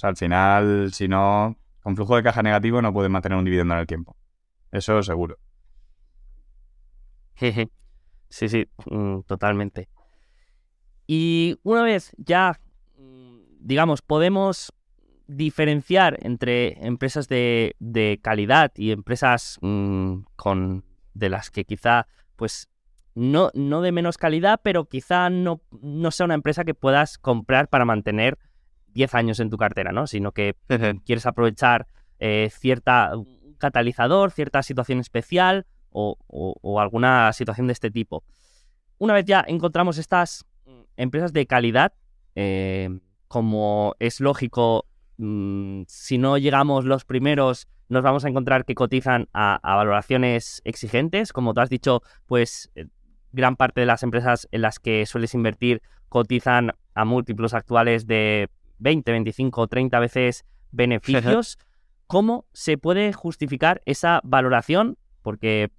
Sea, 0.00 0.08
al 0.08 0.16
final, 0.16 0.94
si 0.94 1.08
no, 1.08 1.58
con 1.82 1.94
flujo 1.94 2.16
de 2.16 2.22
caja 2.22 2.42
negativo 2.42 2.80
no 2.80 2.90
puedes 2.90 3.10
mantener 3.10 3.36
un 3.36 3.44
dividendo 3.44 3.74
en 3.74 3.80
el 3.80 3.86
tiempo. 3.86 4.16
Eso 4.72 5.02
seguro. 5.02 5.38
Sí, 8.32 8.48
sí, 8.48 8.68
mm, 8.86 9.22
totalmente. 9.22 9.88
Y 11.08 11.58
una 11.64 11.82
vez 11.82 12.12
ya, 12.16 12.60
mm, 12.96 13.38
digamos, 13.58 14.02
podemos 14.02 14.72
diferenciar 15.26 16.16
entre 16.22 16.78
empresas 16.86 17.26
de, 17.26 18.20
calidad 18.22 18.70
y 18.76 18.92
empresas 18.92 19.58
mm, 19.62 20.20
con 20.36 20.84
de 21.12 21.28
las 21.28 21.50
que 21.50 21.64
quizá, 21.64 22.06
pues, 22.36 22.68
no, 23.16 23.50
no 23.52 23.82
de 23.82 23.90
menos 23.90 24.16
calidad, 24.16 24.60
pero 24.62 24.84
quizá 24.84 25.28
no, 25.28 25.60
no 25.82 26.12
sea 26.12 26.26
una 26.26 26.34
empresa 26.34 26.64
que 26.64 26.74
puedas 26.74 27.18
comprar 27.18 27.66
para 27.66 27.84
mantener 27.84 28.38
10 28.92 29.14
años 29.14 29.40
en 29.40 29.50
tu 29.50 29.56
cartera, 29.56 29.92
¿no? 29.92 30.06
Sino 30.06 30.32
que 30.32 30.54
quieres 31.04 31.26
aprovechar 31.26 31.86
eh, 32.18 32.50
cierta 32.52 33.12
catalizador, 33.58 34.30
cierta 34.32 34.62
situación 34.62 34.98
especial 34.98 35.66
o, 35.90 36.16
alguna 36.80 37.32
situación 37.32 37.66
de 37.66 37.72
este 37.72 37.90
tipo. 37.90 38.24
Una 38.98 39.14
vez 39.14 39.24
ya 39.24 39.44
encontramos 39.46 39.98
estas 39.98 40.44
empresas 40.96 41.32
de 41.32 41.46
calidad, 41.46 41.92
eh, 42.34 43.00
como 43.28 43.94
es 43.98 44.20
lógico, 44.20 44.86
mm, 45.18 45.82
si 45.86 46.18
no 46.18 46.38
llegamos 46.38 46.84
los 46.84 47.04
primeros, 47.04 47.68
nos 47.88 48.02
vamos 48.02 48.24
a 48.24 48.28
encontrar 48.28 48.64
que 48.64 48.74
cotizan 48.74 49.28
a, 49.32 49.56
a, 49.62 49.76
valoraciones 49.76 50.62
exigentes. 50.64 51.32
Como 51.32 51.54
tú 51.54 51.60
has 51.60 51.70
dicho, 51.70 52.02
pues 52.26 52.70
eh, 52.74 52.86
gran 53.32 53.56
parte 53.56 53.80
de 53.80 53.86
las 53.86 54.02
empresas 54.02 54.48
en 54.52 54.62
las 54.62 54.78
que 54.78 55.06
sueles 55.06 55.34
invertir 55.34 55.82
cotizan 56.08 56.72
a 56.94 57.04
múltiplos 57.04 57.54
actuales 57.54 58.06
de 58.06 58.48
20, 58.80 59.12
25 59.12 59.60
o 59.60 59.66
30 59.68 60.00
veces 60.00 60.44
beneficios. 60.72 61.58
¿Cómo 62.06 62.46
se 62.52 62.76
puede 62.76 63.12
justificar 63.12 63.82
esa 63.84 64.20
valoración? 64.24 64.98
Porque, 65.22 65.70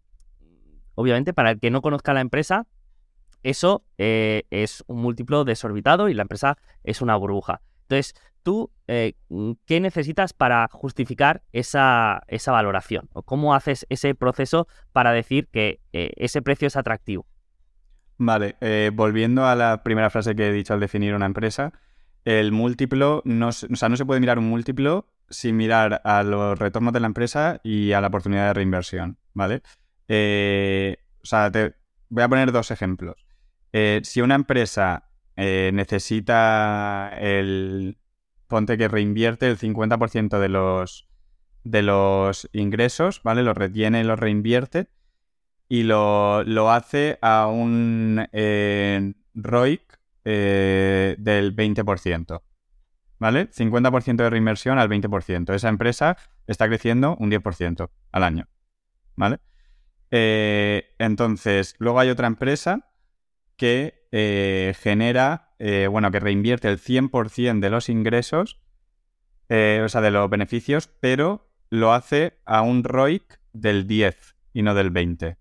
obviamente, 0.95 1.33
para 1.33 1.51
el 1.51 1.59
que 1.59 1.71
no 1.71 1.81
conozca 1.81 2.13
la 2.13 2.21
empresa, 2.21 2.67
eso 3.43 3.83
eh, 3.97 4.43
es 4.49 4.83
un 4.87 5.01
múltiplo 5.01 5.43
desorbitado 5.43 6.07
y 6.07 6.13
la 6.13 6.21
empresa 6.21 6.57
es 6.83 7.01
una 7.01 7.17
burbuja. 7.17 7.61
Entonces, 7.81 8.13
tú, 8.43 8.71
eh, 8.87 9.15
¿qué 9.65 9.81
necesitas 9.81 10.31
para 10.31 10.69
justificar 10.71 11.43
esa, 11.51 12.21
esa, 12.27 12.53
valoración? 12.53 13.09
¿O 13.11 13.23
cómo 13.23 13.53
haces 13.53 13.85
ese 13.89 14.15
proceso 14.15 14.67
para 14.93 15.11
decir 15.11 15.49
que 15.51 15.81
eh, 15.91 16.11
ese 16.15 16.41
precio 16.41 16.67
es 16.67 16.77
atractivo? 16.77 17.25
Vale, 18.17 18.55
volviendo 18.93 19.47
a 19.47 19.55
la 19.55 19.81
primera 19.81 20.11
frase 20.11 20.35
que 20.35 20.47
he 20.47 20.51
dicho 20.53 20.75
al 20.75 20.79
definir 20.79 21.15
una 21.15 21.25
empresa, 21.25 21.73
el 22.26 22.51
múltiplo, 22.51 23.22
no, 23.26 23.49
o 23.49 23.51
sea, 23.51 23.89
no 23.89 23.97
se 23.97 24.05
puede 24.05 24.19
mirar 24.19 24.38
un 24.39 24.49
múltiplo 24.49 25.07
sin 25.30 25.57
mirar 25.57 26.01
a 26.03 26.24
los 26.24 26.59
retornos 26.59 26.93
de 26.93 26.99
la 26.99 27.07
empresa 27.07 27.59
y 27.63 27.93
a 27.93 28.01
la 28.01 28.07
oportunidad 28.07 28.47
de 28.47 28.53
reinversión, 28.53 29.17
¿vale? 29.34 29.61
Eh, 30.07 30.97
o 31.24 31.26
sea, 31.26 31.51
te 31.51 31.76
voy 32.09 32.24
a 32.24 32.30
poner 32.30 32.51
dos 32.51 32.72
ejemplos. 32.72 33.26
Eh, 33.74 34.01
si 34.03 34.22
una 34.22 34.36
empresa 34.36 35.09
eh, 35.36 35.72
necesita 35.74 37.11
el... 37.17 37.97
Ponte 38.47 38.78
que 38.78 38.89
reinvierte 38.89 39.47
el 39.47 39.57
50% 39.57 40.38
de 40.38 40.49
los, 40.49 41.07
de 41.63 41.82
los 41.82 42.49
ingresos, 42.51 43.24
¿vale? 43.24 43.43
Los 43.43 43.55
retiene 43.55 44.01
y 44.01 44.03
los 44.03 44.19
reinvierte 44.19 44.89
y 45.69 45.84
lo, 45.84 46.43
lo 46.43 46.69
hace 46.69 47.17
a 47.22 47.47
un 47.47 48.28
ROIC 49.34 49.90
eh, 50.26 51.15
del 51.17 51.55
20%. 51.55 52.41
¿Vale? 53.19 53.49
50% 53.51 54.15
de 54.15 54.30
reinversión 54.30 54.80
al 54.80 54.89
20%. 54.89 55.53
Esa 55.53 55.69
empresa 55.69 56.17
está 56.47 56.67
creciendo 56.67 57.15
un 57.19 57.30
10% 57.30 57.89
al 58.11 58.24
año. 58.24 58.47
¿Vale? 59.15 59.39
Eh, 60.09 60.95
entonces, 60.97 61.76
luego 61.78 61.99
hay 61.99 62.09
otra 62.09 62.28
empresa 62.28 62.91
que 63.57 64.07
eh, 64.11 64.74
genera, 64.80 65.53
bueno, 65.91 66.09
que 66.09 66.19
reinvierte 66.19 66.67
el 66.67 66.80
100% 66.80 67.59
de 67.59 67.69
los 67.69 67.89
ingresos, 67.89 68.59
o 69.49 69.89
sea, 69.89 70.01
de 70.01 70.09
los 70.09 70.28
beneficios, 70.30 70.88
pero 70.99 71.51
lo 71.69 71.93
hace 71.93 72.39
a 72.45 72.63
un 72.63 72.84
ROIC 72.84 73.39
del 73.53 73.86
10 73.86 74.36
y 74.53 74.63
no 74.63 74.74
del 74.74 74.89
20. 74.89 75.38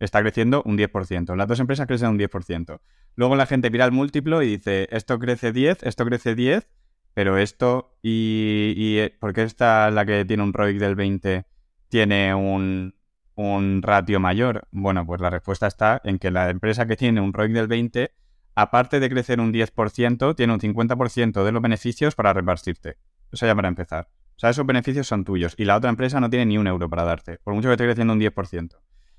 Está 0.00 0.20
creciendo 0.20 0.62
un 0.64 0.78
10%. 0.78 1.36
Las 1.36 1.48
dos 1.48 1.60
empresas 1.60 1.86
crecen 1.86 2.10
un 2.10 2.18
10%. 2.18 2.80
Luego 3.18 3.34
la 3.34 3.46
gente 3.46 3.68
mira 3.68 3.84
el 3.84 3.90
múltiplo 3.90 4.44
y 4.44 4.46
dice, 4.46 4.86
esto 4.92 5.18
crece 5.18 5.50
10, 5.50 5.82
esto 5.82 6.04
crece 6.04 6.36
10, 6.36 6.68
pero 7.14 7.36
esto 7.36 7.98
y, 8.00 8.74
y 8.76 8.98
eh, 8.98 9.12
¿por 9.18 9.32
qué 9.32 9.42
esta, 9.42 9.90
la 9.90 10.06
que 10.06 10.24
tiene 10.24 10.44
un 10.44 10.52
ROIC 10.52 10.78
del 10.78 10.94
20, 10.94 11.44
tiene 11.88 12.32
un, 12.32 12.94
un 13.34 13.82
ratio 13.82 14.20
mayor? 14.20 14.68
Bueno, 14.70 15.04
pues 15.04 15.20
la 15.20 15.30
respuesta 15.30 15.66
está 15.66 16.00
en 16.04 16.20
que 16.20 16.30
la 16.30 16.48
empresa 16.48 16.86
que 16.86 16.94
tiene 16.94 17.20
un 17.20 17.32
ROIC 17.32 17.50
del 17.54 17.66
20, 17.66 18.12
aparte 18.54 19.00
de 19.00 19.10
crecer 19.10 19.40
un 19.40 19.52
10%, 19.52 20.36
tiene 20.36 20.52
un 20.52 20.60
50% 20.60 21.42
de 21.42 21.50
los 21.50 21.60
beneficios 21.60 22.14
para 22.14 22.32
repartirte. 22.32 22.98
Eso 23.32 23.46
ya 23.46 23.56
para 23.56 23.66
empezar. 23.66 24.10
O 24.36 24.38
sea, 24.38 24.50
esos 24.50 24.64
beneficios 24.64 25.08
son 25.08 25.24
tuyos 25.24 25.56
y 25.58 25.64
la 25.64 25.76
otra 25.76 25.90
empresa 25.90 26.20
no 26.20 26.30
tiene 26.30 26.46
ni 26.46 26.56
un 26.56 26.68
euro 26.68 26.88
para 26.88 27.02
darte, 27.02 27.38
por 27.42 27.52
mucho 27.52 27.66
que 27.66 27.72
esté 27.72 27.84
creciendo 27.84 28.12
un 28.12 28.20
10%. 28.20 28.78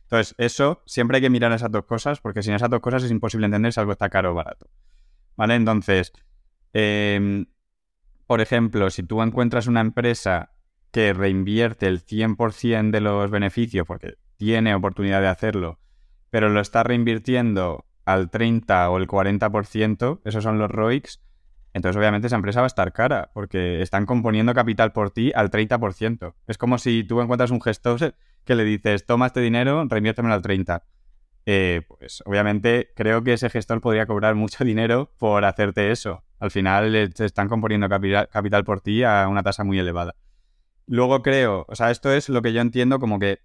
Entonces, 0.09 0.33
eso 0.39 0.81
siempre 0.87 1.17
hay 1.17 1.21
que 1.21 1.29
mirar 1.29 1.51
esas 1.51 1.69
dos 1.71 1.85
cosas, 1.85 2.19
porque 2.19 2.41
sin 2.41 2.55
esas 2.55 2.71
dos 2.71 2.79
cosas 2.79 3.03
es 3.03 3.11
imposible 3.11 3.45
entender 3.45 3.71
si 3.71 3.79
algo 3.79 3.91
está 3.91 4.09
caro 4.09 4.31
o 4.31 4.33
barato. 4.33 4.67
¿Vale? 5.37 5.53
Entonces, 5.53 6.11
em, 6.73 7.45
por 8.25 8.41
ejemplo, 8.41 8.89
si 8.89 9.03
tú 9.03 9.21
encuentras 9.21 9.67
una 9.67 9.81
empresa 9.81 10.51
que 10.91 11.13
reinvierte 11.13 11.85
el 11.85 11.99
100% 11.99 12.89
de 12.89 13.01
los 13.01 13.29
beneficios, 13.29 13.85
porque 13.85 14.15
tiene 14.37 14.73
oportunidad 14.73 15.21
de 15.21 15.27
hacerlo, 15.27 15.79
pero 16.31 16.49
lo 16.49 16.59
está 16.59 16.81
reinvirtiendo 16.81 17.85
al 18.03 18.31
30 18.31 18.89
o 18.89 18.97
el 18.97 19.07
40%, 19.07 20.21
esos 20.25 20.43
son 20.43 20.57
los 20.57 20.71
ROICs, 20.71 21.21
entonces 21.73 21.97
obviamente 21.97 22.27
esa 22.27 22.35
empresa 22.35 22.61
va 22.61 22.65
a 22.65 22.67
estar 22.67 22.91
cara, 22.93 23.31
porque 23.33 23.81
están 23.81 24.05
componiendo 24.05 24.53
capital 24.53 24.91
por 24.91 25.11
ti 25.11 25.31
al 25.35 25.49
30%. 25.51 26.33
Es 26.47 26.57
como 26.57 26.77
si 26.77 27.03
tú 27.03 27.21
encuentras 27.21 27.51
un 27.51 27.61
gestor 27.61 28.15
que 28.43 28.55
le 28.55 28.63
dices, 28.63 29.05
toma 29.05 29.27
este 29.27 29.41
dinero, 29.41 29.85
reinviértemelo 29.87 30.33
al 30.33 30.41
30. 30.41 30.83
Eh, 31.45 31.81
pues 31.87 32.21
obviamente 32.25 32.91
creo 32.95 33.23
que 33.23 33.33
ese 33.33 33.49
gestor 33.49 33.81
podría 33.81 34.05
cobrar 34.05 34.35
mucho 34.35 34.63
dinero 34.65 35.11
por 35.17 35.45
hacerte 35.45 35.91
eso. 35.91 36.23
Al 36.39 36.51
final 36.51 37.11
te 37.13 37.25
están 37.25 37.49
componiendo 37.49 37.89
capital, 37.89 38.63
por 38.63 38.81
ti 38.81 39.03
a 39.03 39.27
una 39.27 39.43
tasa 39.43 39.63
muy 39.63 39.79
elevada. 39.79 40.15
Luego 40.87 41.21
creo, 41.21 41.65
o 41.67 41.75
sea, 41.75 41.91
esto 41.91 42.11
es 42.11 42.29
lo 42.29 42.41
que 42.41 42.53
yo 42.53 42.61
entiendo 42.61 42.99
como 42.99 43.19
que... 43.19 43.39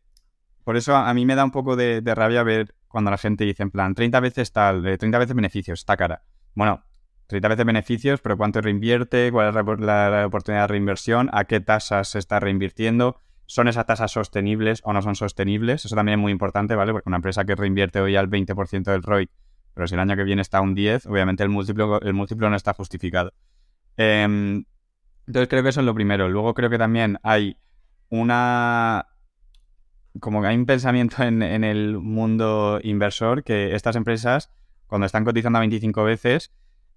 Por 0.65 0.79
eso 0.79 0.97
a, 0.97 1.13
mí 1.13 1.27
me 1.27 1.35
da 1.35 1.45
un 1.45 1.51
poco 1.51 1.77
de, 1.77 2.01
rabia 2.15 2.43
ver 2.43 2.75
cuando 2.89 3.11
la 3.11 3.19
gente 3.19 3.45
dice 3.45 3.63
en 3.63 3.71
plan, 3.71 3.95
30 3.95 4.21
veces 4.21 4.51
tal, 4.53 4.83
30 4.83 5.19
veces 5.19 5.37
beneficios, 5.37 5.81
está 5.81 5.97
cara. 5.97 6.23
Bueno, 6.55 6.83
30 7.27 7.49
veces 7.49 7.65
beneficios, 7.65 8.21
pero 8.21 8.37
¿cuánto 8.37 8.61
reinvierte? 8.61 9.31
¿Cuál 9.33 9.49
es 9.49 9.55
la 9.81 10.27
oportunidad 10.27 10.63
de 10.63 10.69
reinversión? 10.69 11.31
¿A 11.33 11.45
qué 11.45 11.61
tasas 11.61 12.09
se 12.09 12.19
está 12.19 12.41
reinvirtiendo? 12.41 13.21
¿Son 13.47 13.69
esas 13.69 13.87
tasas 13.87 14.11
sostenibles 14.11 14.81
o 14.85 14.93
no 14.93 15.03
son 15.03 15.17
sostenibles? 15.17 15.85
Eso 15.85 15.95
también 15.95 16.19
es 16.19 16.23
muy 16.23 16.33
importante, 16.33 16.75
¿vale? 16.75 16.93
Porque 16.93 17.09
una 17.09 17.17
empresa 17.17 17.45
que 17.45 17.55
reinvierte 17.55 18.01
hoy 18.01 18.17
al 18.17 18.29
20% 18.29 18.85
del 18.85 19.03
ROI 19.03 19.29
Pero 19.75 19.87
si 19.87 19.95
el 19.95 20.01
año 20.01 20.17
que 20.17 20.25
viene 20.25 20.43
está 20.43 20.59
a 20.59 20.61
un 20.63 20.75
10, 20.75 21.07
obviamente 21.07 21.43
el 21.43 21.51
múltiplo, 21.51 22.01
el 22.01 22.15
múltiplo 22.15 22.49
no 22.49 22.57
está 22.57 22.73
justificado. 22.73 23.33
Em, 23.97 24.65
entonces 25.27 25.49
creo 25.49 25.63
que 25.63 25.69
eso 25.71 25.81
es 25.81 25.87
lo 25.87 25.95
primero. 25.95 26.29
Luego 26.29 26.55
creo 26.55 26.71
que 26.71 26.79
también 26.79 27.19
hay 27.23 27.59
una... 28.09 29.07
Como 30.21 30.41
que 30.41 30.49
hay 30.49 30.57
un 30.57 30.67
pensamiento 30.67 31.23
en, 31.25 31.43
el 31.43 31.99
mundo 31.99 32.79
inversor 32.83 33.43
que 33.43 33.75
estas 33.75 33.97
empresas, 33.97 34.53
cuando 34.87 35.07
están 35.07 35.25
cotizando 35.25 35.59
a 35.59 35.61
25 35.61 36.05
veces, 36.05 36.53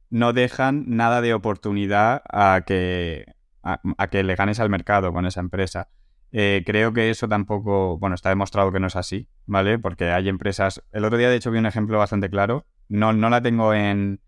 no 0.09 0.33
dejan 0.33 0.85
nada 0.87 1.21
de 1.21 1.33
oportunidad 1.33 2.23
a 2.29 2.61
que, 2.65 3.25
a 3.63 4.07
que 4.07 4.23
le 4.23 4.35
ganes 4.35 4.59
al 4.59 4.69
mercado 4.69 5.11
con 5.13 5.25
esa 5.25 5.39
empresa. 5.39 5.89
Eh, 6.31 6.63
creo 6.65 6.93
que 6.93 7.09
eso 7.09 7.27
tampoco, 7.27 7.97
bueno, 7.97 8.15
está 8.15 8.29
demostrado 8.29 8.71
que 8.71 8.79
no 8.79 8.87
es 8.87 8.95
así, 8.95 9.27
¿vale? 9.45 9.79
Porque 9.79 10.11
hay 10.11 10.29
empresas. 10.29 10.83
El 10.91 11.05
otro 11.05 11.17
día, 11.17 11.29
de 11.29 11.37
hecho, 11.37 11.51
vi 11.51 11.59
un 11.59 11.65
ejemplo 11.65 11.97
bastante 11.97 12.29
claro. 12.29 12.65
No, 12.89 13.13
no 13.13 13.29
la 13.29 13.41
tengo 13.41 13.73
en, 13.73 14.19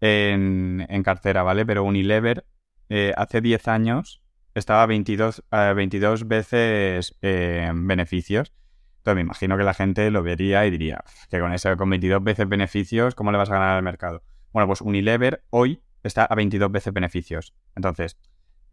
en, 0.00 1.02
cartera, 1.04 1.42
¿vale? 1.42 1.66
Pero 1.66 1.84
Unilever 1.84 2.46
eh, 2.88 3.12
hace 3.16 3.40
10 3.40 3.68
años 3.68 4.22
estaba 4.54 4.82
a 4.82 4.86
22, 4.86 5.44
22 5.50 6.28
veces 6.28 7.16
eh, 7.22 7.70
beneficios. 7.74 8.52
Entonces 8.98 9.16
me 9.16 9.20
imagino 9.22 9.56
que 9.56 9.64
la 9.64 9.74
gente 9.74 10.10
lo 10.10 10.22
vería 10.22 10.66
y 10.66 10.70
diría 10.70 11.04
que 11.30 11.38
con 11.38 11.52
eso, 11.52 11.76
con 11.76 11.90
22 11.90 12.24
veces 12.24 12.48
beneficios, 12.48 13.14
¿cómo 13.14 13.30
le 13.30 13.38
vas 13.38 13.50
a 13.50 13.54
ganar 13.54 13.76
al 13.76 13.82
mercado? 13.82 14.22
Bueno, 14.56 14.68
pues 14.68 14.80
Unilever 14.80 15.44
hoy 15.50 15.82
está 16.02 16.24
a 16.24 16.34
22 16.34 16.72
veces 16.72 16.90
beneficios. 16.90 17.52
Entonces, 17.74 18.16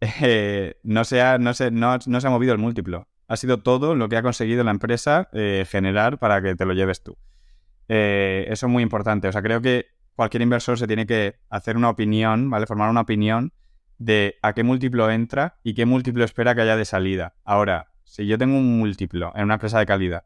eh, 0.00 0.78
no, 0.82 1.04
se 1.04 1.20
ha, 1.20 1.36
no, 1.36 1.52
se, 1.52 1.70
no, 1.70 2.00
se 2.00 2.26
ha 2.26 2.30
movido 2.30 2.54
el 2.54 2.58
múltiplo. 2.58 3.06
Ha 3.28 3.36
sido 3.36 3.58
todo 3.58 3.94
lo 3.94 4.08
que 4.08 4.16
ha 4.16 4.22
conseguido 4.22 4.64
la 4.64 4.70
empresa 4.70 5.28
eh, 5.34 5.66
generar 5.68 6.18
para 6.18 6.40
que 6.40 6.54
te 6.54 6.64
lo 6.64 6.72
lleves 6.72 7.02
tú. 7.02 7.18
Eh, 7.88 8.46
eso 8.48 8.64
es 8.64 8.72
muy 8.72 8.82
importante. 8.82 9.28
O 9.28 9.32
sea, 9.32 9.42
creo 9.42 9.60
que 9.60 9.88
cualquier 10.16 10.40
inversor 10.40 10.78
se 10.78 10.86
tiene 10.86 11.04
que 11.04 11.36
hacer 11.50 11.76
una 11.76 11.90
opinión, 11.90 12.48
¿vale? 12.48 12.64
Formar 12.64 12.88
una 12.88 13.02
opinión 13.02 13.52
de 13.98 14.36
a 14.40 14.54
qué 14.54 14.62
múltiplo 14.62 15.10
entra 15.10 15.58
y 15.62 15.74
qué 15.74 15.84
múltiplo 15.84 16.24
espera 16.24 16.54
que 16.54 16.62
haya 16.62 16.78
de 16.78 16.86
salida. 16.86 17.34
Ahora, 17.44 17.92
si 18.04 18.26
yo 18.26 18.38
tengo 18.38 18.56
un 18.56 18.78
múltiplo 18.78 19.32
en 19.36 19.44
una 19.44 19.54
empresa 19.56 19.80
de 19.80 19.84
calidad, 19.84 20.24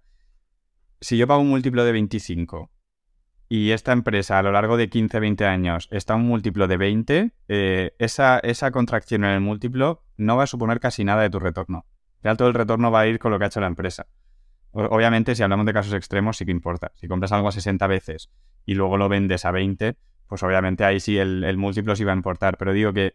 si 1.01 1.17
yo 1.17 1.27
pago 1.27 1.41
un 1.41 1.49
múltiplo 1.49 1.85
de 1.85 1.91
25 1.91 2.71
y 3.49 3.71
esta 3.71 3.93
empresa 3.93 4.39
a 4.39 4.43
lo 4.43 4.53
largo 4.53 4.77
de 4.77 4.89
15, 4.89 5.21
20 5.21 5.47
años 5.47 5.89
está 5.91 6.15
un 6.15 6.27
múltiplo 6.27 6.69
de 6.69 6.77
20, 6.77 7.33
eh, 7.49 7.95
esa, 7.99 8.39
esa 8.41 8.71
contracción 8.71 9.25
en 9.25 9.31
el 9.31 9.41
múltiplo 9.41 10.05
no 10.17 10.37
va 10.37 10.45
a 10.45 10.47
suponer 10.47 10.81
casi 10.81 11.05
nada 11.05 11.23
de 11.23 11.31
tu 11.31 11.39
retorno. 11.39 11.87
Ya 12.23 12.35
todo 12.35 12.49
el 12.49 12.55
retorno 12.55 12.91
va 12.91 13.01
a 13.01 13.07
ir 13.07 13.19
con 13.19 13.31
lo 13.31 13.39
que 13.39 13.45
ha 13.45 13.49
hecho 13.49 13.61
la 13.61 13.69
empresa. 13.69 14.07
Obviamente, 14.73 15.35
si 15.35 15.43
hablamos 15.43 15.65
de 15.67 15.73
casos 15.73 15.95
extremos, 15.95 16.37
sí 16.37 16.45
que 16.45 16.51
importa. 16.51 16.93
Si 16.95 17.09
compras 17.09 17.33
algo 17.33 17.49
a 17.49 17.53
60 17.53 17.87
veces 17.87 18.31
y 18.67 18.75
luego 18.75 18.99
lo 18.99 19.09
vendes 19.09 19.45
a 19.45 19.51
20, 19.51 19.97
pues 20.27 20.43
obviamente 20.43 20.85
ahí 20.85 21.01
sí 21.01 21.17
el, 21.17 21.57
múltiplo 21.57 21.97
sí 21.97 22.05
va 22.05 22.13
a 22.13 22.17
importar. 22.17 22.59
Pero 22.59 22.73
digo 22.75 22.93
que, 22.93 23.15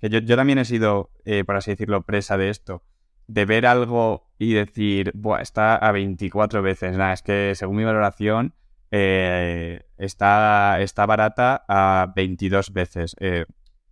yo, 0.00 0.36
también 0.36 0.58
he 0.58 0.64
sido, 0.64 1.10
eh, 1.24 1.44
por 1.44 1.56
así 1.56 1.72
decirlo, 1.72 2.02
presa 2.02 2.38
de 2.38 2.48
esto. 2.48 2.82
De 3.26 3.44
ver 3.44 3.66
algo 3.66 4.30
y 4.38 4.54
decir, 4.54 5.12
Buah, 5.14 5.40
está 5.40 5.76
a 5.76 5.92
24 5.92 6.62
veces. 6.62 6.96
Nada, 6.96 7.12
es 7.12 7.22
que 7.22 7.52
según 7.54 7.76
mi 7.76 7.84
valoración, 7.84 8.54
eh, 8.96 9.86
está, 9.98 10.80
está 10.80 11.04
barata 11.04 11.64
a 11.66 12.12
22 12.14 12.72
veces. 12.72 13.16
Eh, 13.18 13.44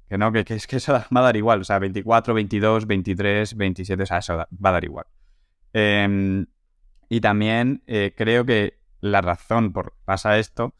que 0.08 0.16
no, 0.16 0.30
que, 0.30 0.44
es 0.46 0.68
que 0.68 0.76
eso 0.76 0.92
va 1.16 1.20
a 1.20 1.20
dar 1.20 1.36
igual. 1.36 1.62
O 1.62 1.64
sea, 1.64 1.80
24, 1.80 2.32
22, 2.34 2.86
23, 2.86 3.56
27, 3.56 4.02
o 4.04 4.06
sea, 4.06 4.18
eso 4.18 4.36
va 4.36 4.46
a 4.46 4.72
dar 4.72 4.84
igual. 4.84 5.06
Em, 5.72 6.46
y 7.08 7.20
también 7.20 7.82
eh, 7.88 8.14
creo 8.16 8.44
que 8.46 8.78
la 9.00 9.20
razón 9.20 9.72
por 9.72 9.94
pasa 10.04 10.38
esto 10.38 10.72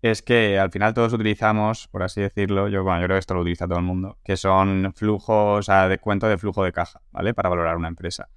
es 0.00 0.22
que 0.22 0.58
al 0.58 0.72
final 0.72 0.92
todos 0.92 1.12
utilizamos, 1.12 1.86
por 1.86 2.02
así 2.02 2.20
decirlo, 2.20 2.66
yo, 2.66 2.82
bueno, 2.82 3.00
yo 3.00 3.06
creo 3.06 3.14
que 3.14 3.20
esto 3.20 3.34
lo 3.34 3.42
utiliza 3.42 3.68
todo 3.68 3.78
el 3.78 3.84
mundo, 3.84 4.18
que 4.24 4.36
son 4.36 4.92
flujos, 4.96 5.68
o 5.68 5.88
de 5.88 5.98
cuento 5.98 6.26
de 6.26 6.36
flujo 6.36 6.64
de 6.64 6.72
caja, 6.72 7.00
¿vale? 7.12 7.32
Para 7.32 7.48
valorar 7.48 7.76
una 7.76 7.86
empresa. 7.86 8.28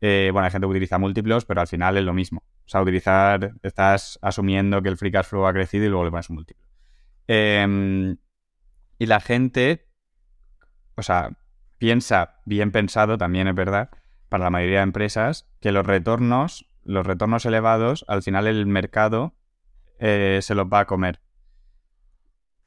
bueno, 0.00 0.40
hay 0.40 0.50
gente 0.50 0.66
que 0.66 0.70
utiliza 0.72 0.98
múltiplos, 0.98 1.44
pero 1.44 1.60
al 1.60 1.68
final 1.68 1.96
es 1.96 2.02
lo 2.02 2.12
mismo. 2.12 2.42
O 2.66 2.68
sea, 2.68 2.82
utilizar, 2.82 3.52
estás 3.62 4.18
asumiendo 4.22 4.82
que 4.82 4.88
el 4.88 4.96
free 4.96 5.12
cash 5.12 5.26
flow 5.26 5.46
ha 5.46 5.52
crecido 5.52 5.84
y 5.84 5.88
luego 5.88 6.04
le 6.04 6.10
pones 6.10 6.30
un 6.30 6.36
múltiplo. 6.36 6.64
Em, 7.26 8.16
y 8.98 9.06
la 9.06 9.20
gente, 9.20 9.86
o 10.94 11.02
sea, 11.02 11.36
piensa 11.78 12.40
bien 12.46 12.72
pensado, 12.72 13.18
también 13.18 13.48
es 13.48 13.54
verdad, 13.54 13.90
para 14.28 14.44
la 14.44 14.50
mayoría 14.50 14.78
de 14.78 14.84
empresas, 14.84 15.46
que 15.60 15.72
los 15.72 15.86
retornos, 15.86 16.66
los 16.84 17.06
retornos 17.06 17.44
elevados, 17.46 18.04
al 18.08 18.22
final 18.22 18.46
el 18.46 18.66
mercado 18.66 19.34
eh, 19.98 20.40
se 20.42 20.54
los 20.54 20.66
va 20.66 20.80
a 20.80 20.86
comer. 20.86 21.20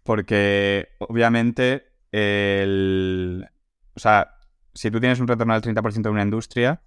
Porque 0.04 0.90
obviamente 1.00 1.88
el... 2.12 3.50
O 3.96 4.00
sea, 4.00 4.36
si 4.74 4.92
tú 4.92 5.00
tienes 5.00 5.20
un 5.20 5.28
retorno 5.28 5.60
del 5.60 5.76
30% 5.76 6.02
de 6.04 6.10
una 6.10 6.22
industria, 6.22 6.82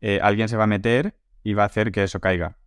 eh, 0.00 0.18
alguien 0.22 0.48
se 0.48 0.56
va 0.56 0.64
a 0.64 0.66
meter 0.66 1.14
y 1.44 1.54
va 1.54 1.62
a 1.62 1.66
hacer 1.66 1.92
que 1.92 2.02
eso 2.02 2.20
caiga. 2.20 2.58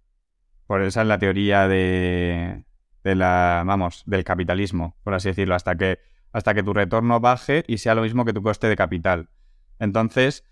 Por 0.67 0.81
esa 0.81 1.01
es 1.01 1.07
la 1.07 1.19
teoría 1.19 1.67
de, 1.67 2.63
de 3.03 3.15
la, 3.15 3.63
vamos, 3.65 4.03
del 4.05 4.23
capitalismo, 4.23 4.95
por 5.03 5.13
así 5.13 5.29
decirlo, 5.29 5.55
hasta 5.55 5.75
que, 5.75 5.99
hasta 6.31 6.53
que 6.53 6.63
tu 6.63 6.73
retorno 6.73 7.19
baje 7.19 7.65
y 7.67 7.79
sea 7.79 7.95
lo 7.95 8.03
mismo 8.03 8.23
que 8.23 8.33
tu 8.33 8.43
coste 8.43 8.67
de 8.67 8.75
capital. 8.75 9.29
Entonces, 9.79 10.45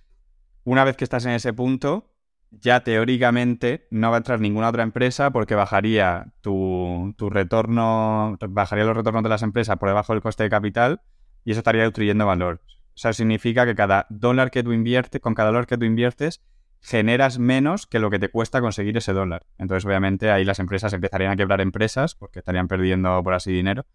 una 0.63 0.83
vez 0.83 0.97
que 0.97 1.03
estás 1.03 1.25
en 1.25 1.31
ese 1.31 1.53
punto, 1.53 2.11
ya 2.51 2.83
teóricamente 2.83 3.87
no 3.91 4.09
va 4.09 4.17
a 4.17 4.19
entrar 4.19 4.39
ninguna 4.39 4.69
otra 4.69 4.83
empresa 4.83 5.31
porque 5.31 5.55
bajaría 5.55 6.33
tu, 6.41 7.13
tu 7.17 7.29
retorno, 7.29 8.37
bajaría 8.49 8.85
los 8.85 8.95
retornos 8.95 9.23
de 9.23 9.29
las 9.29 9.43
empresas 9.43 9.77
por 9.77 9.89
debajo 9.89 10.13
del 10.13 10.21
coste 10.21 10.43
de 10.43 10.49
capital 10.49 11.01
y 11.43 11.51
eso 11.51 11.59
estaría 11.59 11.83
destruyendo 11.83 12.25
valor. 12.25 12.61
O 12.95 12.97
sea, 12.97 13.11
significa 13.13 13.65
que 13.65 13.75
cada 13.75 14.07
dólar 14.09 14.51
que 14.51 14.63
tú 14.63 14.71
inviertes, 14.71 15.19
con 15.21 15.33
cada 15.33 15.49
dólar 15.49 15.67
que 15.67 15.77
tú 15.77 15.83
inviertes, 15.83 16.41
generas 16.85 17.39
menos 17.39 17.87
que 17.87 17.97
lo 17.97 18.11
que 18.11 18.19
te 18.19 18.29
cuesta 18.29 18.61
conseguir 18.61 18.95
ese 18.95 19.11
dólar. 19.11 19.47
Entonces, 19.57 19.85
obviamente, 19.85 20.29
ahí 20.29 20.45
las 20.45 20.59
empresas 20.59 20.93
empezarían 20.93 21.31
a 21.31 21.35
quebrar 21.35 21.59
empresas 21.59 22.13
porque 22.13 22.39
estarían 22.39 22.67
perdiendo, 22.67 23.23
por 23.23 23.33
así 23.33 23.51
dinero, 23.51 23.87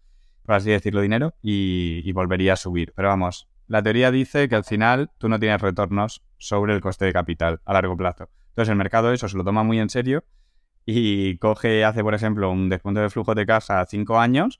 por 0.43 0.55
así 0.55 0.71
decirlo, 0.71 0.99
dinero 1.01 1.33
y, 1.41 2.11
volvería 2.11 2.53
a 2.53 2.57
subir. 2.57 2.91
Pero 2.93 3.07
vamos, 3.07 3.47
la 3.67 3.81
teoría 3.81 4.11
dice 4.11 4.49
que 4.49 4.55
al 4.55 4.65
final 4.65 5.09
tú 5.17 5.29
no 5.29 5.39
tienes 5.39 5.61
retornos 5.61 6.21
sobre 6.37 6.73
el 6.73 6.81
coste 6.81 7.05
de 7.05 7.13
capital 7.13 7.61
a 7.63 7.73
largo 7.73 7.95
plazo. 7.95 8.29
Entonces, 8.49 8.69
el 8.71 8.77
mercado 8.77 9.13
eso 9.13 9.29
se 9.29 9.37
lo 9.37 9.45
toma 9.45 9.63
muy 9.63 9.79
en 9.79 9.89
serio 9.89 10.25
y 10.85 11.37
coge, 11.37 11.85
hace, 11.85 12.03
por 12.03 12.13
ejemplo, 12.13 12.51
un 12.51 12.67
descuento 12.67 12.99
de 12.99 13.09
flujo 13.09 13.35
de 13.35 13.45
casa 13.45 13.79
a 13.79 13.85
cinco 13.85 14.19
años 14.19 14.59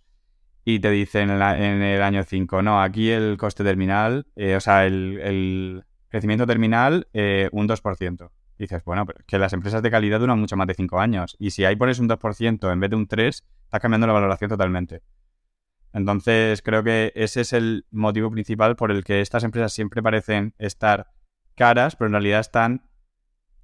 y 0.64 0.80
te 0.80 0.90
dice 0.90 1.20
en 1.20 1.32
el, 1.32 2.02
año 2.02 2.24
5, 2.24 2.62
no, 2.62 2.82
aquí 2.82 3.10
el 3.10 3.36
coste 3.36 3.66
terminal, 3.66 4.28
eh, 4.38 4.56
o 4.56 4.62
sea, 4.62 4.86
el 4.86 5.84
Crecimiento 6.12 6.45
terminal, 6.45 7.07
eh, 7.14 7.47
un 7.53 7.68
2%. 7.70 8.32
dices, 8.57 8.84
bueno, 8.84 9.05
pero 9.05 9.22
que 9.26 9.39
las 9.39 9.53
empresas 9.53 9.82
de 9.82 9.89
calidad 9.89 10.20
duran 10.20 10.38
mucho 10.38 10.57
más 10.57 10.68
de 10.68 10.74
5 10.74 10.99
años. 10.99 11.38
Y 11.39 11.51
si 11.51 11.64
ahí 11.64 11.78
pones 11.78 11.99
un 11.99 12.09
2% 12.09 12.72
en 12.72 12.80
vez 12.82 12.89
de 12.89 12.95
un 12.97 13.07
3%, 13.07 13.43
está 13.64 13.80
cambiando 13.80 14.07
la 14.07 14.14
valoración 14.14 14.49
totalmente. 14.49 15.01
Entonces, 15.93 16.62
creo 16.62 16.84
que 16.84 17.14
ese 17.16 17.41
es 17.41 17.53
el 17.53 17.86
motivo 17.91 18.30
principal 18.30 18.76
por 18.76 18.91
el 18.91 19.05
que 19.05 19.22
estas 19.22 19.45
empresas 19.45 19.72
siempre 19.72 20.03
parecen 20.03 20.53
estar 20.57 21.07
caras, 21.55 21.95
pero 21.95 22.07
en 22.07 22.14
realidad 22.14 22.41
están 22.41 22.89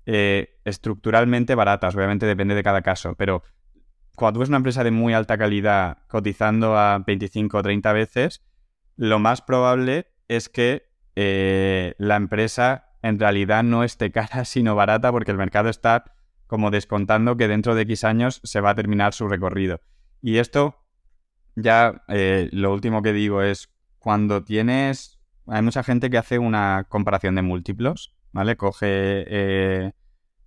eh, 0.05 0.57
estructuralmente 0.63 1.53
baratas. 1.53 1.95
Obviamente 1.95 2.25
depende 2.25 2.55
de 2.55 2.63
cada 2.63 2.81
caso, 2.81 3.15
pero 3.15 3.43
cuando 4.15 4.37
tú 4.37 4.39
ves 4.39 4.49
una 4.49 4.57
empresa 4.57 4.85
de 4.85 4.91
muy 4.91 5.13
alta 5.13 5.37
calidad 5.37 5.99
cotizando 6.07 6.77
a 6.77 7.03
25 7.05 7.57
o 7.57 7.61
30 7.61 7.91
veces, 7.91 8.41
lo 8.95 9.19
más 9.19 9.41
probable 9.41 10.07
es 10.29 10.47
que 10.47 10.86
eh, 11.19 11.95
la 11.97 12.15
empresa 12.15 12.89
en 13.01 13.17
realidad 13.19 13.63
no 13.63 13.83
esté 13.83 14.11
cara 14.11 14.45
sino 14.45 14.75
barata 14.75 15.11
porque 15.11 15.31
el 15.31 15.37
mercado 15.37 15.67
está 15.67 16.13
como 16.45 16.69
descontando 16.69 17.35
que 17.37 17.47
dentro 17.47 17.73
de 17.73 17.81
X 17.81 18.03
años 18.03 18.39
se 18.43 18.61
va 18.61 18.69
a 18.69 18.75
terminar 18.75 19.15
su 19.15 19.27
recorrido. 19.27 19.81
Y 20.21 20.37
esto 20.37 20.77
ya 21.55 22.03
eh, 22.07 22.49
lo 22.51 22.71
último 22.71 23.01
que 23.01 23.13
digo 23.13 23.41
es 23.41 23.69
cuando 23.97 24.43
tienes... 24.43 25.19
Hay 25.47 25.63
mucha 25.63 25.81
gente 25.81 26.11
que 26.11 26.19
hace 26.19 26.37
una 26.37 26.85
comparación 26.87 27.33
de 27.33 27.41
múltiplos, 27.41 28.13
¿vale? 28.31 28.55
Coge 28.55 28.85
eh, 28.87 29.93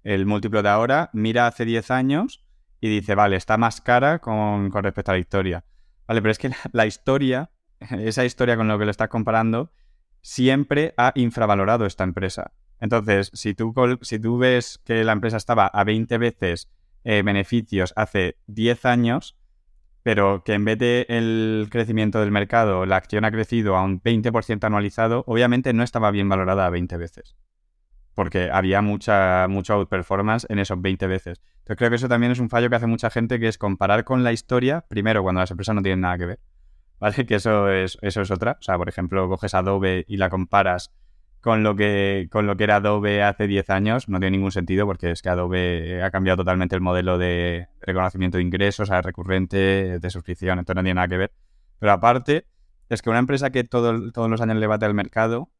el 0.05 0.25
múltiplo 0.25 0.63
de 0.63 0.69
ahora, 0.69 1.11
mira 1.13 1.49
hace 1.49 1.65
10 1.65 1.91
años 1.91 2.45
y 2.81 2.91
dice, 2.91 3.17
vale, 3.17 3.35
está 3.35 3.57
más 3.57 3.81
cara 3.81 4.21
con, 4.21 4.71
respecto 4.71 5.11
a 5.11 5.15
la 5.15 5.21
historia. 5.21 5.65
Vale, 6.07 6.23
pero 6.23 6.31
es 6.31 6.39
que 6.39 6.53
la 6.73 6.87
historia, 6.87 7.51
esa 7.91 8.25
historia 8.25 8.57
con 8.57 8.69
lo 8.69 8.79
que 8.79 8.85
lo 8.85 8.91
estás 8.93 9.09
comparando, 9.09 9.73
siempre 10.23 10.95
ha 10.97 11.13
infravalorado 11.15 11.87
esta 11.87 12.05
empresa. 12.05 12.53
Entonces, 12.81 13.31
si 13.35 13.55
tú, 13.55 13.75
si 14.03 14.19
tú 14.19 14.39
ves 14.39 14.81
que 14.85 15.05
la 15.05 15.13
empresa 15.13 15.37
estaba 15.37 15.67
a 15.67 15.85
20 15.85 16.17
veces 16.19 16.71
eh, 17.05 17.23
beneficios 17.23 17.93
hace 17.97 18.37
10 18.47 18.85
años, 18.87 19.37
pero 20.03 20.43
que 20.45 20.55
en 20.55 20.65
vez 20.65 20.79
de 20.79 21.07
el 21.09 21.69
crecimiento 21.71 22.21
del 22.21 22.31
mercado, 22.31 22.87
la 22.87 22.97
acción 22.97 23.25
ha 23.25 23.31
crecido 23.31 23.77
a 23.77 23.83
un 23.85 24.03
20% 24.03 24.65
anualizado, 24.65 25.25
obviamente 25.27 25.73
no 25.73 25.83
estaba 25.83 26.11
bien 26.11 26.29
valorada 26.29 26.67
a 26.67 26.71
20 26.71 26.97
veces. 26.97 27.37
porque 28.15 28.51
había 28.53 28.83
mucha, 28.83 29.47
mucho 29.49 29.75
outperformance 29.75 30.45
en 30.51 30.59
esos 30.59 30.81
20 30.83 31.07
veces. 31.07 31.41
Entonces 31.61 31.77
creo 31.79 31.91
que 31.91 31.97
eso 31.97 32.09
también 32.09 32.33
es 32.33 32.39
un 32.39 32.51
fallo 32.51 32.69
que 32.69 32.77
hace 32.77 32.87
mucha 32.87 33.09
gente, 33.09 33.39
que 33.41 33.49
es 33.49 33.57
comparar 33.57 34.05
con 34.05 34.25
la 34.25 34.33
historia, 34.33 34.85
primero 34.89 35.23
cuando 35.23 35.41
las 35.41 35.51
empresas 35.51 35.75
no 35.75 35.81
tienen 35.81 36.01
nada 36.03 36.19
que 36.19 36.27
ver, 36.27 36.41
¿vale? 37.01 37.27
Que 37.27 37.35
eso 37.37 37.69
es, 37.71 37.99
eso 38.03 38.21
es 38.23 38.31
otra. 38.31 38.57
O 38.61 38.63
sea, 38.63 38.77
por 38.77 38.89
ejemplo, 38.89 39.29
coges 39.29 39.55
Adobe 39.55 40.05
y 40.07 40.17
la 40.17 40.31
comparas 40.31 40.93
con 41.41 41.63
lo 41.63 41.75
que, 41.75 42.29
con 42.31 42.47
lo 42.47 42.57
que 42.57 42.65
era 42.65 42.77
Adobe 42.77 43.23
hace 43.23 43.47
10 43.47 43.71
años, 43.71 44.09
no 44.09 44.21
tiene 44.21 44.37
ningún 44.37 44.53
sentido 44.53 44.87
porque 44.87 45.11
es 45.11 45.23
que 45.23 45.31
Adobe 45.31 46.03
ha 46.03 46.11
cambiado 46.11 46.39
totalmente 46.39 46.75
el 46.75 46.83
modelo 46.83 47.17
de 47.19 47.69
reconocimiento 47.81 48.37
de 48.37 48.45
ingresos 48.45 48.91
a 48.91 49.01
recurrente, 49.01 49.99
de 49.99 50.11
suscripción, 50.11 50.59
entonces 50.59 50.77
no 50.77 50.83
tiene 50.83 50.95
nada 50.97 51.09
que 51.09 51.17
ver. 51.17 51.33
Pero 51.79 51.93
aparte, 51.93 52.47
es 52.91 53.01
que 53.01 53.09
una 53.09 53.21
empresa 53.21 53.51
que 53.51 53.65
todos 53.65 54.13
los 54.13 54.41
años 54.43 54.57
le 54.57 54.67
bate 54.67 54.85
al 54.85 54.93
mercado, 54.93 55.51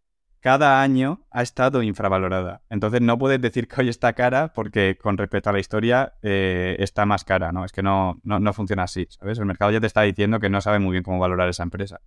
cada 0.41 0.81
año 0.83 1.21
ha 1.31 1.43
estado 1.43 1.83
infravalorada. 1.83 2.63
Entonces 2.71 3.01
no 3.03 3.19
puedes 3.19 3.41
decir 3.41 3.69
que 3.69 3.83
hoy 3.83 3.89
está 3.89 4.15
cara 4.15 4.53
porque 4.55 4.97
con 5.01 5.19
respecto 5.19 5.51
a 5.51 5.53
la 5.53 5.61
historia 5.61 6.15
eh, 6.23 6.77
está 6.79 7.07
más 7.07 7.25
cara, 7.25 7.53
¿no? 7.53 7.65
Es 7.65 7.73
que 7.73 7.83
no, 7.83 8.19
no, 8.25 8.53
funciona 8.53 8.85
así, 8.85 9.07
¿sabes? 9.11 9.39
El 9.39 9.47
mercado 9.47 9.71
ya 9.71 9.81
te 9.81 9.87
está 9.87 10.03
diciendo 10.03 10.41
que 10.41 10.49
no 10.49 10.61
sabe 10.61 10.79
muy 10.79 10.93
bien 10.93 11.05
cómo 11.05 11.19
valorar 11.19 11.49
esa 11.49 11.63
empresa. 11.63 12.01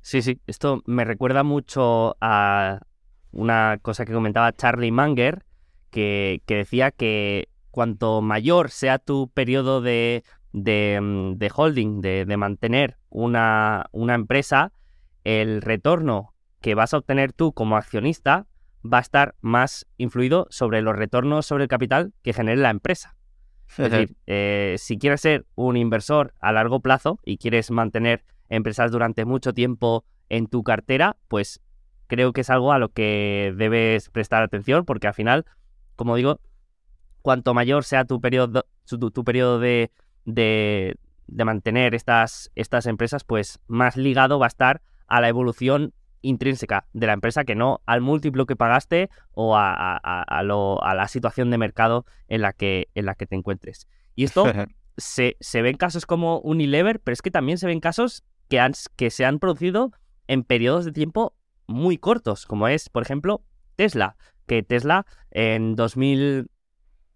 Sí, 0.00 0.22
sí, 0.22 0.40
esto 0.46 0.82
me 0.86 1.04
recuerda 1.04 1.42
mucho 1.42 2.16
a 2.20 2.80
una 3.32 3.78
cosa 3.82 4.04
que 4.04 4.12
comentaba 4.12 4.54
Charlie 4.54 4.92
Munger, 4.92 5.44
que, 5.90 6.42
decía 6.46 6.90
que 6.90 7.48
cuanto 7.70 8.22
mayor 8.22 8.70
sea 8.70 8.98
tu 8.98 9.28
periodo 9.28 9.80
de, 9.80 10.22
de, 10.52 10.98
mm, 11.00 11.38
holding, 11.54 12.00
de, 12.00 12.24
de 12.24 12.36
mantener 12.36 12.96
una, 13.10 13.86
una 13.92 14.14
empresa, 14.14 14.72
el 15.24 15.62
retorno 15.62 16.34
que 16.60 16.74
vas 16.74 16.94
a 16.94 16.98
obtener 16.98 17.32
tú 17.32 17.52
como 17.52 17.76
accionista 17.76 18.46
va 18.84 18.98
a 18.98 19.02
estar 19.02 19.34
más 19.40 19.86
influido 19.96 20.46
sobre 20.50 20.82
los 20.82 20.96
retornos 20.96 21.46
sobre 21.46 21.64
el 21.64 21.68
capital 21.68 22.12
que 22.22 22.32
genere 22.32 22.60
la 22.60 22.70
empresa. 22.70 23.16
Es 23.70 23.90
decir, 23.90 24.16
eh, 24.26 24.76
si 24.78 24.98
quieres 24.98 25.20
ser 25.20 25.46
un 25.54 25.76
inversor 25.76 26.32
a 26.40 26.52
largo 26.52 26.80
plazo 26.80 27.18
y 27.24 27.36
quieres 27.36 27.70
mantener 27.70 28.24
empresas 28.48 28.90
durante 28.90 29.26
mucho 29.26 29.52
tiempo 29.52 30.04
en 30.30 30.46
tu 30.46 30.62
cartera, 30.62 31.16
pues 31.28 31.60
creo 32.06 32.32
que 32.32 32.40
es 32.40 32.50
algo 32.50 32.72
a 32.72 32.78
lo 32.78 32.88
que 32.88 33.52
debes 33.56 34.08
prestar 34.08 34.42
atención 34.42 34.84
porque 34.84 35.06
al 35.06 35.14
final, 35.14 35.44
como 35.96 36.16
digo, 36.16 36.40
cuanto 37.20 37.52
mayor 37.52 37.84
sea 37.84 38.04
tu 38.04 38.20
periodo, 38.20 38.64
tu, 38.86 39.24
periodo 39.24 39.58
de, 39.58 39.90
de, 40.24 40.96
mantener 41.28 41.94
estas, 41.94 42.50
estas 42.54 42.86
empresas, 42.86 43.24
pues 43.24 43.60
más 43.66 43.96
ligado 43.96 44.38
va 44.38 44.46
a 44.46 44.48
estar 44.48 44.80
a 45.08 45.20
la 45.20 45.28
evolución 45.28 45.92
intrínseca 46.20 46.86
de 46.92 47.06
la 47.06 47.12
empresa 47.12 47.44
que 47.44 47.54
no 47.54 47.80
al 47.86 48.00
múltiplo 48.00 48.46
que 48.46 48.56
pagaste 48.56 49.08
o 49.32 49.56
a, 49.56 50.42
la 50.42 51.08
situación 51.08 51.50
de 51.50 51.58
mercado 51.58 52.06
en 52.28 52.42
la 52.42 52.52
que, 52.52 52.88
en 52.94 53.06
la 53.06 53.14
que 53.14 53.26
te 53.26 53.36
encuentres. 53.36 53.88
Y 54.14 54.24
esto 54.24 54.44
se, 54.96 55.36
se, 55.40 55.62
ve 55.62 55.70
en 55.70 55.76
casos 55.76 56.06
como 56.06 56.40
Unilever, 56.40 57.00
pero 57.00 57.12
es 57.12 57.22
que 57.22 57.30
también 57.30 57.58
se 57.58 57.66
ven 57.66 57.80
casos 57.80 58.24
que, 58.48 58.60
han, 58.60 58.72
que 58.96 59.10
se 59.10 59.24
han 59.24 59.38
producido 59.38 59.92
en 60.26 60.44
periodos 60.44 60.84
de 60.84 60.92
tiempo 60.92 61.34
muy 61.66 61.98
cortos, 61.98 62.46
como 62.46 62.68
es, 62.68 62.88
por 62.88 63.02
ejemplo, 63.02 63.42
Tesla, 63.76 64.16
que 64.46 64.62
Tesla 64.62 65.06
en 65.30 65.76
2000 65.76 66.50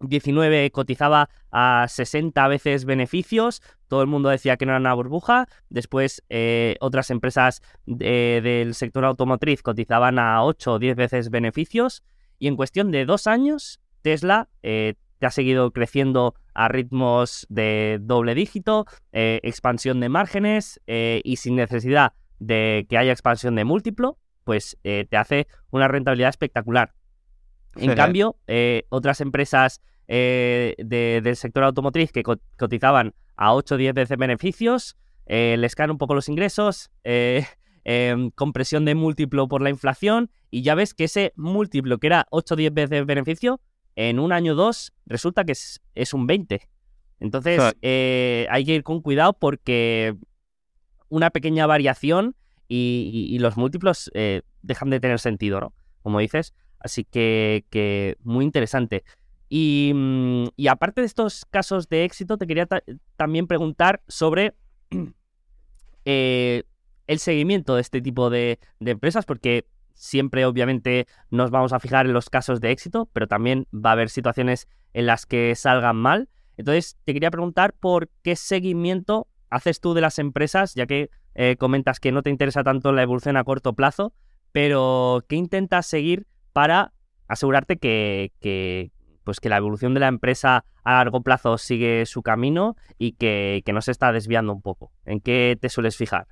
19 0.03 0.71
cotizaba 0.71 1.29
a 1.51 1.87
60 1.89 2.47
veces 2.49 2.85
beneficios, 2.85 3.63
todo 3.89 4.03
el 4.03 4.09
mundo 4.09 4.29
decía 4.29 4.57
que 4.57 4.67
no 4.67 4.73
era 4.73 4.81
una 4.81 4.95
burbuja, 4.95 5.49
después 5.69 6.23
eh, 6.29 6.77
otras 6.81 7.11
empresas 7.11 7.63
del 7.87 8.75
sector 8.75 9.05
automotriz 9.05 9.63
cotizaban 9.63 10.19
a 10.19 10.43
8 10.45 10.73
o 10.73 10.79
10 10.79 10.97
veces 10.97 11.31
beneficios 11.31 12.03
y 12.39 12.49
en 12.49 12.57
cuestión 12.57 12.91
de 12.91 13.05
dos 13.05 13.27
años 13.27 13.81
Tesla 14.03 14.49
eh, 14.63 14.95
te 15.19 15.27
ha 15.27 15.31
seguido 15.31 15.71
creciendo 15.71 16.35
a 16.55 16.69
ritmos 16.69 17.47
de 17.49 17.99
doble 18.01 18.35
dígito, 18.35 18.87
eh, 19.13 19.41
expansión 19.43 20.01
de 20.01 20.09
márgenes 20.09 20.81
y 20.87 21.37
sin 21.37 21.57
necesidad 21.57 22.13
de 22.41 22.87
que 22.89 22.99
haya 22.99 23.13
expansión 23.13 23.55
de 23.55 23.65
múltiplo, 23.65 24.19
pues 24.43 24.77
te 24.83 25.17
hace 25.17 25.47
una 25.71 25.87
rentabilidad 25.87 26.31
espectacalar. 26.31 26.93
En 27.77 27.95
cambio, 27.95 28.37
otras 28.91 29.21
empresas 29.21 29.81
eh, 30.15 30.75
del 30.77 31.37
sector 31.37 31.65
automotriz 31.65 32.13
que 32.13 32.23
cotizaban 32.23 33.15
a 33.35 33.55
8 33.55 33.77
o 33.77 33.79
10 33.79 33.95
veces 33.95 34.19
beneficios, 34.19 34.99
eh, 35.25 35.57
les 35.59 35.75
caen 35.75 35.91
un 35.91 35.97
poco 35.97 36.15
los 36.15 36.29
ingresos, 36.29 36.91
eh, 37.03 37.47
em, 37.85 38.31
compresión 38.33 38.85
de 38.85 38.95
múltiplo 38.95 39.49
por 39.49 39.63
la 39.63 39.71
inflación, 39.71 40.31
y 40.51 40.61
ya 40.61 40.75
ves 40.75 40.93
que 40.93 41.05
ese 41.05 41.33
múltiplo 41.35 41.97
que 41.97 42.09
era 42.09 42.27
8 42.29 42.53
o 42.53 42.57
10 42.59 42.75
veces 42.75 43.07
beneficio, 43.07 43.59
en 43.97 44.19
un 44.19 44.33
año 44.33 44.53
o 44.53 44.55
dos 44.55 44.93
resulta 45.07 45.45
que 45.45 45.53
es, 45.53 46.13
un 46.13 46.27
20. 46.27 46.61
Entonces 47.19 47.61
hay 47.63 48.65
que 48.67 48.75
ir 48.75 48.83
con 48.83 49.01
cuidado 49.01 49.33
porque 49.33 50.15
una 51.09 51.31
pequeña 51.31 51.67
variación 51.67 52.37
y, 52.69 53.39
los 53.39 53.57
múltiplos 53.57 54.11
dejan 54.61 54.91
de 54.91 55.01
tener 55.01 55.21
sentido, 55.21 55.59
¿no? 55.61 55.73
Como 56.03 56.19
dices. 56.19 56.53
Así 56.79 57.05
que, 57.05 57.65
que 57.71 58.17
muy 58.25 58.45
interesante. 58.45 59.05
Mm, 59.55 60.47
y, 60.57 60.69
aparte 60.69 61.03
de 61.03 61.07
estos 61.07 61.45
casos 61.45 61.91
de 61.91 62.05
éxito, 62.05 62.39
te 62.39 62.47
quería 62.47 62.67
también 63.17 63.47
preguntar 63.47 64.03
sobre 64.09 64.55
eh, 66.07 66.63
el 67.07 67.19
seguimiento 67.19 67.75
de 67.75 67.83
este 67.83 68.01
tipo 68.01 68.31
de, 68.31 68.59
empresas, 68.81 69.27
porque 69.27 69.67
siempre 69.93 70.47
obviamente 70.47 71.07
nos 71.31 71.51
vamos 71.51 71.75
a 71.75 71.81
fijar 71.81 72.07
en 72.07 72.15
los 72.15 72.31
casos 72.31 72.63
de 72.63 72.71
éxito, 72.71 73.11
pero 73.13 73.27
también 73.29 73.67
va 73.75 73.91
a 73.91 73.93
haber 73.93 74.09
situaciones 74.09 74.69
en 74.95 75.05
las 75.05 75.27
que 75.27 75.55
salgan 75.55 75.97
mal. 75.97 76.31
Entonces, 76.57 76.97
te 77.05 77.13
quería 77.13 77.31
preguntar 77.31 77.75
por 77.75 78.09
qué 78.23 78.37
seguimiento 78.37 79.29
haces 79.51 79.81
tú 79.81 79.93
de 79.93 80.01
las 80.01 80.19
empresas, 80.19 80.75
ya 80.75 80.87
que 80.87 81.11
eh, 81.35 81.57
comentas 81.59 82.01
que 82.01 82.11
no 82.11 82.23
te 82.23 82.31
interesa 82.31 82.65
tanto 82.65 82.91
la 82.93 83.03
evolución 83.03 83.37
a 83.37 83.45
corto 83.45 83.75
plazo, 83.75 84.15
pero 84.51 85.27
¿qué 85.29 85.37
intentas 85.37 85.87
seguir 85.87 86.27
para 86.55 86.95
asegurarte 87.29 87.77
que, 87.77 88.93
pues 89.25 89.41
que 89.41 89.49
la 89.49 89.57
evolución 89.57 89.95
de 89.95 90.01
la 90.01 90.09
empresa 90.09 90.65
a 90.85 90.93
largo 90.93 91.23
plazo 91.23 91.59
sigue 91.59 92.07
su 92.07 92.23
camino 92.23 92.77
y 92.99 93.13
que, 93.13 93.63
no 93.73 93.81
se 93.81 93.91
está 93.91 94.13
desviando 94.13 94.53
un 94.53 94.63
poco. 94.63 94.93
¿En 95.05 95.21
qué 95.21 95.57
te 95.61 95.69
sueles 95.69 95.97
fijar? 95.97 96.27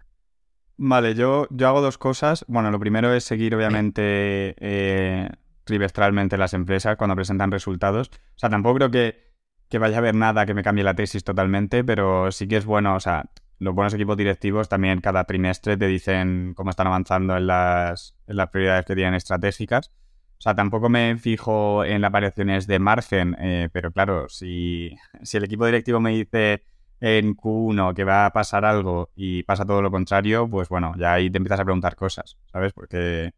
Vale, 0.77 1.15
yo, 1.15 1.47
yo 1.51 1.69
hago 1.69 1.81
dos 1.81 1.99
cosas. 1.99 2.45
Bueno, 2.49 2.71
lo 2.71 2.81
primero 2.81 3.13
es 3.13 3.25
seguir, 3.25 3.55
obviamente, 3.55 4.55
eh, 4.59 5.29
trimestralmente 5.65 6.39
las 6.39 6.55
empresas 6.55 6.97
cuando 6.97 7.17
presentan 7.17 7.51
resultados. 7.51 8.11
O 8.35 8.39
sea, 8.39 8.51
tampoco 8.51 8.77
creo 8.77 8.91
que, 8.91 9.31
que 9.69 9.79
vaya 9.79 9.97
a 9.97 9.99
haber 9.99 10.15
nada 10.15 10.47
que 10.47 10.55
me 10.55 10.63
cambie 10.63 10.85
la 10.85 10.95
tesis 10.95 11.23
totalmente, 11.23 11.85
pero 11.85 12.33
sí 12.33 12.49
que 12.49 12.57
es 12.57 12.65
bueno, 12.65 12.95
o 12.95 13.01
sea, 13.01 13.31
los 13.61 13.75
buenos 13.75 13.93
equipos 13.93 14.17
directivos 14.17 14.69
también 14.69 15.01
cada 15.01 15.25
trimestre 15.25 15.77
te 15.77 15.87
dicen 15.87 16.55
cómo 16.57 16.71
están 16.71 16.87
avanzando 16.87 17.37
en 17.37 17.47
las, 17.47 18.17
en 18.27 18.37
las 18.37 18.49
prioridades 18.49 18.87
que 18.87 18.95
tienen 18.95 19.15
estratégicas. 19.15 19.93
O 20.41 20.43
sea, 20.43 20.55
tampoco 20.55 20.89
me 20.89 21.19
fijo 21.19 21.85
en 21.85 22.01
las 22.01 22.11
variaciones 22.11 22.67
de 22.67 22.79
margen, 22.79 23.37
eh, 23.39 23.69
pero 23.75 23.93
claro, 23.93 24.27
si, 24.31 24.97
si 25.23 25.37
el 25.37 25.45
equipo 25.45 25.67
directivo 25.67 26.01
me 26.01 26.13
dice 26.13 26.65
en 26.99 27.37
Q1 27.37 27.95
que 27.95 28.05
va 28.05 28.25
a 28.25 28.33
pasar 28.33 28.65
algo 28.65 29.11
y 29.15 29.43
pasa 29.43 29.67
todo 29.67 29.83
lo 29.83 29.91
contrario, 29.91 30.49
pues 30.49 30.71
bueno, 30.71 30.95
ya 30.99 31.13
ahí 31.13 31.29
te 31.29 31.37
empiezas 31.37 31.61
a 31.61 31.65
preguntar 31.65 31.95
cosas, 31.95 32.39
¿sabes? 32.51 32.73
Porque 32.73 33.33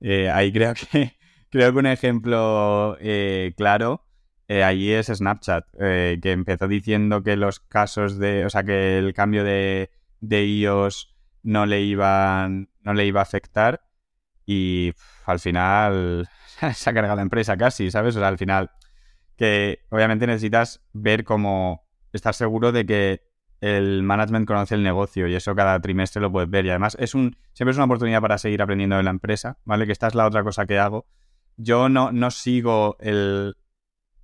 eh, 0.00 0.30
ahí 0.30 0.50
creo 0.50 0.72
que 0.72 1.18
creo 1.50 1.72
que 1.74 1.78
un 1.78 1.86
ejemplo 1.86 2.96
eh, 3.00 3.52
claro 3.54 4.06
ahí 4.48 4.92
es 4.92 5.08
Snapchat, 5.08 5.66
que 5.76 6.32
empezó 6.32 6.68
diciendo 6.68 7.22
que 7.22 7.36
los 7.36 7.60
casos 7.60 8.16
de, 8.18 8.46
o 8.46 8.50
sea, 8.50 8.62
que 8.62 8.96
el 8.96 9.12
cambio 9.12 9.44
de, 9.44 9.90
de 10.20 10.46
iOS 10.46 11.14
no 11.42 11.66
le 11.66 11.82
iban, 11.82 12.70
no 12.80 12.94
le 12.94 13.06
iba 13.06 13.20
a 13.20 13.24
afectar 13.24 13.82
y 14.46 14.94
al 15.26 15.40
final 15.40 16.28
se 16.74 16.90
ha 16.90 16.92
cargado 16.92 17.16
la 17.16 17.22
empresa 17.22 17.56
casi, 17.56 17.90
¿sabes? 17.90 18.16
O 18.16 18.18
sea, 18.18 18.28
al 18.28 18.38
final, 18.38 18.70
que 19.36 19.80
obviamente 19.90 20.26
necesitas 20.26 20.82
ver 20.92 21.24
cómo 21.24 21.86
estar 22.12 22.34
seguro 22.34 22.72
de 22.72 22.86
que 22.86 23.26
el 23.60 24.02
management 24.02 24.46
conoce 24.46 24.74
el 24.74 24.82
negocio 24.82 25.28
y 25.28 25.34
eso 25.34 25.54
cada 25.54 25.80
trimestre 25.80 26.20
lo 26.20 26.30
puedes 26.30 26.50
ver. 26.50 26.66
Y 26.66 26.70
además 26.70 26.96
es 27.00 27.14
un, 27.14 27.36
siempre 27.52 27.72
es 27.72 27.76
una 27.76 27.86
oportunidad 27.86 28.20
para 28.20 28.38
seguir 28.38 28.62
aprendiendo 28.62 28.96
de 28.96 29.02
la 29.02 29.10
empresa, 29.10 29.58
¿vale? 29.64 29.86
Que 29.86 29.92
esta 29.92 30.06
es 30.06 30.14
la 30.14 30.26
otra 30.26 30.42
cosa 30.42 30.66
que 30.66 30.78
hago. 30.78 31.06
Yo 31.56 31.88
no, 31.88 32.12
no 32.12 32.30
sigo 32.30 32.96
el, 33.00 33.56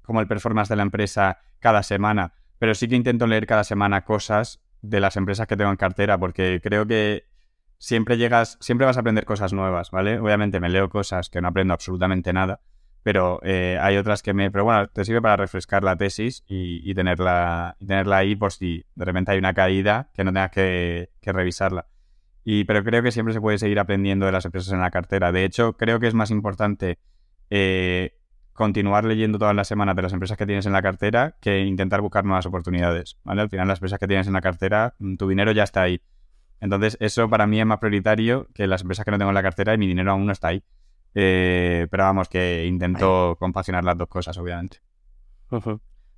como 0.03 0.20
el 0.20 0.26
performance 0.26 0.68
de 0.68 0.76
la 0.76 0.83
empresa 0.83 1.39
cada 1.61 1.83
semana, 1.83 2.35
pero 2.59 2.74
sí 2.74 2.89
que 2.89 2.97
intento 2.97 3.26
leer 3.26 3.47
cada 3.47 3.64
semana 3.64 4.05
cosas 4.05 4.61
de 4.83 5.01
las 5.01 5.16
empresas 5.16 5.47
que 5.47 5.57
tengo 5.57 5.70
en 5.70 5.76
cartera, 5.76 6.18
porque 6.18 6.61
creo 6.62 6.87
que 6.87 7.26
siempre 7.83 8.16
llegas, 8.16 8.59
siempre 8.61 8.87
vas 8.87 8.97
a 8.97 9.01
aprender 9.01 9.24
cosas 9.24 9.53
nuevas, 9.53 9.91
¿vale? 9.91 10.20
Obviamente 10.20 10.61
me 10.61 10.68
leo 10.68 10.89
cosas 10.89 11.28
que 11.28 11.41
no 11.41 11.49
aprendo 11.49 11.74
absolutamente 11.74 12.33
nada, 12.33 12.61
pero 13.03 13.41
eh, 13.43 13.76
hay 13.80 13.97
otras 13.97 14.22
que 14.22 14.33
me... 14.33 14.53
Pero 14.53 14.62
bueno, 14.62 14.87
te 14.87 15.05
sirve 15.05 15.20
para 15.20 15.37
refrescar 15.37 15.83
la 15.83 15.97
tesis 15.97 16.45
y, 16.47 16.95
tenerla, 16.95 17.76
tenerla 17.80 18.18
ahí 18.18 18.37
por 18.37 18.53
si 18.53 18.85
de 18.95 19.05
repente 19.05 19.33
hay 19.33 19.39
una 19.39 19.53
caída 19.53 20.11
que 20.14 20.22
no 20.22 20.33
tengas 20.33 20.53
que, 20.53 21.11
revisarla. 21.22 21.89
Y, 22.45 22.62
pero 22.64 22.85
creo 22.85 23.03
que 23.03 23.11
siempre 23.11 23.35
se 23.35 23.41
puede 23.41 23.59
seguir 23.59 23.80
aprendiendo 23.80 24.26
de 24.26 24.33
las 24.33 24.45
empresas 24.45 24.72
en 24.72 24.80
la 24.80 24.93
cartera. 24.93 25.33
De 25.33 25.45
hecho, 25.45 25.72
creo 25.76 25.99
que 25.99 26.07
es 26.07 26.14
más 26.14 26.30
importante 26.30 27.01
eh, 27.51 28.16
continuar 28.53 29.05
leyendo 29.05 29.41
todas 29.41 29.57
las 29.57 29.66
semanas 29.66 29.97
de 29.97 30.03
las 30.03 30.12
empresas 30.12 30.39
que 30.39 30.47
tienes 30.47 30.66
en 30.66 30.72
la 30.72 30.83
cartera 30.83 31.37
que 31.41 31.62
intentar 31.62 32.01
buscar 32.01 32.24
nuevas 32.24 32.47
oportunidades. 32.47 33.18
¿vale? 33.24 33.43
Al 33.43 33.51
final, 33.51 33.66
las 33.66 33.78
empresas 33.78 33.99
que 33.99 34.07
tienes 34.07 34.28
en 34.28 34.35
la 34.35 34.41
cartera, 34.41 34.95
mm, 35.01 35.16
tu 35.16 35.28
dinero 35.28 35.51
ya 35.51 35.64
está 35.64 35.83
ahí. 35.83 36.01
Entonces, 36.63 36.97
eso 37.01 37.29
para 37.29 37.49
mí 37.49 37.59
es 37.59 37.67
más 37.67 37.81
prioritario 37.81 38.47
que 38.55 38.69
las 38.69 38.83
empresas 38.83 39.05
que 39.05 39.11
no 39.11 39.19
tengo 39.19 39.33
en 39.33 39.35
la 39.35 39.43
cartera 39.43 39.75
y 39.75 39.79
mi 39.79 39.89
dinero 39.89 40.13
aún 40.13 40.27
no 40.27 40.33
está 40.33 40.49
ahí. 40.49 40.63
Eh, 41.13 41.89
pero 41.91 42.05
vamos, 42.05 42.29
que 42.29 42.65
intento 42.67 43.37
compaginar 43.41 43.83
las 43.83 43.99
dos 43.99 44.07
cosas, 44.07 44.39
obviamente. 44.39 44.79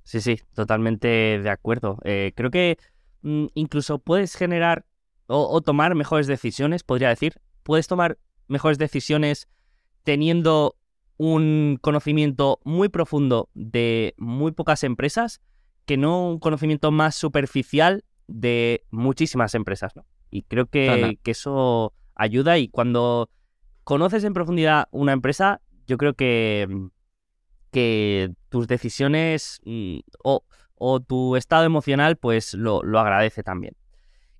Sí, 0.03 0.21
sí, 0.21 0.39
totalmente 0.53 1.07
de 1.41 1.49
acuerdo. 1.49 1.97
Eh, 2.03 2.31
creo 2.35 2.51
que 2.51 2.77
mm, 3.23 3.47
incluso 3.55 3.97
puedes 3.97 4.35
generar 4.35 4.85
o, 5.25 5.59
tomar 5.61 5.95
mejores 5.95 6.27
decisiones, 6.27 6.83
podría 6.83 7.09
decir. 7.09 7.41
Puedes 7.63 7.87
tomar 7.87 8.19
mejores 8.47 8.77
decisiones 8.77 9.47
teniendo 10.03 10.75
un 11.17 11.79
conocimiento 11.81 12.59
muy 12.63 12.89
profundo 12.89 13.49
de 13.55 14.13
muy 14.19 14.51
pocas 14.51 14.83
empresas 14.83 15.41
que 15.85 15.97
no 15.97 16.29
un 16.29 16.39
conocimiento 16.39 16.91
más 16.91 17.15
superficial 17.15 18.03
de 18.27 18.85
muchísimas 18.91 19.55
empresas, 19.55 19.95
¿no? 19.95 20.05
Y 20.29 20.43
creo 20.43 20.65
que, 20.65 21.19
que 21.23 21.31
eso 21.31 21.93
ayuda 22.15 22.57
y 22.57 22.67
cuando 22.67 23.29
conoces 23.83 24.23
en 24.23 24.33
profundidad 24.33 24.87
una 24.91 25.13
empresa, 25.13 25.61
yo 25.87 25.97
creo 25.97 26.13
que, 26.13 26.67
que 27.71 28.31
tus 28.49 28.67
decisiones 28.67 29.61
mm, 29.65 29.99
o, 30.23 30.43
o, 30.75 30.99
tu 30.99 31.35
estado 31.35 31.65
emocional 31.65 32.17
pues 32.17 32.53
lo, 32.53 32.83
lo, 32.83 32.99
agradece 32.99 33.43
también. 33.43 33.75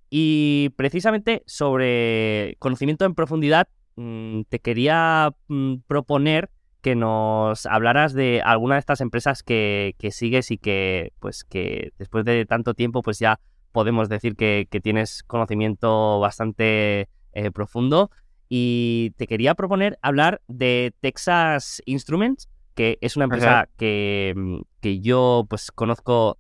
Y 0.10 0.70
precisamente 0.78 1.44
sobre 1.46 2.56
conocimiento 2.60 3.06
en 3.06 3.16
profundidad, 3.16 3.68
mm, 3.96 4.42
te 4.50 4.60
quería 4.60 5.34
mm, 5.48 5.76
proponer 5.88 6.50
que 6.82 6.96
nos 6.96 7.66
hablaras 7.66 8.14
de 8.14 8.42
alguna 8.44 8.76
de 8.76 8.80
estas 8.80 9.02
empresas 9.02 9.42
que, 9.42 9.96
que, 9.98 10.12
sigues 10.12 10.52
y 10.52 10.60
que, 10.60 11.14
pues, 11.20 11.44
que 11.44 11.94
después 11.98 12.26
de 12.26 12.46
tanto 12.46 12.76
tiempo, 12.76 13.02
pues 13.02 13.18
ya 13.18 13.40
podemos 13.76 14.08
decir 14.08 14.38
que, 14.38 14.70
que 14.72 14.80
tienes 14.80 15.22
conocimiento 15.22 16.22
bastante 16.22 17.10
eh, 17.34 17.52
profundo. 17.52 18.10
Y 18.48 19.12
te 19.18 19.28
quería 19.28 19.54
proponer 19.54 20.00
hablar 20.02 20.42
de 20.48 20.94
Texas 21.02 21.82
Instruments, 21.86 22.48
que 22.74 22.98
es 23.02 23.18
una 23.18 23.26
empresa 23.26 23.68
que, 23.76 24.34
que, 24.80 25.02
yo 25.02 25.46
pues 25.50 25.72
conozco 25.72 26.38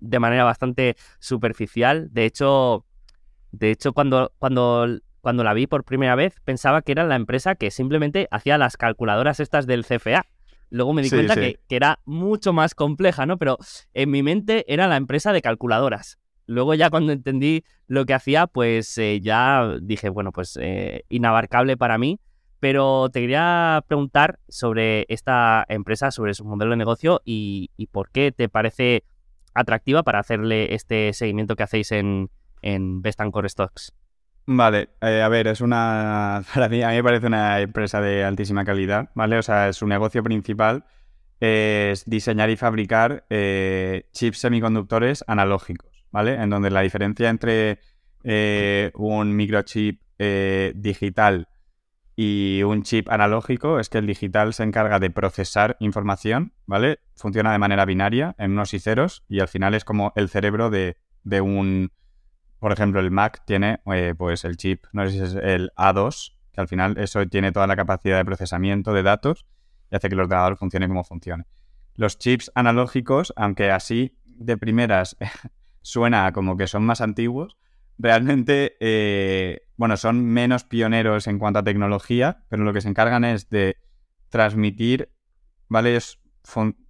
de 0.00 0.18
manera 0.18 0.44
bastante 0.44 0.96
superficial. 1.18 2.08
De 2.10 2.24
hecho, 2.24 2.86
de 3.52 3.70
hecho 3.70 3.92
cuando, 3.92 4.32
cuando, 4.38 4.86
cuando 5.20 5.44
la 5.44 5.52
vi 5.52 5.66
por 5.66 5.84
primera 5.84 6.14
vez 6.14 6.40
pensaba 6.42 6.80
que 6.80 6.92
era 6.92 7.04
la 7.04 7.16
empresa 7.16 7.54
que 7.54 7.70
simplemente 7.70 8.28
hacía 8.30 8.56
las 8.56 8.78
calculadoras 8.78 9.40
estas 9.40 9.66
del 9.66 9.84
CFA. 9.84 10.24
Luego 10.70 10.94
me 10.94 11.02
di 11.02 11.10
cuenta 11.10 11.34
Que, 11.34 11.60
que, 11.68 11.76
era 11.76 11.98
mucho 12.06 12.54
más 12.54 12.74
compleja, 12.74 13.26
¿no? 13.26 13.36
Pero 13.36 13.58
en 13.92 14.10
mi 14.10 14.22
mente 14.22 14.64
era 14.72 14.88
la 14.88 14.96
empresa 14.96 15.34
de 15.34 15.42
calculadoras. 15.42 16.17
Luego 16.48 16.72
ya 16.72 16.88
cuando 16.88 17.12
entendí 17.12 17.62
lo 17.88 18.06
que 18.06 18.14
hacía, 18.14 18.46
pues 18.46 18.96
eh, 18.96 19.20
ya 19.20 19.76
dije, 19.82 20.08
bueno, 20.08 20.32
pues 20.32 20.58
eh, 20.60 21.04
inabarcable 21.10 21.76
para 21.76 21.98
mí. 21.98 22.18
Pero 22.58 23.10
te 23.10 23.20
quería 23.20 23.84
preguntar 23.86 24.40
sobre 24.48 25.04
esta 25.08 25.64
empresa, 25.68 26.10
sobre 26.10 26.32
su 26.34 26.44
modelo 26.44 26.72
de 26.72 26.78
negocio 26.78 27.20
y, 27.24 27.70
por 27.92 28.10
qué 28.10 28.32
te 28.32 28.48
parece 28.48 29.04
atractiva 29.54 30.02
para 30.02 30.20
hacerle 30.20 30.74
este 30.74 31.12
seguimiento 31.12 31.54
que 31.54 31.62
hacéis 31.62 31.92
en, 31.92 32.30
en 32.62 33.02
Best 33.02 33.20
Core 33.30 33.48
Stocks. 33.50 33.92
Vale, 34.46 34.88
eh, 35.02 35.20
a 35.20 35.28
ver, 35.28 35.48
es 35.48 35.60
una. 35.60 36.42
Para 36.54 36.70
mí, 36.70 36.82
a 36.82 36.88
mí 36.88 36.96
me 36.96 37.04
parece 37.04 37.26
una 37.26 37.60
empresa 37.60 38.00
de 38.00 38.24
altísima 38.24 38.64
calidad, 38.64 39.10
¿vale? 39.14 39.38
O 39.38 39.42
sea, 39.42 39.72
su 39.74 39.86
negocio 39.86 40.22
principal 40.22 40.86
es 41.40 42.06
diseñar 42.06 42.48
y 42.48 42.56
fabricar 42.56 43.26
chips 43.28 44.38
semiconductores 44.38 45.22
analógicos. 45.28 45.87
¿Vale? 46.10 46.34
En 46.34 46.50
donde 46.50 46.70
la 46.70 46.82
diferencia 46.82 47.28
entre 47.28 47.78
eh, 48.24 48.90
un 48.94 49.34
microchip 49.36 50.02
eh, 50.18 50.72
digital 50.74 51.48
y 52.20 52.64
un 52.64 52.82
chip 52.82 53.08
analógico 53.10 53.78
es 53.78 53.88
que 53.88 53.98
el 53.98 54.06
digital 54.06 54.52
se 54.52 54.64
encarga 54.64 54.98
de 54.98 55.08
procesar 55.08 55.76
información, 55.78 56.52
¿vale? 56.66 56.98
Funciona 57.14 57.52
de 57.52 57.58
manera 57.58 57.84
binaria, 57.84 58.34
en 58.38 58.50
unos 58.50 58.74
y 58.74 58.80
ceros, 58.80 59.24
y 59.28 59.38
al 59.38 59.46
final 59.46 59.74
es 59.74 59.84
como 59.84 60.12
el 60.16 60.28
cerebro 60.28 60.68
de, 60.68 60.96
un... 61.40 61.92
Por 62.58 62.72
ejemplo, 62.72 62.98
el 62.98 63.12
Mac 63.12 63.44
tiene 63.46 63.78
eh, 63.94 64.16
pues 64.18 64.44
el 64.44 64.56
chip, 64.56 64.86
no 64.92 65.06
sé 65.06 65.12
si 65.12 65.20
es 65.20 65.34
el 65.34 65.70
A2, 65.76 66.34
que 66.52 66.60
al 66.60 66.66
final 66.66 66.98
eso 66.98 67.24
tiene 67.26 67.52
toda 67.52 67.68
la 67.68 67.76
capacidad 67.76 68.16
de 68.16 68.24
procesamiento 68.24 68.92
de 68.92 69.04
datos 69.04 69.46
y 69.88 69.94
hace 69.94 70.08
que 70.08 70.16
el 70.16 70.20
ordenador 70.20 70.56
funcione 70.56 70.88
como 70.88 71.04
funcione. 71.04 71.44
Los 71.94 72.18
chips 72.18 72.50
analógicos, 72.56 73.32
aunque 73.36 73.70
así 73.70 74.18
de 74.24 74.56
primeras 74.56 75.16
suena 75.88 76.32
como 76.32 76.58
que 76.58 76.66
son 76.66 76.84
más 76.84 77.00
antiguos, 77.00 77.56
realmente, 77.96 78.76
eh, 78.78 79.62
bueno, 79.76 79.96
son 79.96 80.22
menos 80.22 80.64
pioneros 80.64 81.26
en 81.26 81.38
cuanto 81.38 81.60
a 81.60 81.64
tecnología, 81.64 82.44
pero 82.50 82.62
lo 82.62 82.74
que 82.74 82.82
se 82.82 82.90
encargan 82.90 83.24
es 83.24 83.48
de 83.48 83.78
transmitir, 84.28 85.10
¿vale? 85.68 85.98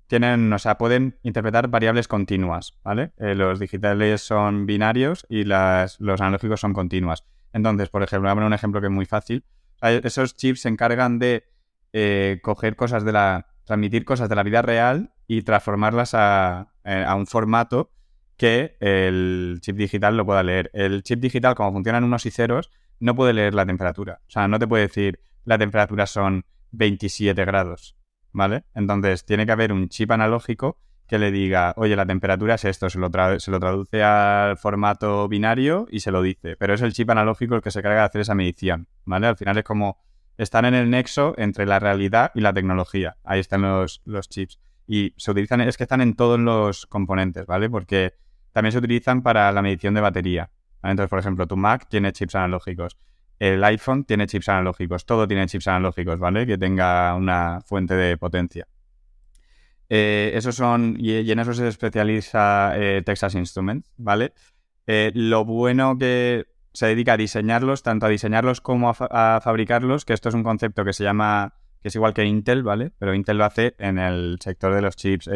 tienen, 0.08 0.52
o 0.52 0.58
sea, 0.58 0.78
pueden 0.78 1.16
interpretar 1.22 1.68
variables 1.68 2.08
continuas, 2.08 2.76
¿vale? 2.82 3.12
Eh, 3.18 3.36
los 3.36 3.60
digitales 3.60 4.22
son 4.22 4.66
binarios 4.66 5.26
y 5.28 5.44
los 5.44 6.20
analógicos 6.20 6.60
son 6.60 6.72
continuas. 6.72 7.24
Entonces, 7.52 7.90
por 7.90 8.02
ejemplo, 8.02 8.28
voy 8.28 8.32
a 8.32 8.34
poner 8.34 8.46
un 8.48 8.54
ejemplo 8.54 8.80
que 8.80 8.88
es 8.88 8.92
muy 8.92 9.06
fácil. 9.06 9.44
Esos 9.80 10.34
chips 10.34 10.62
se 10.62 10.70
encargan 10.70 11.20
de 11.20 11.44
eh, 11.92 12.40
coger 12.42 12.74
cosas 12.74 13.04
de 13.04 13.12
la, 13.12 13.46
transmitir 13.64 14.04
cosas 14.04 14.28
de 14.28 14.34
la 14.34 14.42
vida 14.42 14.60
real 14.60 15.12
y 15.28 15.42
transformarlas 15.42 16.14
a, 16.14 16.72
a 16.84 17.14
un 17.14 17.26
formato 17.26 17.92
que 18.38 18.76
el 18.80 19.58
chip 19.60 19.76
digital 19.76 20.16
lo 20.16 20.24
pueda 20.24 20.42
leer. 20.42 20.70
El 20.72 21.02
chip 21.02 21.20
digital, 21.20 21.54
como 21.54 21.72
funciona 21.72 21.98
en 21.98 22.04
unos 22.04 22.24
y 22.24 22.30
ceros, 22.30 22.70
no 23.00 23.14
puede 23.14 23.34
leer 23.34 23.52
la 23.52 23.66
temperatura. 23.66 24.20
O 24.26 24.30
sea, 24.30 24.48
no 24.48 24.58
te 24.58 24.66
puede 24.66 24.86
decir 24.86 25.20
la 25.44 25.58
temperatura 25.58 26.06
son 26.06 26.44
27 26.70 27.44
grados, 27.44 27.96
¿vale? 28.32 28.64
Entonces, 28.74 29.24
tiene 29.24 29.44
que 29.44 29.52
haber 29.52 29.72
un 29.72 29.88
chip 29.88 30.10
analógico 30.12 30.78
que 31.08 31.18
le 31.18 31.32
diga, 31.32 31.74
oye, 31.76 31.96
la 31.96 32.06
temperatura 32.06 32.54
es 32.54 32.64
esto, 32.64 32.88
se 32.90 32.98
lo, 32.98 33.10
traduce 33.10 34.02
al 34.02 34.56
formato 34.56 35.26
binario 35.26 35.86
y 35.90 36.00
se 36.00 36.12
lo 36.12 36.22
dice. 36.22 36.56
Pero 36.56 36.74
es 36.74 36.82
el 36.82 36.92
chip 36.92 37.10
analógico 37.10 37.56
el 37.56 37.62
que 37.62 37.70
se 37.70 37.82
carga 37.82 38.00
de 38.00 38.06
hacer 38.06 38.20
esa 38.20 38.34
medición, 38.34 38.88
¿vale? 39.04 39.26
Al 39.26 39.36
final 39.36 39.58
es 39.58 39.64
como 39.64 39.98
están 40.36 40.64
en 40.66 40.74
el 40.74 40.90
nexo 40.90 41.34
entre 41.38 41.66
la 41.66 41.80
realidad 41.80 42.30
y 42.34 42.40
la 42.40 42.52
tecnología. 42.52 43.16
Ahí 43.24 43.40
están 43.40 43.62
los 43.62 44.28
chips. 44.28 44.60
Y 44.86 45.12
se 45.16 45.32
utilizan, 45.32 45.60
es 45.60 45.76
que 45.76 45.82
están 45.82 46.00
en 46.00 46.14
todos 46.14 46.38
los 46.38 46.86
componentes, 46.86 47.46
¿vale? 47.46 47.68
Porque 47.68 48.14
también 48.58 48.72
se 48.72 48.78
utilizan 48.78 49.22
para 49.22 49.52
la 49.52 49.62
medición 49.62 49.94
de 49.94 50.00
batería. 50.00 50.50
Entonces, 50.82 51.08
por 51.08 51.20
ejemplo, 51.20 51.46
tu 51.46 51.56
Mac 51.56 51.86
tiene 51.88 52.10
chips 52.10 52.34
analógicos. 52.34 52.98
El 53.38 53.62
iPhone 53.62 54.02
tiene 54.02 54.26
chips 54.26 54.48
analógicos. 54.48 55.06
Todo 55.06 55.28
tiene 55.28 55.46
chips 55.46 55.68
analógicos, 55.68 56.18
¿vale? 56.18 56.44
Que 56.44 56.58
tenga 56.58 57.14
una 57.14 57.60
fuente 57.64 57.94
de 57.94 58.16
potencia. 58.16 58.66
Eh, 59.88 60.32
esos 60.34 60.56
son, 60.56 60.96
y, 60.98 61.30
en 61.30 61.38
eso 61.38 61.54
se 61.54 61.68
especializa 61.68 62.72
eh, 62.74 63.00
Texas 63.06 63.36
Instruments, 63.36 63.92
¿vale? 63.96 64.32
Eh, 64.88 65.12
lo 65.14 65.44
bueno 65.44 65.96
que 65.96 66.46
se 66.72 66.86
dedica 66.86 67.12
a 67.12 67.16
diseñarlos, 67.16 67.84
tanto 67.84 68.06
a 68.06 68.08
diseñarlos 68.08 68.60
como 68.60 68.90
a, 68.90 69.40
fabricarlos, 69.40 70.04
que 70.04 70.14
esto 70.14 70.30
es 70.30 70.34
un 70.34 70.42
concepto 70.42 70.84
que 70.84 70.92
se 70.92 71.04
llama, 71.04 71.54
que 71.80 71.90
es 71.90 71.94
igual 71.94 72.12
que 72.12 72.24
Intel, 72.24 72.64
¿vale? 72.64 72.90
Pero 72.98 73.14
Intel 73.14 73.38
lo 73.38 73.44
hace 73.44 73.76
en 73.78 74.00
el 74.00 74.38
sector 74.42 74.74
de 74.74 74.82
los 74.82 74.96
chips 74.96 75.30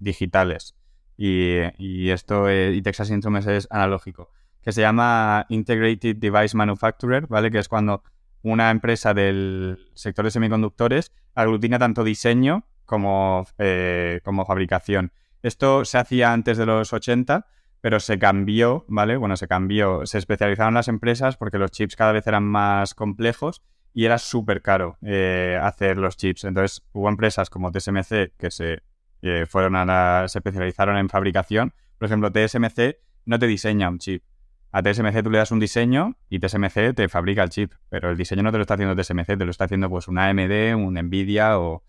digitales 0.00 0.74
y, 1.16 2.10
esto 2.10 2.50
y 2.50 2.82
Texas 2.82 3.10
Instruments 3.10 3.46
es 3.46 3.68
analógico, 3.70 4.30
que 4.62 4.72
se 4.72 4.80
llama 4.80 5.46
Integrated 5.48 6.16
Device 6.16 6.56
Manufacturer, 6.56 7.26
¿vale? 7.26 7.50
Que 7.50 7.58
es 7.58 7.68
cuando 7.68 8.02
una 8.42 8.70
empresa 8.70 9.14
del 9.14 9.90
sector 9.94 10.24
de 10.24 10.30
semiconductores 10.30 11.12
aglutina 11.34 11.78
tanto 11.78 12.04
diseño 12.04 12.66
como, 12.84 13.46
eh, 13.58 14.20
como 14.24 14.44
fabricación. 14.44 15.12
Esto 15.42 15.84
se 15.84 15.98
hacía 15.98 16.32
antes 16.32 16.56
de 16.58 16.66
los 16.66 16.92
80, 16.92 17.46
pero 17.80 18.00
se 18.00 18.18
cambió, 18.18 18.84
¿vale? 18.88 19.16
Bueno, 19.16 19.36
se 19.36 19.46
cambió, 19.46 20.06
se 20.06 20.18
especializaron 20.18 20.74
las 20.74 20.88
empresas 20.88 21.36
porque 21.36 21.58
los 21.58 21.70
chips 21.70 21.96
cada 21.96 22.12
vez 22.12 22.26
eran 22.26 22.44
más 22.44 22.94
complejos 22.94 23.62
y 23.92 24.06
era 24.06 24.18
súper 24.18 24.62
caro 24.62 24.98
eh, 25.02 25.58
hacer 25.62 25.98
los 25.98 26.16
chips. 26.16 26.44
Entonces 26.44 26.82
hubo 26.92 27.08
empresas 27.08 27.50
como 27.50 27.70
TSMC 27.70 28.36
que 28.36 28.50
se 28.50 28.82
que 29.24 29.46
fueron 29.46 29.74
a 29.74 29.86
la, 29.86 30.28
se 30.28 30.38
especializaron 30.38 30.98
en 30.98 31.08
fabricación. 31.08 31.72
Por 31.96 32.06
ejemplo, 32.06 32.30
TSMC 32.30 32.98
no 33.24 33.38
te 33.38 33.46
diseña 33.46 33.88
un 33.88 33.98
chip. 33.98 34.22
A 34.70 34.82
TSMC 34.82 35.22
tú 35.22 35.30
le 35.30 35.38
das 35.38 35.50
un 35.50 35.60
diseño 35.60 36.18
y 36.28 36.40
TSMC 36.40 36.94
te 36.94 37.08
fabrica 37.08 37.42
el 37.42 37.48
chip, 37.48 37.72
pero 37.88 38.10
el 38.10 38.18
diseño 38.18 38.42
no 38.42 38.52
te 38.52 38.58
lo 38.58 38.62
está 38.62 38.74
haciendo 38.74 38.94
TSMC, 38.94 39.38
te 39.38 39.44
lo 39.46 39.50
está 39.50 39.64
haciendo 39.64 39.88
pues 39.88 40.08
un 40.08 40.18
AMD, 40.18 40.74
un 40.76 40.92
Nvidia 40.94 41.58
o, 41.58 41.82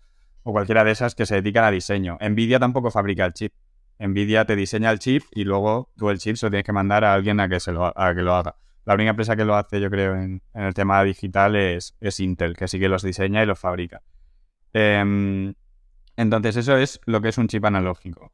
cualquiera 0.44 0.82
de 0.82 0.92
esas 0.92 1.14
que 1.14 1.26
se 1.26 1.34
dedican 1.34 1.64
a 1.64 1.70
diseño. 1.70 2.16
Nvidia 2.26 2.58
tampoco 2.58 2.90
fabrica 2.90 3.26
el 3.26 3.34
chip. 3.34 3.52
Nvidia 3.98 4.46
te 4.46 4.56
diseña 4.56 4.90
el 4.90 4.98
chip 4.98 5.24
y 5.32 5.44
luego 5.44 5.92
tú 5.94 6.08
el 6.08 6.18
chip 6.18 6.36
se 6.36 6.46
lo 6.46 6.50
tienes 6.50 6.64
que 6.64 6.72
mandar 6.72 7.04
a 7.04 7.12
alguien 7.12 7.38
a 7.40 7.50
que, 7.50 7.60
se 7.60 7.70
lo, 7.70 7.92
a 7.94 8.14
que 8.14 8.22
lo 8.22 8.34
haga. 8.34 8.56
La 8.86 8.94
única 8.94 9.10
empresa 9.10 9.36
que 9.36 9.44
lo 9.44 9.56
hace, 9.56 9.78
yo 9.78 9.90
creo, 9.90 10.16
en, 10.16 10.40
el 10.54 10.72
tema 10.72 11.04
digital 11.04 11.54
es, 11.54 11.98
es, 12.00 12.18
Intel, 12.18 12.56
que 12.56 12.66
sí 12.66 12.78
que 12.78 12.88
los 12.88 13.02
diseña 13.02 13.42
y 13.42 13.46
los 13.46 13.58
fabrica. 13.58 14.00
Em, 14.72 15.52
entonces, 16.16 16.56
eso 16.56 16.76
es 16.76 17.00
lo 17.04 17.20
que 17.20 17.28
es 17.28 17.38
un 17.38 17.48
chip 17.48 17.64
analógico. 17.64 18.32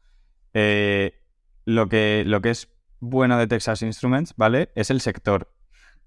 Eh, 0.54 1.20
lo, 1.64 1.88
que, 1.88 2.24
lo 2.26 2.40
que 2.40 2.50
es 2.50 2.68
bueno 3.00 3.38
de 3.38 3.46
Texas 3.46 3.82
Instruments, 3.82 4.34
¿vale? 4.36 4.70
Es 4.74 4.90
el 4.90 5.00
sector. 5.00 5.52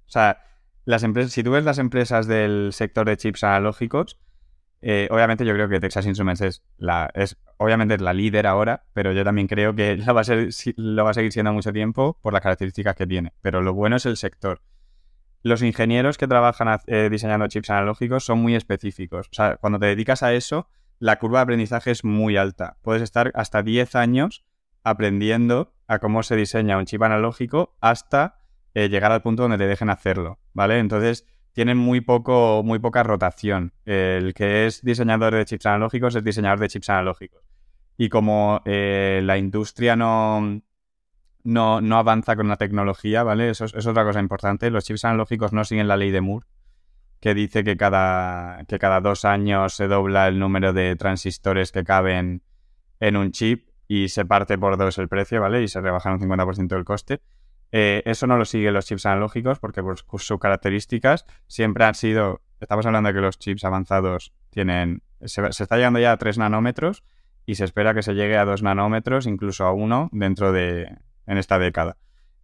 O 0.07 0.09
sea, 0.09 0.43
las 0.85 1.03
empresas, 1.03 1.33
si 1.33 1.43
tú 1.43 1.51
ves 1.51 1.63
las 1.63 1.79
empresas 1.79 2.27
del 2.27 2.71
sector 2.71 3.07
de 3.07 3.17
chips 3.17 3.43
analógicos, 3.43 4.19
eh, 4.81 5.07
obviamente 5.09 5.45
yo 5.45 5.53
creo 5.53 5.67
que 5.67 5.79
Texas 5.79 6.05
Instruments 6.05 6.41
es 6.41 6.63
la, 6.77 7.09
es 7.15 7.37
obviamente 7.57 7.97
la 7.97 8.13
líder 8.13 8.45
ahora, 8.45 8.85
pero 8.93 9.13
yo 9.13 9.23
también 9.23 9.47
creo 9.47 9.75
que 9.75 9.97
lo 10.05 10.13
va, 10.13 10.21
a 10.21 10.23
ser, 10.23 10.49
lo 10.77 11.03
va 11.03 11.09
a 11.09 11.13
seguir 11.13 11.31
siendo 11.31 11.51
mucho 11.51 11.73
tiempo 11.73 12.19
por 12.21 12.33
las 12.33 12.41
características 12.41 12.95
que 12.95 13.07
tiene. 13.07 13.33
Pero 13.41 13.61
lo 13.61 13.73
bueno 13.73 13.95
es 13.95 14.05
el 14.05 14.15
sector. 14.15 14.61
Los 15.41 15.61
ingenieros 15.61 16.17
que 16.17 16.27
trabajan 16.27 16.79
eh, 16.87 17.09
diseñando 17.11 17.47
chips 17.47 17.69
analógicos 17.69 18.23
son 18.25 18.39
muy 18.39 18.55
específicos. 18.55 19.27
O 19.27 19.33
sea, 19.33 19.57
cuando 19.57 19.79
te 19.79 19.87
dedicas 19.87 20.23
a 20.23 20.33
eso, 20.33 20.69
la 20.99 21.17
curva 21.17 21.39
de 21.39 21.43
aprendizaje 21.43 21.91
es 21.91 22.03
muy 22.03 22.37
alta. 22.37 22.77
Puedes 22.81 23.01
estar 23.01 23.31
hasta 23.35 23.61
10 23.63 23.95
años 23.95 24.45
aprendiendo 24.83 25.73
a 25.87 25.99
cómo 25.99 26.23
se 26.23 26.35
diseña 26.35 26.77
un 26.77 26.85
chip 26.85 27.01
analógico 27.01 27.75
hasta 27.81 28.39
eh, 28.73 28.89
llegar 28.89 29.11
al 29.11 29.21
punto 29.21 29.43
donde 29.43 29.57
te 29.57 29.67
dejen 29.67 29.89
hacerlo, 29.89 30.39
¿vale? 30.53 30.79
Entonces 30.79 31.25
tienen 31.53 31.77
muy 31.77 32.01
poco, 32.01 32.63
muy 32.63 32.79
poca 32.79 33.01
rotación. 33.01 33.73
el 33.85 34.33
que 34.33 34.65
es 34.65 34.81
diseñador 34.81 35.33
de 35.33 35.45
chips 35.45 35.65
analógicos 35.65 36.13
es 36.15 36.23
diseñador 36.23 36.59
de 36.59 36.67
chips 36.67 36.89
analógicos. 36.89 37.41
Y 37.97 38.09
como 38.09 38.61
eh, 38.65 39.21
la 39.23 39.37
industria 39.37 39.95
no, 39.95 40.61
no, 41.45 41.79
no, 41.79 41.97
avanza 41.97 42.35
con 42.35 42.49
la 42.49 42.57
tecnología, 42.57 43.23
¿vale? 43.23 43.49
Eso 43.49 43.63
es, 43.63 43.87
otra 43.87 44.03
cosa 44.03 44.19
importante. 44.19 44.69
Los 44.69 44.83
chips 44.83 45.05
analógicos 45.05 45.53
no 45.53 45.63
siguen 45.63 45.87
la 45.87 45.95
ley 45.95 46.11
de 46.11 46.19
Moore, 46.19 46.45
que 47.19 47.33
dice 47.33 47.63
que 47.63 47.77
cada, 47.77 48.63
que 48.67 48.79
cada 48.79 49.01
dos 49.01 49.25
años 49.25 49.75
se 49.75 49.87
dobla 49.87 50.27
el 50.27 50.39
número 50.39 50.73
de 50.73 50.95
transistores 50.95 51.71
que 51.71 51.83
caben 51.83 52.41
en 52.99 53.17
un 53.17 53.31
chip 53.31 53.69
y 53.87 54.09
se 54.09 54.25
parte 54.25 54.57
por 54.57 54.77
dos 54.77 54.97
el 54.97 55.07
precio, 55.07 55.41
¿vale? 55.41 55.61
Y 55.63 55.67
se 55.67 55.81
rebaja 55.81 56.11
un 56.11 56.19
50% 56.19 56.75
el 56.75 56.85
coste. 56.85 57.21
Eh, 57.71 58.03
eso 58.05 58.27
no 58.27 58.37
lo 58.37 58.45
siguen 58.45 58.73
los 58.73 58.85
chips 58.85 59.05
analógicos 59.05 59.59
porque 59.59 59.83
por 59.83 60.21
sus 60.21 60.39
características 60.39 61.25
siempre 61.47 61.83
han 61.85 61.95
sido, 61.95 62.41
estamos 62.59 62.85
hablando 62.85 63.07
de 63.07 63.15
que 63.15 63.21
los 63.21 63.37
chips 63.37 63.65
avanzados 63.65 64.33
tienen, 64.49 65.01
se, 65.21 65.45
está 65.47 65.75
llegando 65.75 65.99
ya 65.99 66.13
a 66.13 66.17
3 66.17 66.37
nanómetros 66.37 67.03
y 67.45 67.55
se 67.55 67.65
espera 67.65 67.93
que 67.93 68.01
se 68.01 68.13
llegue 68.13 68.37
a 68.37 68.45
2 68.45 68.63
nanómetros, 68.63 69.27
incluso 69.27 69.65
a 69.65 69.73
1 69.73 70.09
dentro 70.13 70.51
de, 70.51 70.97
en 71.27 71.37
esta 71.37 71.59
década. 71.59 71.97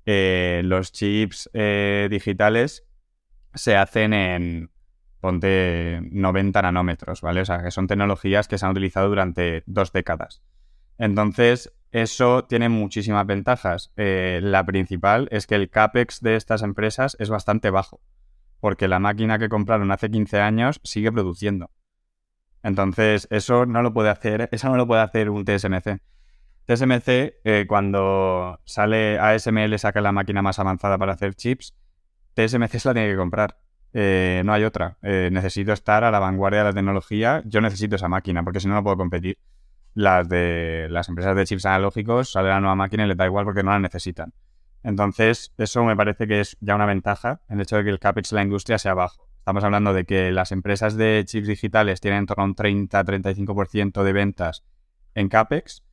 Eh, 0.05 0.61
los 0.65 0.91
chips 0.91 1.49
eh, 1.53 2.07
digitales 2.09 2.83
se 3.53 3.75
hacen 3.75 4.13
en, 4.13 4.71
ponte 5.21 5.99
90 6.11 6.61
nanómetros, 6.61 7.21
¿vale? 7.21 7.41
O 7.41 7.45
sea, 7.45 7.63
que 7.63 7.71
son 7.71 7.87
tecnologías 7.87 8.47
que 8.47 8.57
se 8.57 8.65
han 8.65 8.71
utilizado 8.71 9.07
durante 9.07 9.63
dos 9.65 9.93
décadas. 9.93 10.41
Entonces, 10.97 11.73
eso 11.91 12.45
tiene 12.45 12.69
muchísimas 12.69 13.25
ventajas. 13.25 13.91
Eh, 13.97 14.39
la 14.41 14.65
principal 14.65 15.27
es 15.31 15.47
que 15.47 15.55
el 15.55 15.69
CAPEX 15.69 16.21
de 16.21 16.35
estas 16.35 16.63
empresas 16.63 17.15
es 17.19 17.29
bastante 17.29 17.69
bajo, 17.69 18.01
porque 18.59 18.87
la 18.87 18.99
máquina 18.99 19.39
que 19.39 19.49
compraron 19.49 19.91
hace 19.91 20.09
15 20.09 20.39
años 20.39 20.81
sigue 20.83 21.11
produciendo. 21.11 21.69
Entonces, 22.63 23.27
eso 23.31 23.65
no 23.65 23.81
lo 23.81 23.93
puede 23.93 24.09
hacer, 24.09 24.49
eso 24.51 24.69
no 24.69 24.77
lo 24.77 24.87
puede 24.87 25.01
hacer 25.01 25.29
un 25.29 25.45
TSMC. 25.45 26.01
TSMC, 26.65 27.33
eh, 27.43 27.65
cuando 27.67 28.59
sale 28.65 29.19
ASML, 29.19 29.77
saca 29.79 29.99
la 30.01 30.11
máquina 30.11 30.41
más 30.41 30.59
avanzada 30.59 30.97
para 30.97 31.13
hacer 31.13 31.33
chips, 31.35 31.75
TSMC 32.33 32.79
se 32.79 32.89
la 32.89 32.93
tiene 32.93 33.09
que 33.09 33.17
comprar. 33.17 33.57
Eh, 33.93 34.41
no 34.45 34.53
hay 34.53 34.63
otra. 34.63 34.97
necesito 35.01 35.73
estar 35.73 36.03
a 36.03 36.11
la 36.11 36.19
vanguardia 36.19 36.59
de 36.59 36.65
la 36.65 36.73
tecnología. 36.73 37.41
Yo 37.45 37.61
necesito 37.61 37.95
esa 37.95 38.07
máquina, 38.07 38.43
porque 38.43 38.59
si 38.59 38.67
no, 38.67 38.75
no 38.75 38.83
puedo 38.83 38.97
competir 38.97 39.37
las 39.93 40.27
de 40.29 40.87
las 40.89 41.09
empresas 41.09 41.35
de 41.35 41.45
chips 41.45 41.65
analógicos 41.65 42.31
sale 42.31 42.49
la 42.49 42.59
nueva 42.59 42.75
máquina 42.75 43.05
y 43.05 43.07
les 43.07 43.17
da 43.17 43.25
igual 43.25 43.45
porque 43.45 43.63
no 43.63 43.71
la 43.71 43.79
necesitan. 43.79 44.33
Entonces, 44.83 45.53
eso 45.57 45.83
me 45.83 45.95
parece 45.95 46.27
que 46.27 46.39
es 46.39 46.57
ya 46.59 46.75
una 46.75 46.85
ventaja, 46.85 47.41
el 47.49 47.61
hecho 47.61 47.77
de 47.77 47.83
que 47.83 47.89
el 47.91 47.99
CAPEX 47.99 48.31
de 48.31 48.35
la 48.37 48.43
industria 48.43 48.77
sea 48.79 48.93
bajo. 48.93 49.27
Estamos 49.37 49.63
hablando 49.63 49.93
de 49.93 50.05
que 50.05 50.31
las 50.31 50.51
empresas 50.51 50.95
de 50.95 51.23
chips 51.25 51.47
digitales 51.47 52.01
tienen 52.01 52.19
en 52.19 52.25
torno 52.25 52.43
a 52.43 52.47
un 52.47 52.55
30-35% 52.55 54.03
de 54.03 54.13
ventas 54.13 54.63
en 55.13 55.29
CAPEX, 55.29 55.83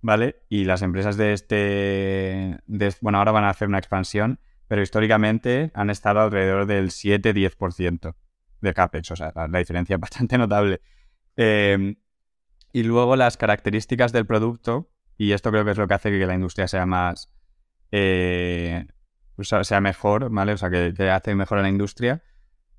¿vale? 0.00 0.42
Y 0.48 0.64
las 0.64 0.82
empresas 0.82 1.16
de 1.16 1.32
este, 1.32 2.58
Bueno, 3.00 3.18
ahora 3.18 3.32
van 3.32 3.44
a 3.44 3.50
hacer 3.50 3.68
una 3.68 3.78
expansión, 3.78 4.40
pero 4.72 4.80
históricamente 4.80 5.70
han 5.74 5.90
estado 5.90 6.20
alrededor 6.20 6.64
del 6.64 6.88
7-10% 6.88 8.14
de 8.62 8.72
CAPEX, 8.72 9.10
o 9.10 9.16
sea, 9.16 9.30
la, 9.34 9.58
diferencia 9.58 9.96
es 9.96 10.00
bastante 10.00 10.38
notable. 10.38 10.80
Eh, 11.36 11.96
y 12.72 12.82
luego 12.82 13.14
las 13.16 13.36
características 13.36 14.12
del 14.12 14.24
producto, 14.24 14.88
y 15.18 15.32
esto 15.32 15.50
creo 15.50 15.66
que 15.66 15.72
es 15.72 15.76
lo 15.76 15.86
que 15.86 15.92
hace 15.92 16.10
que 16.10 16.24
la 16.24 16.32
industria 16.32 16.68
sea 16.68 16.86
más. 16.86 17.30
Eh, 17.90 18.86
sea 19.42 19.82
mejor, 19.82 20.30
¿vale? 20.30 20.54
O 20.54 20.56
sea, 20.56 20.70
que, 20.70 20.94
hace 21.10 21.34
mejor 21.34 21.58
a 21.58 21.62
la 21.62 21.68
industria. 21.68 22.22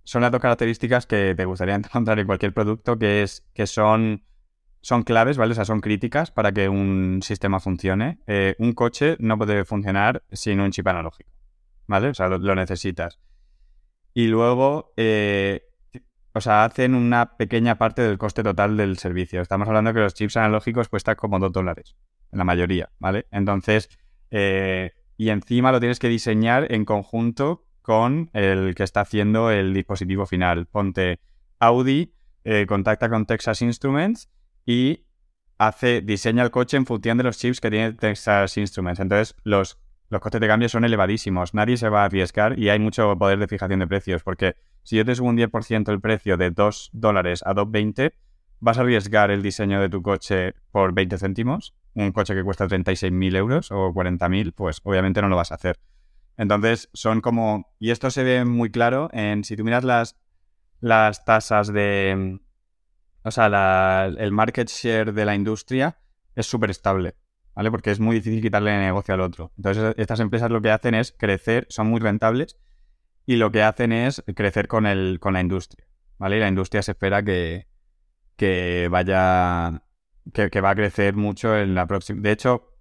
Son 0.03 0.23
las 0.23 0.31
dos 0.31 0.41
características 0.41 1.05
que 1.05 1.35
te 1.37 1.45
gustaría 1.45 1.75
encontrar 1.75 2.17
en 2.17 2.25
cualquier 2.25 2.55
producto, 2.55 2.97
que 2.97 3.21
es 3.21 3.45
que 3.53 3.67
son, 3.67 4.23
son 4.81 5.03
claves, 5.03 5.37
¿vale? 5.37 5.51
O 5.51 5.55
sea, 5.55 5.65
son 5.65 5.79
críticas 5.79 6.31
para 6.31 6.53
que 6.53 6.69
un 6.69 7.19
sistema 7.21 7.59
funcione. 7.59 8.17
Eh, 8.25 8.55
un 8.57 8.73
coche 8.73 9.15
no 9.19 9.37
puede 9.37 9.63
funcionar 9.63 10.23
sin 10.31 10.59
un 10.59 10.71
chip 10.71 10.87
analógico, 10.87 11.29
¿vale? 11.87 12.09
O 12.09 12.13
sea, 12.13 12.29
lo, 12.29 12.55
necesitas. 12.55 13.19
Y 14.13 14.27
luego, 14.27 14.93
eh, 14.97 15.63
o 16.33 16.41
sea, 16.41 16.65
hacen 16.65 16.95
una 16.95 17.37
pequeña 17.37 17.77
parte 17.77 18.01
del 18.01 18.17
coste 18.17 18.43
total 18.43 18.77
del 18.77 18.97
servicio. 18.97 19.41
Estamos 19.41 19.67
hablando 19.67 19.93
que 19.93 19.99
los 19.99 20.13
chips 20.13 20.37
analógicos 20.37 20.89
cuestan 20.89 21.15
como 21.15 21.39
2 21.39 21.51
dólares, 21.51 21.95
en 22.31 22.37
la 22.37 22.43
mayoría, 22.43 22.91
¿vale? 22.99 23.27
Entonces, 23.31 23.89
eh, 24.31 24.91
y 25.17 25.29
encima 25.29 25.71
lo 25.71 25.79
tienes 25.79 25.99
que 25.99 26.09
diseñar 26.09 26.71
en 26.71 26.85
conjunto 26.85 27.65
con 27.81 28.29
el 28.33 28.75
que 28.75 28.83
está 28.83 29.01
haciendo 29.01 29.51
el 29.51 29.73
dispositivo 29.73 30.25
final. 30.25 30.67
Ponte 30.67 31.19
Audi, 31.59 32.13
eh, 32.43 32.65
contacta 32.67 33.09
con 33.09 33.25
Texas 33.25 33.61
Instruments 33.61 34.29
y 34.65 35.05
hace, 35.57 36.01
diseña 36.01 36.43
el 36.43 36.51
coche 36.51 36.77
en 36.77 36.85
función 36.85 37.17
de 37.17 37.23
los 37.23 37.37
chips 37.37 37.61
que 37.61 37.69
tiene 37.69 37.93
Texas 37.93 38.57
Instruments. 38.57 38.99
Entonces, 38.99 39.35
los, 39.43 39.79
los 40.13 40.21
costes 40.21 40.39
de 40.39 40.47
cambio 40.47 40.69
son 40.69 40.85
elevadísimos. 40.85 41.53
Nadie 41.55 41.75
se 41.75 41.89
va 41.89 42.03
a 42.03 42.05
arriesgar 42.05 42.57
y 42.57 42.69
hay 42.69 42.77
mucho 42.77 43.17
poder 43.17 43.39
de 43.39 43.47
fijación 43.47 43.79
de 43.79 43.87
precios 43.87 44.23
porque 44.23 44.55
si 44.83 44.95
yo 44.95 45.03
te 45.03 45.15
subo 45.15 45.29
un 45.29 45.37
10% 45.37 45.91
el 45.91 45.99
precio 45.99 46.37
de 46.37 46.51
2 46.51 46.91
dólares 46.93 47.41
a 47.43 47.55
2,20, 47.55 48.13
¿vas 48.59 48.77
a 48.77 48.81
arriesgar 48.81 49.31
el 49.31 49.41
diseño 49.41 49.81
de 49.81 49.89
tu 49.89 50.03
coche 50.03 50.53
por 50.71 50.93
20 50.93 51.17
céntimos? 51.17 51.75
Un 51.95 52.11
coche 52.11 52.35
que 52.35 52.43
cuesta 52.43 52.67
36.000 52.67 53.35
euros 53.35 53.71
o 53.71 53.91
40.000, 53.91 54.53
pues 54.53 54.81
obviamente 54.83 55.19
no 55.21 55.29
lo 55.29 55.35
vas 55.35 55.51
a 55.51 55.55
hacer. 55.55 55.79
Entonces, 56.37 56.89
son 56.93 57.19
como... 57.19 57.73
Y 57.79 57.89
esto 57.89 58.11
se 58.11 58.23
ve 58.23 58.45
muy 58.45 58.69
claro 58.69 59.09
en... 59.13 59.43
Si 59.43 59.55
tú 59.55 59.63
miras 59.63 59.83
las, 59.83 60.15
las 60.79 61.25
tasas 61.25 61.73
de... 61.73 62.39
O 63.23 63.31
sea, 63.31 64.05
el 64.05 64.31
market 64.31 64.69
share 64.69 65.13
de 65.13 65.25
la 65.25 65.33
industria 65.33 65.97
es 66.35 66.45
súper 66.45 66.69
estable, 66.69 67.15
¿vale? 67.55 67.71
Porque 67.71 67.91
es 67.91 67.99
muy 67.99 68.17
difícil 68.17 68.41
quitarle 68.41 68.77
negocio 68.77 69.13
al 69.13 69.21
otro. 69.21 69.51
Entonces, 69.57 69.93
estas 69.97 70.19
empresas 70.19 70.51
lo 70.51 70.61
que 70.61 70.71
hacen 70.71 70.95
es 70.95 71.11
crecer, 71.11 71.65
son 71.69 71.87
muy 71.87 71.99
rentables 71.99 72.59
y 73.25 73.35
lo 73.37 73.51
que 73.51 73.63
hacen 73.63 73.91
es 73.91 74.23
crecer 74.35 74.67
con, 74.67 74.85
el, 74.85 75.19
con 75.19 75.33
la 75.33 75.41
industria, 75.41 75.87
¿vale? 76.17 76.37
Y 76.37 76.39
la 76.39 76.47
industria 76.47 76.81
se 76.81 76.91
espera 76.91 77.23
que, 77.23 77.67
que 78.35 78.87
vaya, 78.89 79.83
que, 80.33 80.61
va 80.61 80.71
a 80.71 80.75
crecer 80.75 81.15
mucho 81.15 81.57
en 81.57 81.75
la 81.75 81.87
próxima... 81.87 82.21
De 82.21 82.31
hecho, 82.31 82.73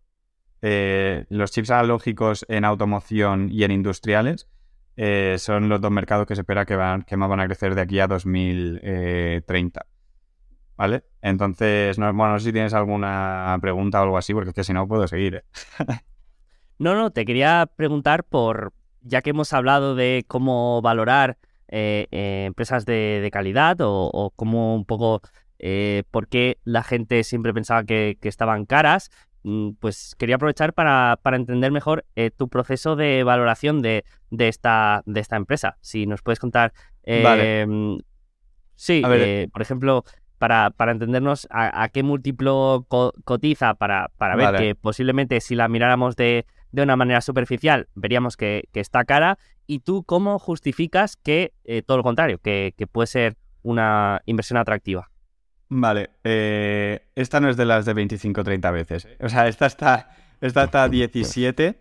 eh, 0.62 1.26
los 1.28 1.50
chips 1.50 1.70
analógicos 1.70 2.46
en 2.48 2.64
automoción 2.64 3.48
y 3.50 3.64
en 3.64 3.70
industriales 3.70 4.48
eh, 4.96 5.36
son 5.38 5.68
los 5.68 5.80
dos 5.80 5.90
mercados 5.90 6.26
que 6.26 6.34
se 6.34 6.42
espera 6.42 6.64
que, 6.66 6.76
van, 6.76 7.02
que 7.02 7.16
más 7.16 7.28
van 7.28 7.40
a 7.40 7.46
crecer 7.46 7.74
de 7.74 7.80
aquí 7.80 8.00
a 8.00 8.06
2030. 8.06 9.86
¿Vale? 10.76 11.04
Entonces, 11.20 11.98
no, 11.98 12.12
bueno, 12.12 12.34
no 12.34 12.38
sé 12.38 12.46
si 12.46 12.52
tienes 12.52 12.74
alguna 12.74 13.56
pregunta 13.60 14.00
o 14.00 14.04
algo 14.04 14.18
así, 14.18 14.34
porque 14.34 14.50
es 14.50 14.54
que 14.54 14.64
si 14.64 14.72
no 14.72 14.88
puedo 14.88 15.06
seguir. 15.06 15.36
¿eh? 15.36 15.42
no, 16.78 16.94
no, 16.94 17.10
te 17.10 17.24
quería 17.24 17.68
preguntar 17.76 18.24
por, 18.24 18.72
ya 19.02 19.22
que 19.22 19.30
hemos 19.30 19.52
hablado 19.52 19.94
de 19.94 20.24
cómo 20.26 20.80
valorar 20.82 21.38
eh, 21.74 22.06
eh, 22.10 22.44
empresas 22.46 22.84
de, 22.84 23.28
calidad 23.32 23.78
o, 23.80 24.30
cómo 24.36 24.74
un 24.74 24.84
poco 24.84 25.22
eh, 25.58 26.02
por 26.10 26.28
qué 26.28 26.58
la 26.64 26.82
gente 26.82 27.24
siempre 27.24 27.54
pensaba 27.54 27.84
que, 27.84 28.18
estaban 28.20 28.66
caras, 28.66 29.10
mm, 29.42 29.70
pues 29.80 30.14
quería 30.18 30.36
aprovechar 30.36 30.74
para, 30.74 31.18
entender 31.24 31.72
mejor 31.72 32.04
tu 32.36 32.50
proceso 32.50 32.94
de 32.94 33.24
valoración 33.24 33.80
de, 33.80 34.04
esta, 34.38 35.02
de 35.06 35.20
esta 35.20 35.36
empresa. 35.36 35.78
Si 35.80 36.06
nos 36.06 36.20
puedes 36.20 36.40
contar. 36.40 36.74
Vale. 37.06 37.66
Sí, 38.74 39.00
por 39.52 39.62
ejemplo, 39.62 40.04
para, 40.42 40.70
para 40.70 40.90
entendernos 40.90 41.46
a, 41.52 41.88
qué 41.90 42.02
múltiplo 42.02 42.84
cotiza 43.24 43.74
para, 43.74 44.10
para 44.18 44.34
ver 44.34 44.56
que 44.56 44.74
posiblemente 44.74 45.40
si 45.40 45.54
la 45.54 45.68
miráramos 45.68 46.16
de 46.16 46.46
de 46.72 46.82
una 46.82 46.96
manera 46.96 47.20
superficial 47.20 47.86
veríamos 47.94 48.36
que, 48.36 48.68
está 48.74 49.04
cara 49.04 49.38
¿Y 49.68 49.78
tú 49.78 50.02
cómo 50.02 50.40
justificas 50.40 51.14
que 51.14 51.52
eh, 51.62 51.82
todo 51.82 51.98
lo 51.98 52.02
contrario, 52.02 52.40
que, 52.42 52.74
puede 52.90 53.06
ser 53.06 53.36
una 53.62 54.20
inversión 54.26 54.58
atractiva? 54.58 55.08
Vale, 55.68 56.10
eh, 56.24 57.06
esta 57.14 57.38
no 57.38 57.48
es 57.48 57.56
de 57.56 57.64
las 57.64 57.84
de 57.84 57.94
25-30 57.94 58.72
veces. 58.72 59.08
O 59.20 59.28
sea, 59.28 59.46
esta 59.46 59.66
está, 59.66 60.10
esta 60.40 60.64
está 60.64 60.88
17 60.88 61.80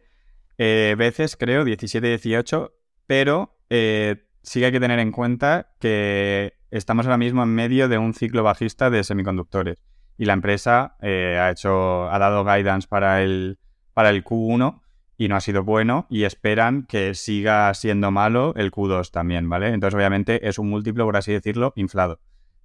veces, 0.95 1.35
creo, 1.35 1.65
17-18, 1.65 2.71
pero 3.07 3.57
sí 3.67 4.59
que 4.59 4.65
hay 4.67 4.71
que 4.71 4.79
tener 4.79 4.99
en 4.99 5.11
cuenta 5.11 5.73
que 5.79 6.60
estamos 6.71 7.05
ahora 7.05 7.17
mismo 7.17 7.43
en 7.43 7.49
medio 7.49 7.89
de 7.89 7.97
un 7.97 8.13
ciclo 8.13 8.43
bajista 8.43 8.89
de 8.89 9.03
semiconductores 9.03 9.83
y 10.17 10.25
la 10.25 10.33
empresa 10.33 10.95
eh, 11.01 11.37
ha 11.39 11.51
hecho 11.51 12.09
ha 12.09 12.17
dado 12.17 12.43
guidance 12.43 12.87
para 12.87 13.21
el 13.21 13.59
para 13.93 14.09
el 14.09 14.23
Q1 14.23 14.81
y 15.17 15.27
no 15.27 15.35
ha 15.35 15.41
sido 15.41 15.63
bueno 15.63 16.07
y 16.09 16.23
esperan 16.23 16.83
que 16.83 17.13
siga 17.13 17.71
siendo 17.73 18.09
malo 18.09 18.53
el 18.55 18.71
Q2 18.71 19.11
también, 19.11 19.47
¿vale? 19.49 19.67
Entonces 19.67 19.95
obviamente 19.95 20.47
es 20.47 20.57
un 20.57 20.69
múltiplo, 20.69 21.05
por 21.05 21.17
así 21.17 21.31
decirlo, 21.31 21.73
inflado. 21.75 22.19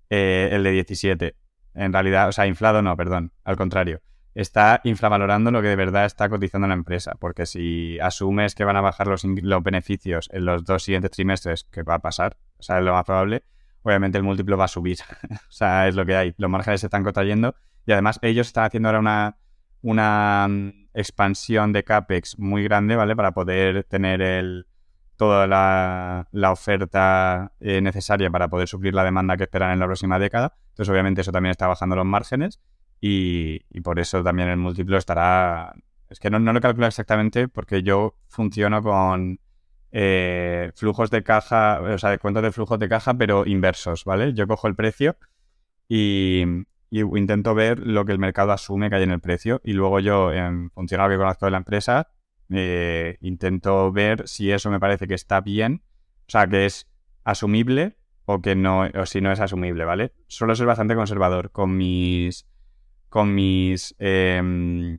Eh, 0.09 0.49
el 0.53 0.63
de 0.63 0.71
17. 0.71 1.37
En 1.75 1.93
realidad, 1.93 2.29
o 2.29 2.33
sea, 2.33 2.47
inflado 2.47 2.81
no, 2.81 2.97
perdón, 2.97 3.33
al 3.45 3.57
contrario. 3.57 4.01
Está 4.35 4.81
infravalorando 4.85 5.51
lo 5.51 5.61
que 5.61 5.69
de 5.69 5.77
verdad 5.77 6.07
está 6.07 6.29
cotizando 6.29 6.67
la 6.69 6.75
empresa, 6.75 7.17
porque 7.19 7.45
si 7.45 7.99
asumes 8.01 8.55
que 8.55 8.65
van 8.65 8.77
a 8.77 8.81
bajar 8.81 9.07
los, 9.07 9.25
los 9.25 9.63
beneficios 9.63 10.31
en 10.33 10.45
los 10.45 10.65
dos 10.65 10.83
siguientes 10.83 11.11
trimestres, 11.11 11.65
que 11.65 11.83
va 11.83 11.95
a 11.95 11.99
pasar, 11.99 12.37
o 12.59 12.63
sea, 12.63 12.79
es 12.79 12.85
lo 12.85 12.93
más 12.93 13.05
probable, 13.05 13.45
obviamente 13.87 14.19
el 14.19 14.25
múltiplo 14.25 14.57
va 14.57 14.65
a 14.65 14.69
subir. 14.69 14.99
o 15.33 15.51
sea, 15.53 15.87
es 15.87 15.95
lo 15.95 16.05
que 16.05 16.17
hay. 16.17 16.35
Los 16.39 16.51
márgenes 16.51 16.81
se 16.81 16.89
están 16.89 17.05
contrayendo 17.05 17.55
y 17.87 17.93
además 17.93 18.19
ellos 18.23 18.49
están 18.49 18.65
haciendo 18.65 18.89
ahora 18.89 18.99
una, 18.99 19.37
una 19.83 20.47
mm, 20.49 20.89
expansión 20.95 21.73
de 21.73 21.85
CAPEX 21.85 22.39
muy 22.39 22.65
grande, 22.65 22.97
¿vale? 22.97 23.15
Para 23.15 23.33
poder 23.33 23.85
tener 23.85 24.21
el, 24.23 24.67
toda 25.17 25.47
la, 25.47 26.51
oferta 26.51 27.53
eh, 27.61 27.81
necesaria 27.81 28.29
para 28.31 28.49
poder 28.49 28.67
suplir 28.67 28.93
la 28.93 29.05
demanda 29.05 29.37
que 29.37 29.45
esperan 29.45 29.71
en 29.73 29.79
la 29.79 29.87
próxima 29.87 30.19
década. 30.19 30.57
Entonces, 30.71 30.91
obviamente, 30.91 31.21
eso 31.21 31.31
también 31.31 31.53
está 31.53 31.69
bajando 31.69 31.95
los 31.95 32.07
márgenes 32.07 32.61
y, 33.01 33.61
por 33.83 34.01
eso 34.01 34.23
también 34.25 34.49
el 34.49 34.57
múltiplo 34.57 34.99
estará... 34.99 35.75
Es 36.09 36.21
que 36.21 36.31
no, 36.31 36.39
no 36.39 36.53
lo 36.53 36.61
calculo 36.61 36.87
exactamente 36.87 37.49
porque 37.49 37.83
yo 37.83 38.17
funciono 38.29 38.83
con 38.83 39.41
eh, 39.99 40.73
flujos 40.75 41.11
de 41.11 41.23
caja, 41.23 41.81
o 41.81 41.97
sea, 41.97 42.11
de 42.11 42.19
cuentas 42.19 42.43
de 42.43 42.53
flujos 42.53 42.79
de 42.79 42.87
caja, 42.87 43.15
pero 43.15 43.47
inversos, 43.47 44.05
¿vale? 44.05 44.35
Yo 44.35 44.47
cojo 44.47 44.69
el 44.69 44.75
precio 44.75 45.17
y, 45.89 46.45
intento 46.91 47.55
ver 47.55 47.79
lo 47.79 48.05
que 48.05 48.13
el 48.13 48.19
mercado 48.19 48.53
asume 48.53 48.91
que 48.91 48.97
hay 48.97 49.05
en 49.05 49.11
el 49.11 49.21
precio 49.21 49.63
y 49.65 49.73
luego 49.73 49.99
yo, 50.01 50.35
en 50.35 50.71
función 50.71 51.01
a 51.01 51.05
lo 51.05 51.11
que 51.11 51.17
conozco 51.17 51.47
de 51.47 51.51
la 51.51 51.57
empresa, 51.57 52.11
eh, 52.51 53.17
intento 53.23 53.91
ver 53.91 54.29
si 54.29 54.51
eso 54.51 54.71
me 54.71 54.79
parece 54.79 55.09
que 55.09 55.15
está 55.15 55.41
bien, 55.41 55.83
o 56.29 56.31
sea, 56.31 56.47
que 56.47 56.67
es 56.67 56.91
asumible 57.25 57.97
o 58.27 58.43
que 58.43 58.55
no, 58.55 58.83
o 58.83 59.07
si 59.07 59.23
no 59.23 59.33
es 59.33 59.41
asumible, 59.41 59.87
¿vale? 59.87 60.13
Suelo 60.27 60.55
ser 60.55 60.67
bastante 60.67 60.95
conservador 60.95 61.53
con 61.53 61.75
mis, 61.75 62.47
con 63.09 63.35
mis, 63.35 63.95
em, 63.99 64.99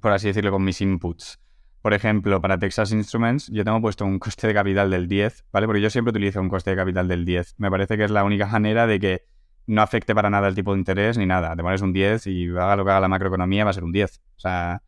por 0.00 0.10
así 0.10 0.26
decirlo, 0.26 0.50
con 0.50 0.64
mis 0.64 0.80
inputs. 0.80 1.43
Por 1.84 1.92
ejemplo, 1.92 2.40
para 2.40 2.58
Texas 2.58 2.92
Instruments 2.92 3.48
yo 3.48 3.62
tengo 3.62 3.78
puesto 3.78 4.06
un 4.06 4.18
coste 4.18 4.46
de 4.46 4.54
capital 4.54 4.90
del 4.90 5.06
10, 5.06 5.44
¿vale? 5.52 5.66
Porque 5.66 5.82
yo 5.82 5.90
siempre 5.90 6.12
utilizo 6.12 6.40
un 6.40 6.48
coste 6.48 6.70
de 6.70 6.76
capital 6.76 7.08
del 7.08 7.26
10. 7.26 7.56
Me 7.58 7.70
parece 7.70 7.98
que 7.98 8.04
es 8.04 8.10
la 8.10 8.24
única 8.24 8.46
manera 8.46 8.86
de 8.86 8.98
que 8.98 9.26
no 9.66 9.82
afecte 9.82 10.14
para 10.14 10.30
nada 10.30 10.48
el 10.48 10.54
tipo 10.54 10.72
de 10.72 10.78
interés 10.78 11.18
ni 11.18 11.26
nada. 11.26 11.54
Te 11.54 11.62
pones 11.62 11.82
un 11.82 11.92
10 11.92 12.26
y 12.28 12.48
haga 12.48 12.76
lo 12.76 12.86
que 12.86 12.90
haga 12.90 13.00
la 13.00 13.08
macroeconomía 13.08 13.64
va 13.64 13.70
a 13.70 13.74
ser 13.74 13.84
un 13.84 13.92
10. 13.92 14.18
O 14.18 14.40
sea, 14.40 14.82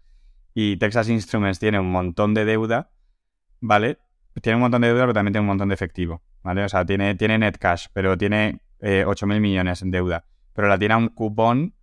y 0.55 0.79
Texas 0.79 1.11
Instruments 1.11 1.59
tiene 1.59 1.79
un 1.79 1.93
montón 1.93 2.33
de 2.33 2.47
deuda, 2.47 2.89
¿vale? 3.61 3.99
Tiene 4.41 4.57
un 4.57 4.63
montón 4.63 4.81
de 4.81 4.89
deuda, 4.89 5.03
pero 5.03 5.13
también 5.13 5.35
tiene 5.35 5.43
un 5.43 5.49
montón 5.49 5.69
de 5.69 5.75
efectivo, 5.75 6.23
¿vale? 6.43 6.65
O 6.65 6.69
sea, 6.71 6.87
tiene, 6.87 7.15
tiene 7.15 7.37
net 7.37 7.59
cash, 7.59 7.89
pero 7.93 8.17
tiene 8.17 8.61
eh, 8.81 9.05
8.000 9.07 9.39
millones 9.39 9.83
en 9.83 9.91
deuda. 9.91 10.25
Pero 10.55 10.67
la 10.67 10.79
tiene 10.79 10.95
a 10.95 10.97
un 10.97 11.09
cupón 11.09 11.75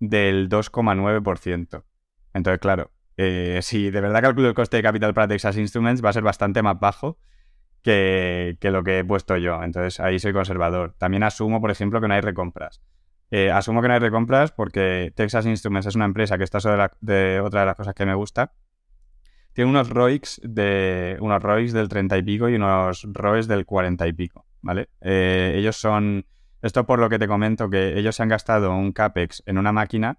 del 0.00 0.48
2,9%. 0.48 1.84
Entonces, 2.32 2.58
claro, 2.58 2.90
eh, 3.16 3.60
si 3.62 3.90
de 3.90 4.00
verdad 4.00 4.22
calculo 4.22 4.48
el 4.48 4.54
coste 4.54 4.78
de 4.78 4.82
capital 4.82 5.14
para 5.14 5.28
Texas 5.28 5.56
Instruments, 5.56 6.04
va 6.04 6.10
a 6.10 6.12
ser 6.12 6.22
bastante 6.22 6.62
más 6.62 6.78
bajo 6.78 7.18
que, 7.82 8.56
lo 8.62 8.82
que 8.82 9.00
he 9.00 9.04
puesto 9.04 9.36
yo. 9.36 9.62
Entonces 9.62 10.00
ahí 10.00 10.18
soy 10.18 10.32
conservador. 10.32 10.94
También 10.98 11.22
asumo, 11.22 11.60
por 11.60 11.70
ejemplo, 11.70 12.00
que 12.00 12.08
no 12.08 12.14
hay 12.14 12.20
recompras. 12.20 12.80
Eh, 13.30 13.50
asumo 13.50 13.80
que 13.82 13.88
no 13.88 13.94
hay 13.94 14.00
recompras 14.00 14.52
porque 14.52 15.12
Texas 15.14 15.46
Instruments 15.46 15.86
es 15.86 15.94
una 15.94 16.04
empresa 16.04 16.36
que 16.38 16.44
está 16.44 16.60
sobre 16.60 17.40
otra 17.40 17.60
de 17.60 17.66
las 17.66 17.76
cosas 17.76 17.94
que 17.94 18.06
me 18.06 18.14
gusta. 18.14 18.52
Tiene 19.52 19.70
unos 19.70 19.90
ROICs 19.90 20.40
de 20.44 21.18
unos 21.20 21.42
ROICs 21.42 21.72
del 21.72 21.88
30 21.88 22.18
y 22.18 22.22
pico 22.22 22.48
y 22.48 22.54
unos 22.54 23.06
ROEs 23.12 23.48
del 23.48 23.66
40 23.66 24.06
y 24.06 24.12
pico, 24.14 24.46
¿vale? 24.62 24.88
Eh, 25.02 25.54
ellos 25.56 25.76
son 25.76 26.24
esto 26.62 26.86
por 26.86 26.98
lo 26.98 27.10
que 27.10 27.18
te 27.18 27.26
comento 27.26 27.68
que 27.68 27.98
ellos 27.98 28.16
se 28.16 28.22
han 28.22 28.28
gastado 28.28 28.74
un 28.74 28.92
capex 28.92 29.42
en 29.46 29.58
una 29.58 29.72
máquina 29.72 30.18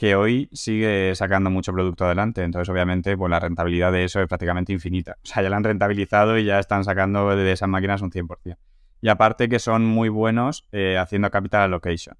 que 0.00 0.14
hoy 0.14 0.48
sigue 0.54 1.14
sacando 1.14 1.50
mucho 1.50 1.74
producto 1.74 2.06
adelante. 2.06 2.42
Entonces, 2.42 2.70
obviamente, 2.70 3.18
pues 3.18 3.30
la 3.30 3.38
rentabilidad 3.38 3.92
de 3.92 4.04
eso 4.04 4.18
es 4.22 4.28
prácticamente 4.28 4.72
infinita. 4.72 5.18
O 5.22 5.26
sea, 5.26 5.42
ya 5.42 5.50
la 5.50 5.58
han 5.58 5.64
rentabilizado 5.64 6.38
y 6.38 6.46
ya 6.46 6.58
están 6.58 6.84
sacando 6.84 7.36
de 7.36 7.52
esas 7.52 7.68
máquinas 7.68 8.00
un 8.00 8.10
100%. 8.10 8.56
Y 9.02 9.08
aparte 9.10 9.50
que 9.50 9.58
son 9.58 9.84
muy 9.84 10.08
buenos 10.08 10.66
eh, 10.72 10.96
haciendo 10.96 11.30
capital 11.30 11.64
allocation. 11.64 12.16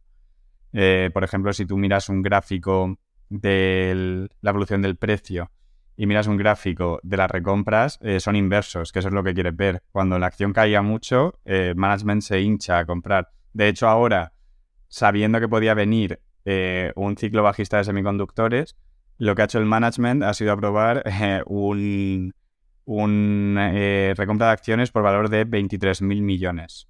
Eh, 0.75 1.09
por 1.15 1.25
ejemplo, 1.25 1.55
si 1.55 1.65
tú 1.65 1.79
miras 1.79 2.11
un 2.11 2.21
gráfico 2.21 2.99
de 3.31 4.29
la 4.43 4.51
evolución 4.51 4.83
del 4.83 4.97
precio 4.97 5.51
y 5.97 6.05
miras 6.05 6.27
un 6.27 6.37
gráfico 6.37 7.01
de 7.03 7.17
las 7.17 7.31
recompras, 7.31 7.99
eh, 8.03 8.21
son 8.21 8.37
inversos, 8.37 8.93
que 8.93 8.99
eso 8.99 9.09
es 9.09 9.15
lo 9.15 9.25
que 9.25 9.33
quieres 9.33 9.57
ver. 9.57 9.83
Cuando 9.91 10.19
la 10.19 10.27
acción 10.27 10.53
caía 10.53 10.83
mucho, 10.83 11.41
el 11.47 11.77
management 11.77 12.21
se 12.21 12.43
hincha 12.43 12.79
a 12.79 12.85
comprar. 12.85 13.31
De 13.55 13.69
hecho, 13.69 13.89
ahora, 13.89 14.35
sabiendo 14.89 15.41
que 15.41 15.49
podía 15.49 15.73
venir 15.73 16.21
eh, 16.45 16.93
un 16.97 17.17
ciclo 17.17 17.43
bajista 17.43 17.79
de 17.79 17.85
semiconductores, 17.85 18.77
lo 19.19 19.35
que 19.35 19.43
ha 19.43 19.45
hecho 19.45 19.59
el 19.59 19.67
management 19.67 20.23
ha 20.23 20.35
sido 20.35 20.53
aprobar 20.53 21.03
eh, 21.07 21.43
un, 21.47 22.33
eh, 23.59 24.15
recompra 24.17 24.47
de 24.47 24.53
acciones 24.53 24.91
por 24.91 25.03
valor 25.03 25.29
de 25.29 25.47
23.000 25.47 26.23
millones. 26.23 26.89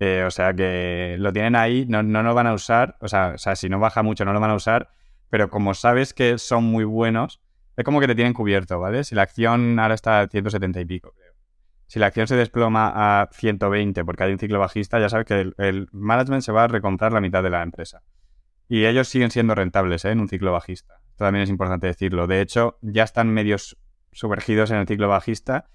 o 0.00 0.30
sea 0.30 0.52
que 0.54 1.16
lo 1.18 1.32
tienen 1.32 1.56
ahí, 1.56 1.86
no, 1.88 2.02
no 2.02 2.22
lo 2.22 2.34
van 2.34 2.46
a 2.46 2.54
usar, 2.54 2.96
o 3.00 3.08
sea, 3.08 3.32
o 3.34 3.38
sea, 3.38 3.56
si 3.56 3.68
no 3.68 3.78
baja 3.78 4.02
mucho 4.02 4.24
no 4.24 4.32
lo 4.32 4.40
van 4.40 4.50
a 4.50 4.54
usar, 4.54 4.90
pero 5.30 5.48
como 5.50 5.74
sabes 5.74 6.12
que 6.12 6.38
son 6.38 6.64
muy 6.64 6.84
buenos, 6.84 7.40
es 7.76 7.84
como 7.84 8.00
que 8.00 8.06
te 8.06 8.14
tienen 8.14 8.32
cubierto, 8.32 8.80
¿vale? 8.80 9.04
Si 9.04 9.14
la 9.14 9.22
acción 9.22 9.78
ahora 9.78 9.94
está 9.94 10.20
a 10.20 10.28
170 10.28 10.80
y 10.80 10.84
pico, 10.86 11.12
creo. 11.12 11.34
Si 11.86 11.98
la 12.00 12.06
acción 12.06 12.26
se 12.26 12.34
desploma 12.36 12.92
a 12.94 13.28
120 13.32 14.04
porque 14.04 14.24
hay 14.24 14.32
un 14.32 14.38
ciclo 14.38 14.58
bajista, 14.58 14.98
ya 14.98 15.08
sabes 15.08 15.26
que 15.26 15.40
el, 15.40 15.54
el 15.58 15.88
management 15.92 16.42
se 16.42 16.52
va 16.52 16.64
a 16.64 16.68
recomprar 16.68 17.12
la 17.12 17.20
mitad 17.20 17.42
de 17.42 17.50
la 17.50 17.62
empresa. 17.62 18.02
Y 18.68 18.84
ellos 18.84 19.08
siguen 19.08 19.30
siendo 19.30 19.54
rentables 19.54 20.04
¿eh? 20.04 20.10
en 20.10 20.20
un 20.20 20.28
ciclo 20.28 20.52
bajista. 20.52 20.94
Esto 21.10 21.24
también 21.24 21.44
es 21.44 21.50
importante 21.50 21.86
decirlo. 21.86 22.26
De 22.26 22.40
hecho, 22.40 22.78
ya 22.82 23.04
están 23.04 23.30
medios 23.30 23.76
sumergidos 24.12 24.70
en 24.70 24.78
el 24.78 24.86
ciclo 24.86 25.08
bajista 25.08 25.68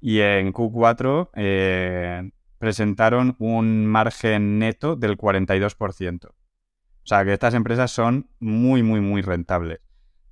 y 0.00 0.20
en 0.20 0.52
Q4 0.52 1.30
eh, 1.34 2.30
presentaron 2.58 3.36
un 3.38 3.86
margen 3.86 4.58
neto 4.58 4.96
del 4.96 5.16
42%. 5.16 6.28
O 6.28 7.08
sea, 7.08 7.24
que 7.24 7.32
estas 7.32 7.54
empresas 7.54 7.90
son 7.90 8.30
muy, 8.40 8.82
muy, 8.82 9.00
muy 9.00 9.22
rentables. 9.22 9.80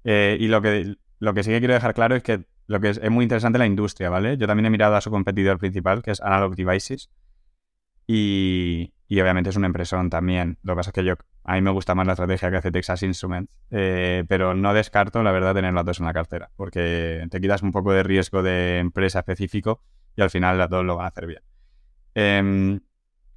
Eh, 0.05 0.36
y 0.40 0.48
lo 0.48 0.60
que, 0.60 0.97
lo 1.18 1.34
que 1.34 1.43
sí 1.43 1.51
que 1.51 1.60
quiero 1.60 1.74
dejar 1.74 1.94
claro 1.94 2.16
es 2.16 2.22
que 2.22 2.44
lo 2.66 2.80
que 2.80 2.90
es, 2.90 3.10
muy 3.10 3.24
interesante 3.24 3.59
la 3.59 3.66
industria, 3.66 4.10
¿vale? 4.10 4.36
Yo 4.36 4.47
también 4.47 4.66
he 4.66 4.70
mirado 4.70 4.97
a 4.97 5.01
su 5.01 5.10
competidor 5.10 5.59
principal, 5.59 6.02
que 6.02 6.10
es 6.10 6.20
Analog 6.20 6.56
Devices, 6.56 7.10
y, 8.06 8.93
y 9.06 9.20
obviamente 9.20 9.51
es 9.51 9.56
una 9.56 9.66
impresión 9.66 10.10
también. 10.10 10.59
Lo 10.62 10.72
que 10.72 10.76
pasa 10.76 10.90
es 10.90 10.94
que 10.94 11.05
yo, 11.05 11.14
a 11.44 11.54
mí 11.54 11.60
me 11.60 11.70
gusta 11.70 11.94
más 11.94 12.06
la 12.06 12.14
estrategia 12.14 12.50
que 12.50 12.56
hace 12.56 12.72
Texas 12.72 13.02
Instruments, 13.02 13.52
eh, 13.70 14.24
pero 14.28 14.54
no 14.54 14.72
descarto, 14.72 15.22
la 15.22 15.30
verdad, 15.30 15.54
tener 15.54 15.74
las 15.74 15.84
dos 15.84 16.00
en 16.00 16.06
la 16.06 16.14
cartera, 16.14 16.50
porque 16.56 17.26
te 17.30 17.40
quitas 17.40 17.62
un 17.62 17.70
poco 17.70 17.92
de 17.92 18.02
riesgo 18.02 18.42
de 18.42 18.78
empresa 18.78 19.18
específico 19.18 19.82
y 20.16 20.22
al 20.22 20.30
final 20.30 20.56
las 20.56 20.70
dos 20.70 20.84
lo 20.84 20.96
van 20.96 21.04
a 21.04 21.08
hacer 21.08 21.26
bien. 21.26 21.42
Em, 22.14 22.80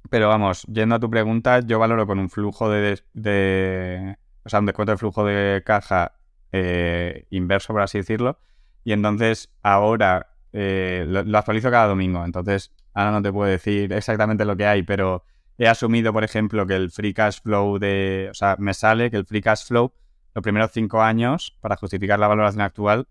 pero 0.08 0.28
vamos, 0.28 0.62
yendo 0.72 0.94
a 0.94 1.00
tu 1.00 1.10
pregunta, 1.10 1.60
yo 1.60 1.78
valoro 1.78 2.06
con 2.06 2.18
un 2.18 2.30
flujo 2.30 2.70
de, 2.70 4.16
o 4.42 4.48
sea, 4.48 4.60
un 4.60 4.66
descuento 4.66 4.92
de 4.92 4.98
flujo 4.98 5.24
de 5.26 5.62
caja 5.66 6.12
eh, 6.52 7.26
inverso, 7.28 7.74
por 7.74 7.82
así 7.82 7.98
decirlo, 7.98 8.38
y 8.84 8.92
entonces 8.92 9.52
ahora 9.62 10.30
eh, 10.54 11.04
lo 11.06 11.38
actualizo 11.38 11.70
cada 11.70 11.88
domingo, 11.88 12.24
entonces 12.24 12.72
ahora 12.94 13.10
no 13.10 13.20
te 13.20 13.30
puedo 13.30 13.50
decir 13.50 13.92
exactamente 13.92 14.46
lo 14.46 14.56
que 14.56 14.66
hay, 14.66 14.82
pero 14.82 15.24
he 15.58 15.66
asumido, 15.66 16.12
por 16.12 16.24
ejemplo, 16.24 16.66
que 16.66 16.76
el 16.76 16.90
free 16.90 17.12
cash 17.12 17.40
flow 17.42 17.78
de. 17.78 18.28
O 18.30 18.34
sea, 18.34 18.56
me 18.58 18.72
sale 18.72 19.10
que 19.10 19.16
el 19.16 19.26
free 19.26 19.42
cash 19.42 19.66
flow, 19.66 19.92
los 20.34 20.42
primeros 20.42 20.70
cinco 20.72 21.02
años, 21.02 21.56
para 21.60 21.76
justificar 21.76 22.18
la 22.18 22.28
valoración 22.28 22.62
actual, 22.62 23.08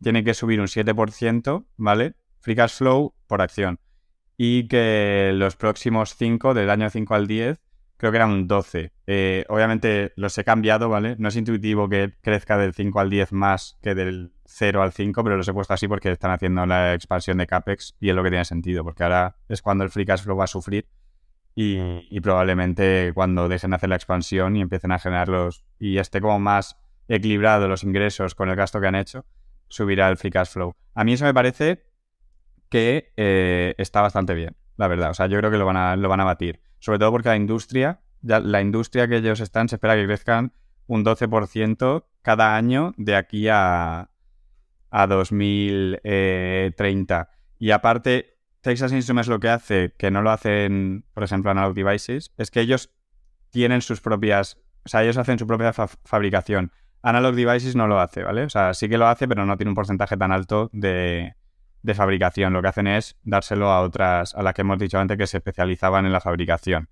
tiene 0.00 0.22
que 0.22 0.32
subir 0.34 0.60
un 0.60 0.68
7%, 0.68 1.66
¿vale? 1.76 2.14
Free 2.40 2.54
cash 2.54 2.76
flow 2.76 3.14
por 3.26 3.42
acción. 3.42 3.80
Y 4.36 4.68
que 4.68 5.32
los 5.34 5.56
próximos 5.56 6.14
cinco, 6.14 6.54
del 6.54 6.70
año 6.70 6.88
5 6.88 7.12
al 7.16 7.26
10, 7.26 7.60
creo 7.96 8.12
que 8.12 8.16
era 8.16 8.26
un 8.26 8.46
12. 8.46 8.92
Eh, 9.08 9.44
obviamente 9.48 10.12
los 10.14 10.38
he 10.38 10.44
cambiado, 10.44 10.88
¿vale? 10.88 11.16
No 11.18 11.28
es 11.28 11.34
intuitivo 11.34 11.88
que 11.88 12.14
crezca 12.22 12.56
del 12.56 12.72
5 12.72 13.00
al 13.00 13.10
10 13.10 13.32
más 13.32 13.76
que 13.82 13.96
del 13.96 14.32
0 14.46 14.82
al 14.82 14.92
5, 14.92 15.24
pero 15.24 15.36
los 15.36 15.48
he 15.48 15.52
puesto 15.52 15.74
así 15.74 15.88
porque 15.88 16.12
están 16.12 16.30
haciendo 16.30 16.64
la 16.64 16.94
expansión 16.94 17.38
de 17.38 17.48
CAPEX 17.48 17.96
y 17.98 18.10
es 18.10 18.14
lo 18.14 18.22
que 18.22 18.30
tiene 18.30 18.44
sentido, 18.44 18.84
porque 18.84 19.02
ahora 19.02 19.36
es 19.48 19.60
cuando 19.60 19.82
el 19.82 19.90
free 19.90 20.06
cash 20.06 20.22
flow 20.22 20.36
va 20.36 20.44
a 20.44 20.46
sufrir 20.46 20.86
y, 21.60 22.20
probablemente 22.20 23.12
cuando 23.14 23.48
dejen 23.48 23.70
de 23.70 23.76
hacer 23.76 23.88
la 23.88 23.96
expansión 23.96 24.56
y 24.56 24.60
empiecen 24.60 24.92
a 24.92 24.98
generarlos 24.98 25.64
y 25.78 25.98
esté 25.98 26.20
como 26.20 26.38
más 26.38 26.76
equilibrado 27.08 27.66
los 27.66 27.82
ingresos 27.82 28.34
con 28.34 28.48
el 28.48 28.56
gasto 28.56 28.80
que 28.80 28.86
han 28.86 28.94
hecho, 28.94 29.24
subirá 29.68 30.08
el 30.08 30.16
free 30.16 30.30
cash 30.30 30.50
flow. 30.50 30.74
A 30.94 31.04
mí 31.04 31.14
eso 31.14 31.24
me 31.24 31.34
parece 31.34 31.84
que 32.68 33.12
eh, 33.16 33.74
está 33.78 34.02
bastante 34.02 34.34
bien, 34.34 34.56
la 34.76 34.88
verdad. 34.88 35.10
O 35.10 35.14
sea, 35.14 35.26
yo 35.26 35.38
creo 35.38 35.50
que 35.50 35.58
lo 35.58 35.66
van 35.66 35.76
a, 35.76 35.96
lo 35.96 36.08
van 36.08 36.20
a 36.20 36.24
batir 36.24 36.60
sobre 36.78 36.98
todo 36.98 37.12
porque 37.12 37.28
la 37.28 37.36
industria, 37.36 38.00
la 38.22 38.60
industria 38.60 39.06
que 39.08 39.16
ellos 39.16 39.40
están, 39.40 39.68
se 39.68 39.76
espera 39.76 39.94
que 39.96 40.06
crezcan 40.06 40.52
un 40.86 41.04
12% 41.04 42.04
cada 42.22 42.56
año 42.56 42.94
de 42.96 43.14
aquí 43.16 43.48
a, 43.48 44.10
a 44.90 45.06
2030. 45.06 47.30
Y 47.58 47.72
aparte, 47.72 48.37
Texas 48.60 48.92
Instruments 48.92 49.28
lo 49.28 49.40
que 49.40 49.48
hace, 49.48 49.94
que 49.98 50.10
no 50.10 50.22
lo 50.22 50.30
hacen, 50.30 51.04
por 51.14 51.22
ejemplo, 51.22 51.50
Analog 51.50 51.74
Devices, 51.74 52.32
es 52.36 52.50
que 52.50 52.60
ellos 52.60 52.90
tienen 53.50 53.82
sus 53.82 54.00
propias, 54.00 54.58
o 54.84 54.88
sea, 54.88 55.02
ellos 55.02 55.16
hacen 55.16 55.38
su 55.38 55.46
propia 55.46 55.72
fabricación. 55.72 56.72
Analog 57.02 57.34
Devices 57.34 57.76
no 57.76 57.86
lo 57.86 58.00
hace, 58.00 58.24
¿vale? 58.24 58.44
O 58.44 58.50
sea, 58.50 58.74
sí 58.74 58.88
que 58.88 58.98
lo 58.98 59.06
hace, 59.06 59.28
pero 59.28 59.46
no 59.46 59.56
tiene 59.56 59.70
un 59.70 59.76
porcentaje 59.76 60.16
tan 60.16 60.32
alto 60.32 60.68
de, 60.72 61.34
de 61.82 61.94
fabricación. 61.94 62.52
Lo 62.52 62.62
que 62.62 62.68
hacen 62.68 62.86
es 62.86 63.16
dárselo 63.22 63.70
a 63.70 63.82
otras, 63.82 64.34
a 64.34 64.42
las 64.42 64.54
que 64.54 64.62
hemos 64.62 64.78
dicho 64.78 64.98
antes 64.98 65.16
que 65.16 65.26
se 65.26 65.38
especializaban 65.38 66.06
en 66.06 66.12
la 66.12 66.20
fabricación. 66.20 66.88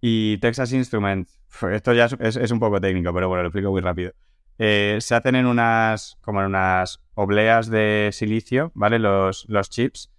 Y 0.00 0.38
Texas 0.38 0.72
Instruments, 0.72 1.40
esto 1.72 1.92
ya 1.92 2.08
es, 2.20 2.50
un 2.50 2.60
poco 2.60 2.80
técnico, 2.80 3.12
pero 3.12 3.28
bueno, 3.28 3.42
lo 3.42 3.48
explico 3.48 3.70
muy 3.70 3.80
rápido. 3.80 4.12
Eh, 4.58 4.98
se 5.00 5.14
hacen 5.14 5.36
en 5.36 5.46
unas, 5.46 6.16
como 6.20 6.40
en 6.40 6.46
unas 6.46 7.00
obleas 7.14 7.68
de 7.68 8.10
silicio, 8.12 8.72
¿vale? 8.74 8.98
Los, 8.98 9.46
los 9.48 9.70
chips. 9.70 10.12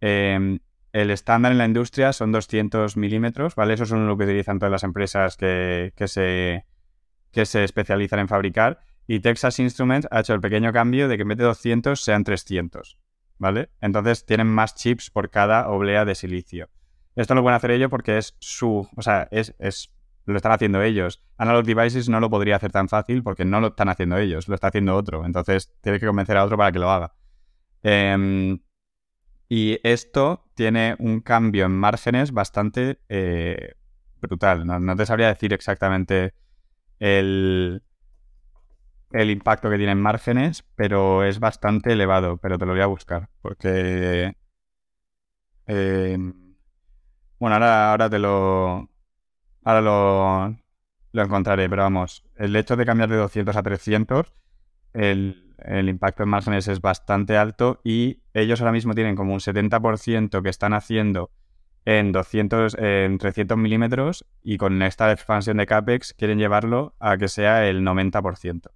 Em, 0.00 0.58
el 0.92 1.10
estándar 1.10 1.52
en 1.52 1.58
la 1.58 1.66
industria 1.66 2.12
son 2.12 2.32
200 2.32 2.96
milímetros, 2.96 3.54
¿vale? 3.54 3.74
Eso 3.74 3.84
es 3.84 3.90
lo 3.90 4.16
que 4.16 4.24
utilizan 4.24 4.58
todas 4.58 4.72
las 4.72 4.84
empresas 4.84 5.36
que, 5.36 5.92
que, 5.96 6.08
se, 6.08 6.64
que 7.30 7.46
se 7.46 7.64
especializan 7.64 8.20
en 8.20 8.28
fabricar. 8.28 8.80
Y 9.06 9.20
Texas 9.20 9.58
Instruments 9.58 10.08
ha 10.10 10.20
hecho 10.20 10.34
el 10.34 10.40
pequeño 10.40 10.72
cambio 10.72 11.08
de 11.08 11.16
que 11.16 11.22
en 11.22 11.28
vez 11.28 11.38
de 11.38 11.44
200 11.44 12.00
sean 12.00 12.24
300. 12.24 12.98
¿vale? 13.38 13.70
Entonces 13.80 14.26
tienen 14.26 14.48
más 14.48 14.74
chips 14.74 15.10
por 15.10 15.30
cada 15.30 15.68
oblea 15.68 16.04
de 16.04 16.14
silicio. 16.14 16.68
Esto 17.14 17.34
lo 17.34 17.42
pueden 17.42 17.56
hacer 17.56 17.70
ellos 17.70 17.90
porque 17.90 18.18
es 18.18 18.36
su, 18.38 18.88
o 18.94 19.02
sea, 19.02 19.28
es, 19.30 19.54
es, 19.58 19.92
lo 20.26 20.36
están 20.36 20.52
haciendo 20.52 20.82
ellos. 20.82 21.24
Analog 21.36 21.64
Devices 21.64 22.08
no 22.08 22.20
lo 22.20 22.30
podría 22.30 22.56
hacer 22.56 22.70
tan 22.70 22.88
fácil 22.88 23.22
porque 23.22 23.44
no 23.44 23.60
lo 23.60 23.68
están 23.68 23.88
haciendo 23.88 24.18
ellos, 24.18 24.48
lo 24.48 24.54
está 24.54 24.68
haciendo 24.68 24.94
otro. 24.94 25.24
Entonces 25.24 25.72
tiene 25.80 25.98
que 25.98 26.06
convencer 26.06 26.36
a 26.36 26.44
otro 26.44 26.56
para 26.56 26.70
que 26.70 26.78
lo 26.78 26.90
haga. 26.90 27.14
Em, 27.82 28.58
y 29.48 29.78
esto 29.82 30.44
tiene 30.54 30.96
un 30.98 31.20
cambio 31.20 31.66
en 31.66 31.72
márgenes 31.72 32.32
bastante 32.32 32.98
eh, 33.08 33.74
brutal. 34.20 34.66
no, 34.66 34.96
te 34.96 35.06
sabría 35.06 35.28
decir 35.28 35.52
exactamente 35.52 36.34
el, 36.98 37.82
el 39.12 39.30
impacto 39.30 39.70
que 39.70 39.76
tiene 39.76 39.92
en 39.92 40.00
márgenes, 40.00 40.64
pero 40.74 41.24
es 41.24 41.40
bastante 41.40 41.92
elevado, 41.92 42.36
pero 42.38 42.58
te 42.58 42.66
lo 42.66 42.72
voy 42.72 42.82
a 42.82 42.86
buscar, 42.86 43.28
porque... 43.42 44.34
Em, 45.66 46.56
bueno, 47.38 47.54
ahora, 47.56 47.90
ahora 47.90 48.10
te 48.10 48.18
lo... 48.18 48.88
Ahora 49.64 49.80
lo, 49.82 50.56
lo 51.12 51.22
encontraré, 51.22 51.68
pero 51.68 51.82
vamos, 51.82 52.24
el 52.36 52.56
hecho 52.56 52.76
de 52.76 52.86
cambiar 52.86 53.10
de 53.10 53.16
200 53.16 53.56
a 53.56 53.62
300, 53.62 54.34
el, 54.94 55.47
el 55.58 55.88
impacto 55.88 56.22
en 56.22 56.28
márgenes 56.28 56.68
es 56.68 56.80
bastante 56.80 57.36
alto 57.36 57.80
y 57.84 58.22
ellos 58.34 58.60
ahora 58.60 58.72
mismo 58.72 58.94
tienen 58.94 59.16
como 59.16 59.32
un 59.32 59.40
70% 59.40 60.42
que 60.42 60.48
están 60.48 60.72
haciendo 60.72 61.30
en 61.84 62.12
200, 62.12 62.76
en 62.78 63.18
300 63.18 63.56
milímetros 63.56 64.26
y 64.42 64.58
con 64.58 64.82
esta 64.82 65.10
expansión 65.10 65.56
de 65.56 65.66
CAPEX 65.66 66.14
quieren 66.14 66.38
llevarlo 66.38 66.94
a 67.00 67.16
que 67.16 67.28
sea 67.28 67.66
el 67.66 67.82
90%. 67.82 68.70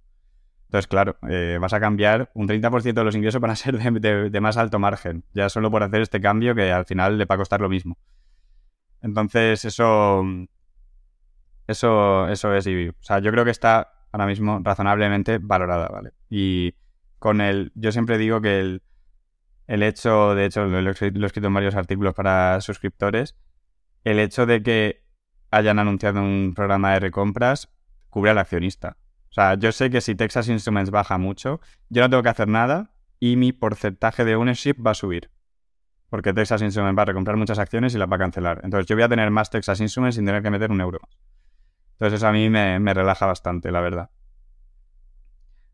Entonces, 0.73 0.87
claro, 0.87 1.17
eh, 1.29 1.59
vas 1.61 1.73
a 1.73 1.79
cambiar 1.79 2.31
un 2.33 2.47
30% 2.47 2.93
de 2.93 3.03
los 3.03 3.15
ingresos 3.15 3.39
van 3.39 3.51
a 3.51 3.55
ser 3.55 3.77
de, 3.77 4.41
más 4.41 4.57
alto 4.57 4.79
margen, 4.79 5.23
ya 5.31 5.47
solo 5.49 5.69
por 5.69 5.83
hacer 5.83 6.01
este 6.01 6.19
cambio 6.19 6.55
que 6.55 6.71
al 6.71 6.85
final 6.85 7.19
le 7.19 7.25
va 7.25 7.35
a 7.35 7.37
costar 7.37 7.61
lo 7.61 7.69
mismo. 7.69 7.99
Entonces, 9.01 9.63
eso, 9.65 10.23
eso, 11.67 12.27
eso 12.27 12.55
es 12.55 12.65
O 12.65 13.03
sea, 13.03 13.19
yo 13.19 13.31
creo 13.31 13.45
que 13.45 13.51
está 13.51 13.92
ahora 14.13 14.27
mismo 14.27 14.61
razonablemente 14.63 15.39
valorada, 15.39 15.89
¿vale? 15.89 16.11
Y 16.29 16.75
con 17.19 17.41
el, 17.41 17.71
yo 17.75 17.91
siempre 17.91 18.17
digo 18.17 18.41
que 18.41 18.59
el, 18.59 18.83
el 19.67 19.81
hecho, 19.81 20.35
de 20.35 20.45
hecho, 20.45 20.65
lo, 20.65 20.77
he 20.77 20.91
escrito 20.91 21.47
en 21.47 21.53
varios 21.53 21.75
artículos 21.75 22.13
para 22.13 22.61
suscriptores, 22.61 23.35
el 24.03 24.19
hecho 24.19 24.45
de 24.45 24.61
que 24.61 25.03
hayan 25.49 25.79
anunciado 25.79 26.21
un 26.21 26.53
programa 26.55 26.93
de 26.93 26.99
recompras 26.99 27.69
cubre 28.09 28.31
al 28.31 28.37
accionista. 28.37 28.97
O 29.29 29.33
sea, 29.33 29.55
yo 29.55 29.71
sé 29.71 29.89
que 29.89 29.99
si 29.99 30.13
Texas 30.13 30.47
Instruments 30.47 30.91
baja 30.91 31.17
mucho, 31.17 31.59
yo 31.89 32.03
no 32.03 32.09
tengo 32.09 32.21
que 32.21 32.29
hacer 32.29 32.47
nada 32.47 32.91
y 33.19 33.35
mi 33.35 33.51
porcentaje 33.51 34.25
de 34.25 34.35
ownership 34.35 34.75
va 34.85 34.91
a 34.91 34.95
subir. 34.95 35.31
Porque 36.09 36.33
Texas 36.33 36.61
Instruments 36.61 36.95
va 36.95 37.01
a 37.01 37.05
recomprar 37.05 37.35
muchas 37.37 37.57
acciones 37.57 37.95
y 37.95 37.97
las 37.97 38.11
va 38.11 38.17
a 38.17 38.19
cancelar. 38.19 38.61
Entonces 38.63 38.85
yo 38.85 38.95
voy 38.95 39.03
a 39.03 39.09
tener 39.09 39.31
más 39.31 39.49
Texas 39.49 39.79
Instruments 39.79 40.17
sin 40.17 40.25
tener 40.25 40.43
que 40.43 40.51
meter 40.51 40.69
un 40.69 40.81
euro 40.81 40.99
Entonces 41.93 42.17
eso 42.19 42.27
a 42.27 42.31
mí 42.31 42.49
me, 42.49 42.93
relaja 42.93 43.25
bastante, 43.25 43.71
la 43.71 43.81
verdad. 43.81 44.09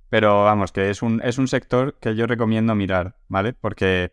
Pero 0.09 0.43
vamos, 0.43 0.71
que 0.71 0.89
es 0.89 1.01
un, 1.01 1.21
es 1.23 1.37
un 1.37 1.47
sector 1.47 1.97
que 1.99 2.15
yo 2.15 2.27
recomiendo 2.27 2.75
mirar, 2.75 3.17
¿vale? 3.27 3.53
Porque 3.53 4.11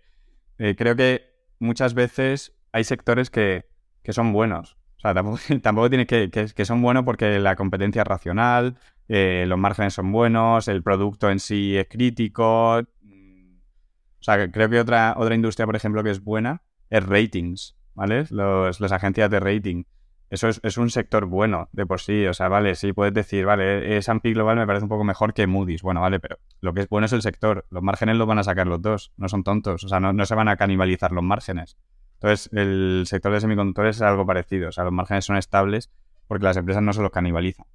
eh, 0.59 0.75
creo 0.77 0.97
que 0.97 1.31
muchas 1.59 1.95
veces 1.95 2.55
hay 2.73 2.85
sectores 2.85 3.31
que, 3.31 3.67
que 4.03 4.13
son 4.13 4.33
buenos. 4.33 4.77
O 4.99 5.01
sea, 5.01 5.15
tampoco, 5.15 5.89
tiene 5.91 6.07
que, 6.07 6.31
que, 6.31 6.65
son 6.65 6.83
buenos 6.83 7.05
porque 7.05 7.39
la 7.39 7.57
competencia 7.57 8.03
es 8.03 8.09
racional, 8.09 8.77
eh, 9.09 9.45
los 9.47 9.59
márgenes 9.59 9.95
son 9.95 10.13
buenos, 10.13 10.69
el 10.69 10.83
producto 10.83 11.31
en 11.31 11.41
sí 11.41 11.77
es 11.77 11.89
crítico. 11.89 12.79
O 12.79 14.23
sea, 14.23 14.51
creo 14.51 14.69
que 14.69 14.81
otra, 14.81 15.15
otra 15.17 15.35
industria, 15.35 15.67
por 15.67 15.77
ejemplo, 15.77 16.03
que 16.03 16.11
es 16.11 16.23
buena 16.23 16.63
es 16.91 17.05
ratings, 17.05 17.77
¿vale? 17.95 18.27
Los, 18.31 18.81
las 18.81 18.93
agencias 18.93 19.31
de 19.31 19.41
rating. 19.41 19.85
Eso 20.29 20.49
es, 20.49 20.77
un 20.77 20.91
sector 20.91 21.27
bueno 21.27 21.69
de 21.73 21.87
por 21.87 22.01
sí. 22.01 22.27
O 22.27 22.35
sea, 22.35 22.49
vale, 22.49 22.75
sí 22.75 22.93
puedes 22.93 23.15
decir, 23.15 23.47
vale, 23.47 23.97
S&P 23.99 24.33
Global 24.33 24.57
me 24.57 24.67
parece 24.67 24.85
un 24.85 24.89
poco 24.89 25.05
mejor 25.05 25.35
que 25.35 25.47
Moody's. 25.47 25.83
Bueno, 25.83 26.01
vale, 26.01 26.19
pero 26.19 26.39
lo 26.61 26.75
que 26.75 26.81
es 26.81 26.89
bueno 26.89 27.07
es 27.07 27.13
el 27.13 27.23
sector. 27.23 27.65
Los 27.71 27.83
márgenes 27.83 28.17
los 28.17 28.27
van 28.27 28.39
a 28.39 28.43
sacar 28.43 28.67
los 28.67 28.83
dos, 28.83 29.13
no 29.17 29.29
son 29.29 29.45
tontos. 29.45 29.85
O 29.85 29.89
sea, 29.89 30.01
no, 30.01 30.13
no 30.13 30.27
se 30.27 30.35
van 30.35 30.49
a 30.49 30.57
canibalizar 30.57 31.13
los 31.13 31.23
márgenes. 31.23 31.77
Entonces, 32.15 32.51
el 32.53 33.05
sector 33.07 33.33
de 33.33 33.41
semiconductores 33.41 33.97
es 33.97 34.03
algo 34.03 34.27
parecido. 34.27 34.71
O 34.71 34.73
sea, 34.73 34.85
los 34.85 34.93
márgenes 34.93 35.25
son 35.25 35.37
estables 35.37 35.91
porque 36.27 36.45
las 36.45 36.57
empresas 36.57 36.83
no 36.83 36.93
se 36.93 37.03
los 37.03 37.11
canibalizan. 37.11 37.67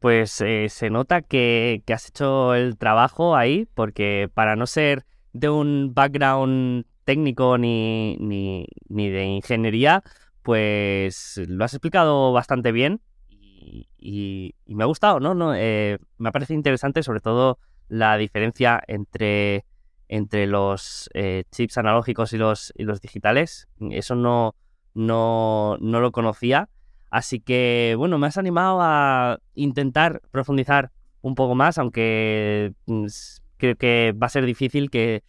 Pues 0.00 0.40
eh, 0.40 0.68
se 0.68 0.90
nota 0.90 1.22
que, 1.22 1.82
has 1.92 2.08
hecho 2.08 2.54
el 2.54 2.76
trabajo 2.76 3.36
ahí, 3.36 3.68
porque 3.74 4.30
para 4.32 4.56
no 4.56 4.66
ser 4.66 5.04
de 5.32 5.48
un 5.48 5.92
background 5.94 6.86
técnico 7.08 7.56
ni, 7.56 8.18
ni, 8.20 9.08
de 9.08 9.24
ingeniería, 9.24 10.02
pues 10.42 11.40
lo 11.48 11.64
has 11.64 11.72
explicado 11.72 12.34
bastante 12.34 12.70
bien 12.70 13.00
y, 13.30 14.54
me 14.66 14.84
ha 14.84 14.86
gustado, 14.86 15.18
¿no? 15.18 15.34
no 15.34 15.54
eh, 15.54 15.96
me 16.18 16.32
parece 16.32 16.52
interesante 16.52 17.02
sobre 17.02 17.20
todo 17.20 17.58
la 17.88 18.18
diferencia 18.18 18.82
entre, 18.86 19.64
entre 20.08 20.46
los 20.46 21.08
eh, 21.14 21.44
chips 21.50 21.78
analógicos 21.78 22.34
y 22.34 22.36
los, 22.36 22.74
y 22.76 22.84
los 22.84 23.00
digitales. 23.00 23.68
Eso 23.90 24.14
no, 24.14 24.54
no, 24.92 25.78
no 25.80 26.00
lo 26.00 26.12
conocía 26.12 26.68
Así 27.10 27.40
que, 27.40 27.94
bueno, 27.96 28.18
me 28.18 28.26
has 28.26 28.36
animado 28.36 28.80
a 28.82 29.38
intentar 29.54 30.20
profundizar 30.30 30.90
un 31.22 31.34
poco 31.34 31.54
más, 31.54 31.78
aunque 31.78 32.74
mm, 32.86 33.06
creo 33.56 33.76
que 33.76 34.12
va 34.12 34.26
a 34.26 34.30
ser 34.30 34.44
difícil 34.44 34.90
que, 34.90 35.22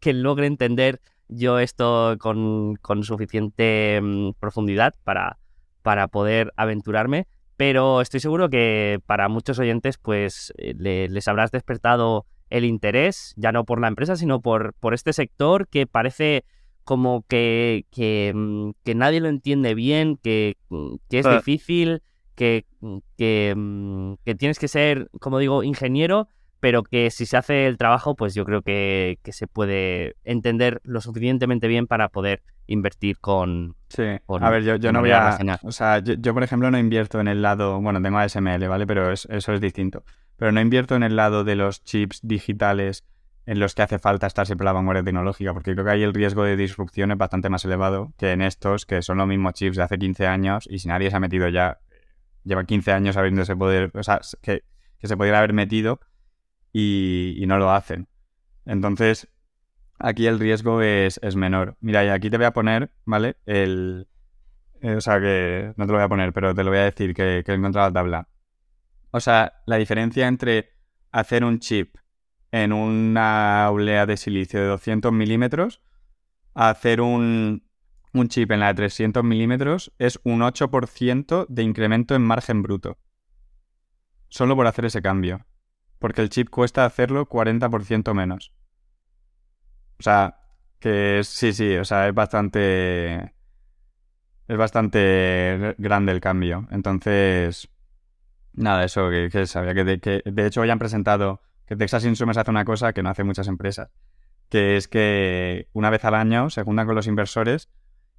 que, 0.00 0.12
logre 0.12 0.46
entender 0.46 1.00
yo 1.28 1.58
esto 1.58 2.16
con, 2.18 2.78
suficiente 3.02 4.00
mm, 4.02 4.32
profundidad 4.38 4.94
para, 5.04 5.38
para 5.82 6.08
poder 6.08 6.52
aventurarme. 6.56 7.26
Pero 7.56 8.02
estoy 8.02 8.20
seguro 8.20 8.50
que 8.50 9.00
para 9.06 9.28
muchos 9.28 9.58
oyentes, 9.58 9.96
pues 9.96 10.52
eh, 10.58 10.74
les 11.08 11.28
habrás 11.28 11.50
despertado 11.50 12.26
el 12.50 12.64
interés, 12.64 13.32
ya 13.36 13.50
no 13.50 13.64
por 13.64 13.80
la 13.80 13.88
empresa, 13.88 14.16
sino 14.16 14.40
por, 14.40 14.74
por 14.74 14.94
este 14.94 15.12
sector 15.12 15.66
que 15.68 15.86
parece 15.86 16.44
como 16.84 17.24
que, 17.26 17.84
mm, 18.32 18.70
que, 18.84 18.94
nadie 18.94 19.20
lo 19.20 19.28
entiende 19.28 19.74
bien, 19.74 20.16
que, 20.22 20.56
mm, 20.68 20.96
es 21.10 21.26
difícil, 21.28 22.02
que, 22.36 22.64
mm, 22.80 24.12
que, 24.24 24.34
tienes 24.38 24.58
que 24.60 24.68
ser, 24.68 25.10
como 25.20 25.38
digo, 25.38 25.64
ingeniero, 25.64 26.28
pero 26.60 26.82
que 26.82 27.10
si 27.10 27.26
se 27.26 27.36
hace 27.36 27.66
el 27.66 27.76
trabajo, 27.76 28.14
pues 28.14 28.34
yo 28.34 28.44
creo 28.44 28.62
que, 28.62 29.18
se 29.24 29.46
puede 29.46 30.16
entender 30.24 30.80
lo 30.84 31.00
suficientemente 31.00 31.68
bien 31.68 31.86
para 31.86 32.08
poder 32.08 32.42
invertir 32.66 33.18
con... 33.18 33.76
Sí, 33.88 34.02
a 34.28 34.50
ver, 34.50 34.64
yo, 34.64 34.92
no 34.92 35.00
voy 35.00 35.12
a... 35.12 35.38
O 35.62 35.72
sea, 35.72 35.98
yo, 36.00 36.34
por 36.34 36.42
ejemplo 36.42 36.70
no 36.70 36.78
invierto 36.78 37.20
en 37.20 37.28
el 37.28 37.42
lado, 37.42 37.80
bueno, 37.80 38.02
tengo 38.02 38.18
ASML, 38.18 38.66
¿vale? 38.68 38.86
Pero 38.86 39.12
eso 39.12 39.28
es 39.52 39.60
distinto. 39.60 40.04
Pero 40.36 40.52
no 40.52 40.60
invierto 40.60 40.96
en 40.96 41.02
el 41.02 41.16
lado 41.16 41.44
de 41.44 41.56
los 41.56 41.84
chips 41.84 42.20
digitales 42.22 43.04
en 43.46 43.60
los 43.60 43.74
que 43.74 43.82
hace 43.82 43.98
falta 43.98 44.26
estar 44.26 44.44
siempre 44.44 44.64
a 44.64 44.66
la 44.66 44.72
vanguardia 44.72 45.04
tecnológica, 45.04 45.54
porque 45.54 45.72
creo 45.72 45.84
que 45.84 45.92
ahí 45.92 46.02
el 46.02 46.12
riesgo 46.12 46.42
de 46.42 46.56
disrupción 46.56 47.12
es 47.12 47.16
bastante 47.16 47.48
más 47.48 47.64
elevado 47.64 48.12
que 48.18 48.32
en 48.32 48.42
estos, 48.42 48.86
que 48.86 49.02
son 49.02 49.18
los 49.18 49.28
mismos 49.28 49.54
chips 49.54 49.76
de 49.76 49.84
hace 49.84 49.98
15 49.98 50.26
años 50.26 50.68
y 50.68 50.80
si 50.80 50.88
nadie 50.88 51.10
se 51.10 51.16
ha 51.16 51.20
metido 51.20 51.48
ya, 51.48 51.78
lleva 52.42 52.64
15 52.64 52.92
años 52.92 53.16
habiéndose 53.16 53.54
poder, 53.54 53.92
o 53.94 54.02
sea, 54.02 54.20
que, 54.42 54.64
se 55.00 55.16
pudiera 55.16 55.38
haber 55.38 55.52
metido 55.52 56.00
y, 56.78 57.44
no 57.46 57.58
lo 57.58 57.70
hacen. 57.70 58.06
Entonces, 58.66 59.28
aquí 59.98 60.26
el 60.26 60.38
riesgo 60.38 60.82
es, 60.82 61.18
menor. 61.34 61.76
Mira, 61.80 62.04
y 62.04 62.08
aquí 62.08 62.28
te 62.28 62.36
voy 62.36 62.46
a 62.46 62.52
poner, 62.52 62.92
¿vale? 63.06 63.36
El, 63.46 64.08
eh, 64.82 64.96
o 64.96 65.00
sea, 65.00 65.18
que 65.18 65.72
no 65.76 65.86
te 65.86 65.92
lo 65.92 65.98
voy 65.98 66.04
a 66.04 66.08
poner, 66.08 66.32
pero 66.34 66.54
te 66.54 66.62
lo 66.64 66.70
voy 66.70 66.80
a 66.80 66.84
decir 66.84 67.14
que, 67.14 67.38
he 67.46 67.52
encontrado 67.52 67.88
la 67.88 67.92
tabla. 67.94 68.28
O 69.10 69.20
sea, 69.20 69.62
la 69.66 69.76
diferencia 69.76 70.28
entre 70.28 70.74
hacer 71.12 71.44
un 71.44 71.60
chip 71.60 71.96
en 72.52 72.72
una 72.74 73.70
olea 73.70 74.04
de 74.04 74.18
silicio 74.18 74.60
de 74.60 74.66
200 74.66 75.12
milímetros 75.12 75.80
a 76.54 76.68
hacer 76.68 77.00
un, 77.00 77.62
chip 78.28 78.50
en 78.50 78.60
la 78.60 78.68
de 78.68 78.74
300 78.74 79.24
milímetros 79.24 79.92
es 79.98 80.20
un 80.24 80.40
8% 80.40 81.46
de 81.48 81.62
incremento 81.62 82.14
en 82.14 82.22
margen 82.22 82.62
bruto. 82.62 82.98
Solo 84.28 84.56
por 84.56 84.66
hacer 84.66 84.84
ese 84.84 85.00
cambio. 85.00 85.46
Porque 85.98 86.22
el 86.22 86.30
chip 86.30 86.50
cuesta 86.50 86.84
hacerlo 86.84 87.28
40% 87.28 88.14
menos. 88.14 88.52
O 89.98 90.02
sea, 90.02 90.40
que 90.78 91.20
es, 91.20 91.28
sí, 91.28 91.52
sí, 91.52 91.76
o 91.76 91.84
sea, 91.84 92.08
es 92.08 92.14
bastante... 92.14 93.34
Es 94.48 94.56
bastante 94.56 95.74
grande 95.78 96.12
el 96.12 96.20
cambio. 96.20 96.68
Entonces, 96.70 97.68
nada, 98.52 98.84
eso 98.84 99.10
que, 99.10 99.46
sabía 99.46 99.74
que 99.74 99.98
que 99.98 100.22
de 100.24 100.46
hecho 100.46 100.60
hoy 100.60 100.70
han 100.70 100.78
presentado 100.78 101.40
que 101.66 101.76
Texas 101.76 102.04
Instruments 102.04 102.38
hace 102.38 102.50
una 102.50 102.64
cosa 102.64 102.92
que 102.92 103.02
no 103.02 103.10
hace 103.10 103.24
muchas 103.24 103.48
empresas, 103.48 103.90
que 104.48 104.76
es 104.76 104.88
que 104.88 105.68
una 105.72 105.90
vez 105.90 106.04
al 106.04 106.14
año 106.14 106.48
se 106.50 106.62
juntan 106.62 106.86
con 106.86 106.94
los 106.94 107.06
inversores 107.06 107.68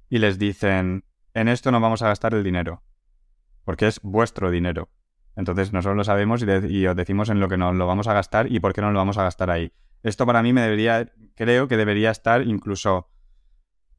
y 0.08 0.18
les 0.18 0.38
dicen, 0.38 1.04
en 1.34 1.48
esto 1.48 1.72
no 1.72 1.80
vamos 1.80 2.02
a 2.02 2.08
gastar 2.08 2.34
el 2.34 2.44
dinero, 2.44 2.82
porque 3.64 3.86
es 3.86 4.00
vuestro 4.02 4.50
dinero. 4.50 4.90
Entonces 5.38 5.72
nosotros 5.72 5.96
lo 5.96 6.02
sabemos 6.02 6.42
y, 6.42 6.86
os 6.86 6.96
decimos 6.96 7.28
en 7.28 7.38
lo 7.38 7.48
que 7.48 7.56
nos 7.56 7.72
lo 7.76 7.86
vamos 7.86 8.08
a 8.08 8.12
gastar 8.12 8.50
y 8.50 8.58
por 8.58 8.72
qué 8.72 8.80
no 8.80 8.90
lo 8.90 8.98
vamos 8.98 9.18
a 9.18 9.22
gastar 9.22 9.50
ahí. 9.50 9.72
Esto 10.02 10.26
para 10.26 10.42
mí 10.42 10.52
me 10.52 10.62
debería, 10.62 11.12
creo 11.36 11.68
que 11.68 11.76
debería 11.76 12.10
estar 12.10 12.42
incluso, 12.42 13.08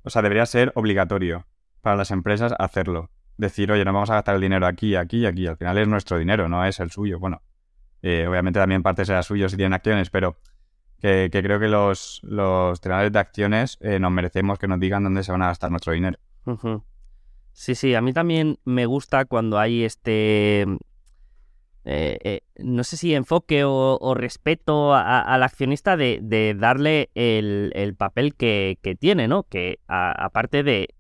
o 0.04 0.10
sea, 0.10 0.22
debería 0.22 0.46
ser 0.46 0.74
obligatorio 0.76 1.48
para 1.80 1.96
las 1.96 2.12
empresas 2.12 2.54
hacerlo. 2.60 3.10
Decir, 3.38 3.72
oye, 3.72 3.86
no 3.86 3.94
vamos 3.94 4.10
a 4.10 4.16
gastar 4.16 4.36
el 4.36 4.42
dinero 4.42 4.68
aquí, 4.68 4.96
aquí 4.96 5.20
y 5.20 5.26
aquí. 5.26 5.48
Al 5.48 5.56
final 5.56 5.78
es 5.78 5.88
nuestro 5.88 6.18
dinero, 6.18 6.50
no 6.50 6.66
es 6.66 6.82
el 6.82 6.92
suyo. 6.92 7.20
Bueno, 7.20 7.42
eh, 8.02 8.28
obviamente 8.28 8.60
también 8.60 8.84
parte 8.84 9.06
será 9.06 9.24
suyo 9.24 9.48
si 9.48 9.56
tienen 9.56 9.72
acciones, 9.72 10.10
pero 10.10 10.36
que, 11.00 11.30
creo 11.32 11.58
que 11.58 11.70
los, 11.70 12.20
los 12.24 12.82
de 12.82 13.18
acciones 13.18 13.78
eh, 13.80 13.98
nos 13.98 14.12
merecemos 14.12 14.60
que 14.60 14.68
nos 14.68 14.78
digan 14.78 15.06
dónde 15.06 15.24
se 15.24 15.32
van 15.32 15.44
a 15.44 15.48
gastar 15.48 15.72
nuestro 15.72 15.94
dinero. 15.94 16.20
Sí, 17.54 17.76
sí, 17.76 17.96
a 17.96 18.02
mí 18.02 18.12
también 18.12 18.60
me 18.66 18.86
gusta 18.86 19.24
cuando 19.24 19.58
hay 19.58 19.86
este... 19.86 20.66
Eh, 21.86 22.42
no 22.58 22.84
sé 22.84 22.98
si 22.98 23.16
enfoque 23.16 23.64
o, 23.64 24.14
respeto 24.16 24.94
al 24.94 25.44
accionista 25.44 25.98
de, 25.98 26.56
darle 26.58 27.10
el, 27.16 27.96
papel 27.98 28.36
que, 28.36 28.78
tiene, 29.00 29.28
¿no? 29.28 29.44
Que 29.44 29.80
aparte 29.88 30.64
de 30.64 30.94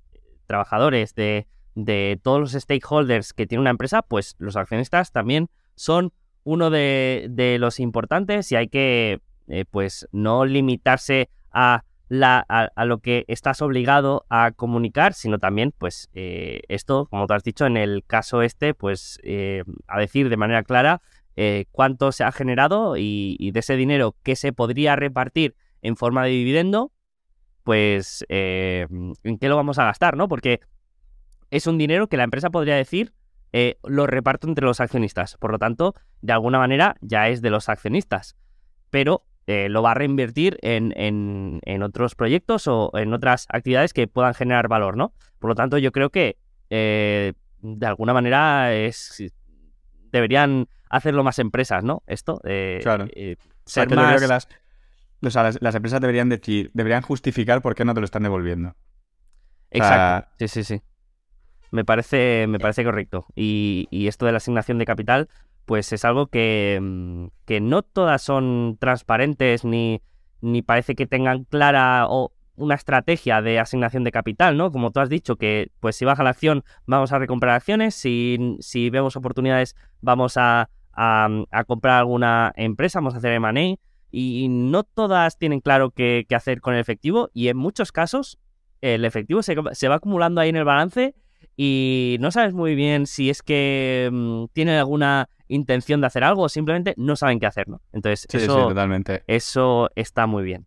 trabajadores, 0.48 1.14
de, 1.16 1.48
de 1.76 2.20
todos 2.22 2.40
los 2.40 2.52
stakeholders 2.52 3.34
que 3.34 3.48
tiene 3.48 3.62
una 3.62 3.70
empresa, 3.70 4.02
pues 4.02 4.36
los 4.40 4.56
accionistas 4.56 5.12
también 5.12 5.50
son 5.76 6.12
uno 6.44 6.70
de, 6.70 7.58
los 7.60 7.80
importantes 7.80 8.52
y 8.52 8.56
hay 8.56 8.68
que 8.68 9.22
eh, 9.48 9.66
pues 9.70 10.08
no 10.12 10.46
limitarse 10.46 11.30
a, 11.52 11.84
la, 12.10 12.40
a, 12.40 12.86
lo 12.86 13.00
que 13.00 13.24
estás 13.28 13.62
obligado 13.62 14.26
a 14.30 14.52
comunicar, 14.52 15.14
sino 15.14 15.40
también 15.40 15.74
pues 15.78 16.10
eh, 16.14 16.62
esto, 16.68 17.06
como 17.06 17.28
tú 17.28 17.34
has 17.34 17.44
dicho, 17.44 17.66
en 17.66 17.78
el 17.78 18.04
caso 18.06 18.42
este, 18.42 18.74
pues 18.74 19.20
eh, 19.24 19.64
a 19.88 20.00
decir 20.00 20.30
de 20.30 20.38
manera 20.38 20.64
clara 20.64 21.02
cuánto 21.72 22.12
se 22.12 22.26
ha 22.26 22.34
generado 22.34 22.98
y, 22.98 23.52
de 23.54 23.62
ese 23.62 23.78
dinero 23.78 24.14
que 24.24 24.36
se 24.36 24.52
podría 24.52 24.98
repartir 24.98 25.56
en 25.82 25.96
forma 25.96 26.26
de 26.26 26.32
dividendo, 26.32 26.92
pues 27.64 28.26
en 28.28 29.38
qué 29.40 29.48
lo 29.48 29.56
vamos 29.56 29.80
a 29.80 29.86
gastar, 29.86 30.18
¿no? 30.18 30.28
Porque 30.28 30.60
es 31.50 31.66
un 31.66 31.78
dinero 31.78 32.08
que 32.08 32.18
la 32.18 32.24
empresa 32.24 32.50
podría 32.50 32.76
decir 32.76 33.14
eh, 33.52 33.80
lo 33.84 34.06
reparto 34.06 34.48
entre 34.48 34.66
los 34.66 34.80
accionistas. 34.80 35.38
Por 35.38 35.52
lo 35.52 35.60
tanto, 35.60 35.96
de 36.22 36.34
alguna 36.34 36.60
manera 36.60 36.96
ya 37.02 37.30
es 37.30 37.42
de 37.42 37.50
los 37.50 37.70
accionistas. 37.70 38.36
Pero 38.90 39.24
eh, 39.50 39.68
lo 39.68 39.82
va 39.82 39.92
a 39.92 39.94
reinvertir 39.96 40.60
en, 40.62 40.94
en, 40.96 41.82
otros 41.82 42.14
proyectos 42.14 42.68
o 42.68 42.92
en 42.94 43.12
otras 43.16 43.48
actividades 43.50 43.94
que 43.94 44.08
puedan 44.08 44.36
generar 44.36 44.68
valor, 44.68 44.96
¿no? 44.96 45.12
Por 45.40 45.50
lo 45.50 45.56
tanto, 45.56 45.80
yo 45.80 45.92
creo 45.92 46.12
que 46.12 46.38
eh, 46.70 47.34
de 47.62 47.86
alguna 47.88 48.14
manera 48.14 48.76
es 48.76 49.24
deberían 50.12 50.68
hacerlo 50.92 51.24
más 51.24 51.40
empresas, 51.40 51.84
¿no? 51.84 52.04
Esto. 52.06 52.40
claro. 52.84 53.08
ser 53.66 53.90
más... 53.96 54.22
que 54.22 54.28
las, 54.28 55.58
las, 55.62 55.76
empresas 55.76 56.00
deberían 56.00 56.30
decir, 56.30 56.70
deberían 56.76 57.02
justificar 57.02 57.64
por 57.64 57.74
qué 57.74 57.86
no 57.86 57.96
te 57.96 58.02
lo 58.02 58.06
están 58.06 58.22
devolviendo. 58.22 58.76
Exacto. 59.72 60.30
sí, 60.38 60.48
sí, 60.48 60.64
sí. 60.64 60.82
Me 61.72 61.86
parece, 61.86 62.46
me 62.48 62.60
parece 62.60 62.84
correcto. 62.84 63.26
Y, 63.36 63.88
esto 64.08 64.28
de 64.28 64.32
la 64.32 64.38
asignación 64.38 64.78
de 64.78 64.86
capital, 64.86 65.28
pues 65.70 65.94
es 65.94 66.04
algo 66.04 66.26
que, 66.26 66.80
mm, 66.82 67.28
que 67.46 67.62
no 67.62 67.84
todas 67.84 68.24
son 68.24 68.78
transparentes 68.80 69.64
ni, 69.64 70.02
ni 70.42 70.64
parece 70.64 70.96
que 70.96 71.06
tengan 71.06 71.44
clara 71.44 72.08
o 72.10 72.34
una 72.56 72.74
estrategia 72.74 73.44
de 73.44 73.60
asignación 73.60 74.04
de 74.04 74.12
capital, 74.12 74.58
¿no? 74.58 74.72
Como 74.72 74.90
tú 74.90 75.00
has 75.00 75.10
dicho, 75.10 75.36
que 75.36 75.70
pues 75.80 75.96
si 75.96 76.06
baja 76.06 76.24
la 76.24 76.32
acción 76.32 76.64
vamos 76.88 77.12
a 77.12 77.20
recomprar 77.20 77.54
acciones, 77.54 77.94
si, 77.94 78.58
si 78.62 78.90
vemos 78.90 79.16
oportunidades 79.16 79.76
vamos 80.02 80.38
a, 80.38 80.72
a, 80.92 81.30
comprar 81.68 82.00
alguna 82.00 82.52
empresa, 82.56 82.98
vamos 82.98 83.14
a 83.14 83.18
hacer 83.20 83.34
M&A, 83.34 83.76
y 84.10 84.48
no 84.50 84.82
todas 84.82 85.38
tienen 85.38 85.60
claro 85.60 85.92
qué, 85.92 86.26
qué, 86.28 86.34
hacer 86.34 86.62
con 86.62 86.74
el 86.74 86.80
efectivo 86.80 87.30
y 87.32 87.50
en 87.50 87.58
muchos 87.58 87.92
casos 87.92 88.40
el 88.82 89.06
efectivo 89.06 89.44
se, 89.44 89.56
se 89.74 89.88
va 89.88 89.96
acumulando 89.98 90.42
ahí 90.42 90.50
en 90.50 90.56
el 90.56 90.66
balance 90.66 91.14
y 91.56 92.18
no 92.22 92.32
sabes 92.32 92.56
muy 92.56 92.74
bien 92.74 93.06
si 93.06 93.30
es 93.30 93.44
que 93.44 94.10
mm, 94.12 94.46
tienen 94.54 94.76
alguna 94.76 95.30
intención 95.50 96.00
de 96.00 96.08
hacer 96.08 96.24
algo 96.24 96.44
o 96.44 96.50
simplemente 96.50 96.94
no 96.96 97.18
saben 97.18 97.40
qué 97.40 97.46
hacer, 97.46 97.68
¿no? 97.68 97.82
Entonces, 97.92 98.26
eso, 98.34 98.70
totalmente. 98.70 99.24
eso 99.28 99.90
está 99.96 100.26
muy 100.26 100.44
bien. 100.44 100.66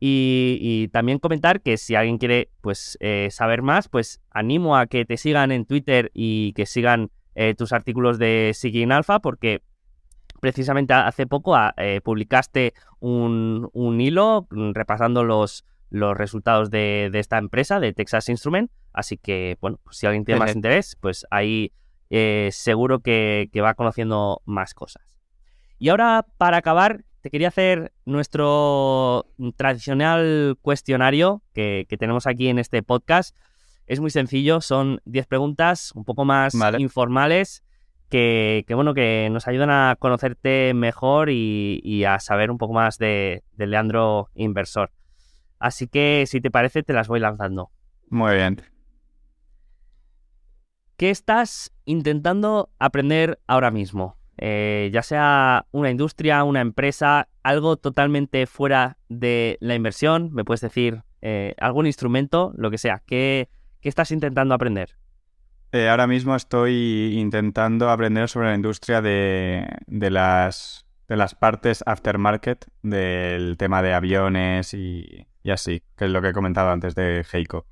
Y, 0.00 0.88
también 0.92 1.18
comentar 1.18 1.62
que 1.62 1.78
si 1.78 1.94
alguien 1.94 2.18
quiere 2.18 2.50
pues 2.60 2.98
eh, 3.00 3.28
saber 3.30 3.62
más, 3.62 3.88
pues 3.88 4.20
animo 4.30 4.76
a 4.76 4.86
que 4.86 5.04
te 5.06 5.16
sigan 5.16 5.50
en 5.50 5.64
Twitter 5.64 6.10
y 6.12 6.52
que 6.52 6.66
sigan 6.66 7.10
eh, 7.34 7.54
tus 7.54 7.72
artículos 7.72 8.18
de 8.18 8.52
Sigin 8.54 8.92
Alpha 8.92 9.20
porque 9.20 9.62
precisamente 10.40 10.92
hace 10.92 11.26
poco 11.26 11.56
ah, 11.56 11.72
eh, 11.78 12.02
publicaste 12.04 12.74
un, 13.00 13.70
un, 13.72 14.00
hilo 14.00 14.46
repasando 14.50 15.24
los, 15.24 15.64
los 15.88 16.16
resultados 16.16 16.70
de, 16.70 17.10
esta 17.14 17.38
empresa, 17.38 17.80
de 17.80 17.92
Texas 17.94 18.28
Instrument. 18.28 18.70
Así 18.92 19.16
que, 19.16 19.56
bueno, 19.60 19.80
si 19.90 20.06
alguien 20.06 20.24
tiene 20.24 20.38
más 20.38 20.54
interés, 20.54 20.96
pues 21.00 21.24
ahí 21.30 21.72
eh, 22.16 22.50
seguro 22.52 23.00
que, 23.00 23.50
va 23.60 23.74
conociendo 23.74 24.40
más 24.44 24.72
cosas. 24.72 25.02
Y 25.80 25.88
ahora, 25.88 26.24
para 26.38 26.58
acabar, 26.58 27.04
te 27.22 27.28
quería 27.28 27.48
hacer 27.48 27.92
nuestro 28.04 29.26
tradicional 29.56 30.56
cuestionario 30.62 31.42
que, 31.52 31.88
tenemos 31.98 32.28
aquí 32.28 32.46
en 32.46 32.60
este 32.60 32.84
podcast. 32.84 33.36
Es 33.88 33.98
muy 33.98 34.10
sencillo, 34.10 34.60
son 34.60 35.00
10 35.06 35.26
preguntas 35.26 35.90
un 35.96 36.04
poco 36.04 36.24
más 36.24 36.54
informales 36.78 37.64
que, 38.08 38.64
bueno, 38.70 38.94
que 38.94 39.28
nos 39.32 39.48
ayudan 39.48 39.70
a 39.70 39.96
conocerte 39.98 40.72
mejor 40.72 41.30
y, 41.30 42.04
a 42.04 42.20
saber 42.20 42.52
un 42.52 42.58
poco 42.58 42.74
más 42.74 42.96
de, 42.98 43.42
de 43.54 43.66
Leandro 43.66 44.28
Inversor. 44.36 44.92
Así 45.58 45.88
que, 45.88 46.26
si 46.28 46.40
te 46.40 46.52
parece, 46.52 46.84
te 46.84 46.92
las 46.92 47.08
voy 47.08 47.18
lanzando. 47.18 47.72
Muy 48.08 48.36
bien. 48.36 48.73
¿Qué 51.04 51.10
estás 51.10 51.70
intentando 51.84 52.70
aprender 52.78 53.38
ahora 53.46 53.70
mismo? 53.70 54.16
Eh, 54.38 54.88
ya 54.90 55.02
sea 55.02 55.66
una 55.70 55.90
industria, 55.90 56.44
una 56.44 56.62
empresa, 56.62 57.28
algo 57.42 57.76
totalmente 57.76 58.46
fuera 58.46 58.96
de 59.10 59.58
la 59.60 59.74
inversión, 59.74 60.32
me 60.32 60.46
puedes 60.46 60.62
decir 60.62 61.02
eh, 61.20 61.54
algún 61.60 61.84
instrumento, 61.84 62.54
lo 62.56 62.70
que 62.70 62.78
sea. 62.78 63.02
¿Qué, 63.04 63.50
estás 63.82 64.12
intentando 64.12 64.54
aprender? 64.54 64.96
Eh, 65.72 65.90
ahora 65.90 66.06
mismo 66.06 66.34
estoy 66.36 67.18
intentando 67.18 67.90
aprender 67.90 68.30
sobre 68.30 68.48
la 68.48 68.54
industria 68.54 69.02
de, 69.02 69.68
las, 69.86 70.86
de 71.06 71.16
las 71.18 71.34
partes 71.34 71.84
aftermarket 71.84 72.64
del 72.80 73.58
tema 73.58 73.82
de 73.82 73.92
aviones 73.92 74.72
y, 74.72 75.26
y 75.42 75.50
así, 75.50 75.82
que 75.98 76.06
es 76.06 76.10
lo 76.10 76.22
que 76.22 76.28
he 76.28 76.32
comentado 76.32 76.70
antes 76.70 76.94
de 76.94 77.26
Heiko. 77.30 77.66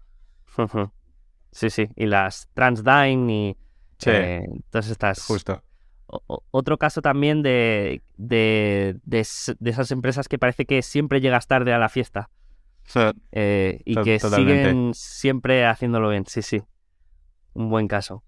Sí, 1.52 1.70
sí, 1.70 1.88
y 1.96 2.06
las 2.06 2.48
Transdyne 2.54 3.32
y 3.32 3.56
Sí. 3.98 4.10
eh, 4.10 4.46
todas 4.70 4.88
estas... 4.88 5.24
Justo. 5.24 5.62
O- 6.06 6.42
otro 6.50 6.76
caso 6.76 7.00
también 7.02 7.42
de, 7.42 8.02
de, 8.16 8.96
de 9.04 9.26
de 9.60 9.70
esas 9.70 9.90
empresas 9.92 10.28
que 10.28 10.38
parece 10.38 10.66
que 10.66 10.82
siempre 10.82 11.20
llegas 11.20 11.46
tarde 11.46 11.72
a 11.72 11.78
la 11.78 11.88
fiesta 11.88 12.28
eh, 13.30 13.80
y 13.84 13.94
que 13.94 14.18
totalmente. 14.18 14.62
siguen 14.68 14.90
siempre 14.94 15.64
haciéndolo 15.64 16.10
bien. 16.10 16.24
Sí, 16.26 16.42
sí. 16.42 16.62
Un 17.54 17.70
buen 17.70 17.86
caso. 17.88 18.24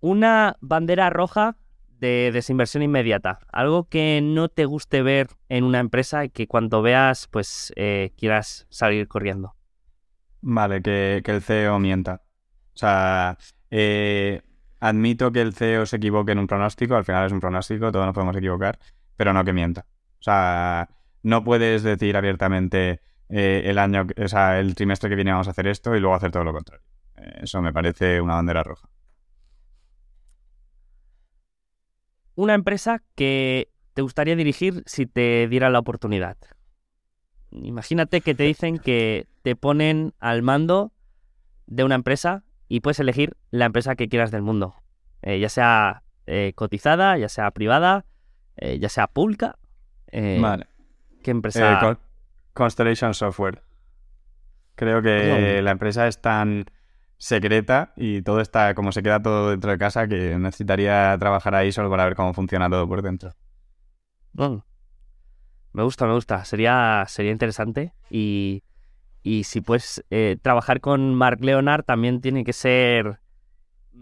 Una 0.00 0.56
bandera 0.60 1.10
roja 1.10 1.56
de 1.88 2.30
desinversión 2.32 2.82
inmediata. 2.84 3.40
Algo 3.50 3.88
que 3.88 4.20
no 4.22 4.48
te 4.48 4.64
guste 4.66 5.02
ver 5.02 5.28
en 5.48 5.64
una 5.64 5.80
empresa 5.80 6.24
y 6.24 6.30
que 6.30 6.46
cuando 6.46 6.82
veas, 6.82 7.26
pues 7.28 7.72
eh, 7.76 8.12
quieras 8.16 8.66
salir 8.70 9.08
corriendo. 9.08 9.56
Vale, 10.40 10.82
que, 10.82 11.22
que 11.24 11.32
el 11.32 11.42
CEO 11.42 11.78
mienta. 11.78 12.22
O 12.74 12.78
sea, 12.78 13.38
eh, 13.70 14.42
admito 14.80 15.32
que 15.32 15.40
el 15.40 15.54
CEO 15.54 15.86
se 15.86 15.96
equivoque 15.96 16.32
en 16.32 16.38
un 16.38 16.46
pronóstico, 16.46 16.94
al 16.96 17.04
final 17.04 17.26
es 17.26 17.32
un 17.32 17.40
pronóstico, 17.40 17.90
todos 17.90 18.06
nos 18.06 18.14
podemos 18.14 18.36
equivocar, 18.36 18.78
pero 19.16 19.32
no 19.32 19.44
que 19.44 19.52
mienta. 19.52 19.86
O 20.20 20.22
sea, 20.22 20.88
no 21.22 21.44
puedes 21.44 21.82
decir 21.82 22.16
abiertamente 22.16 23.00
eh, 23.28 23.62
el 23.66 23.78
año, 23.78 24.06
o 24.16 24.28
sea, 24.28 24.60
el 24.60 24.74
trimestre 24.74 25.08
que 25.10 25.16
viene 25.16 25.32
vamos 25.32 25.48
a 25.48 25.50
hacer 25.50 25.66
esto 25.66 25.94
y 25.96 26.00
luego 26.00 26.14
hacer 26.14 26.30
todo 26.30 26.44
lo 26.44 26.52
contrario. 26.52 26.84
Eh, 27.16 27.40
eso 27.42 27.60
me 27.60 27.72
parece 27.72 28.20
una 28.20 28.34
bandera 28.34 28.62
roja. 28.62 28.88
Una 32.36 32.54
empresa 32.54 33.02
que 33.16 33.72
te 33.94 34.02
gustaría 34.02 34.36
dirigir 34.36 34.84
si 34.86 35.06
te 35.06 35.48
diera 35.48 35.70
la 35.70 35.80
oportunidad. 35.80 36.36
Imagínate 37.50 38.20
que 38.20 38.34
te 38.34 38.42
dicen 38.44 38.78
que 38.78 39.26
te 39.42 39.56
ponen 39.56 40.12
al 40.20 40.42
mando 40.42 40.92
de 41.66 41.84
una 41.84 41.94
empresa 41.94 42.44
y 42.68 42.80
puedes 42.80 43.00
elegir 43.00 43.36
la 43.50 43.64
empresa 43.64 43.96
que 43.96 44.08
quieras 44.08 44.30
del 44.30 44.42
mundo. 44.42 44.74
Eh, 45.22 45.40
ya 45.40 45.48
sea 45.48 46.02
eh, 46.26 46.52
cotizada, 46.54 47.16
ya 47.18 47.28
sea 47.28 47.50
privada, 47.50 48.04
eh, 48.56 48.78
ya 48.78 48.88
sea 48.88 49.06
pública. 49.06 49.58
Vale. 50.40 50.66
¿Qué 51.22 51.30
empresa? 51.30 51.78
Con- 51.80 51.98
Constellation 52.52 53.14
Software. 53.14 53.62
Creo 54.74 55.02
que 55.02 55.60
la 55.62 55.70
empresa 55.72 56.06
es 56.06 56.20
tan 56.20 56.66
secreta 57.16 57.92
y 57.96 58.22
todo 58.22 58.40
está, 58.40 58.74
como 58.74 58.92
se 58.92 59.02
queda 59.02 59.20
todo 59.20 59.50
dentro 59.50 59.70
de 59.72 59.78
casa, 59.78 60.06
que 60.06 60.38
necesitaría 60.38 61.16
trabajar 61.18 61.54
ahí 61.54 61.72
solo 61.72 61.90
para 61.90 62.04
ver 62.04 62.14
cómo 62.14 62.32
funciona 62.32 62.70
todo 62.70 62.86
por 62.88 63.02
dentro. 63.02 63.32
Mm. 64.34 64.58
Me 65.72 65.82
gusta, 65.82 66.06
me 66.06 66.14
gusta. 66.14 66.44
Sería, 66.44 67.04
sería 67.08 67.32
interesante. 67.32 67.92
Y, 68.10 68.62
y 69.22 69.44
si 69.44 69.60
puedes 69.60 70.04
eh, 70.10 70.36
trabajar 70.42 70.80
con 70.80 71.14
Mark 71.14 71.38
Leonard, 71.40 71.84
también 71.84 72.20
tiene 72.20 72.44
que 72.44 72.52
ser. 72.52 73.20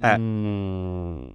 Ah. 0.00 0.18
mm, 0.18 1.28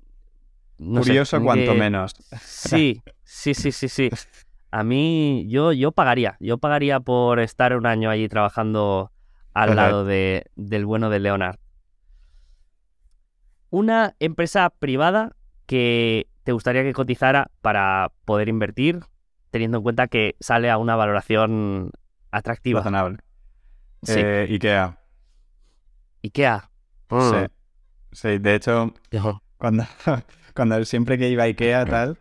no 0.79 0.99
Curioso 1.01 1.41
cuanto 1.43 1.73
que- 1.73 1.77
menos. 1.79 2.15
Sí, 2.41 3.01
sí, 3.23 3.53
sí, 3.53 3.71
sí, 3.71 3.87
sí. 3.89 4.09
A 4.71 4.83
mí, 4.83 5.45
yo, 5.49 5.73
yo 5.73 5.91
pagaría. 5.91 6.37
Yo 6.39 6.57
pagaría 6.57 6.99
por 6.99 7.39
estar 7.39 7.75
un 7.75 7.85
año 7.85 8.09
allí 8.09 8.27
trabajando 8.29 9.11
al 9.53 9.75
lado 9.75 10.05
de, 10.05 10.45
del 10.55 10.85
bueno 10.85 11.09
de 11.09 11.19
Leonard. 11.19 11.57
Una 13.69 14.15
empresa 14.19 14.69
privada 14.69 15.35
que 15.65 16.27
te 16.43 16.51
gustaría 16.51 16.83
que 16.83 16.93
cotizara 16.93 17.51
para 17.61 18.11
poder 18.25 18.49
invertir, 18.49 19.01
teniendo 19.52 19.78
en 19.78 19.84
cuenta 19.84 20.07
que 20.07 20.36
sale 20.40 20.69
a 20.69 20.78
una 20.78 20.95
valoración 20.95 21.91
atractiva. 22.32 22.80
Razonable. 22.80 23.19
Sí. 24.02 24.15
Eh, 24.18 24.48
Ikea. 24.49 24.98
IKEA. 26.23 26.69
Sí. 27.10 27.45
Sí, 28.14 28.38
de 28.40 28.56
hecho, 28.56 28.94
cuando, 29.57 29.86
cuando 30.56 30.84
siempre 30.86 31.18
que 31.18 31.30
iba 31.30 31.44
a 31.44 31.45
Ikea 31.45 31.86
tal, 31.86 32.18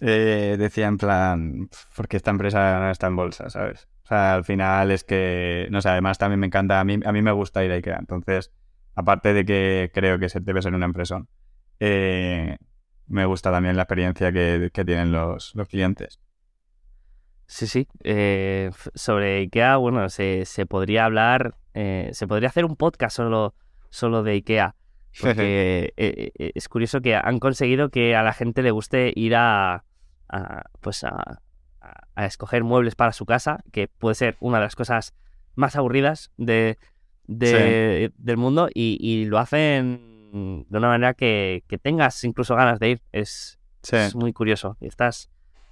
eh, 0.00 0.56
decía 0.58 0.86
en 0.86 0.98
plan, 0.98 1.68
porque 1.94 2.16
esta 2.16 2.30
empresa 2.30 2.78
no 2.78 2.90
está 2.90 3.06
en 3.06 3.16
bolsa, 3.16 3.50
¿sabes? 3.50 3.88
O 4.04 4.08
sea, 4.08 4.34
al 4.34 4.44
final 4.44 4.90
es 4.90 5.04
que, 5.04 5.66
no 5.70 5.80
sé, 5.80 5.88
además 5.88 6.18
también 6.18 6.40
me 6.40 6.46
encanta, 6.46 6.80
a 6.80 6.84
mí, 6.84 6.98
a 7.04 7.12
mí 7.12 7.22
me 7.22 7.32
gusta 7.32 7.64
ir 7.64 7.72
a 7.72 7.74
Ikea, 7.74 7.98
entonces, 7.98 8.52
aparte 8.94 9.32
de 9.34 9.44
que 9.44 9.90
creo 9.92 10.18
que 10.18 10.28
se 10.28 10.40
debe 10.40 10.62
ser 10.62 10.74
una 10.74 10.86
empresa, 10.86 11.24
eh, 11.80 12.56
me 13.08 13.26
gusta 13.26 13.50
también 13.50 13.76
la 13.76 13.82
experiencia 13.82 14.32
que, 14.32 14.70
que 14.72 14.84
tienen 14.84 15.12
los, 15.12 15.54
los 15.54 15.68
clientes. 15.68 16.20
Sí, 17.46 17.66
sí. 17.66 17.86
Eh, 18.02 18.70
sobre 18.94 19.38
IKEA, 19.38 19.76
bueno, 19.76 20.08
se, 20.08 20.44
se 20.44 20.66
podría 20.66 21.04
hablar, 21.04 21.54
eh, 21.74 22.10
se 22.12 22.26
podría 22.26 22.48
hacer 22.48 22.64
un 22.64 22.76
podcast 22.76 23.16
solo, 23.16 23.54
solo 23.90 24.22
de 24.22 24.32
IKEA. 24.32 24.74
Porque 25.20 25.92
eh, 25.96 26.32
eh, 26.38 26.52
es 26.54 26.68
curioso 26.68 27.00
que 27.00 27.14
han 27.14 27.38
conseguido 27.38 27.88
que 27.90 28.16
a 28.16 28.22
la 28.22 28.32
gente 28.32 28.62
le 28.62 28.70
guste 28.70 29.12
ir 29.14 29.34
a, 29.36 29.84
a, 30.28 30.64
pues 30.80 31.04
a, 31.04 31.40
a- 31.80 32.02
a 32.16 32.26
escoger 32.26 32.64
muebles 32.64 32.94
para 32.96 33.12
su 33.12 33.26
casa, 33.26 33.62
que 33.72 33.86
puede 33.88 34.14
ser 34.16 34.36
una 34.40 34.58
de 34.58 34.64
las 34.64 34.74
cosas 34.74 35.14
más 35.54 35.76
aburridas 35.76 36.32
de, 36.36 36.78
de- 37.28 38.12
del 38.18 38.36
mundo, 38.38 38.68
y, 38.74 38.98
y 39.00 39.24
lo 39.26 39.38
hacen 39.38 40.64
de 40.68 40.78
una 40.78 40.88
manera 40.88 41.14
que, 41.14 41.62
que 41.68 41.78
tengas 41.78 42.22
incluso 42.24 42.56
ganas 42.56 42.78
de 42.80 42.90
ir. 42.90 43.02
Es, 43.12 43.58
Sí, 43.82 43.94
es 43.96 44.14
muy 44.16 44.32
curioso. 44.32 44.76
Y 44.80 44.86
estas, 44.88 45.30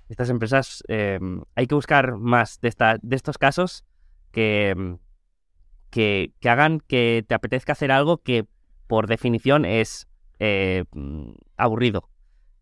estas 0.09 0.31
empresas, 0.31 0.83
eh, 0.89 1.19
hay 1.55 1.67
que 1.67 1.75
buscar 1.75 2.17
más 2.17 2.61
de, 2.61 2.69
esta, 2.69 2.97
de 3.03 3.17
estos 3.17 3.39
casos 3.39 3.85
que, 4.33 4.97
que, 5.91 6.33
que 6.41 6.49
hagan 6.51 6.81
que 6.81 7.25
te 7.27 7.35
apetezca 7.35 7.73
hacer 7.73 7.91
algo 7.93 8.19
que 8.19 8.47
por 8.87 9.07
definición 9.07 9.65
es 9.65 10.09
eh, 10.39 10.85
aburrido. 11.57 12.09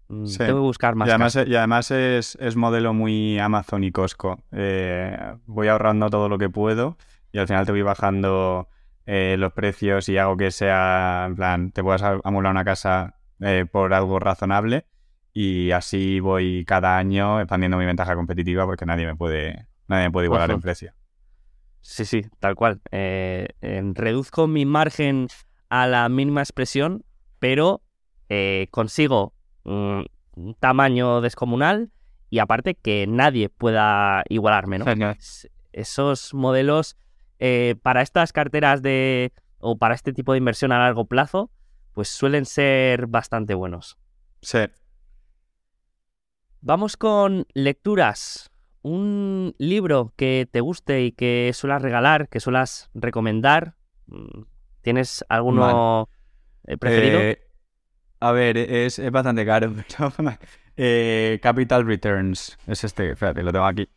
Mm, 0.09 0.27
Sí. 0.27 0.39
Tengo 0.39 0.55
que 0.55 0.67
buscar 0.67 0.95
más. 0.95 1.09
y 1.09 1.11
además, 1.11 1.35
casos. 1.35 1.49
y 1.49 1.57
además 1.57 1.91
es, 1.91 2.37
es 2.41 2.57
modelo 2.57 2.93
muy 2.93 3.39
Amazon 3.39 3.83
y 3.85 3.93
Costco. 3.93 4.41
Eh, 4.53 5.17
voy 5.47 5.69
ahorrando 5.69 6.11
todo 6.11 6.29
lo 6.29 6.39
que 6.39 6.51
puedo 6.51 6.97
y 7.33 7.39
al 7.39 7.47
final 7.47 7.65
te 7.65 7.73
voy 7.73 7.83
bajando 7.83 8.69
eh, 9.07 9.37
los 9.39 9.53
precios 9.53 10.09
y 10.09 10.19
hago 10.19 10.37
que 10.37 10.51
sea, 10.51 11.25
en 11.27 11.35
plan, 11.35 11.73
te 11.73 11.83
puedas 11.83 12.03
amular 12.25 12.53
una 12.53 12.65
casa 12.65 13.17
eh, 13.41 13.67
por 13.71 13.95
algo 13.95 14.19
razonable 14.21 14.87
y 15.33 15.71
así 15.73 16.21
voy 16.21 16.65
cada 16.67 16.99
año 16.99 17.41
expandiendo 17.41 17.77
mi 17.79 17.87
ventaja 17.87 18.15
competitiva 18.15 18.65
porque 18.67 18.87
nadie 18.87 19.07
me 19.07 19.17
puede, 19.17 19.67
nadie 19.89 20.05
me 20.05 20.11
puede 20.11 20.27
igualar 20.27 20.51
Ojo. 20.51 20.57
en 20.57 20.63
precio. 20.63 20.93
Sí, 21.81 22.05
sí, 22.05 22.25
tal 22.39 22.55
cual. 22.55 22.81
Eh, 22.93 23.49
em, 23.61 23.95
reduzco 23.95 24.47
mi 24.47 24.65
margen 24.65 25.29
a 25.69 25.87
la 25.87 26.09
mínima 26.09 26.41
expresión, 26.43 27.05
pero 27.39 27.83
eh, 28.29 28.69
consigo 28.71 29.35
mm, 29.65 30.03
un 30.37 30.55
tamaño 30.61 31.21
descomunal 31.21 31.91
y 32.31 32.39
aparte 32.39 32.75
que 32.77 33.07
nadie 33.09 33.49
pueda 33.49 34.23
igualarme, 34.29 34.79
¿no? 34.79 34.85
Es- 35.13 35.49
Esos 35.73 36.35
modelos 36.35 36.97
eh, 37.39 37.75
para 37.83 38.03
estas 38.03 38.33
carteras 38.33 38.83
de 38.83 39.33
o 39.59 39.77
para 39.79 39.95
este 39.95 40.13
tipo 40.13 40.33
de 40.33 40.39
inversión 40.39 40.71
a 40.73 40.79
largo 40.79 41.07
plazo, 41.07 41.51
pues 41.93 42.09
suelen 42.09 42.45
ser 42.47 43.07
bastante 43.07 43.55
buenos. 43.55 43.97
Sí. 44.43 44.59
Vamos 46.65 46.97
con 46.97 47.45
lecturas. 47.55 48.53
Un 48.83 49.53
libro 49.59 50.13
que 50.17 50.49
te 50.49 50.61
guste 50.61 51.03
y 51.03 51.11
que 51.11 51.51
suelas 51.55 51.83
regalar, 51.83 52.29
que 52.29 52.39
suelas 52.39 52.89
recomendar. 52.95 53.75
Mm, 54.07 54.43
¿Tienes 54.81 55.25
alguno 55.29 56.09
eh, 56.65 56.77
preferido? 56.79 57.19
Eh, 57.19 57.43
a 58.21 58.31
ver, 58.31 58.57
es, 58.57 59.01
es 59.01 59.11
bastante 59.11 59.45
caro, 59.45 59.73
pero 59.99 60.39
eh, 60.77 61.41
Capital 61.43 61.85
Returns 61.85 62.57
es 62.69 62.85
este, 62.85 63.11
espérate, 63.11 63.43
lo 63.43 63.51
tengo 63.53 63.67
aquí. 63.67 63.89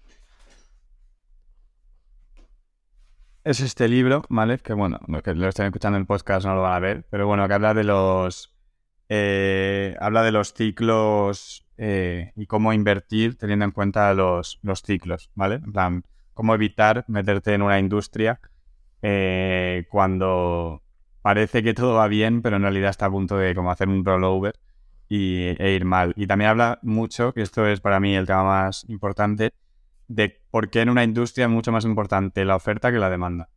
Es 3.44 3.60
este 3.60 3.88
libro, 3.88 4.24
¿vale? 4.28 4.58
Que 4.58 4.74
bueno, 4.74 5.00
los 5.08 5.22
que 5.22 5.36
lo 5.36 5.48
estén 5.48 5.68
escuchando 5.68 5.98
en 5.98 6.02
el 6.02 6.08
podcast 6.08 6.48
no 6.48 6.56
lo 6.56 6.64
van 6.64 6.74
a 6.74 6.80
ver, 6.80 7.06
pero 7.12 7.28
bueno, 7.28 7.48
que 7.48 7.54
habla 7.54 7.76
de 7.76 7.84
los 7.84 8.56
eh, 9.08 9.96
habla 10.00 10.24
de 10.24 10.32
los 10.32 10.54
ciclos 10.54 11.65
eh, 11.78 12.32
y 12.36 12.46
cómo 12.46 12.74
invertir 12.74 13.38
teniendo 13.38 13.66
en 13.66 13.72
cuenta 13.72 14.14
los, 14.14 14.60
los 14.62 14.82
ciclos, 14.82 15.30
¿vale? 15.36 15.56
En 15.56 15.72
plan, 15.72 16.04
cómo 16.34 16.54
evitar 16.54 17.06
meterte 17.08 17.54
en 17.54 17.62
una 17.62 17.80
industria 17.80 18.40
eh, 19.02 19.86
cuando 19.90 20.84
parece 21.22 21.64
que 21.64 21.74
todo 21.74 21.96
va 21.96 22.08
bien, 22.08 22.42
pero 22.42 22.58
en 22.58 22.62
realidad 22.62 22.92
está 22.92 23.08
a 23.08 23.12
punto 23.12 23.38
de 23.38 23.56
como 23.56 23.72
hacer 23.72 23.90
un 23.90 24.06
rollover 24.06 24.60
y, 25.10 25.56
e 25.60 25.72
ir 25.72 25.86
mal. 25.86 26.14
Y 26.16 26.28
también 26.28 26.52
habla 26.52 26.80
mucho, 26.84 27.34
que 27.34 27.42
esto 27.42 27.66
es 27.68 27.82
para 27.82 28.00
mí 28.00 28.16
el 28.16 28.28
tema 28.28 28.44
más 28.44 28.86
importante, 28.90 29.54
de 30.08 30.42
por 30.52 30.70
qué 30.70 30.82
en 30.82 30.90
una 30.90 31.04
industria 31.04 31.46
es 31.46 31.52
mucho 31.52 31.72
más 31.72 31.86
importante 31.86 32.46
la 32.46 32.56
oferta 32.56 32.92
que 32.92 33.00
la 33.00 33.10
demanda. 33.10 33.50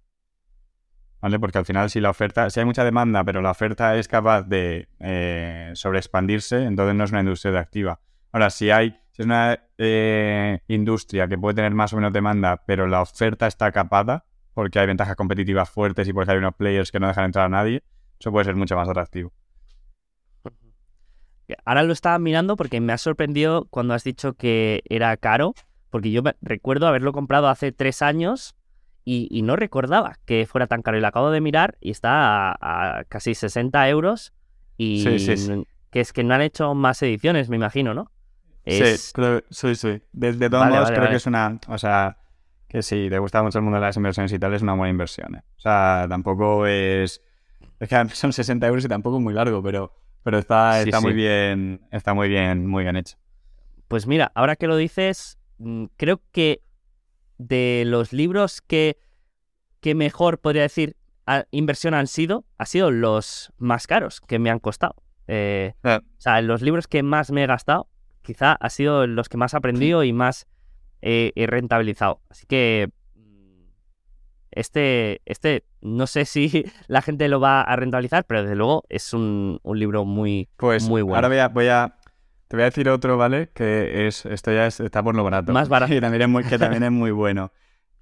¿Vale? 1.20 1.38
Porque 1.38 1.58
al 1.58 1.66
final 1.66 1.90
si 1.90 2.00
la 2.00 2.10
oferta, 2.10 2.48
si 2.48 2.60
hay 2.60 2.66
mucha 2.66 2.84
demanda, 2.84 3.24
pero 3.24 3.42
la 3.42 3.50
oferta 3.50 3.96
es 3.96 4.06
capaz 4.06 4.42
de 4.42 4.88
eh, 5.00 5.72
sobreexpandirse, 5.74 6.64
entonces 6.64 6.94
no 6.94 7.04
es 7.04 7.10
una 7.10 7.20
industria 7.20 7.58
activa. 7.58 8.00
Ahora, 8.32 8.50
si 8.50 8.70
hay, 8.70 8.90
si 9.12 9.22
es 9.22 9.26
una 9.26 9.59
eh, 9.78 10.60
industria 10.68 11.28
que 11.28 11.38
puede 11.38 11.56
tener 11.56 11.72
más 11.72 11.92
o 11.92 11.96
menos 11.96 12.12
demanda, 12.12 12.62
pero 12.66 12.86
la 12.86 13.02
oferta 13.02 13.46
está 13.46 13.72
capada, 13.72 14.24
porque 14.55 14.78
hay 14.78 14.86
ventajas 14.86 15.16
competitivas 15.16 15.70
fuertes 15.70 16.09
y 16.09 16.12
porque 16.12 16.32
hay 16.32 16.38
unos 16.38 16.55
players 16.55 16.92
que 16.92 17.00
no 17.00 17.09
dejan 17.09 17.26
entrar 17.26 17.46
a 17.46 17.48
nadie, 17.48 17.82
eso 18.18 18.30
puede 18.32 18.44
ser 18.44 18.56
mucho 18.56 18.76
más 18.76 18.88
atractivo. 18.88 19.32
Ahora 21.64 21.82
lo 21.82 21.92
estaba 21.92 22.18
mirando 22.18 22.56
porque 22.56 22.80
me 22.80 22.92
ha 22.92 22.98
sorprendido 22.98 23.66
cuando 23.70 23.94
has 23.94 24.05
dicho 24.05 24.34
que 24.34 24.82
era 24.88 25.16
caro, 25.16 25.55
porque 25.90 26.10
yo 26.10 26.22
recuerdo 26.42 26.86
haberlo 26.86 27.12
comprado 27.12 27.48
hace 27.48 27.72
tres 27.72 28.02
años 28.02 28.55
y, 29.05 29.40
no 29.42 29.56
recordaba 29.56 30.18
que 30.26 30.44
fuera 30.46 30.66
tan 30.66 30.82
caro. 30.82 30.98
Y 30.98 31.00
lo 31.00 31.06
acabo 31.06 31.30
de 31.30 31.40
mirar 31.40 31.78
y 31.80 31.90
está 31.90 32.50
a, 32.60 33.05
casi 33.05 33.34
60 33.34 33.88
euros 33.88 34.34
y 34.76 35.02
que 35.90 36.00
es 36.00 36.12
que 36.12 36.24
no 36.24 36.34
han 36.34 36.42
hecho 36.42 36.74
más 36.74 37.02
ediciones, 37.02 37.48
me 37.48 37.56
imagino, 37.56 37.94
¿no? 37.94 38.10
Sí, 38.68 39.12
creo, 39.14 39.42
sí, 39.50 39.74
sí. 39.74 40.02
De, 40.12 40.50
todos 40.50 40.68
modos, 40.68 40.90
creo 40.90 41.08
que 41.08 41.16
es 41.16 41.26
una. 41.26 41.58
O 41.68 41.78
sea, 41.78 42.18
que 42.68 42.82
sí, 42.82 43.08
te 43.10 43.18
gusta 43.18 43.42
mucho 43.42 43.58
el 43.58 43.64
mundo 43.64 43.76
de 43.76 43.86
las 43.86 43.96
inversiones 43.96 44.32
y 44.32 44.38
tal, 44.38 44.54
es 44.54 44.62
una 44.62 44.74
buena 44.74 44.90
inversión. 44.90 45.36
¿eh? 45.36 45.42
O 45.56 45.60
sea, 45.60 46.06
tampoco 46.08 46.66
es. 46.66 47.22
Es 47.80 47.88
que 47.88 48.08
son 48.10 48.32
60 48.32 48.66
euros 48.66 48.84
y 48.84 48.88
tampoco 48.88 49.18
es 49.18 49.22
muy 49.22 49.34
largo, 49.34 49.62
pero, 49.62 49.94
pero 50.22 50.38
está, 50.38 50.82
está 50.82 51.00
muy 51.00 51.12
bien. 51.12 51.80
Está 51.90 52.14
muy 52.14 52.28
bien, 52.28 52.66
muy 52.66 52.82
bien 52.84 52.96
hecho. 52.96 53.16
Pues 53.86 54.06
mira, 54.06 54.30
ahora 54.34 54.56
que 54.56 54.66
lo 54.66 54.76
dices, 54.76 55.38
mm, 55.58 55.86
creo 55.96 56.20
que 56.32 56.62
de 57.38 57.84
los 57.86 58.12
libros 58.12 58.60
que, 58.60 58.98
que 59.80 59.94
mejor 59.94 60.38
podría 60.40 60.62
decir 60.62 60.96
inversión 61.50 61.94
han 61.94 62.06
sido, 62.06 62.44
ha 62.56 62.66
sido 62.66 62.90
los 62.90 63.52
más 63.58 63.86
caros 63.86 64.20
que 64.20 64.38
me 64.38 64.50
han 64.50 64.58
costado. 64.58 64.96
Eh, 65.26 65.74
o 65.84 66.00
sea, 66.16 66.40
los 66.40 66.62
libros 66.62 66.88
que 66.88 67.02
más 67.02 67.30
me 67.30 67.44
he 67.44 67.46
gastado, 67.46 67.88
quizá 68.28 68.52
ha 68.52 68.68
sido 68.68 69.06
los 69.06 69.30
que 69.30 69.38
más 69.38 69.55
he 69.55 69.56
aprendido 69.56 70.05
y 70.05 70.12
más 70.12 70.46
he 71.00 71.32
rentabilizado. 71.48 72.20
Así 72.28 72.46
que 72.46 72.90
mm, 73.14 73.62
este, 74.50 75.22
este, 75.24 75.64
no 75.80 76.06
sé 76.06 76.26
si 76.26 76.64
la 76.88 77.00
gente 77.00 77.28
lo 77.28 77.40
va 77.40 77.62
a 77.62 77.74
rentabilizar, 77.76 78.24
pero 78.26 78.42
desde 78.42 78.55
luego 78.55 78.84
es 78.90 79.14
un, 79.14 79.60
libro 79.64 80.05
muy, 80.05 80.48
pues 80.59 80.86
muy 80.86 81.00
bueno. 81.02 81.16
Ahora 81.16 81.28
voy 81.28 81.38
a, 81.38 81.48
voy 81.48 81.68
a, 81.68 81.96
te 82.48 82.56
voy 82.56 82.62
a 82.62 82.66
decir 82.66 82.88
otro, 82.90 83.16
¿vale? 83.16 83.48
Que 83.55 84.06
es, 84.06 84.26
esto 84.26 84.52
ya 84.52 84.66
está 84.66 85.02
por 85.02 85.14
lo 85.14 85.24
barato. 85.24 85.52
Más 85.52 85.70
barato. 85.70 85.94
Y 85.94 86.00
también 86.00 86.22
es 86.22 86.28
muy, 86.28 86.44
que 86.44 86.59
también 86.59 86.82
es 86.82 86.92
muy 86.92 87.10
bueno. 87.10 87.50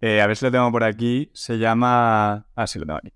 Eh, 0.01 0.21
a 0.21 0.27
ver 0.27 0.37
si 0.37 0.45
lo 0.45 0.51
tengo 0.51 0.71
por 0.73 0.83
aquí. 0.83 1.31
Se 1.35 1.59
llama... 1.59 2.47
Ah, 2.57 2.67
sí, 2.67 2.81
lo 2.81 2.87
tengo 2.87 2.99
aquí. 2.99 3.13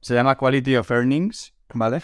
Se 0.00 0.14
llama 0.14 0.36
Quality 0.36 0.76
of 0.76 0.90
Earnings, 0.90 1.54
¿vale? 1.74 2.00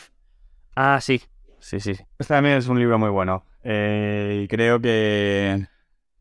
Ah, 0.76 1.00
sí. 1.00 1.20
Sí, 1.58 1.80
sí. 1.80 1.92
Este 2.18 2.34
también 2.34 2.58
es 2.58 2.68
un 2.68 2.78
libro 2.78 2.98
muy 2.98 3.10
bueno. 3.10 3.44
Eh, 3.64 4.42
y 4.44 4.48
creo 4.48 4.80
que 4.80 5.66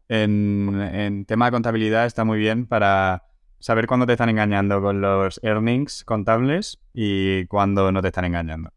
en, 0.07 0.81
en 0.81 1.25
tema 1.25 1.45
de 1.45 1.51
contabilidad 1.51 2.05
está 2.05 2.23
muy 2.23 2.39
bien 2.39 2.65
para 2.65 3.23
saber 3.59 3.85
cuándo 3.85 4.05
te 4.07 4.13
están 4.13 4.29
engañando 4.29 4.81
con 4.81 5.01
los 5.01 5.39
earnings 5.43 6.03
contables 6.03 6.79
y 6.93 7.45
cuándo 7.47 7.91
no 7.91 8.01
te 8.01 8.07
están 8.07 8.25
engañando. 8.25 8.71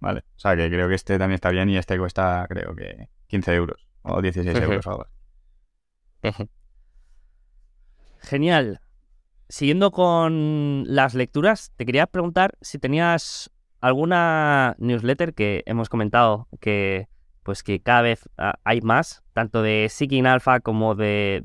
¿Vale? 0.00 0.24
O 0.36 0.38
sea 0.38 0.56
que 0.56 0.68
creo 0.68 0.88
que 0.88 0.94
este 0.94 1.18
también 1.18 1.34
está 1.34 1.50
bien 1.50 1.68
y 1.68 1.76
este 1.76 1.98
cuesta, 1.98 2.46
creo 2.48 2.74
que 2.74 3.08
15 3.26 3.54
euros 3.54 3.86
o 4.02 4.22
16 4.22 4.56
euros 4.60 4.86
o 4.86 4.90
algo. 4.90 5.06
Genial 8.20 8.80
siguiendo 9.48 9.90
con 9.90 10.84
las 10.86 11.14
lecturas, 11.14 11.72
te 11.76 11.86
quería 11.86 12.06
preguntar 12.06 12.56
si 12.60 12.78
tenías 12.78 13.50
alguna 13.80 14.76
newsletter 14.78 15.34
que 15.34 15.62
hemos 15.66 15.88
comentado 15.88 16.48
que 16.60 17.08
pues 17.42 17.62
que 17.62 17.80
cada 17.80 18.02
vez 18.02 18.28
ah, 18.36 18.58
hay 18.64 18.82
más, 18.82 19.22
tanto 19.32 19.62
de 19.62 19.88
Seeking 19.88 20.26
Alpha 20.26 20.60
como 20.60 20.94
de, 20.94 21.44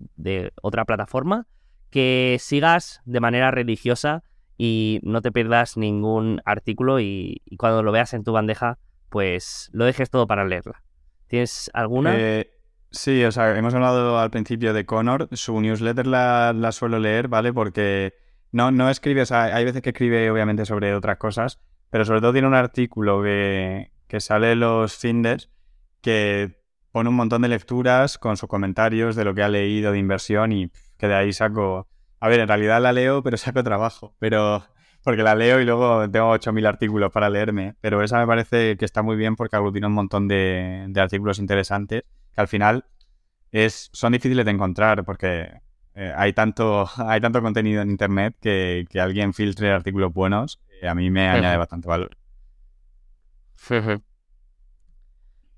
otra 0.61 0.83
plataforma, 0.83 1.47
que 1.91 2.35
sigas 2.41 3.01
de 3.05 3.21
manera 3.21 3.51
religiosa 3.51 4.23
y 4.57 4.99
no 5.03 5.21
te 5.21 5.31
pierdas 5.31 5.77
ningún 5.77 6.41
artículo 6.43 6.99
y, 6.99 7.41
cuando 7.57 7.83
lo 7.83 7.93
veas 7.93 8.13
en 8.13 8.25
tu 8.25 8.33
bandeja, 8.33 8.79
pues 9.09 9.69
lo 9.71 9.85
dejes 9.85 10.09
todo 10.09 10.27
para 10.27 10.43
leerla. 10.43 10.83
¿Tienes 11.27 11.71
alguna? 11.73 12.15
Eh, 12.17 12.53
Sí, 12.93 13.23
o 13.25 13.31
sea, 13.31 13.57
hemos 13.57 13.73
hablado 13.73 14.19
al 14.19 14.29
principio 14.29 14.71
de 14.71 14.85
Connor. 14.85 15.27
Su 15.31 15.59
newsletter 15.59 16.05
la, 16.05 16.71
suelo 16.71 16.99
leer, 16.99 17.27
¿vale? 17.27 17.51
Porque 17.51 18.13
no, 18.51 18.69
no 18.69 18.87
escribe, 18.87 19.23
o 19.23 19.25
sea, 19.25 19.45
hay 19.45 19.65
veces 19.65 19.81
que 19.81 19.89
escribe 19.89 20.29
obviamente 20.29 20.63
sobre 20.65 20.93
otras 20.93 21.17
cosas, 21.17 21.59
pero 21.93 22.05
sobre 22.05 22.21
todo 22.21 22.31
tiene 22.31 22.47
un 22.47 22.55
artículo 22.55 23.21
que, 23.21 23.91
que 24.07 24.19
sale 24.19 24.55
los 24.55 24.97
findes 24.97 25.51
que 26.01 26.57
pone 26.91 27.07
un 27.07 27.15
montón 27.15 27.43
de 27.43 27.49
lecturas 27.49 28.17
con 28.17 28.35
sus 28.35 28.49
comentarios 28.49 29.15
de 29.15 29.23
lo 29.23 29.35
que 29.35 29.43
ha 29.43 29.47
leído 29.47 29.91
de 29.91 29.99
inversión 29.99 30.51
y 30.53 30.71
que 30.97 31.07
de 31.07 31.13
ahí 31.13 31.31
saco... 31.33 31.87
A 32.19 32.29
ver, 32.29 32.39
en 32.39 32.47
realidad 32.47 32.81
la 32.81 32.93
leo, 32.93 33.21
pero 33.21 33.37
saco 33.37 33.63
trabajo, 33.63 34.15
pero... 34.17 34.65
Porque 35.03 35.21
la 35.21 35.35
leo 35.35 35.61
y 35.61 35.65
luego 35.65 36.09
tengo 36.09 36.33
8.000 36.33 36.65
artículos 36.65 37.11
para 37.11 37.29
leerme, 37.29 37.75
pero 37.79 38.01
esa 38.01 38.17
me 38.17 38.25
parece 38.25 38.75
que 38.75 38.85
está 38.85 39.03
muy 39.03 39.15
bien 39.15 39.35
porque 39.35 39.55
aglutina 39.55 39.85
un 39.85 39.93
montón 39.93 40.27
de, 40.27 40.87
de 40.89 40.99
artículos 40.99 41.37
interesantes 41.37 42.05
que 42.33 42.41
al 42.41 42.47
final 42.47 42.85
es, 43.51 43.91
son 43.93 44.13
difíciles 44.13 44.45
de 44.45 44.51
encontrar 44.51 45.05
porque 45.05 45.47
eh, 45.93 46.11
hay, 46.17 46.33
tanto, 46.33 46.89
hay 46.97 47.21
tanto 47.21 47.39
contenido 47.43 47.83
en 47.83 47.91
Internet 47.91 48.35
que, 48.41 48.87
que 48.89 48.99
alguien 48.99 49.35
filtre 49.35 49.71
artículos 49.71 50.11
buenos 50.11 50.59
eh, 50.83 50.89
a 50.89 50.95
mí 50.95 51.09
me 51.09 51.27
añade 51.29 51.57
bastante 51.57 51.87
valor. 51.87 52.17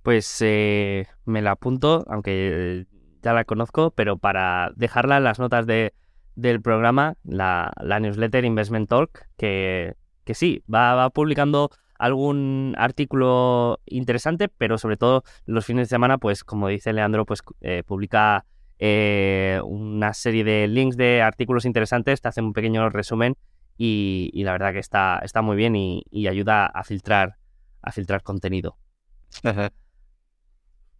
Pues 0.03 0.37
eh, 0.41 1.07
me 1.25 1.41
la 1.41 1.51
apunto, 1.51 2.05
aunque 2.07 2.85
ya 3.23 3.33
la 3.33 3.43
conozco, 3.43 3.89
pero 3.91 4.17
para 4.17 4.71
dejarla 4.75 5.17
en 5.17 5.23
las 5.23 5.39
notas 5.39 5.65
de, 5.65 5.93
del 6.35 6.61
programa, 6.61 7.15
la, 7.23 7.73
la 7.81 7.99
newsletter 7.99 8.45
Investment 8.45 8.87
Talk, 8.87 9.27
que, 9.35 9.95
que 10.25 10.35
sí, 10.35 10.63
va, 10.71 10.93
va 10.93 11.09
publicando 11.09 11.71
algún 11.97 12.75
artículo 12.77 13.79
interesante, 13.85 14.47
pero 14.47 14.77
sobre 14.77 14.97
todo 14.97 15.23
los 15.45 15.65
fines 15.65 15.87
de 15.87 15.95
semana, 15.95 16.19
pues 16.19 16.43
como 16.43 16.67
dice 16.67 16.93
Leandro, 16.93 17.25
pues 17.25 17.41
eh, 17.61 17.81
publica 17.83 18.45
eh, 18.77 19.59
una 19.63 20.13
serie 20.13 20.43
de 20.43 20.67
links 20.67 20.97
de 20.97 21.21
artículos 21.21 21.65
interesantes, 21.65 22.21
te 22.21 22.27
hace 22.27 22.41
un 22.41 22.53
pequeño 22.53 22.89
resumen 22.89 23.37
y, 23.77 24.43
la 24.43 24.53
verdad 24.53 24.73
que 24.73 24.79
está, 24.79 25.19
está 25.23 25.41
muy 25.41 25.55
bien 25.55 25.75
y, 25.75 26.27
ayuda 26.27 26.65
a 26.65 26.83
filtrar, 26.83 27.37
a 27.81 27.91
filtrar 27.91 28.23
contenido. 28.23 28.77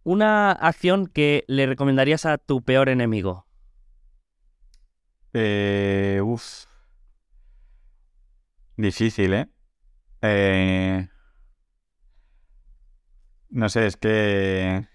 Una 0.04 0.52
acción 0.52 1.06
que 1.06 1.44
le 1.48 1.66
recomendarías 1.66 2.26
a 2.26 2.38
tu 2.38 2.62
peor 2.62 2.88
enemigo. 2.88 3.46
Eh, 5.32 6.20
uf. 6.22 6.66
Difícil, 8.76 9.32
¿eh? 9.34 9.48
Eh, 10.22 11.08
no 13.50 13.68
sé, 13.68 13.86
es 13.86 13.96
que... 13.96 14.86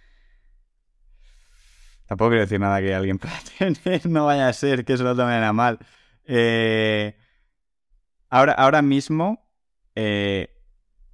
Tampoco 2.06 2.30
quiero 2.30 2.41
decir 2.41 2.60
nada 2.60 2.80
que 2.82 2.94
alguien 2.94 3.18
pueda 3.20 3.40
tener, 3.58 4.06
no 4.06 4.26
vaya 4.26 4.48
a 4.48 4.53
ser 4.53 4.86
que 4.86 4.94
eso 4.94 5.03
lo 5.03 5.16
tomen 5.16 5.44
a 5.44 5.53
mal. 5.53 5.80
Eh, 6.26 7.16
ahora, 8.32 8.53
ahora 8.53 8.82
mismo, 8.82 9.45
eh, 9.95 10.49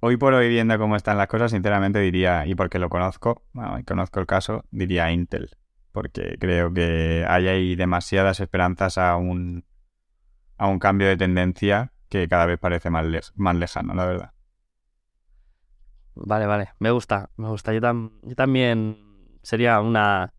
hoy 0.00 0.16
por 0.16 0.32
hoy 0.32 0.48
viendo 0.48 0.78
cómo 0.78 0.96
están 0.96 1.18
las 1.18 1.26
cosas, 1.26 1.50
sinceramente 1.50 1.98
diría, 1.98 2.46
y 2.46 2.54
porque 2.54 2.78
lo 2.78 2.88
conozco, 2.88 3.42
bueno, 3.52 3.78
y 3.78 3.84
conozco 3.84 4.20
el 4.20 4.26
caso, 4.26 4.64
diría 4.70 5.10
Intel. 5.10 5.50
Porque 5.92 6.36
creo 6.38 6.72
que 6.72 7.26
hay 7.28 7.48
ahí 7.48 7.74
demasiadas 7.74 8.40
esperanzas 8.40 8.98
a 8.98 9.16
un, 9.16 9.64
a 10.56 10.68
un 10.68 10.78
cambio 10.78 11.08
de 11.08 11.16
tendencia 11.16 11.92
que 12.08 12.28
cada 12.28 12.46
vez 12.46 12.58
parece 12.58 12.88
más, 12.88 13.32
más 13.36 13.56
lejano, 13.56 13.94
la 13.94 14.06
verdad. 14.06 14.32
Vale, 16.14 16.46
vale, 16.46 16.70
me 16.78 16.90
gusta, 16.90 17.30
me 17.36 17.48
gusta. 17.48 17.72
Yo, 17.72 17.80
también 18.36 19.38
sería 19.42 19.80
una, 19.80 20.32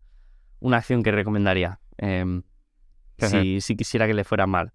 una, 0.60 0.76
acción 0.78 1.02
que 1.02 1.10
recomendaría 1.10 1.80
em, 1.96 2.42
si, 3.18 3.60
si 3.60 3.76
quisiera 3.76 4.06
que 4.06 4.14
le 4.14 4.24
fuera 4.24 4.46
mal. 4.46 4.72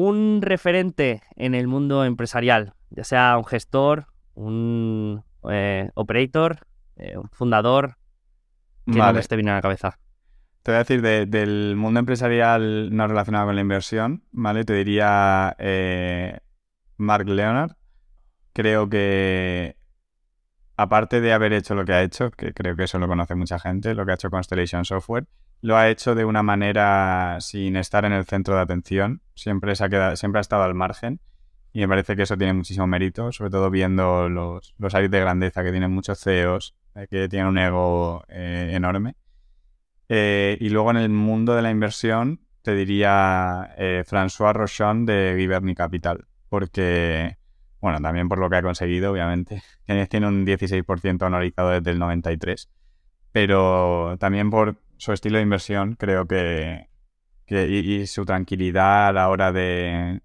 Un 0.00 0.42
referente 0.42 1.22
en 1.34 1.56
el 1.56 1.66
mundo 1.66 2.04
empresarial, 2.04 2.74
ya 2.90 3.02
sea 3.02 3.36
un 3.36 3.44
gestor, 3.44 4.06
un 4.34 5.24
eh, 5.50 5.90
operator, 5.94 6.68
eh, 6.94 7.18
un 7.18 7.28
fundador, 7.30 7.96
que 8.86 8.96
vale. 8.96 9.14
no 9.14 9.18
esté 9.18 9.34
bien 9.34 9.48
a 9.48 9.54
la 9.54 9.60
cabeza. 9.60 9.98
Te 10.62 10.70
voy 10.70 10.76
a 10.76 10.84
decir, 10.84 11.02
del 11.02 11.74
mundo 11.74 11.98
empresarial 11.98 12.94
no 12.94 13.08
relacionado 13.08 13.46
con 13.46 13.56
la 13.56 13.60
inversión, 13.60 14.22
¿vale? 14.30 14.64
Te 14.64 14.74
diría 14.74 15.56
eh, 15.58 16.38
Mark 16.96 17.28
Leonard. 17.28 17.72
Creo 18.52 18.88
que, 18.88 19.74
aparte 20.76 21.20
de 21.20 21.32
haber 21.32 21.52
hecho 21.52 21.74
lo 21.74 21.84
que 21.84 21.94
ha 21.94 22.02
hecho, 22.04 22.30
que 22.30 22.54
creo 22.54 22.76
que 22.76 22.84
eso 22.84 23.00
lo 23.00 23.08
conoce 23.08 23.34
mucha 23.34 23.58
gente, 23.58 23.96
lo 23.96 24.06
que 24.06 24.12
ha 24.12 24.14
hecho 24.14 24.30
Constellation 24.30 24.84
Software, 24.84 25.26
lo 25.60 25.76
ha 25.76 25.88
hecho 25.88 26.14
de 26.14 26.24
una 26.24 26.42
manera 26.42 27.38
sin 27.40 27.76
estar 27.76 28.04
en 28.04 28.12
el 28.12 28.24
centro 28.24 28.54
de 28.54 28.60
atención. 28.62 29.22
Siempre, 29.34 29.74
se 29.74 29.84
ha, 29.84 29.88
quedado, 29.88 30.16
siempre 30.16 30.38
ha 30.38 30.42
estado 30.42 30.62
al 30.62 30.74
margen. 30.74 31.20
y 31.72 31.80
me 31.80 31.88
parece 31.88 32.16
que 32.16 32.22
eso 32.22 32.36
tiene 32.36 32.54
muchísimo 32.54 32.86
mérito, 32.86 33.32
sobre 33.32 33.50
todo 33.50 33.70
viendo 33.70 34.28
los, 34.28 34.74
los 34.78 34.94
aires 34.94 35.10
de 35.10 35.20
grandeza 35.20 35.62
que 35.62 35.70
tienen 35.70 35.92
muchos 35.92 36.20
CEOs, 36.20 36.74
eh, 36.94 37.06
que 37.10 37.28
tienen 37.28 37.48
un 37.48 37.58
ego 37.58 38.24
eh, 38.28 38.70
enorme. 38.72 39.16
Eh, 40.08 40.56
y 40.60 40.70
luego 40.70 40.90
en 40.90 40.96
el 40.98 41.10
mundo 41.10 41.54
de 41.54 41.62
la 41.62 41.70
inversión 41.70 42.40
te 42.62 42.74
diría 42.74 43.74
François 44.06 44.52
Rochon 44.52 45.06
de 45.06 45.34
Giverny 45.38 45.74
Capital, 45.74 46.26
porque, 46.48 47.36
bueno, 47.80 48.00
también 48.00 48.28
por 48.28 48.38
lo 48.38 48.50
que 48.50 48.56
ha 48.56 48.62
conseguido, 48.62 49.12
obviamente, 49.12 49.62
tiene 50.10 50.26
un 50.26 50.46
16% 50.46 51.22
analizado 51.26 51.70
desde 51.70 51.90
el 51.90 51.98
93, 51.98 52.68
pero 53.32 54.16
también 54.18 54.50
por 54.50 54.76
su 54.98 55.12
estilo 55.12 55.38
de 55.38 55.44
inversión 55.44 55.94
creo 55.94 56.26
que, 56.26 56.88
y, 57.48 58.06
su 58.06 58.26
tranquilidad 58.26 59.08
a 59.08 59.12
la 59.12 59.28
hora 59.30 59.52
de, 59.52 60.20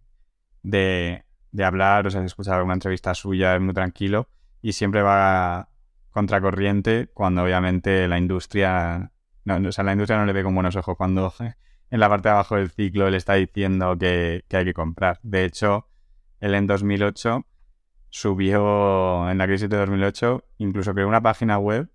de, 0.61 1.23
de 1.51 1.63
hablar, 1.63 2.07
o 2.07 2.11
sea, 2.11 2.23
escuchar 2.25 2.55
alguna 2.55 2.73
entrevista 2.73 3.13
suya, 3.13 3.55
es 3.55 3.61
muy 3.61 3.73
tranquilo 3.73 4.27
y 4.61 4.73
siempre 4.73 5.01
va 5.01 5.69
contracorriente 6.13 7.09
cuando 7.13 7.43
obviamente 7.43 8.07
la 8.07 8.17
industria, 8.17 9.11
no, 9.45 9.67
o 9.67 9.71
sea, 9.71 9.83
la 9.83 9.93
industria 9.93 10.17
no 10.17 10.25
le 10.25 10.33
ve 10.33 10.43
con 10.43 10.53
buenos 10.53 10.75
ojos 10.75 10.95
cuando 10.95 11.33
en 11.89 11.99
la 11.99 12.09
parte 12.09 12.29
de 12.29 12.33
abajo 12.33 12.55
del 12.55 12.71
ciclo 12.71 13.09
le 13.09 13.17
está 13.17 13.33
diciendo 13.33 13.97
que, 13.97 14.43
hay 14.51 14.65
que 14.65 14.73
comprar. 14.73 15.19
De 15.21 15.43
hecho, 15.43 15.89
él 16.39 16.55
en 16.55 16.65
2008 16.65 17.45
subió, 18.09 19.29
en 19.29 19.37
la 19.37 19.47
crisis 19.47 19.69
de 19.69 19.77
2008, 19.77 20.45
incluso 20.59 20.93
creó 20.93 21.07
una 21.07 21.21
página 21.21 21.57
web, 21.57 21.89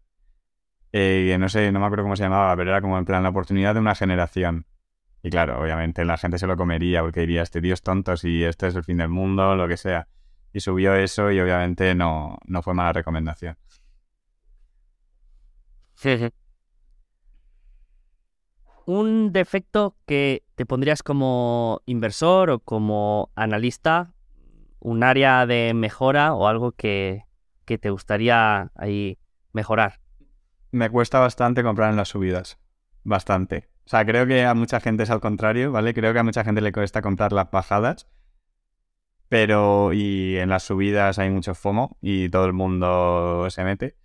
eh, 0.93 1.37
no 1.39 1.49
sé, 1.49 1.71
no 1.73 1.81
me 1.81 1.87
acuerdo 1.87 2.05
cómo 2.05 2.17
se 2.17 2.25
llamaba, 2.25 2.57
pero 2.57 2.71
era 2.71 2.81
como 2.81 2.99
en 2.99 3.05
plan 3.05 3.23
la 3.23 3.29
oportunidad 3.29 3.75
de 3.75 3.81
una 3.81 3.95
generación. 3.95 4.67
Y 5.23 5.31
claro, 5.31 5.61
obviamente 5.61 6.05
la 6.05 6.17
gente 6.17 6.39
se 6.39 6.47
lo 6.47 6.57
comería 6.57 7.03
porque 7.03 7.21
diría, 7.21 7.43
este 7.43 7.61
tío 7.61 7.75
es 7.75 7.83
tonto 7.83 8.17
si 8.17 8.45
este 8.45 8.69
es 8.69 8.75
el 8.77 8.85
fin 8.85 8.99
del 8.99 9.09
mundo, 9.09 9.57
lo 9.57 9.69
que 9.69 9.77
sea. 9.77 10.09
Y 10.53 10.61
subió 10.61 10.95
eso 10.95 11.31
y 11.31 11.41
obviamente 11.41 11.95
no, 11.95 12.39
no 12.47 12.63
fue 12.63 12.75
mala 12.75 12.93
recomendación. 12.93 13.57
Un 18.87 19.33
defecto 19.33 19.97
que 20.07 20.45
te 20.55 20.65
pondrías 20.65 21.03
como 21.03 21.83
inversor 21.85 22.49
o 22.51 22.59
como 22.61 23.31
analista, 23.35 24.15
un 24.81 25.03
área 25.03 25.45
de 25.45 25.75
mejora 25.75 26.33
o 26.33 26.47
algo 26.47 26.73
que, 26.73 27.25
que 27.67 27.77
te 27.77 27.91
gustaría 27.91 28.71
ahí 28.75 29.19
mejorar. 29.53 30.01
Me 30.71 30.91
cuesta 30.91 31.19
bastante 31.19 31.63
comprar 31.63 31.91
en 31.91 31.97
las 31.97 32.09
subidas. 32.09 32.59
Bastante. 33.05 33.69
O 33.87 33.89
sea, 33.89 34.05
creo 34.05 34.27
que 34.27 34.45
a 34.45 34.55
mucha 34.55 34.81
gente 34.81 35.05
es 35.05 35.11
al 35.11 35.21
contrario, 35.21 35.73
¿vale? 35.73 35.95
Creo 35.95 36.13
que 36.13 36.19
a 36.19 36.23
mucha 36.23 36.45
gente 36.45 36.61
le 36.61 36.73
cuesta 36.73 37.01
comprar 37.01 37.33
las 37.33 37.51
bajadas. 37.51 38.07
Pero, 39.29 39.93
y 39.93 40.37
en 40.37 40.51
las 40.51 40.65
subidas 40.65 41.19
hay 41.19 41.31
mucho 41.31 41.55
FOMO 41.55 41.97
y 42.01 42.29
todo 42.29 42.47
el 42.47 42.53
mundo 42.53 43.49
se 43.51 43.65
mete. 43.65 43.97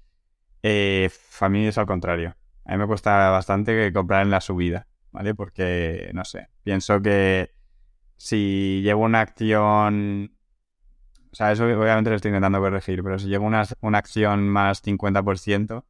Eh, 0.64 1.10
a 1.40 1.50
mí 1.50 1.68
es 1.68 1.78
al 1.78 1.86
contrario. 1.86 2.36
A 2.66 2.72
mí 2.72 2.78
me 2.78 2.88
cuesta 2.88 3.30
bastante 3.30 3.92
comprar 3.92 4.22
en 4.24 4.32
la 4.32 4.40
subida, 4.42 4.88
¿vale? 5.12 5.36
Porque, 5.36 6.12
no 6.14 6.24
sé, 6.24 6.48
pienso 6.64 7.02
que 7.02 7.54
si 8.16 8.82
llevo 8.84 9.04
una 9.04 9.22
acción... 9.22 10.38
O 11.32 11.36
sea, 11.36 11.52
eso 11.52 11.66
obviamente 11.66 12.10
lo 12.10 12.16
estoy 12.16 12.30
intentando 12.30 12.60
corregir, 12.60 13.04
pero 13.04 13.20
si 13.20 13.28
llevo 13.28 13.46
una, 13.46 13.64
una 13.82 13.98
acción 13.98 14.48
más 14.48 14.82
50%, 14.84 15.84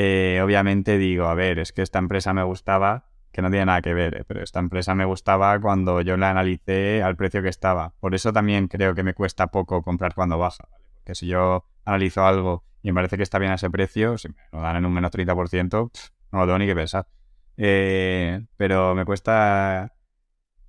eh, 0.00 0.40
obviamente 0.44 0.96
digo, 0.96 1.24
a 1.24 1.34
ver, 1.34 1.58
es 1.58 1.72
que 1.72 1.82
esta 1.82 1.98
empresa 1.98 2.32
me 2.32 2.44
gustaba, 2.44 3.06
que 3.32 3.42
no 3.42 3.50
tiene 3.50 3.66
nada 3.66 3.82
que 3.82 3.94
ver, 3.94 4.14
eh, 4.18 4.24
pero 4.24 4.44
esta 4.44 4.60
empresa 4.60 4.94
me 4.94 5.04
gustaba 5.04 5.58
cuando 5.60 6.00
yo 6.02 6.16
la 6.16 6.30
analicé 6.30 7.02
al 7.02 7.16
precio 7.16 7.42
que 7.42 7.48
estaba. 7.48 7.94
Por 7.98 8.14
eso 8.14 8.32
también 8.32 8.68
creo 8.68 8.94
que 8.94 9.02
me 9.02 9.12
cuesta 9.12 9.48
poco 9.48 9.82
comprar 9.82 10.14
cuando 10.14 10.38
baja. 10.38 10.68
Porque 10.94 11.16
si 11.16 11.26
yo 11.26 11.64
analizo 11.84 12.24
algo 12.24 12.62
y 12.80 12.92
me 12.92 12.94
parece 12.94 13.16
que 13.16 13.24
está 13.24 13.40
bien 13.40 13.50
a 13.50 13.56
ese 13.56 13.70
precio, 13.70 14.16
si 14.18 14.28
me 14.28 14.36
lo 14.52 14.60
dan 14.60 14.76
en 14.76 14.86
un 14.86 14.92
menos 14.92 15.10
30%, 15.10 15.90
no 16.30 16.38
lo 16.38 16.44
tengo 16.44 16.58
ni 16.60 16.66
que 16.66 16.76
pensar. 16.76 17.08
Eh, 17.56 18.40
pero 18.56 18.94
me 18.94 19.04
cuesta 19.04 19.92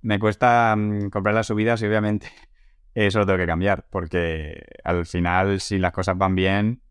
me 0.02 0.18
cuesta 0.18 0.74
mm, 0.76 1.10
comprar 1.10 1.36
las 1.36 1.46
subidas 1.46 1.80
y 1.82 1.86
obviamente 1.86 2.26
eso 2.94 3.20
lo 3.20 3.26
tengo 3.26 3.38
que 3.38 3.46
cambiar, 3.46 3.86
porque 3.90 4.64
al 4.82 5.06
final 5.06 5.60
si 5.60 5.78
las 5.78 5.92
cosas 5.92 6.18
van 6.18 6.34
bien, 6.34 6.82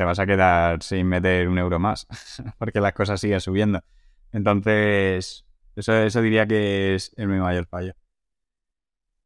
te 0.00 0.04
vas 0.04 0.18
a 0.18 0.24
quedar 0.24 0.82
sin 0.82 1.06
meter 1.08 1.46
un 1.46 1.58
euro 1.58 1.78
más, 1.78 2.06
porque 2.58 2.80
las 2.80 2.94
cosas 2.94 3.20
siguen 3.20 3.38
subiendo. 3.38 3.84
Entonces, 4.32 5.44
eso, 5.76 5.92
eso 5.92 6.22
diría 6.22 6.46
que 6.46 6.94
es 6.94 7.12
el 7.18 7.28
mi 7.28 7.38
mayor 7.38 7.66
fallo. 7.66 7.92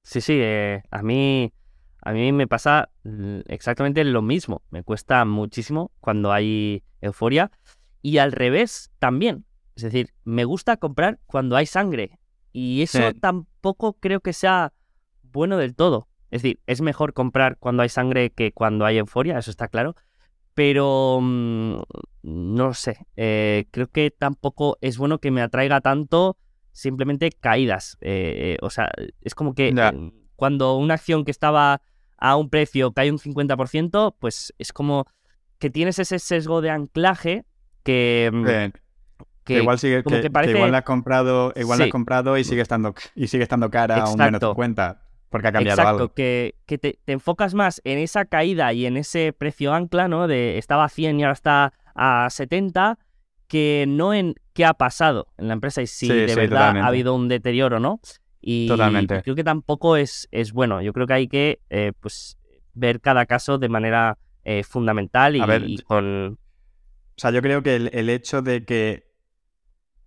Sí, 0.03 0.21
sí, 0.21 0.37
eh, 0.37 0.83
a 0.91 1.01
mí 1.03 1.53
a 2.03 2.11
mí 2.11 2.33
me 2.33 2.49
pasa 2.49 2.91
exactamente 3.47 4.03
lo 4.03 4.21
mismo. 4.21 4.63
Me 4.71 4.83
cuesta 4.83 5.25
muchísimo 5.25 5.93
cuando 6.01 6.33
hay 6.33 6.83
euforia 7.01 7.53
y 8.03 8.19
al 8.19 8.33
revés 8.33 8.91
también. 8.99 9.45
Es 9.77 9.85
decir, 9.85 10.13
me 10.25 10.45
gusta 10.45 10.77
comprar 10.79 11.21
cuando 11.27 11.55
hay 11.55 11.67
sangre 11.67 12.19
y 12.53 12.83
eso 12.83 13.13
tampoco 13.21 13.93
creo 13.93 14.19
que 14.19 14.33
sea 14.33 14.73
bueno 15.23 15.57
del 15.57 15.77
todo. 15.77 16.09
Es 16.33 16.43
decir, 16.43 16.59
es 16.67 16.81
mejor 16.81 17.13
comprar 17.13 17.59
cuando 17.59 17.85
hay 17.85 17.89
sangre 17.89 18.31
que 18.31 18.51
cuando 18.51 18.85
hay 18.87 18.99
euforia, 18.99 19.39
eso 19.39 19.53
está 19.53 19.69
claro 19.69 19.95
pero 20.55 21.19
mm, 21.21 21.77
no 22.23 22.75
sé, 22.75 23.07
eh, 23.17 23.67
creo 23.71 23.89
que 23.89 24.11
tampoco 24.11 24.79
es 24.81 24.97
bueno 24.97 25.19
que 25.19 25.31
me 25.31 25.43
atraiga 25.43 25.81
tanto 25.81 26.39
simplemente 26.73 27.31
caídas. 27.31 27.99
Eh, 28.01 28.55
eh, 28.55 28.57
o 28.63 28.71
sea, 28.71 28.91
es 29.21 29.35
como 29.35 29.55
que 29.55 29.75
cuando 30.37 30.77
una 30.77 30.95
acción 30.95 31.25
que 31.25 31.31
estaba 31.31 31.83
a 32.17 32.37
un 32.37 32.51
precio 32.51 32.93
cae 32.93 33.11
un 33.11 33.19
50%, 33.19 34.15
pues 34.19 34.55
es 34.59 34.73
como 34.73 35.07
que 35.59 35.71
tienes 35.71 35.99
ese 35.99 36.19
sesgo 36.19 36.61
de 36.61 36.71
anclaje 36.71 37.45
que... 37.83 38.31
Mm, 38.33 38.79
que, 39.45 39.59
igual 39.59 39.79
sigue, 39.79 40.03
que, 40.03 40.31
igual 40.49 40.73
la 40.73 40.79
has 40.79 40.85
comprado, 40.85 41.53
igual 41.55 41.79
la 41.79 41.85
has 41.85 41.91
comprado 41.91 42.39
y 42.39 42.45
sigue 42.45 42.63
estando 42.63 42.95
y 43.15 43.27
sigue 43.27 43.43
estando 43.43 43.71
cara 43.71 44.03
a 44.03 44.11
un 44.11 44.17
menos 44.17 44.41
50. 44.41 45.04
Porque 45.29 45.49
ha 45.49 45.53
cambiado 45.53 45.81
Exacto, 45.81 46.15
que, 46.15 46.55
que 46.67 46.79
te, 46.79 46.99
enfocas 47.07 47.55
más 47.55 47.81
en 47.85 47.99
esa 47.99 48.25
caída 48.25 48.73
y 48.73 48.87
en 48.87 48.97
ese 48.97 49.33
precio 49.33 49.73
ancla, 49.75 50.07
¿no? 50.07 50.29
De 50.29 50.59
estaba 50.59 50.85
a 50.85 50.89
100 50.89 51.19
y 51.19 51.23
ahora 51.25 51.33
está 51.33 51.73
a 51.95 52.29
70, 52.31 52.99
que 53.49 53.85
no 53.89 54.15
en 54.15 54.35
qué 54.53 54.65
ha 54.65 54.75
pasado 54.75 55.29
en 55.39 55.49
la 55.49 55.55
empresa 55.55 55.83
y 55.83 55.87
si 55.87 56.09
de 56.09 56.35
verdad 56.35 56.77
ha 56.77 56.87
habido 56.87 57.15
un 57.15 57.29
deterioro, 57.29 57.81
¿no? 57.81 58.01
Y, 58.41 58.69
totalmente. 58.69 59.23
creo 59.23 59.35
que 59.35 59.45
tampoco 59.45 59.97
es, 59.97 60.29
es 60.31 60.53
bueno. 60.53 60.83
Yo 60.83 60.93
creo 60.93 61.07
que 61.07 61.15
hay 61.15 61.29
que 61.29 61.61
eh, 61.71 61.93
pues 61.99 62.39
ver 62.75 63.01
cada 63.01 63.27
caso 63.27 63.59
de 63.59 63.69
manera 63.69 64.19
eh, 64.45 64.63
fundamental 64.63 65.37
y, 65.37 65.79
con... 65.79 66.33
O 66.33 67.17
sea, 67.17 67.31
yo 67.31 67.41
creo 67.41 67.63
que 67.63 67.77
el, 67.77 68.11
hecho 68.11 68.43
de 68.43 68.65
que 68.65 69.11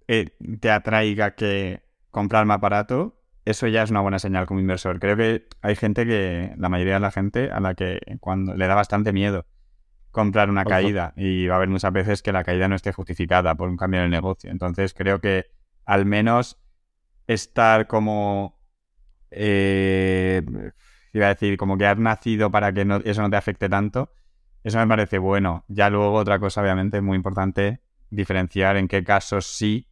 eh, 0.08 0.30
te 0.60 0.70
atraiga 0.70 1.36
que 1.36 1.82
comprar 2.12 2.46
más 2.46 2.60
barato 2.60 3.17
eso 3.50 3.68
ya 3.68 3.84
es 3.84 3.92
una 3.92 4.02
buena 4.02 4.20
señal 4.20 4.46
como 4.46 4.60
inversor. 4.60 5.00
Creo 5.00 5.16
que 5.16 5.48
hay 5.62 5.76
gente 5.76 6.06
que, 6.06 6.54
la 6.58 6.68
mayoría 6.68 6.96
de 6.96 7.00
la 7.00 7.12
gente, 7.12 7.50
a 7.50 7.62
la 7.62 7.76
que 7.76 8.00
cuando 8.20 8.54
le 8.56 8.68
da 8.68 8.76
bastante 8.76 9.14
miedo 9.14 9.46
comprar 10.12 10.50
una 10.50 10.66
caída 10.66 11.14
y 11.16 11.48
va 11.48 11.56
a 11.56 11.58
haber 11.58 11.70
muchas 11.70 11.94
veces 11.94 12.22
que 12.22 12.32
la 12.32 12.44
caída 12.44 12.68
no 12.68 12.76
esté 12.76 12.92
justificada 12.92 13.56
por 13.56 13.70
un 13.70 13.78
cambio 13.78 14.02
en 14.02 14.06
el 14.06 14.12
negocio. 14.12 14.52
Entonces 14.52 14.94
creo 14.94 15.22
que 15.22 15.46
al 15.86 16.06
menos 16.06 16.60
estar 17.28 17.88
como... 17.88 18.60
Eh, 19.32 20.42
iba 21.14 21.26
a 21.28 21.30
decir, 21.30 21.58
como 21.58 21.78
que 21.78 21.86
has 21.86 21.98
nacido 21.98 22.52
para 22.52 22.74
que 22.74 22.82
eso 23.06 23.22
no 23.22 23.30
te 23.30 23.36
afecte 23.38 23.70
tanto, 23.70 24.12
eso 24.64 24.78
me 24.80 24.88
parece 24.88 25.20
bueno. 25.20 25.64
Ya 25.68 25.90
luego 25.90 26.14
otra 26.14 26.40
cosa, 26.40 26.62
obviamente, 26.62 26.98
es 26.98 27.04
muy 27.04 27.16
importante 27.16 27.82
diferenciar 28.10 28.78
en 28.78 28.88
qué 28.88 29.04
casos 29.04 29.46
sí 29.46 29.88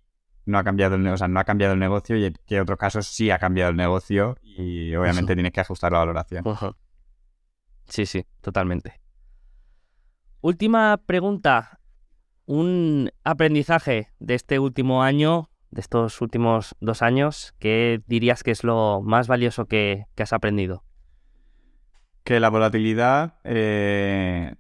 no 0.46 0.58
ha 0.60 0.64
cambiado 0.64 0.96
el, 0.96 1.08
o 1.08 1.18
sea, 1.18 1.28
no 1.28 1.40
ha 1.40 1.44
cambiado 1.44 1.74
el 1.74 1.80
negocio 1.80 2.16
y 2.18 2.26
en 2.26 2.36
que 2.46 2.62
otros 2.62 2.78
casos 2.78 3.08
sí 3.08 3.32
ha 3.32 3.40
cambiado 3.40 3.72
el 3.72 3.78
negocio 3.78 4.38
y 4.42 4.96
obviamente 4.96 5.34
tienes 5.34 5.52
que 5.52 5.62
ajustar 5.62 5.92
la 5.92 6.00
valoración. 6.00 6.44
Sí, 7.88 8.06
sí, 8.06 8.26
totalmente. 8.42 9.02
Última 10.42 11.02
pregunta. 11.06 11.80
Un 12.48 13.10
aprendizaje 13.24 14.10
de 14.20 14.36
este 14.36 14.60
último 14.60 15.02
año, 15.02 15.50
de 15.72 15.82
estos 15.82 16.22
últimos 16.22 16.76
dos 16.80 17.02
años, 17.02 17.56
¿qué 17.58 18.04
dirías 18.06 18.44
que 18.44 18.52
es 18.52 18.64
lo 18.64 19.02
más 19.02 19.28
valioso 19.28 19.66
que, 19.66 20.06
has 20.16 20.32
aprendido? 20.32 20.84
Que 22.24 22.40
la 22.40 22.50
volatilidad, 22.50 23.40
eh, 23.44 24.54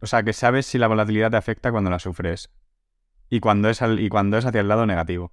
o 0.00 0.06
sea, 0.06 0.22
que 0.22 0.32
sabes 0.32 0.66
si 0.66 0.78
la 0.78 0.86
volatilidad 0.86 1.32
te 1.32 1.36
afecta 1.36 1.72
cuando 1.72 1.90
la 1.90 1.98
sufres 1.98 2.52
y 3.34 3.40
cuando 3.40 3.68
es, 3.68 3.82
y 3.98 4.08
cuando 4.10 4.38
es 4.38 4.46
hacia 4.46 4.60
el 4.60 4.68
lado 4.68 4.86
negativo. 4.86 5.32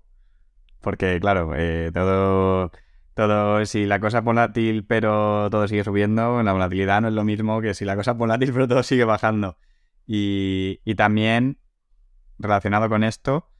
Porque, 0.79 1.19
claro, 1.19 1.51
eh, 1.55 1.91
todo, 1.93 2.71
todo, 3.13 3.63
si 3.67 3.85
la 3.85 3.99
cosa 3.99 4.19
es 4.19 4.23
volátil 4.23 4.85
pero 4.87 5.49
todo 5.51 5.67
sigue 5.67 5.83
subiendo, 5.83 6.41
la 6.41 6.51
volatilidad 6.51 7.01
no 7.01 7.09
es 7.09 7.13
lo 7.13 7.23
mismo 7.23 7.61
que 7.61 7.75
si 7.75 7.85
la 7.85 7.95
cosa 7.95 8.11
es 8.11 8.17
volátil 8.17 8.51
pero 8.53 8.67
todo 8.67 8.81
sigue 8.81 9.03
bajando. 9.03 9.55
Y, 10.07 10.79
y 10.83 10.95
también, 10.95 11.59
relacionado 12.39 12.89
con 12.89 13.03
esto, 13.03 13.51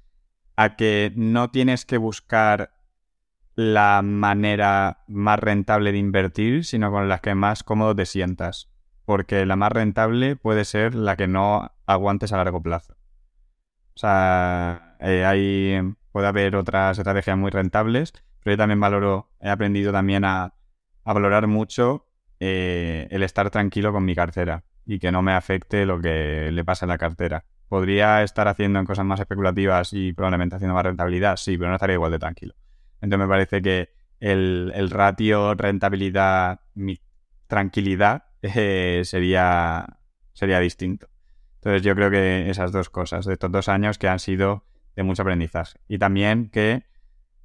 a 0.55 0.76
que 0.76 1.13
no 1.15 1.51
tienes 1.51 1.85
que 1.85 1.97
buscar 1.97 2.73
la 3.53 4.01
manera 4.01 5.03
más 5.07 5.38
rentable 5.38 5.91
de 5.91 5.99
invertir, 5.99 6.65
sino 6.65 6.89
con 6.89 7.09
las 7.09 7.22
que 7.22 7.35
más 7.35 7.61
cómodo 7.61 7.95
te 7.95 8.07
sientas. 8.07 8.72
Porque 9.05 9.45
la 9.45 9.55
más 9.55 9.72
rentable 9.72 10.35
puede 10.35 10.65
ser 10.65 10.95
la 10.95 11.15
que 11.15 11.27
no 11.27 11.72
aguantes 11.85 12.34
a 12.34 12.38
largo 12.38 12.63
plazo. 12.63 12.95
Sea, 14.02 14.95
eh, 14.99 15.94
puede 16.11 16.26
haber 16.26 16.56
otras 16.56 16.98
estrategias 16.98 17.38
muy 17.38 17.52
rentables, 17.52 18.14
pero 18.44 18.56
yo 18.56 18.57
también 18.57 18.80
valoro, 18.80 19.30
he 19.40 19.48
aprendido 19.48 19.91
también 19.91 20.26
a, 20.26 20.56
valorar 21.06 21.45
mucho 21.45 22.07
eh, 22.40 23.07
el 23.11 23.22
estar 23.22 23.52
tranquilo 23.52 23.94
con 23.94 24.03
mi 24.03 24.15
cartera 24.15 24.64
y 24.88 24.98
que 24.98 25.11
no 25.11 25.22
me 25.22 25.34
afecte 25.34 25.86
lo 25.86 26.02
que 26.02 26.49
le 26.52 26.65
pasa 26.65 26.86
en 26.86 26.90
la 26.90 26.98
cartera. 26.98 27.45
¿Podría 27.69 28.23
estar 28.23 28.48
haciendo 28.48 28.80
en 28.80 28.86
cosas 28.86 29.06
más 29.06 29.19
especulativas 29.19 29.94
y 29.94 30.14
probablemente 30.14 30.56
haciendo 30.56 30.73
más 30.73 30.84
rentabilidad? 30.86 31.36
Sí, 31.36 31.56
pero 31.56 31.69
no 31.69 31.76
estaría 31.76 31.94
igual 31.94 32.11
de 32.11 32.18
tranquilo. 32.18 32.56
Entonces 33.02 33.28
me 33.28 33.30
parece 33.30 33.61
que 33.61 33.90
el, 34.19 34.90
ratio 34.90 35.53
rentabilidad, 35.53 36.61
tranquilidad 37.45 38.23
eh, 38.41 39.03
sería, 39.06 39.86
sería 40.34 40.60
distinto. 40.60 41.11
Entonces 41.62 41.84
yo 41.84 41.94
creo 41.96 42.10
que 42.10 42.50
esas 42.50 42.72
dos 42.72 42.90
cosas 42.90 43.26
de 43.26 43.34
estos 43.34 43.52
dos 43.52 43.70
años 43.70 44.00
que 44.00 44.08
han 44.08 44.18
sido 44.18 44.66
de 44.96 45.04
mucho 45.04 45.22
aprendizaje. 45.22 45.80
Y 45.88 46.00
también 46.00 46.50
que 46.50 46.86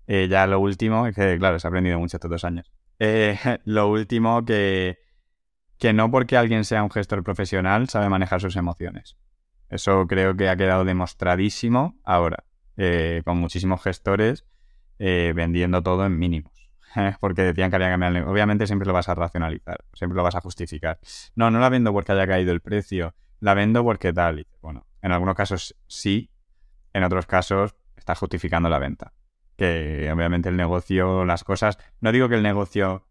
eh, 0.07 0.27
ya 0.29 0.47
lo 0.47 0.59
último, 0.59 1.07
es 1.07 1.15
que 1.15 1.39
claro, 1.39 1.59
se 1.59 1.67
ha 1.67 1.69
aprendido 1.69 1.99
mucho 1.99 2.17
estos 2.17 2.31
dos 2.31 2.45
años. 2.45 2.73
Eh, 2.99 3.39
lo 3.65 3.91
último 3.91 4.45
que, 4.47 4.99
que 5.79 5.93
no 5.93 6.11
porque 6.11 6.39
alguien 6.39 6.65
sea 6.65 6.83
un 6.83 6.91
gestor 6.91 7.23
profesional 7.23 7.91
sabe 7.91 8.09
manejar 8.09 8.41
sus 8.41 8.57
emociones. 8.57 9.19
Eso 9.69 10.07
creo 10.07 10.35
que 10.35 10.49
ha 10.49 10.57
quedado 10.57 10.85
demostradísimo 10.85 11.99
ahora, 12.05 12.45
con 13.25 13.39
muchísimos 13.39 13.83
gestores 13.83 14.47
eh, 14.99 15.33
vendiendo 15.37 15.83
todo 15.83 16.07
en 16.07 16.19
mínimos. 16.19 16.71
porque 17.21 17.43
decían 17.43 17.69
que 17.69 17.77
había 17.77 17.89
que 17.89 17.99
cambiar. 17.99 18.29
Obviamente 18.29 18.67
siempre 18.67 18.87
lo 18.87 18.95
vas 18.95 19.09
a 19.09 19.15
racionalizar, 19.15 19.85
siempre 19.93 20.17
lo 20.17 20.23
vas 20.23 20.35
a 20.35 20.41
justificar. 20.41 20.99
No, 21.35 21.51
no 21.51 21.59
la 21.59 21.69
vendo 21.69 21.93
porque 21.93 22.13
haya 22.13 22.27
caído 22.27 22.53
el 22.53 22.61
precio, 22.61 23.15
la 23.47 23.55
vendo 23.55 23.85
porque 23.85 24.13
tal. 24.13 24.45
bueno, 24.61 24.87
en 25.03 25.13
algunos 25.13 25.37
casos 25.37 25.77
sí, 25.87 26.31
en 26.93 27.05
otros 27.05 27.27
casos 27.27 27.77
está 27.97 28.17
justificando 28.17 28.69
la 28.69 28.81
venta. 28.81 29.13
Que 29.57 30.11
obviamente 30.13 30.49
el 30.49 30.57
negocio, 30.57 31.25
las 31.25 31.45
cosas. 31.45 31.79
No 32.01 32.11
digo 32.11 32.29
que 32.29 32.35
el 32.35 32.43
negocio 32.43 33.07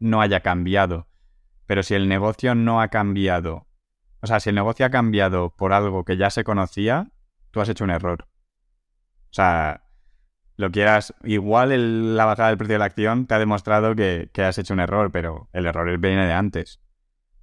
no 0.00 0.20
haya 0.20 0.40
cambiado, 0.40 1.06
pero 1.66 1.84
si 1.84 1.94
el 1.94 2.08
negocio 2.08 2.56
no 2.56 2.80
ha 2.80 2.88
cambiado, 2.88 3.68
o 4.20 4.26
sea, 4.26 4.40
si 4.40 4.48
el 4.48 4.56
negocio 4.56 4.84
ha 4.84 4.90
cambiado 4.90 5.50
por 5.50 5.72
algo 5.72 6.04
que 6.04 6.16
ya 6.16 6.28
se 6.28 6.42
conocía, 6.42 7.12
tú 7.52 7.60
has 7.60 7.68
hecho 7.68 7.84
un 7.84 7.90
error. 7.90 8.26
O 9.30 9.34
sea, 9.36 9.84
lo 10.56 10.72
quieras. 10.72 11.14
Igual 11.22 12.16
la 12.16 12.24
bajada 12.24 12.48
del 12.48 12.58
precio 12.58 12.74
de 12.74 12.78
la 12.80 12.86
acción 12.86 13.26
te 13.26 13.34
ha 13.34 13.38
demostrado 13.38 13.94
que, 13.94 14.28
has 14.38 14.58
hecho 14.58 14.74
un 14.74 14.80
error, 14.80 15.12
pero 15.12 15.48
el 15.52 15.66
error 15.66 15.96
viene 15.98 16.26
de 16.26 16.32
antes. 16.32 16.80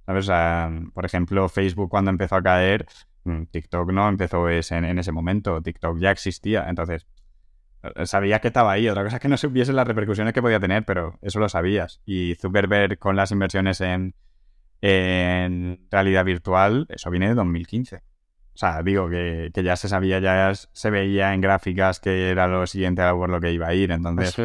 ¿Sabes? 0.06 0.24
O 0.24 0.26
sea, 0.26 0.70
por 0.92 1.04
ejemplo, 1.04 1.48
Facebook 1.48 1.88
cuando 1.88 2.10
empezó 2.10 2.36
a 2.36 2.42
caer, 2.42 2.86
mm, 3.24 3.44
TikTok 3.44 3.92
no 3.92 4.08
empezó 4.08 4.48
en, 4.48 4.84
en 4.84 4.98
ese 4.98 5.12
momento. 5.12 5.62
TikTok 5.62 5.98
ya 5.98 6.10
existía. 6.10 6.68
Entonces, 6.68 7.06
eh, 7.82 8.06
sabías 8.06 8.40
que 8.40 8.48
estaba 8.48 8.72
ahí. 8.72 8.88
Otra 8.88 9.04
cosa 9.04 9.16
es 9.16 9.22
que 9.22 9.28
no 9.28 9.36
supiese 9.36 9.72
las 9.72 9.86
repercusiones 9.86 10.32
que 10.32 10.42
podía 10.42 10.60
tener, 10.60 10.84
pero 10.84 11.18
eso 11.22 11.38
lo 11.38 11.48
sabías. 11.48 12.00
Y 12.04 12.34
Zuckerberg 12.36 12.98
con 12.98 13.16
las 13.16 13.30
inversiones 13.30 13.80
en, 13.80 14.14
en 14.80 15.86
realidad 15.90 16.24
virtual, 16.24 16.86
eso 16.88 17.10
viene 17.10 17.28
de 17.28 17.34
2015. 17.34 17.96
O 17.96 18.56
sea, 18.56 18.82
digo 18.82 19.08
que, 19.08 19.50
ya 19.52 19.76
se 19.76 19.88
sabía, 19.88 20.20
ya 20.20 20.52
se 20.54 20.90
veía 20.90 21.34
en 21.34 21.40
gráficas 21.40 21.98
que 21.98 22.30
era 22.30 22.46
lo 22.46 22.66
siguiente 22.66 23.02
a 23.02 23.12
por 23.12 23.28
lo 23.28 23.40
que 23.40 23.52
iba 23.52 23.66
a 23.66 23.74
ir. 23.74 23.90
Entonces, 23.90 24.38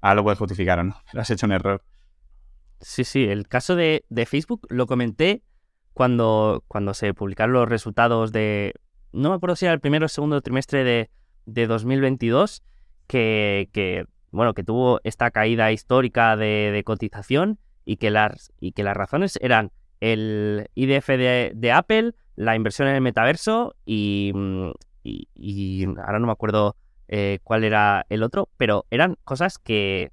ahora 0.00 0.14
lo 0.16 0.24
puedes 0.24 0.38
justificar 0.38 0.80
o 0.80 0.84
no, 0.84 0.96
pero 1.10 1.20
has 1.22 1.30
hecho 1.30 1.46
un 1.46 1.52
error. 1.52 1.82
Sí, 2.82 3.04
sí, 3.04 3.24
el 3.24 3.46
caso 3.46 3.76
de, 3.76 4.04
Facebook 4.26 4.66
lo 4.68 4.86
comenté 4.86 5.42
cuando, 5.92 6.64
cuando 6.66 6.94
se 6.94 7.14
publicaron 7.14 7.52
los 7.52 7.68
resultados 7.68 8.32
de, 8.32 8.74
no 9.12 9.30
me 9.30 9.36
acuerdo 9.36 9.54
si 9.54 9.66
era 9.66 9.72
el 9.72 9.80
primero 9.80 10.06
o 10.06 10.08
segundo 10.08 10.40
trimestre 10.40 10.82
de, 10.82 11.10
de 11.46 11.66
2022, 11.68 12.64
que, 13.06 13.70
que, 13.72 14.04
bueno, 14.32 14.52
que 14.52 14.64
tuvo 14.64 15.00
esta 15.04 15.30
caída 15.30 15.70
histórica 15.70 16.36
de, 16.36 16.82
cotización 16.84 17.60
y 17.84 17.96
que, 17.98 18.10
las, 18.10 18.52
y 18.58 18.72
que 18.72 18.82
las 18.82 18.96
razones 18.96 19.38
eran 19.40 19.70
el 20.00 20.68
IDF 20.74 21.06
de, 21.06 21.52
de 21.54 21.72
Apple, 21.72 22.14
la 22.34 22.56
inversión 22.56 22.88
en 22.88 22.96
el 22.96 23.00
metaverso 23.00 23.76
y, 23.86 24.32
mm, 24.34 24.70
y, 25.04 25.84
ahora 25.84 26.18
no 26.18 26.26
me 26.26 26.32
acuerdo 26.32 26.76
eh, 27.06 27.38
cuál 27.44 27.62
era 27.62 28.06
el 28.08 28.24
otro, 28.24 28.48
pero 28.56 28.86
eran 28.90 29.16
cosas 29.22 29.58
que, 29.58 30.10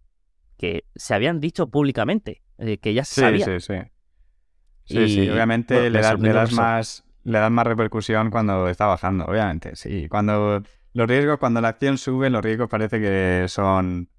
que 0.58 0.84
se 0.96 1.16
habían 1.16 1.40
dicho 1.40 1.68
públicamente, 1.68 2.44
que 2.82 2.94
ya 2.94 3.06
sí, 3.06 3.22
Sí, 3.22 3.60
sí, 3.60 3.60
sí. 3.60 5.08
Sí, 5.08 5.30
obviamente 5.30 5.90
le, 5.90 6.02
das, 6.02 6.52
más, 6.52 7.06
le 7.24 7.38
das 7.38 7.52
más 7.52 7.68
repercusión 7.68 8.32
cuando 8.32 8.68
está 8.68 8.88
bajando, 8.88 9.26
obviamente, 9.26 9.76
sí. 9.76 10.08
Cuando 10.10 10.64
los 10.94 11.08
riesgos, 11.08 11.38
cuando 11.38 11.62
la 11.62 11.70
acción 11.70 11.98
sube, 11.98 12.30
los 12.30 12.44
riesgos 12.44 12.70
parece 12.70 13.00
que 13.00 13.46
son... 13.48 14.10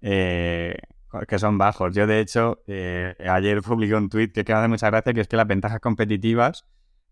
Eh, 0.00 0.76
que 1.26 1.38
son 1.38 1.56
bajos. 1.56 1.94
Yo, 1.94 2.06
de 2.06 2.20
hecho, 2.20 2.62
ayer 3.26 3.62
publiqué 3.62 3.94
un 3.94 4.08
tweet 4.08 4.28
que, 4.28 4.44
que 4.44 4.52
me 4.52 4.58
hace 4.58 4.68
mucha 4.68 4.90
gracia, 4.90 5.14
que 5.14 5.22
es 5.22 5.28
que 5.28 5.36
las 5.36 5.46
ventajas 5.46 5.80
competitivas 5.80 6.66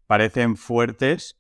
parecen 0.07 0.57
fuertes 0.57 1.39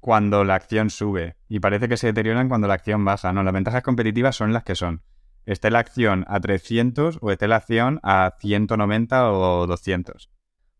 cuando 0.00 0.44
la 0.44 0.54
acción 0.54 0.90
sube 0.90 1.36
y 1.48 1.60
parece 1.60 1.88
que 1.88 1.96
se 1.96 2.08
deterioran 2.08 2.48
cuando 2.48 2.68
la 2.68 2.74
acción 2.74 3.04
baja. 3.04 3.32
No, 3.32 3.42
las 3.42 3.52
ventajas 3.52 3.82
competitivas 3.82 4.36
son 4.36 4.52
las 4.52 4.62
que 4.62 4.74
son. 4.74 5.02
Esté 5.46 5.70
la 5.70 5.78
acción 5.78 6.24
a 6.26 6.40
300 6.40 7.18
o 7.20 7.30
esté 7.30 7.46
la 7.46 7.56
acción 7.56 8.00
a 8.02 8.34
190 8.40 9.30
o 9.30 9.66
200. 9.66 10.28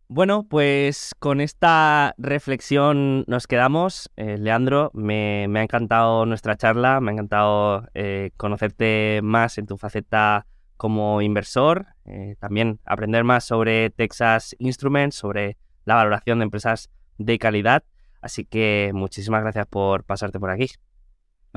Bueno, 0.09 0.45
pues 0.47 1.13
con 1.19 1.41
esta 1.41 2.13
reflexión 2.17 3.23
nos 3.27 3.47
quedamos. 3.47 4.09
Eh, 4.15 4.37
Leandro, 4.37 4.91
me, 4.93 5.43
ha 5.43 5.63
encantado 5.63 6.25
nuestra 6.25 6.55
charla, 6.55 7.01
me 7.01 7.11
ha 7.11 7.13
encantado 7.13 7.87
eh, 7.93 8.31
conocerte 8.37 9.21
más 9.21 9.57
en 9.57 9.67
tu 9.67 9.77
faceta 9.77 10.47
como 10.77 11.21
inversor, 11.21 11.87
eh, 12.05 12.35
también 12.39 12.79
aprender 12.85 13.23
más 13.23 13.43
sobre 13.43 13.89
Texas 13.89 14.55
Instruments, 14.59 15.15
sobre 15.15 15.57
la 15.83 15.95
valoración 15.95 16.39
de 16.39 16.43
empresas 16.43 16.89
de 17.17 17.39
calidad. 17.39 17.83
Así 18.21 18.45
que 18.45 18.91
muchísimas 18.93 19.41
gracias 19.41 19.65
por 19.67 20.03
pasarte 20.03 20.39
por 20.39 20.51
aquí. 20.51 20.67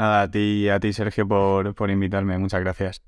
Nada, 0.00 0.22
a 0.22 0.30
ti, 0.30 0.68
a 0.70 0.80
ti 0.80 0.92
Sergio, 0.94 1.28
por, 1.28 1.74
por 1.74 1.90
invitarme. 1.90 2.38
Muchas 2.38 2.60
gracias. 2.60 3.02